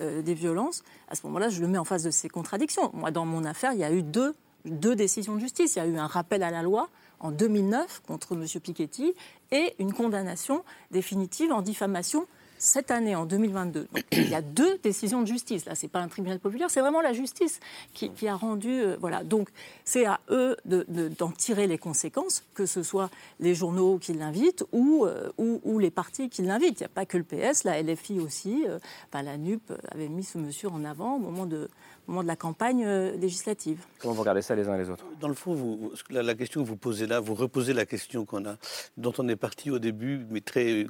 euh, 0.00 0.22
des 0.22 0.34
violences, 0.34 0.82
à 1.08 1.14
ce 1.14 1.24
moment-là, 1.26 1.48
je 1.48 1.60
le 1.60 1.68
mets 1.68 1.78
en 1.78 1.84
face 1.84 2.02
de 2.02 2.10
ces 2.10 2.28
contradictions. 2.28 2.90
Moi, 2.92 3.10
dans 3.10 3.26
mon 3.26 3.44
affaire, 3.44 3.72
il 3.72 3.78
y 3.78 3.84
a 3.84 3.92
eu 3.92 4.02
deux, 4.02 4.34
deux 4.64 4.96
décisions 4.96 5.36
de 5.36 5.40
justice. 5.40 5.76
Il 5.76 5.78
y 5.78 5.82
a 5.82 5.86
eu 5.86 5.98
un 5.98 6.06
rappel 6.06 6.42
à 6.42 6.50
la 6.50 6.62
loi 6.62 6.88
en 7.20 7.30
2009 7.30 8.02
contre 8.06 8.34
M. 8.34 8.44
Piketty 8.60 9.14
et 9.52 9.74
une 9.78 9.92
condamnation 9.92 10.64
définitive 10.90 11.52
en 11.52 11.62
diffamation 11.62 12.26
cette 12.58 12.90
année, 12.90 13.14
en 13.14 13.26
2022, 13.26 13.88
il 14.12 14.28
y 14.28 14.34
a 14.34 14.42
deux 14.42 14.78
décisions 14.78 15.22
de 15.22 15.26
justice. 15.26 15.66
Là, 15.66 15.74
c'est 15.74 15.88
pas 15.88 16.00
un 16.00 16.08
tribunal 16.08 16.38
populaire, 16.38 16.70
c'est 16.70 16.80
vraiment 16.80 17.00
la 17.00 17.12
justice 17.12 17.60
qui, 17.92 18.28
a 18.28 18.34
rendu. 18.34 18.70
Euh, 18.70 18.96
voilà. 19.00 19.24
Donc, 19.24 19.48
c'est 19.84 20.06
à 20.06 20.20
eux 20.30 20.56
d'en 20.64 21.30
tirer 21.30 21.66
les 21.66 21.78
conséquences, 21.78 22.44
que 22.54 22.66
ce 22.66 22.82
soit 22.82 23.10
les 23.40 23.54
journaux 23.54 23.98
qui 23.98 24.12
l'invitent 24.12 24.64
ou, 24.72 25.04
euh, 25.04 25.30
les 25.78 25.90
partis 25.90 26.28
qui 26.28 26.42
l'invitent. 26.42 26.80
Il 26.80 26.84
n'y 26.84 26.86
a 26.86 26.90
pas 26.90 27.06
que 27.06 27.18
le 27.18 27.24
PS, 27.24 27.64
la 27.64 27.82
LFI 27.82 28.20
aussi. 28.20 28.64
Euh, 28.66 28.78
la 29.22 29.38
NUP 29.38 29.72
avait 29.90 30.08
mis 30.08 30.24
ce 30.24 30.36
monsieur 30.38 30.68
en 30.68 30.84
avant 30.84 31.16
au 31.16 31.18
moment 31.18 31.46
de, 31.46 31.70
au 32.06 32.12
moment 32.12 32.22
de 32.22 32.28
la 32.28 32.36
campagne 32.36 32.84
euh, 32.84 33.16
législative. 33.16 33.78
Comment 33.98 34.14
vous 34.14 34.20
regardez 34.20 34.42
ça 34.42 34.54
les 34.54 34.68
uns 34.68 34.74
et 34.74 34.78
les 34.78 34.90
autres? 34.90 35.04
Dans 35.20 35.28
le 35.28 35.34
fond, 35.34 35.54
vous, 35.54 35.92
la, 36.10 36.34
question 36.34 36.62
que 36.62 36.68
vous 36.68 36.76
posez 36.76 37.06
là, 37.06 37.20
vous 37.20 37.34
reposez 37.34 37.72
la 37.72 37.86
question 37.86 38.24
qu'on 38.24 38.44
a, 38.46 38.56
dont 38.96 39.12
on 39.18 39.28
est 39.28 39.36
parti 39.36 39.70
au 39.70 39.78
début, 39.78 40.26
mais 40.30 40.42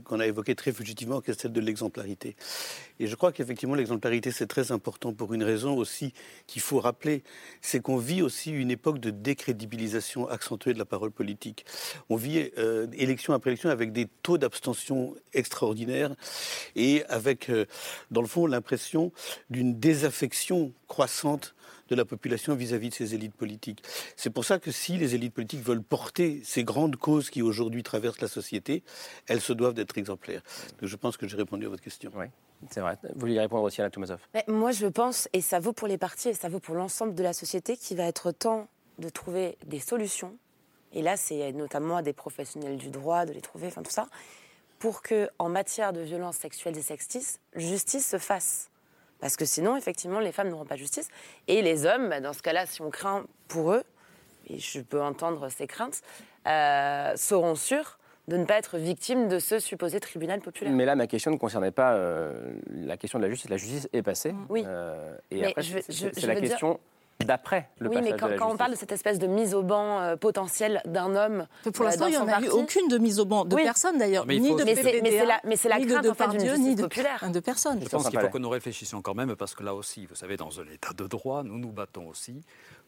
qu'on 0.05 0.21
a 0.21 0.27
évoquée 0.27 0.55
très 0.55 0.73
fugitivement, 0.73 1.21
qui 1.21 1.31
est 1.31 1.41
celle 1.41 1.53
de 1.53 1.61
l'exemplarité. 1.61 2.37
Et 2.99 3.07
je 3.07 3.15
crois 3.15 3.33
qu'effectivement, 3.33 3.75
l'exemplarité, 3.75 4.31
c'est 4.31 4.47
très 4.47 4.73
important 4.73 5.13
pour 5.13 5.33
une 5.33 5.43
raison 5.43 5.77
aussi 5.77 6.13
qu'il 6.47 6.63
faut 6.63 6.81
rappeler, 6.81 7.23
c'est 7.61 7.81
qu'on 7.81 7.97
vit 7.97 8.23
aussi 8.23 8.51
une 8.51 8.71
époque 8.71 8.99
de 8.99 9.11
décrédibilisation 9.11 10.29
accentuée 10.29 10.75
de 10.75 10.79
la 10.79 10.85
parole 10.85 11.11
politique. 11.11 11.65
On 12.11 12.17
vit 12.17 12.51
euh, 12.59 12.87
élection 12.93 13.33
après 13.33 13.51
élection 13.51 13.71
avec 13.71 13.93
des 13.93 14.07
taux 14.23 14.39
d'abstention 14.39 15.15
extraordinaires 15.33 16.15
et 16.75 17.05
avec, 17.09 17.51
euh, 17.51 17.67
dans 18.11 18.21
le 18.21 18.27
fond, 18.27 18.47
l'impression 18.47 19.13
d'une 19.51 19.79
désaffection 19.79 20.73
croissante 20.89 21.55
de 21.89 21.95
la 21.95 22.05
population 22.05 22.55
vis-à-vis 22.55 22.91
de 22.91 22.95
ces 22.95 23.15
élites 23.15 23.35
politiques. 23.35 23.83
C'est 24.17 24.31
pour 24.31 24.45
ça 24.45 24.59
que 24.59 24.71
si 24.71 24.99
les 24.99 25.15
élites 25.15 25.35
politiques 25.35 25.63
veulent 25.63 25.83
porter 25.83 26.41
ces 26.45 26.65
grandes 26.65 26.97
causes 26.97 27.31
qui 27.31 27.43
aujourd'hui 27.43 27.83
traversent 27.83 28.21
la 28.21 28.29
société, 28.29 28.83
elles 29.29 29.41
se 29.41 29.53
doivent 29.53 29.75
d'être 29.75 29.97
exemplaires. 29.99 30.43
Donc 30.81 30.89
je 30.89 30.97
pense 30.97 31.17
que 31.17 31.29
j'ai 31.29 31.37
répondu 31.37 31.67
à 31.67 31.69
votre 31.69 31.83
question. 31.83 32.11
Oui. 32.15 32.27
C'est 32.71 32.81
vrai. 32.81 32.99
Vous 33.15 33.21
vouliez 33.21 33.39
répondre 33.39 33.63
aussi 33.63 33.81
à 33.81 33.85
la 33.85 33.91
Toumazov 33.91 34.19
Moi, 34.49 34.73
je 34.73 34.87
pense, 34.87 35.29
et 35.33 35.41
ça 35.41 35.61
vaut 35.61 35.73
pour 35.73 35.89
les 35.89 35.99
partis, 35.99 36.31
et 36.31 36.35
ça 36.35 36.49
vaut 36.49 36.59
pour 36.59 36.75
l'ensemble 36.75 37.15
de 37.15 37.23
la 37.23 37.33
société, 37.33 37.77
qu'il 37.77 37.97
va 37.97 38.05
être 38.05 38.33
temps 38.33 38.69
de 38.99 39.09
trouver 39.09 39.59
des 39.67 39.79
solutions. 39.81 40.37
Et 40.93 41.03
là, 41.03 41.17
c'est 41.17 41.53
notamment 41.53 41.99
à 41.99 42.03
des 42.03 42.15
professionnels 42.15 42.79
du 42.79 42.89
droit 42.89 43.27
de 43.27 43.33
les 43.33 43.43
trouver, 43.43 43.67
enfin 43.67 43.83
tout 43.83 43.91
ça, 43.91 44.09
pour 44.79 45.03
que, 45.03 45.29
en 45.39 45.49
matière 45.49 45.93
de 45.93 46.01
violences 46.01 46.37
sexuelles 46.37 46.77
et 46.79 46.83
sexistes, 46.83 47.41
justice 47.55 48.07
se 48.07 48.19
fasse. 48.19 48.71
Parce 49.21 49.37
que 49.37 49.45
sinon, 49.45 49.77
effectivement, 49.77 50.21
les 50.21 50.33
femmes 50.33 50.51
n'auront 50.51 50.65
pas 50.65 50.77
justice. 50.77 51.09
Et 51.49 51.63
les 51.63 51.87
hommes, 51.87 52.09
bah, 52.09 52.21
dans 52.21 52.33
ce 52.33 52.43
cas-là, 52.43 52.67
si 52.67 52.83
on 52.83 52.91
craint 52.91 53.25
pour 53.49 53.73
eux, 53.73 53.83
et 54.49 54.59
je 54.59 54.81
peux 54.81 55.03
entendre 55.03 55.49
ces 55.49 55.67
craintes, 55.67 56.03
euh, 56.47 57.17
seront 57.17 57.55
sûrs 57.55 57.99
de 58.29 58.37
ne 58.37 58.45
pas 58.45 58.55
être 58.55 58.77
victimes 58.77 59.29
de 59.29 59.39
ce 59.39 59.59
supposé 59.59 60.01
tribunal 60.01 60.41
populaire. 60.41 60.73
Mais 60.73 60.85
là, 60.85 60.97
ma 60.97 61.07
question 61.07 61.31
ne 61.31 61.37
concernait 61.37 61.71
pas 61.71 61.95
euh, 61.95 62.55
la 62.69 62.97
question 62.97 63.19
de 63.19 63.25
la 63.25 63.31
justice. 63.31 63.51
La 63.51 63.57
justice 63.57 63.89
est 63.93 64.03
passée. 64.03 64.35
Oui. 64.49 64.65
Euh, 64.67 65.17
et 65.31 65.47
après, 65.47 65.63
c'est 65.63 66.27
la 66.27 66.35
question 66.35 66.81
d'après 67.25 67.71
le 67.79 67.89
oui, 67.89 67.99
mais 68.03 68.17
quand, 68.17 68.29
quand 68.37 68.53
on 68.53 68.57
parle 68.57 68.73
de 68.73 68.77
cette 68.77 68.93
espèce 68.93 69.19
de 69.19 69.27
mise 69.27 69.55
au 69.55 69.63
banc 69.63 70.01
euh, 70.01 70.17
potentielle 70.17 70.83
d'un 70.85 71.15
homme. 71.17 71.47
pour 71.73 71.85
l'instant, 71.85 72.07
il 72.07 72.11
n'y 72.11 72.17
en 72.19 72.29
a 72.29 72.41
eu 72.41 72.49
aucune 72.49 72.89
de 72.89 72.99
mise 72.99 73.19
au 73.21 73.25
banc, 73.25 73.45
de 73.45 73.57
personne 73.57 73.99
d'ailleurs, 73.99 74.27
ni 74.27 74.55
de 74.55 74.65
PPDA, 74.65 75.41
mais 75.45 75.57
c'est 75.57 75.69
la, 75.69 75.81
crainte 75.81 76.05
de, 76.05 76.11
en 76.11 76.15
fait, 76.15 76.29
d'une 76.29 76.63
ni 76.63 76.75
de, 76.75 76.83
populaire. 76.83 77.31
de 77.31 77.41
personne. 77.41 77.81
Je 77.83 77.89
pense 77.89 78.09
qu'il 78.09 78.21
faut 78.21 78.29
que 78.29 78.39
nous 78.39 78.51
réfléchissions 78.51 79.03
quand 79.03 79.15
même, 79.15 79.35
parce 79.37 79.55
que 79.55 79.63
là 79.63 79.75
aussi, 79.75 80.07
vous 80.07 80.15
savez, 80.15 80.37
dans 80.37 80.61
un 80.61 80.67
état 80.67 80.93
de 80.93 81.07
droit, 81.07 81.43
nous 81.43 81.59
nous 81.59 81.73
battons 81.73 82.09
aussi 82.09 82.43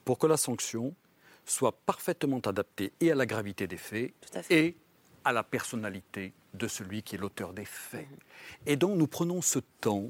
pour 0.05 0.19
que 0.19 0.27
la 0.27 0.37
sanction 0.37 0.95
soit 1.45 1.73
parfaitement 1.73 2.41
adaptée 2.45 2.93
et 3.01 3.11
à 3.11 3.15
la 3.15 3.27
gravité 3.27 3.67
des 3.67 3.77
faits 3.77 4.13
et 4.51 4.77
à 5.25 5.33
la 5.33 5.43
personnalité 5.43 6.33
de 6.55 6.69
celui 6.69 7.03
qui 7.03 7.17
est 7.17 7.19
l'auteur 7.19 7.53
des 7.53 7.65
faits. 7.65 8.09
Et 8.67 8.77
donc 8.77 8.97
nous 8.97 9.07
prenons 9.07 9.43
ce 9.43 9.59
temps 9.81 10.05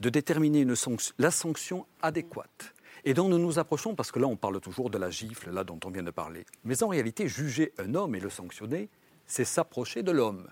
de 0.00 0.08
déterminer 0.10 0.60
une 0.60 0.74
la 1.18 1.30
sanction 1.30 1.86
adéquate 2.02 2.74
et 3.04 3.14
dont 3.14 3.28
nous 3.28 3.38
nous 3.38 3.58
approchons, 3.58 3.94
parce 3.94 4.10
que 4.10 4.18
là 4.18 4.26
on 4.26 4.36
parle 4.36 4.60
toujours 4.60 4.90
de 4.90 4.98
la 4.98 5.10
gifle, 5.10 5.50
là 5.50 5.64
dont 5.64 5.78
on 5.84 5.90
vient 5.90 6.02
de 6.02 6.10
parler. 6.10 6.44
Mais 6.64 6.82
en 6.82 6.88
réalité, 6.88 7.28
juger 7.28 7.72
un 7.78 7.94
homme 7.94 8.14
et 8.14 8.20
le 8.20 8.30
sanctionner, 8.30 8.88
c'est 9.26 9.44
s'approcher 9.44 10.02
de 10.02 10.10
l'homme. 10.10 10.48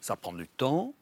Ça 0.00 0.16
prend 0.16 0.32
du 0.32 0.48
temps, 0.48 0.94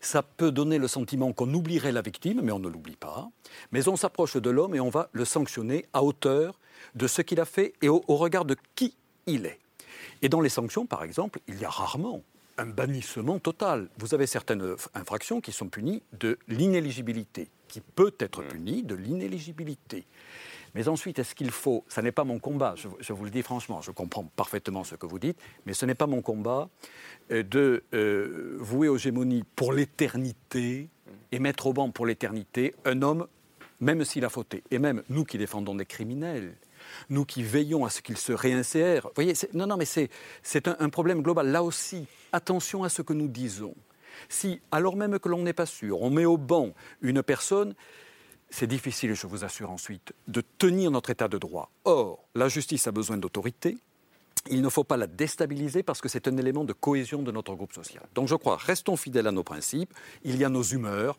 ça 0.00 0.22
peut 0.22 0.50
donner 0.50 0.78
le 0.78 0.88
sentiment 0.88 1.32
qu'on 1.32 1.52
oublierait 1.52 1.92
la 1.92 2.02
victime, 2.02 2.40
mais 2.42 2.52
on 2.52 2.58
ne 2.58 2.68
l'oublie 2.68 2.96
pas. 2.96 3.30
Mais 3.72 3.88
on 3.88 3.96
s'approche 3.96 4.36
de 4.36 4.50
l'homme 4.50 4.74
et 4.74 4.80
on 4.80 4.90
va 4.90 5.08
le 5.12 5.24
sanctionner 5.24 5.86
à 5.92 6.02
hauteur 6.02 6.58
de 6.94 7.06
ce 7.06 7.22
qu'il 7.22 7.40
a 7.40 7.44
fait 7.44 7.74
et 7.82 7.88
au, 7.88 8.02
regard 8.08 8.44
de 8.44 8.56
qui 8.74 8.96
il 9.26 9.46
est. 9.46 9.58
Et 10.22 10.28
dans 10.28 10.40
les 10.40 10.48
sanctions, 10.48 10.86
par 10.86 11.04
exemple, 11.04 11.40
il 11.48 11.58
y 11.58 11.64
a 11.64 11.70
rarement 11.70 12.22
un 12.56 12.66
bannissement 12.66 13.38
total. 13.38 13.88
Vous 13.98 14.14
avez 14.14 14.26
certaines 14.26 14.74
infractions 14.94 15.40
qui 15.40 15.52
sont 15.52 15.68
punies 15.68 16.02
de 16.18 16.38
l'inéligibilité, 16.48 17.48
qui 17.68 17.80
peut 17.80 18.14
être 18.18 18.42
mmh. 18.42 18.48
punie 18.48 18.82
de 18.82 18.94
l'inéligibilité. 18.94 20.06
Mais 20.74 20.88
ensuite, 20.88 21.18
est-ce 21.18 21.34
qu'il 21.34 21.50
faut, 21.50 21.84
ça 21.88 22.02
n'est 22.02 22.12
pas 22.12 22.24
mon 22.24 22.38
combat, 22.38 22.74
je, 22.76 23.12
vous 23.12 23.24
le 23.24 23.30
dis 23.30 23.42
franchement, 23.42 23.80
je 23.80 23.90
comprends 23.90 24.24
parfaitement 24.24 24.84
ce 24.84 24.94
que 24.94 25.06
vous 25.06 25.18
dites, 25.18 25.38
mais 25.66 25.72
ce 25.72 25.86
n'est 25.86 25.94
pas 25.94 26.06
mon 26.06 26.22
combat 26.22 26.68
euh, 27.30 27.42
de 27.42 27.84
euh, 27.94 28.56
vouer 28.60 28.88
aux 28.88 28.98
gémonies 28.98 29.44
pour 29.56 29.72
l'éternité 29.72 30.88
et 31.32 31.38
mettre 31.38 31.66
au 31.66 31.72
banc 31.72 31.90
pour 31.90 32.06
l'éternité 32.06 32.74
un 32.84 33.02
homme, 33.02 33.26
même 33.80 34.04
s'il 34.04 34.24
a 34.24 34.28
fauté, 34.28 34.62
et 34.70 34.78
même 34.78 35.02
nous 35.08 35.24
qui 35.24 35.38
défendons 35.38 35.74
des 35.74 35.86
criminels, 35.86 36.54
nous 37.10 37.24
qui 37.24 37.42
veillons 37.42 37.84
à 37.84 37.90
ce 37.90 38.00
qu'ils 38.00 38.16
se 38.16 38.32
réinsèrent. 38.32 39.04
Vous 39.04 39.14
voyez, 39.14 39.34
non, 39.54 39.66
non, 39.66 39.76
mais 39.76 39.84
c'est 39.84 40.68
un, 40.68 40.76
un 40.78 40.88
problème 40.88 41.22
global. 41.22 41.48
Là 41.48 41.62
aussi, 41.62 42.06
attention 42.32 42.84
à 42.84 42.88
ce 42.88 43.02
que 43.02 43.12
nous 43.12 43.28
disons. 43.28 43.74
Si, 44.28 44.60
alors 44.70 44.96
même 44.96 45.18
que 45.18 45.28
l'on 45.28 45.42
n'est 45.42 45.52
pas 45.52 45.66
sûr, 45.66 46.02
on 46.02 46.10
met 46.10 46.24
au 46.24 46.36
banc 46.36 46.72
une 47.02 47.22
personne, 47.22 47.74
c'est 48.50 48.66
difficile, 48.66 49.14
je 49.14 49.26
vous 49.26 49.44
assure 49.44 49.70
ensuite, 49.70 50.12
de 50.26 50.42
tenir 50.58 50.90
notre 50.90 51.10
état 51.10 51.28
de 51.28 51.38
droit. 51.38 51.70
Or, 51.84 52.24
la 52.34 52.48
justice 52.48 52.86
a 52.86 52.92
besoin 52.92 53.18
d'autorité. 53.18 53.76
Il 54.50 54.62
ne 54.62 54.68
faut 54.68 54.84
pas 54.84 54.96
la 54.96 55.06
déstabiliser 55.06 55.82
parce 55.82 56.00
que 56.00 56.08
c'est 56.08 56.28
un 56.28 56.36
élément 56.36 56.64
de 56.64 56.72
cohésion 56.72 57.22
de 57.22 57.30
notre 57.30 57.54
groupe 57.54 57.72
social. 57.72 58.02
Donc 58.14 58.28
je 58.28 58.34
crois, 58.34 58.56
restons 58.56 58.96
fidèles 58.96 59.26
à 59.26 59.32
nos 59.32 59.42
principes. 59.42 59.92
Il 60.24 60.36
y 60.38 60.44
a 60.44 60.48
nos 60.48 60.62
humeurs, 60.62 61.18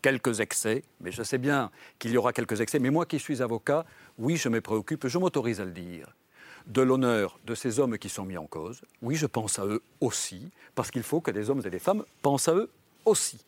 quelques 0.00 0.40
excès, 0.40 0.84
mais 1.00 1.12
je 1.12 1.22
sais 1.22 1.38
bien 1.38 1.70
qu'il 1.98 2.12
y 2.12 2.16
aura 2.16 2.32
quelques 2.32 2.60
excès. 2.60 2.78
Mais 2.78 2.90
moi 2.90 3.04
qui 3.04 3.18
suis 3.18 3.42
avocat, 3.42 3.84
oui, 4.18 4.36
je 4.36 4.48
me 4.48 4.60
préoccupe, 4.60 5.06
je 5.06 5.18
m'autorise 5.18 5.60
à 5.60 5.64
le 5.64 5.72
dire, 5.72 6.14
de 6.66 6.82
l'honneur 6.82 7.38
de 7.44 7.54
ces 7.54 7.78
hommes 7.78 7.98
qui 7.98 8.08
sont 8.08 8.24
mis 8.24 8.36
en 8.36 8.46
cause. 8.46 8.82
Oui, 9.02 9.16
je 9.16 9.26
pense 9.26 9.58
à 9.58 9.66
eux 9.66 9.82
aussi, 10.00 10.50
parce 10.74 10.90
qu'il 10.90 11.02
faut 11.02 11.20
que 11.20 11.30
des 11.30 11.50
hommes 11.50 11.62
et 11.64 11.70
des 11.70 11.78
femmes 11.78 12.04
pensent 12.22 12.48
à 12.48 12.54
eux 12.54 12.70
aussi. 13.04 13.38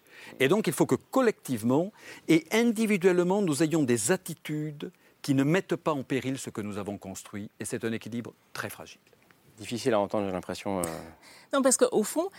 Et 0.40 0.48
donc, 0.48 0.66
il 0.66 0.72
faut 0.72 0.86
que 0.86 0.94
collectivement 0.94 1.92
et 2.28 2.46
individuellement, 2.52 3.42
nous 3.42 3.62
ayons 3.62 3.82
des 3.82 4.12
attitudes 4.12 4.90
qui 5.22 5.34
ne 5.34 5.44
mettent 5.44 5.76
pas 5.76 5.92
en 5.92 6.02
péril 6.02 6.38
ce 6.38 6.50
que 6.50 6.60
nous 6.60 6.78
avons 6.78 6.98
construit. 6.98 7.50
Et 7.58 7.64
c'est 7.64 7.84
un 7.84 7.92
équilibre 7.92 8.32
très 8.52 8.70
fragile. 8.70 9.00
Difficile 9.58 9.94
à 9.94 10.00
entendre, 10.00 10.26
j'ai 10.26 10.32
l'impression. 10.32 10.80
Euh. 10.80 10.82
Non, 11.52 11.62
parce 11.62 11.76
qu'au 11.76 12.02
fond, 12.02 12.30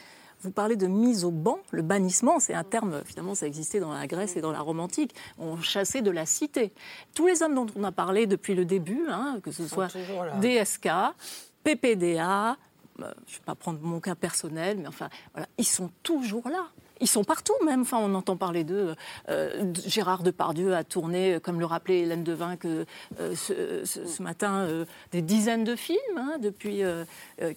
vous 0.42 0.52
parlez 0.52 0.76
de 0.76 0.88
mise 0.88 1.26
au 1.26 1.32
banc. 1.32 1.60
Le 1.72 1.82
bannissement, 1.82 2.40
c'est 2.40 2.54
un 2.54 2.64
terme, 2.64 3.02
finalement, 3.06 3.36
ça 3.36 3.48
existait 3.48 3.80
dans 3.80 3.94
la 3.94 4.08
Grèce 4.08 4.36
et 4.36 4.42
dans 4.42 4.52
la 4.52 4.60
Rome 4.60 4.80
antique. 4.80 5.16
On 5.38 5.60
chassait 5.62 6.02
de 6.02 6.12
la 6.12 6.26
cité. 6.26 6.72
Tous 7.16 7.28
les 7.28 7.42
hommes 7.44 7.56
dont 7.56 7.68
on 7.76 7.84
a 7.84 7.92
parlé 7.92 8.28
depuis 8.28 8.56
le 8.56 8.66
début, 8.66 9.06
hein, 9.10 9.40
que 9.44 9.52
ce 9.52 9.68
soit 9.68 9.88
DSK, 10.42 10.90
PPDA, 11.64 12.58
euh, 13.02 13.12
je 13.28 13.34
ne 13.34 13.38
vais 13.38 13.46
pas 13.46 13.56
prendre 13.56 13.80
mon 13.82 14.00
cas 14.00 14.16
personnel, 14.16 14.78
mais 14.80 14.88
enfin, 14.88 15.10
voilà, 15.34 15.48
ils 15.58 15.68
sont 15.68 15.92
toujours 16.04 16.50
là. 16.50 16.68
Ils 17.00 17.08
sont 17.08 17.24
partout 17.24 17.54
même. 17.64 17.82
Enfin, 17.82 18.00
on 18.02 18.16
entend 18.16 18.38
parler 18.38 18.64
d'eux. 18.64 18.96
Euh, 19.30 19.72
Gérard 19.86 20.24
Depardieu 20.24 20.76
a 20.76 20.84
tourné, 20.84 21.40
comme 21.44 21.60
le 21.60 21.66
rappelait 21.66 22.00
Hélène 22.00 22.24
Devin, 22.24 22.56
que 22.58 22.86
euh, 23.20 23.36
ce, 23.36 24.24
matin, 24.24 24.68
des 25.12 25.22
dizaines 25.22 25.64
de 25.64 25.76
films 25.76 26.18
hein, 26.18 26.38
depuis 26.42 26.82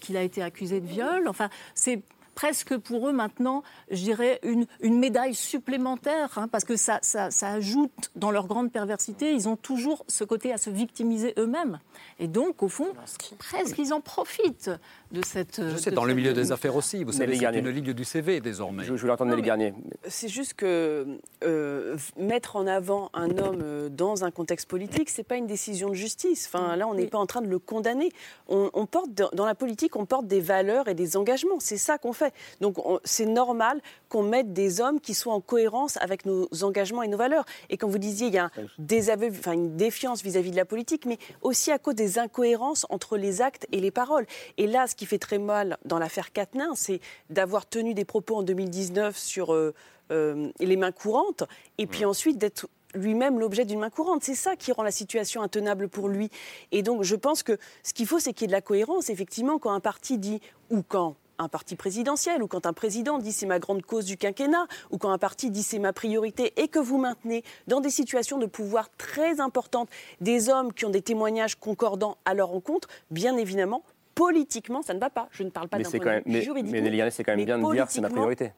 qu'il 0.00 0.16
a 0.18 0.22
été 0.22 0.42
accusé 0.42 0.80
de 0.80 0.86
viol. 0.86 1.26
Enfin, 1.26 1.48
c'est 1.74 2.02
presque 2.41 2.74
pour 2.78 3.07
eux 3.07 3.12
maintenant, 3.12 3.62
je 3.91 4.03
dirais, 4.03 4.41
une, 4.43 4.64
une 4.80 4.99
médaille 4.99 5.34
supplémentaire, 5.34 6.38
hein, 6.38 6.49
parce 6.49 6.64
que 6.64 6.74
ça, 6.74 6.99
ça, 7.03 7.30
ça, 7.30 7.51
ajoute 7.51 8.11
dans 8.16 8.30
leur 8.30 8.47
grande 8.47 8.72
perversité, 8.72 9.34
ils 9.34 9.47
ont 9.47 9.57
toujours 9.57 10.07
ce 10.09 10.24
côté 10.24 10.51
à 10.51 10.57
se 10.57 10.70
victimiser 10.70 11.34
eux-mêmes. 11.36 11.80
Et 12.18 12.28
donc, 12.28 12.62
au 12.62 12.68
fond, 12.68 12.95
presque 13.38 13.76
ils 13.76 13.93
en 13.93 14.01
profitent 14.01 14.70
de 15.12 15.22
cette. 15.22 15.61
Je 15.61 15.76
sais, 15.76 15.91
dans 15.91 16.07
le 16.07 16.14
milieu 16.14 16.32
des 16.32 16.51
affaires 16.51 16.76
aussi, 16.76 17.05
vous 17.05 17.12
savez, 17.12 17.36
c'est 17.36 17.59
une 17.59 17.68
ligne 17.68 17.93
du 17.93 18.05
CV 18.05 18.41
désormais. 18.41 18.84
Je, 18.84 18.97
je 18.97 19.01
voulais 19.03 19.12
entendre 19.12 19.34
les 19.34 19.43
Garnier. 19.43 19.74
C'est 20.09 20.28
juste 20.28 20.55
que 20.55 21.18
euh, 21.45 21.99
mettre 22.16 22.57
en 22.57 22.66
avant 22.66 23.11
un 23.12 23.36
homme 23.36 23.61
euh, 23.62 23.88
dans 23.91 24.24
un 24.24 24.30
contexte 24.30 24.66
politique, 24.66 25.11
c'est 25.11 25.24
pas 25.24 25.36
une 25.36 25.47
décision 25.47 25.91
de 25.91 25.95
justice. 25.95 26.51
Enfin, 26.51 26.74
là, 26.76 26.88
on 26.88 26.95
n'est 26.95 27.07
pas 27.07 27.18
en 27.18 27.26
train 27.26 27.43
de 27.43 27.49
le 27.49 27.59
condamner. 27.59 28.11
On, 28.49 28.70
on 28.72 28.86
porte 28.86 29.11
dans 29.12 29.45
la 29.45 29.55
politique, 29.55 29.95
on 29.97 30.07
porte 30.07 30.26
des 30.26 30.41
valeurs 30.41 30.88
et 30.88 30.95
des 30.95 31.18
engagements. 31.18 31.61
C'est 31.61 31.76
ça 31.76 31.99
qu'on 31.99 32.14
fait. 32.14 32.29
Donc, 32.60 32.76
c'est 33.04 33.26
normal 33.26 33.80
qu'on 34.08 34.22
mette 34.22 34.52
des 34.52 34.80
hommes 34.80 35.00
qui 35.00 35.14
soient 35.14 35.34
en 35.34 35.40
cohérence 35.40 35.96
avec 35.98 36.26
nos 36.26 36.48
engagements 36.62 37.02
et 37.02 37.08
nos 37.08 37.16
valeurs. 37.16 37.44
Et 37.68 37.76
quand 37.76 37.88
vous 37.88 37.98
disiez, 37.98 38.28
il 38.28 38.34
y 38.34 38.38
a 38.38 38.44
un 38.46 38.50
désaveu, 38.78 39.28
enfin, 39.30 39.52
une 39.52 39.76
défiance 39.76 40.22
vis-à-vis 40.22 40.50
de 40.50 40.56
la 40.56 40.64
politique, 40.64 41.06
mais 41.06 41.18
aussi 41.42 41.70
à 41.70 41.78
cause 41.78 41.94
des 41.94 42.18
incohérences 42.18 42.86
entre 42.90 43.16
les 43.16 43.42
actes 43.42 43.66
et 43.72 43.80
les 43.80 43.90
paroles. 43.90 44.26
Et 44.58 44.66
là, 44.66 44.86
ce 44.86 44.94
qui 44.94 45.06
fait 45.06 45.18
très 45.18 45.38
mal 45.38 45.78
dans 45.84 45.98
l'affaire 45.98 46.32
Quatennens, 46.32 46.76
c'est 46.76 47.00
d'avoir 47.28 47.66
tenu 47.66 47.94
des 47.94 48.04
propos 48.04 48.36
en 48.36 48.42
2019 48.42 49.16
sur 49.16 49.52
euh, 49.52 49.74
euh, 50.10 50.48
les 50.58 50.76
mains 50.76 50.92
courantes, 50.92 51.44
et 51.78 51.86
puis 51.86 52.04
ensuite 52.04 52.38
d'être 52.38 52.66
lui-même 52.94 53.38
l'objet 53.38 53.64
d'une 53.64 53.78
main 53.78 53.90
courante. 53.90 54.24
C'est 54.24 54.34
ça 54.34 54.56
qui 54.56 54.72
rend 54.72 54.82
la 54.82 54.90
situation 54.90 55.42
intenable 55.42 55.88
pour 55.88 56.08
lui. 56.08 56.30
Et 56.72 56.82
donc, 56.82 57.02
je 57.02 57.16
pense 57.16 57.42
que 57.42 57.58
ce 57.82 57.92
qu'il 57.92 58.06
faut, 58.06 58.18
c'est 58.18 58.32
qu'il 58.32 58.42
y 58.42 58.46
ait 58.46 58.48
de 58.48 58.52
la 58.52 58.60
cohérence. 58.60 59.10
Effectivement, 59.10 59.58
quand 59.58 59.70
un 59.70 59.80
parti 59.80 60.18
dit, 60.18 60.40
ou 60.70 60.82
quand 60.82 61.16
un 61.41 61.49
parti 61.49 61.74
présidentiel, 61.76 62.43
ou 62.43 62.47
quand 62.47 62.66
un 62.66 62.72
président 62.72 63.18
dit 63.18 63.32
c'est 63.32 63.47
ma 63.47 63.59
grande 63.59 63.82
cause 63.82 64.05
du 64.05 64.16
quinquennat, 64.16 64.66
ou 64.91 64.99
quand 64.99 65.11
un 65.11 65.18
parti 65.18 65.51
dit 65.51 65.62
c'est 65.62 65.78
ma 65.78 65.93
priorité, 65.93 66.53
et 66.61 66.68
que 66.68 66.78
vous 66.78 66.99
maintenez 66.99 67.43
dans 67.66 67.80
des 67.80 67.91
situations 67.91 68.38
de 68.38 68.47
pouvoir 68.47 68.88
très 68.97 69.41
importantes 69.41 69.88
des 70.20 70.49
hommes 70.49 70.72
qui 70.72 70.84
ont 70.84 70.91
des 70.91 71.03
témoignages 71.03 71.57
concordants 71.57 72.16
à 72.24 72.34
leur 72.34 72.53
encontre, 72.53 72.88
bien 73.11 73.36
évidemment, 73.36 73.82
politiquement, 74.14 74.82
ça 74.82 74.95
ne 74.95 75.01
va 75.01 75.11
pas. 75.11 75.28
Je 75.30 75.43
ne 75.43 75.51
parle 75.51 75.68
pas 75.68 75.78
d'un 75.78 75.91
point 75.91 76.20
de 76.20 76.30
vue 76.30 76.43
juridique. 76.43 76.72
Mais 76.72 76.80
Nelly 76.80 77.11
c'est 77.11 77.24
quand 77.24 77.34
même 77.34 77.45
bien 77.45 77.59
de 77.59 77.72
dire 77.72 77.91
c'est 77.91 78.01
ma 78.01 78.11
priorité. 78.11 78.53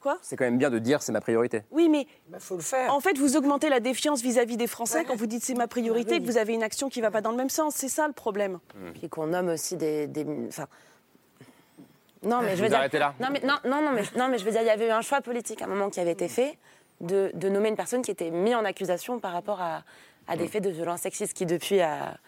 Quoi? 0.00 0.16
C'est 0.22 0.34
quand 0.34 0.46
même 0.46 0.56
bien 0.56 0.70
de 0.70 0.78
dire 0.78 1.02
c'est 1.02 1.12
ma 1.12 1.20
priorité. 1.20 1.60
Oui, 1.70 1.90
mais 1.90 2.06
il 2.28 2.32
bah, 2.32 2.38
faut 2.40 2.56
le 2.56 2.62
faire. 2.62 2.92
En 2.94 3.00
fait, 3.00 3.18
vous 3.18 3.36
augmentez 3.36 3.68
la 3.68 3.80
défiance 3.80 4.22
vis-à-vis 4.22 4.56
des 4.56 4.66
Français 4.66 5.04
quand 5.04 5.14
vous 5.14 5.26
dites 5.26 5.44
c'est 5.44 5.54
ma 5.54 5.68
priorité, 5.68 6.14
et 6.14 6.20
que 6.20 6.24
vous 6.24 6.38
avez 6.38 6.54
une 6.54 6.62
action 6.62 6.88
qui 6.88 7.00
ne 7.00 7.04
va 7.04 7.10
pas 7.10 7.20
dans 7.20 7.32
le 7.32 7.36
même 7.36 7.50
sens. 7.50 7.74
C'est 7.74 7.90
ça 7.90 8.06
le 8.06 8.14
problème. 8.14 8.60
Puis 8.94 9.10
qu'on 9.10 9.26
nomme 9.26 9.48
aussi 9.48 9.76
des, 9.76 10.06
des 10.06 10.24
enfin, 10.48 10.68
non, 12.22 12.42
mais 12.42 12.56
je 12.56 12.62
veux 12.62 12.68
dire. 12.68 12.88
là. 12.92 13.14
Non, 13.18 13.28
mais, 13.30 13.40
non, 13.40 13.56
non, 13.64 13.82
non, 13.82 13.92
mais, 13.92 14.02
non, 14.16 14.28
mais 14.28 14.38
je 14.38 14.44
veux 14.44 14.50
dire, 14.50 14.60
il 14.60 14.66
y 14.66 14.70
avait 14.70 14.88
eu 14.88 14.90
un 14.90 15.00
choix 15.00 15.20
politique 15.20 15.62
à 15.62 15.64
un 15.64 15.68
moment 15.68 15.88
qui 15.88 16.00
avait 16.00 16.12
été 16.12 16.28
fait 16.28 16.58
de, 17.00 17.30
de 17.34 17.48
nommer 17.48 17.70
une 17.70 17.76
personne 17.76 18.02
qui 18.02 18.10
était 18.10 18.30
mise 18.30 18.54
en 18.54 18.64
accusation 18.64 19.18
par 19.20 19.32
rapport 19.32 19.60
à, 19.60 19.84
à 20.28 20.36
des 20.36 20.44
mm. 20.44 20.48
faits 20.48 20.64
de 20.64 20.70
violence 20.70 21.00
sexiste 21.00 21.32
qui, 21.34 21.46
depuis, 21.46 21.80
a, 21.80 22.18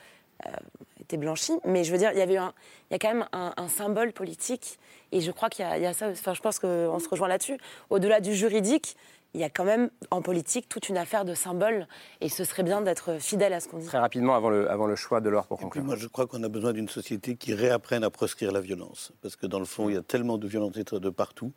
été 1.01 1.16
blanchi. 1.16 1.53
Mais 1.64 1.84
je 1.84 1.93
veux 1.93 1.99
dire, 1.99 2.11
il 2.12 2.18
y, 2.18 2.22
avait 2.22 2.36
un, 2.36 2.53
il 2.90 2.95
y 2.95 2.97
a 2.97 2.99
quand 2.99 3.14
même 3.14 3.26
un, 3.32 3.68
symbole 3.68 4.12
politique. 4.12 4.78
Et 5.12 5.20
je 5.20 5.30
crois 5.30 5.51
qu'il 5.51 5.64
y, 5.64 5.80
y, 5.80 5.86
a 5.86 5.93
ça. 5.93 6.09
Enfin, 6.09 6.34
je 6.34 6.40
pense 6.40 6.59
qu'on 6.59 6.99
se 6.99 7.09
rejoint 7.09 7.28
là-dessus. 7.28 7.59
Au-delà 7.90 8.20
du 8.20 8.34
juridique, 8.34 8.97
il 9.35 9.41
y 9.41 9.45
a 9.45 9.51
quand 9.51 9.64
même 9.64 9.91
en 10.11 10.20
politique 10.20 10.68
toute 10.68 10.89
une 10.89 10.99
affaire 10.99 11.24
de 11.24 11.35
symboles 11.35 11.87
et 12.20 12.28
ce 12.28 12.45
serait 12.45 12.62
bien 12.62 12.83
d'être 12.83 13.18
fidèle 13.18 13.53
à 13.53 13.61
ce 13.61 13.68
qu'on 13.68 13.78
dit. 13.78 13.87
Très 13.87 13.99
rapidement, 13.99 14.35
avant 14.35 14.51
le, 14.51 14.70
avant 14.70 14.87
le 14.87 14.97
choix 14.97 15.20
de 15.20 15.30
l'or 15.30 15.47
pour 15.47 15.59
conclure. 15.59 15.85
moi, 15.85 15.97
je 15.97 16.07
crois 16.07 16.26
qu'on 16.26 16.43
a 16.43 16.49
besoin 16.49 16.72
d'une 16.72 16.89
société 16.89 17.37
qui 17.37 17.55
réapprenne 17.55 18.05
à 18.05 18.11
proscrire 18.11 18.53
la 18.53 18.61
violence. 18.61 19.12
Parce 19.22 19.37
que 19.37 19.47
dans 19.47 19.59
le 19.59 19.64
fond, 19.64 19.89
il 19.89 19.95
y 19.95 19.99
a 19.99 20.03
tellement 20.03 20.39
de 20.39 20.47
violence 20.47 20.72
de 20.72 21.11
partout, 21.11 21.53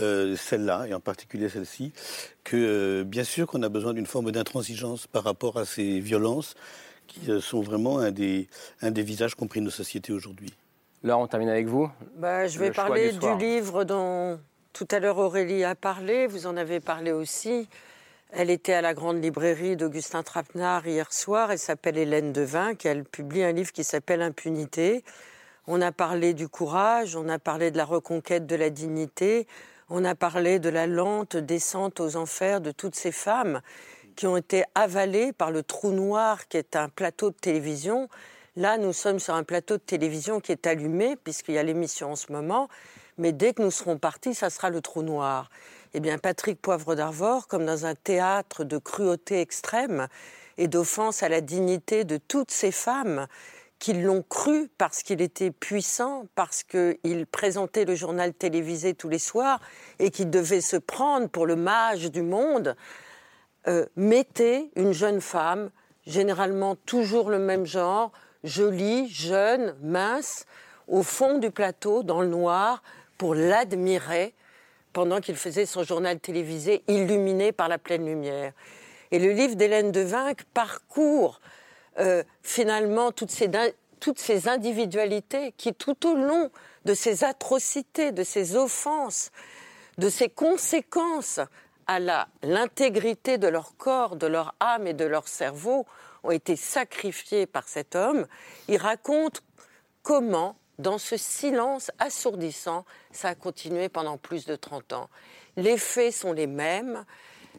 euh, 0.00 0.36
celle-là, 0.36 0.86
et 0.86 0.94
en 0.94 1.00
particulier 1.00 1.48
celle-ci, 1.48 1.92
que 2.44 2.56
euh, 2.56 3.04
bien 3.04 3.24
sûr 3.24 3.46
qu'on 3.46 3.62
a 3.62 3.68
besoin 3.68 3.94
d'une 3.94 4.06
forme 4.06 4.30
d'intransigeance 4.30 5.06
par 5.06 5.24
rapport 5.24 5.58
à 5.58 5.64
ces 5.64 6.00
violences 6.00 6.54
qui 7.06 7.30
euh, 7.30 7.40
sont 7.40 7.62
vraiment 7.62 7.98
un 7.98 8.10
des, 8.10 8.48
un 8.82 8.90
des 8.90 9.02
visages 9.02 9.34
compris 9.34 9.60
de 9.60 9.64
nos 9.64 9.70
sociétés 9.70 10.12
aujourd'hui. 10.12 10.52
Laure, 11.02 11.20
on 11.20 11.26
termine 11.26 11.48
avec 11.48 11.66
vous. 11.66 11.90
Bah, 12.16 12.46
je 12.46 12.58
vais 12.58 12.70
parler 12.70 13.12
du 13.12 13.36
livre 13.38 13.84
dont 13.84 14.38
tout 14.72 14.86
à 14.90 14.98
l'heure, 14.98 15.18
Aurélie 15.18 15.64
a 15.64 15.74
parlé, 15.74 16.26
vous 16.26 16.46
en 16.46 16.56
avez 16.56 16.80
parlé 16.80 17.10
aussi. 17.12 17.68
Elle 18.30 18.50
était 18.50 18.74
à 18.74 18.82
la 18.82 18.94
grande 18.94 19.22
librairie 19.22 19.76
d'Augustin 19.76 20.22
Trapenard 20.22 20.86
hier 20.86 21.12
soir. 21.12 21.50
Elle 21.50 21.58
s'appelle 21.58 21.96
Hélène 21.96 22.32
Devin, 22.32 22.74
Elle 22.84 23.04
publie 23.04 23.42
un 23.42 23.52
livre 23.52 23.72
qui 23.72 23.84
s'appelle 23.84 24.20
Impunité. 24.20 25.02
On 25.66 25.80
a 25.80 25.92
parlé 25.92 26.34
du 26.34 26.48
courage, 26.48 27.16
on 27.16 27.28
a 27.28 27.38
parlé 27.38 27.70
de 27.70 27.76
la 27.76 27.84
reconquête 27.84 28.46
de 28.46 28.56
la 28.56 28.70
dignité, 28.70 29.46
on 29.90 30.04
a 30.04 30.14
parlé 30.14 30.58
de 30.58 30.68
la 30.68 30.86
lente 30.86 31.36
descente 31.36 32.00
aux 32.00 32.16
enfers 32.16 32.60
de 32.60 32.70
toutes 32.70 32.94
ces 32.94 33.12
femmes 33.12 33.60
qui 34.16 34.26
ont 34.26 34.36
été 34.36 34.64
avalées 34.74 35.32
par 35.32 35.50
le 35.50 35.62
trou 35.62 35.90
noir 35.90 36.48
qui 36.48 36.56
est 36.56 36.76
un 36.76 36.88
plateau 36.88 37.30
de 37.30 37.36
télévision. 37.36 38.08
Là, 38.56 38.76
nous 38.76 38.92
sommes 38.92 39.18
sur 39.18 39.34
un 39.34 39.44
plateau 39.44 39.76
de 39.76 39.82
télévision 39.82 40.40
qui 40.40 40.52
est 40.52 40.66
allumé, 40.66 41.16
puisqu'il 41.16 41.54
y 41.54 41.58
a 41.58 41.62
l'émission 41.62 42.12
en 42.12 42.16
ce 42.16 42.32
moment, 42.32 42.68
mais 43.18 43.32
dès 43.32 43.52
que 43.52 43.62
nous 43.62 43.70
serons 43.70 43.98
partis, 43.98 44.34
ça 44.34 44.50
sera 44.50 44.70
le 44.70 44.80
trou 44.80 45.02
noir. 45.02 45.50
Eh 45.94 46.00
bien, 46.00 46.18
Patrick 46.18 46.60
Poivre 46.60 46.94
d'Arvor, 46.94 47.48
comme 47.48 47.66
dans 47.66 47.86
un 47.86 47.94
théâtre 47.94 48.64
de 48.64 48.78
cruauté 48.78 49.40
extrême 49.40 50.08
et 50.56 50.68
d'offense 50.68 51.22
à 51.22 51.28
la 51.28 51.40
dignité 51.40 52.04
de 52.04 52.16
toutes 52.16 52.50
ces 52.50 52.72
femmes 52.72 53.26
qui 53.78 53.92
l'ont 53.92 54.24
cru 54.28 54.68
parce 54.76 55.02
qu'il 55.02 55.20
était 55.20 55.50
puissant, 55.50 56.26
parce 56.34 56.62
qu'il 56.64 57.26
présentait 57.30 57.84
le 57.84 57.94
journal 57.94 58.34
télévisé 58.34 58.94
tous 58.94 59.08
les 59.08 59.18
soirs 59.18 59.60
et 59.98 60.10
qu'il 60.10 60.30
devait 60.30 60.60
se 60.60 60.76
prendre 60.76 61.28
pour 61.28 61.46
le 61.46 61.56
mage 61.56 62.10
du 62.10 62.22
monde, 62.22 62.76
euh, 63.68 63.86
mettez 63.96 64.70
une 64.76 64.92
jeune 64.92 65.20
femme, 65.20 65.70
généralement 66.06 66.74
toujours 66.74 67.30
le 67.30 67.38
même 67.38 67.66
genre, 67.66 68.10
jolie, 68.42 69.08
jeune, 69.08 69.76
mince, 69.82 70.44
au 70.88 71.02
fond 71.02 71.38
du 71.38 71.50
plateau, 71.50 72.02
dans 72.02 72.20
le 72.20 72.28
noir, 72.28 72.82
pour 73.18 73.34
l'admirer 73.34 74.34
pendant 74.92 75.20
qu'il 75.20 75.36
faisait 75.36 75.66
son 75.66 75.82
journal 75.82 76.18
télévisé 76.18 76.82
illuminé 76.88 77.52
par 77.52 77.68
la 77.68 77.78
pleine 77.78 78.06
lumière. 78.06 78.52
Et 79.10 79.18
le 79.18 79.32
livre 79.32 79.54
d'Hélène 79.54 79.92
Devinck 79.92 80.44
parcourt 80.54 81.40
euh, 81.98 82.22
finalement 82.42 83.12
toutes 83.12 83.30
ces, 83.30 83.50
toutes 84.00 84.18
ces 84.18 84.48
individualités 84.48 85.52
qui, 85.56 85.74
tout 85.74 86.06
au 86.08 86.14
long 86.14 86.50
de 86.84 86.94
ces 86.94 87.24
atrocités, 87.24 88.12
de 88.12 88.22
ces 88.22 88.56
offenses, 88.56 89.30
de 89.98 90.08
ces 90.08 90.28
conséquences 90.28 91.40
à 91.86 91.98
l'intégrité 92.42 93.38
de 93.38 93.48
leur 93.48 93.76
corps, 93.76 94.16
de 94.16 94.26
leur 94.26 94.54
âme 94.60 94.86
et 94.86 94.94
de 94.94 95.06
leur 95.06 95.26
cerveau, 95.26 95.86
ont 96.22 96.30
été 96.30 96.54
sacrifiées 96.54 97.46
par 97.46 97.66
cet 97.66 97.96
homme. 97.96 98.26
Il 98.68 98.76
raconte 98.76 99.42
comment 100.02 100.56
dans 100.78 100.98
ce 100.98 101.16
silence 101.16 101.90
assourdissant, 101.98 102.84
ça 103.10 103.28
a 103.28 103.34
continué 103.34 103.88
pendant 103.88 104.16
plus 104.16 104.46
de 104.46 104.56
30 104.56 104.92
ans. 104.92 105.10
Les 105.56 105.76
faits 105.76 106.12
sont 106.12 106.32
les 106.32 106.46
mêmes, 106.46 107.04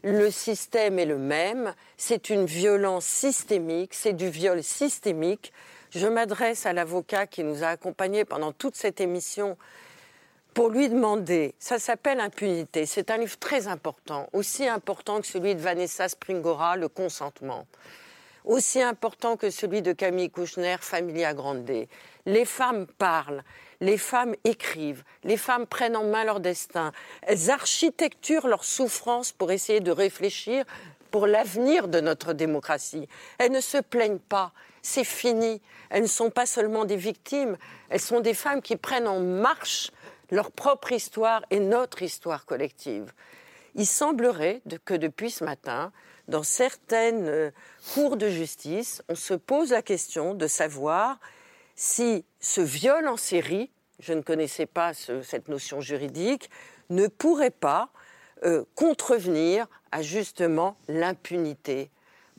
le 0.04 0.32
système 0.32 1.00
est 1.00 1.06
le 1.06 1.18
même, 1.18 1.74
c'est 1.98 2.30
une 2.30 2.46
violence 2.46 3.06
systémique, 3.06 3.94
c'est 3.94 4.14
du 4.14 4.30
viol 4.30 4.64
systémique. 4.64 5.52
Je 5.92 6.08
m'adresse 6.08 6.66
à 6.66 6.74
l'avocat 6.74 7.28
qui 7.28 7.44
nous 7.44 7.64
a 7.64 7.68
accompagnés 7.68 8.24
pendant 8.24 8.54
toute 8.54 8.76
cette 8.76 9.02
émission 9.02 9.58
pour 10.54 10.70
lui 10.70 10.90
demander, 10.90 11.54
ça 11.60 11.78
s'appelle 11.78 12.20
Impunité, 12.20 12.86
c'est 12.86 13.12
un 13.12 13.18
livre 13.18 13.38
très 13.38 13.68
important, 13.68 14.28
aussi 14.34 14.68
important 14.68 15.22
que 15.22 15.28
celui 15.28 15.56
de 15.56 15.62
Vanessa 15.62 16.10
Springora, 16.10 16.76
Le 16.76 16.90
consentement 16.90 17.68
aussi 18.46 18.82
important 18.82 19.38
que 19.38 19.50
celui 19.50 19.82
de 19.82 19.94
Camille 19.94 20.30
Kouchner, 20.30 20.78
Familia 20.80 21.34
Grande. 21.34 21.88
Les 22.26 22.46
femmes 22.46 22.88
parlent, 22.98 23.44
les 23.82 23.98
femmes 23.98 24.36
écrivent, 24.44 25.04
les 25.24 25.38
femmes 25.38 25.66
prennent 25.66 25.96
en 25.96 26.04
main 26.04 26.24
leur 26.24 26.40
destin, 26.40 26.92
elles 27.22 27.50
architecturent 27.50 28.48
leur 28.48 28.64
souffrance 28.64 29.32
pour 29.32 29.52
essayer 29.52 29.80
de 29.80 29.92
réfléchir 29.92 30.66
pour 31.12 31.28
l'avenir 31.28 31.88
de 31.88 32.00
notre 32.00 32.34
démocratie. 32.34 33.08
Elles 33.38 33.52
ne 33.52 33.62
se 33.62 33.78
plaignent 33.78 34.20
pas, 34.20 34.52
c'est 34.82 35.04
fini. 35.04 35.62
Elles 35.90 36.04
ne 36.04 36.08
sont 36.08 36.30
pas 36.30 36.46
seulement 36.46 36.86
des 36.86 36.96
victimes, 36.96 37.58
elles 37.90 38.00
sont 38.00 38.20
des 38.20 38.36
femmes 38.36 38.62
qui 38.62 38.76
prennent 38.76 39.08
en 39.08 39.20
marche 39.20 39.92
leur 40.30 40.52
propre 40.52 40.92
histoire 40.92 41.44
et 41.50 41.60
notre 41.60 42.04
histoire 42.04 42.46
collective. 42.46 43.12
Il 43.76 43.88
semblerait 43.88 44.62
que 44.86 44.94
depuis 44.94 45.32
ce 45.32 45.44
matin, 45.44 45.92
dans 46.30 46.44
certaines 46.44 47.28
euh, 47.28 47.52
cours 47.94 48.16
de 48.16 48.30
justice, 48.30 49.02
on 49.10 49.16
se 49.16 49.34
pose 49.34 49.72
la 49.72 49.82
question 49.82 50.34
de 50.34 50.48
savoir 50.48 51.20
si 51.76 52.24
ce 52.40 52.62
viol 52.62 53.08
en 53.08 53.18
série, 53.18 53.72
je 54.00 54.14
ne 54.14 54.22
connaissais 54.22 54.66
pas 54.66 54.94
cette 54.94 55.48
notion 55.48 55.82
juridique, 55.82 56.50
ne 56.90 57.08
pourrait 57.08 57.50
pas 57.50 57.90
euh, 58.46 58.64
contrevenir 58.76 59.68
à 59.92 60.02
justement 60.02 60.78
l'impunité. 60.88 61.90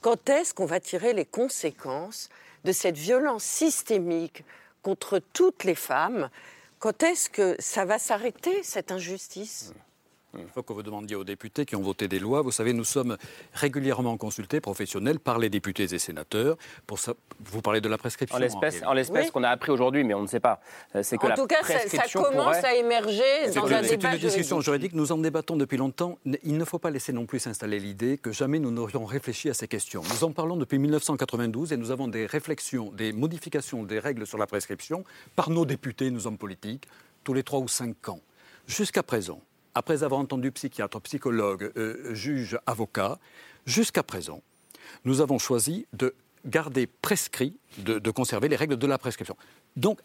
Quand 0.00 0.28
est-ce 0.28 0.54
qu'on 0.54 0.66
va 0.66 0.80
tirer 0.80 1.12
les 1.12 1.26
conséquences 1.26 2.28
de 2.64 2.72
cette 2.72 2.96
violence 2.96 3.44
systémique 3.44 4.44
contre 4.82 5.20
toutes 5.32 5.64
les 5.64 5.74
femmes? 5.74 6.30
Quand 6.78 7.02
est-ce 7.02 7.28
que 7.28 7.56
ça 7.58 7.84
va 7.84 7.98
s'arrêter, 7.98 8.62
cette 8.62 8.92
injustice? 8.92 9.74
Il 10.38 10.46
faut 10.52 10.62
que 10.62 10.72
vous 10.72 10.82
demandiez 10.82 11.16
aux 11.16 11.24
députés 11.24 11.66
qui 11.66 11.76
ont 11.76 11.82
voté 11.82 12.08
des 12.08 12.18
lois. 12.18 12.42
Vous 12.42 12.52
savez, 12.52 12.72
nous 12.72 12.84
sommes 12.84 13.16
régulièrement 13.52 14.16
consultés, 14.16 14.60
professionnels, 14.60 15.18
par 15.18 15.38
les 15.38 15.50
députés 15.50 15.84
et 15.84 15.98
sénateurs. 15.98 16.56
Pour 16.86 16.98
ça, 16.98 17.14
vous 17.44 17.62
parlez 17.62 17.80
de 17.80 17.88
la 17.88 17.98
prescription. 17.98 18.36
En 18.36 18.92
l'espèce, 18.92 19.30
qu'on 19.30 19.42
a 19.42 19.48
appris 19.48 19.72
aujourd'hui, 19.72 20.04
mais 20.04 20.14
on 20.14 20.22
ne 20.22 20.26
sait 20.26 20.40
pas. 20.40 20.60
Euh, 20.94 21.02
c'est 21.02 21.18
que 21.18 21.26
en 21.26 21.34
tout 21.34 21.46
cas, 21.46 21.62
ça, 21.62 22.04
commence 22.12 22.62
à 22.64 22.74
émerger 22.74 23.50
dans 23.54 23.66
un 23.66 23.82
débat 23.82 23.82
C'est 23.82 24.04
une 24.04 24.18
discussion 24.18 24.60
juridique. 24.60 24.92
Nous 24.94 25.12
en 25.12 25.18
débattons 25.18 25.56
depuis 25.56 25.76
longtemps. 25.76 26.18
Il 26.44 26.56
ne 26.56 26.64
faut 26.64 26.78
pas 26.78 26.90
laisser 26.90 27.12
non 27.12 27.26
plus 27.26 27.40
s'installer 27.40 27.78
l'idée 27.78 28.18
que 28.18 28.32
jamais 28.32 28.58
nous 28.58 28.70
n'aurions 28.70 29.04
réfléchi 29.04 29.50
à 29.50 29.54
ces 29.54 29.68
questions. 29.68 30.02
Nous 30.02 30.24
en 30.24 30.32
parlons 30.32 30.56
depuis 30.56 30.78
1992 30.78 31.72
et 31.72 31.76
nous 31.76 31.90
avons 31.90 32.08
des 32.08 32.26
réflexions, 32.26 32.92
des 32.92 33.12
modifications 33.12 33.82
des 33.82 33.98
règles 33.98 34.26
sur 34.26 34.38
la 34.38 34.46
prescription 34.46 35.04
par 35.36 35.50
nos 35.50 35.64
députés, 35.64 36.10
nos 36.10 36.26
hommes 36.26 36.38
politiques, 36.38 36.86
tous 37.24 37.34
les 37.34 37.42
trois 37.42 37.58
ou 37.60 37.68
cinq 37.68 38.08
ans. 38.08 38.20
Jusqu'à 38.66 39.02
présent, 39.02 39.40
après 39.80 40.02
avoir 40.02 40.20
entendu 40.20 40.52
psychiatre, 40.52 41.00
psychologue, 41.00 41.72
euh, 41.78 42.14
juge, 42.14 42.58
avocat, 42.66 43.18
jusqu'à 43.64 44.02
présent, 44.02 44.42
nous 45.06 45.22
avons 45.22 45.38
choisi 45.38 45.86
de 45.94 46.14
garder 46.44 46.86
prescrit, 46.86 47.56
de, 47.78 48.10
conserver 48.10 48.48
les 48.48 48.56
règles 48.56 48.76
de 48.76 48.86
la 48.86 48.98
prescription. 48.98 49.38
Donc, 49.76 50.00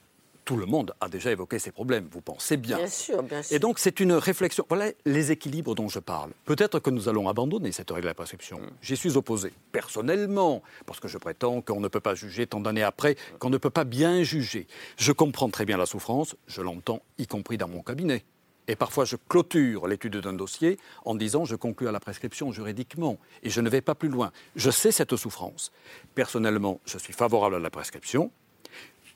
tout 0.46 0.56
le 0.56 0.66
monde 0.66 0.94
a 1.02 1.10
déjà 1.10 1.30
évoqué 1.30 1.60
ces 1.60 1.72
problèmes, 1.72 2.08
vous 2.10 2.22
pensez 2.22 2.56
bien. 2.56 2.78
Bien 2.78 2.88
sûr, 2.88 3.22
bien 3.22 3.44
sûr. 3.44 3.54
Et 3.54 3.60
donc, 3.60 3.80
c'est 3.80 4.00
une 4.00 4.14
réflexion. 4.14 4.64
Voilà 4.70 4.92
les 5.04 5.32
équilibres 5.34 5.76
dont 5.76 5.90
je 5.90 6.00
parle. 6.00 6.32
Peut-être 6.46 6.80
que 6.80 6.90
nous 6.90 7.10
allons 7.10 7.28
abandonner 7.28 7.74
cette 7.74 7.90
règle 7.90 8.04
de 8.04 8.08
la 8.08 8.14
prescription. 8.14 8.60
Mm. 8.60 8.70
J'y 8.82 8.96
suis 8.96 9.18
opposé, 9.18 9.52
personnellement, 9.74 10.64
parce 10.86 11.02
que 11.02 11.10
je 11.10 11.18
prétends 11.18 11.60
qu'on 11.60 11.82
ne 11.82 11.90
peut 11.90 12.00
pas 12.00 12.16
juger 12.16 12.48
tant 12.48 12.62
d'années 12.62 12.84
après, 12.84 13.18
qu'on 13.40 13.50
ne 13.50 13.58
peut 13.58 13.72
pas 13.72 13.84
bien 13.84 14.24
juger. 14.24 14.68
Je 14.96 15.12
comprends 15.12 15.50
très 15.50 15.66
bien 15.66 15.76
la 15.76 15.86
souffrance, 15.86 16.38
je 16.48 16.62
l'entends, 16.62 17.02
y 17.18 17.28
compris 17.28 17.58
dans 17.58 17.68
mon 17.68 17.82
cabinet. 17.82 18.24
Et 18.68 18.76
parfois, 18.76 19.06
je 19.06 19.16
clôture 19.16 19.88
l'étude 19.88 20.18
d'un 20.18 20.34
dossier 20.34 20.78
en 21.04 21.16
disant 21.16 21.46
je 21.46 21.56
conclue 21.56 21.88
à 21.88 21.92
la 21.92 22.00
prescription 22.00 22.52
juridiquement 22.52 23.18
et 23.44 23.50
je 23.50 23.62
ne 23.62 23.70
vais 23.70 23.82
pas 23.82 23.96
plus 23.96 24.10
loin. 24.10 24.32
Je 24.56 24.72
sais 24.72 24.92
cette 24.92 25.16
souffrance. 25.16 25.72
Personnellement, 26.16 26.80
je 26.86 26.98
suis 26.98 27.14
favorable 27.14 27.56
à 27.56 27.60
la 27.60 27.70
prescription. 27.70 28.32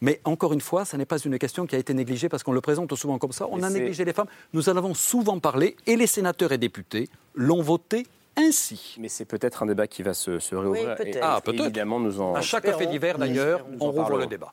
Mais 0.01 0.21
encore 0.23 0.53
une 0.53 0.61
fois, 0.61 0.85
ce 0.85 0.95
n'est 0.95 1.05
pas 1.05 1.17
une 1.17 1.37
question 1.37 1.65
qui 1.65 1.75
a 1.75 1.79
été 1.79 1.93
négligée 1.93 2.29
parce 2.29 2.43
qu'on 2.43 2.53
le 2.53 2.61
présente 2.61 2.93
souvent 2.95 3.17
comme 3.17 3.33
ça. 3.33 3.47
On 3.49 3.63
a 3.63 3.69
négligé 3.69 4.05
les 4.05 4.13
femmes. 4.13 4.29
Nous 4.53 4.69
en 4.69 4.77
avons 4.77 4.93
souvent 4.93 5.39
parlé 5.39 5.75
et 5.87 5.97
les 5.97 6.07
sénateurs 6.07 6.51
et 6.53 6.57
députés 6.57 7.09
l'ont 7.35 7.61
voté 7.61 8.05
ainsi. 8.39 8.95
Mais 8.99 9.09
c'est 9.09 9.25
peut-être 9.25 9.63
un 9.63 9.65
débat 9.65 9.87
qui 9.87 10.03
va 10.03 10.13
se, 10.13 10.39
se 10.39 10.55
réouvrir. 10.55 10.89
Oui, 10.89 10.95
peut-être. 10.95 11.19
Ah, 11.21 11.41
peut-être. 11.43 11.65
Évidemment, 11.65 11.99
nous 11.99 12.21
en. 12.21 12.35
À 12.35 12.41
chaque 12.41 12.69
fait 12.77 12.87
d'hiver, 12.87 13.17
d'ailleurs, 13.17 13.65
on 13.79 13.91
rouvre 13.91 14.17
le 14.17 14.27
débat. 14.27 14.49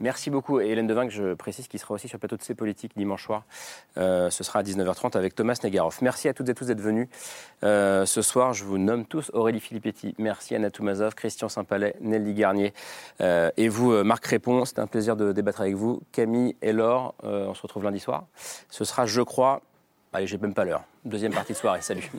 Merci 0.00 0.28
beaucoup. 0.30 0.60
Et 0.60 0.68
Hélène 0.68 0.86
Devin, 0.86 1.06
que 1.06 1.12
je 1.12 1.34
précise, 1.34 1.68
qui 1.68 1.78
sera 1.78 1.94
aussi 1.94 2.08
sur 2.08 2.16
le 2.16 2.20
plateau 2.20 2.36
de 2.36 2.42
C 2.42 2.54
Politique 2.54 2.92
dimanche 2.96 3.24
soir. 3.24 3.44
Euh, 3.96 4.28
ce 4.30 4.44
sera 4.44 4.58
à 4.58 4.62
19h30 4.62 5.16
avec 5.16 5.34
Thomas 5.34 5.58
Negaroff. 5.62 6.02
Merci 6.02 6.28
à 6.28 6.34
toutes 6.34 6.48
et 6.48 6.54
tous 6.54 6.66
d'être 6.66 6.80
venus. 6.80 7.08
Euh, 7.64 8.04
ce 8.04 8.20
soir, 8.20 8.52
je 8.52 8.64
vous 8.64 8.78
nomme 8.78 9.06
tous 9.06 9.30
Aurélie 9.32 9.60
Filippetti. 9.60 10.14
Merci 10.18 10.54
Anna 10.54 10.70
Toumazov, 10.70 11.14
Christian 11.14 11.48
Saint-Palais, 11.48 11.96
Nelly 12.00 12.34
Garnier. 12.34 12.74
Euh, 13.22 13.50
et 13.56 13.68
vous, 13.68 13.92
Marc 14.04 14.26
Répond. 14.26 14.64
C'est 14.66 14.78
un 14.78 14.86
plaisir 14.86 15.16
de 15.16 15.32
débattre 15.32 15.62
avec 15.62 15.74
vous. 15.74 16.02
Camille 16.12 16.56
et 16.60 16.72
Laure, 16.72 17.14
on 17.22 17.54
se 17.54 17.62
retrouve 17.62 17.84
lundi 17.84 18.00
soir. 18.00 18.24
Ce 18.68 18.84
sera, 18.84 19.06
je 19.06 19.22
crois, 19.22 19.62
allez, 20.12 20.26
j'ai 20.26 20.38
même 20.38 20.54
pas 20.54 20.64
l'heure. 20.64 20.84
Deuxième 21.04 21.32
partie 21.32 21.52
de 21.52 21.58
soirée. 21.58 21.82
Salut. 21.82 22.10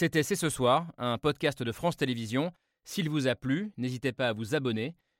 C'était 0.00 0.22
C'est 0.22 0.34
ce 0.34 0.48
soir, 0.48 0.86
un 0.96 1.18
podcast 1.18 1.62
de 1.62 1.72
France 1.72 1.98
Télévisions. 1.98 2.54
S'il 2.84 3.10
vous 3.10 3.28
a 3.28 3.34
plu, 3.34 3.70
n'hésitez 3.76 4.12
pas 4.12 4.28
à 4.28 4.32
vous 4.32 4.54
abonner. 4.54 4.96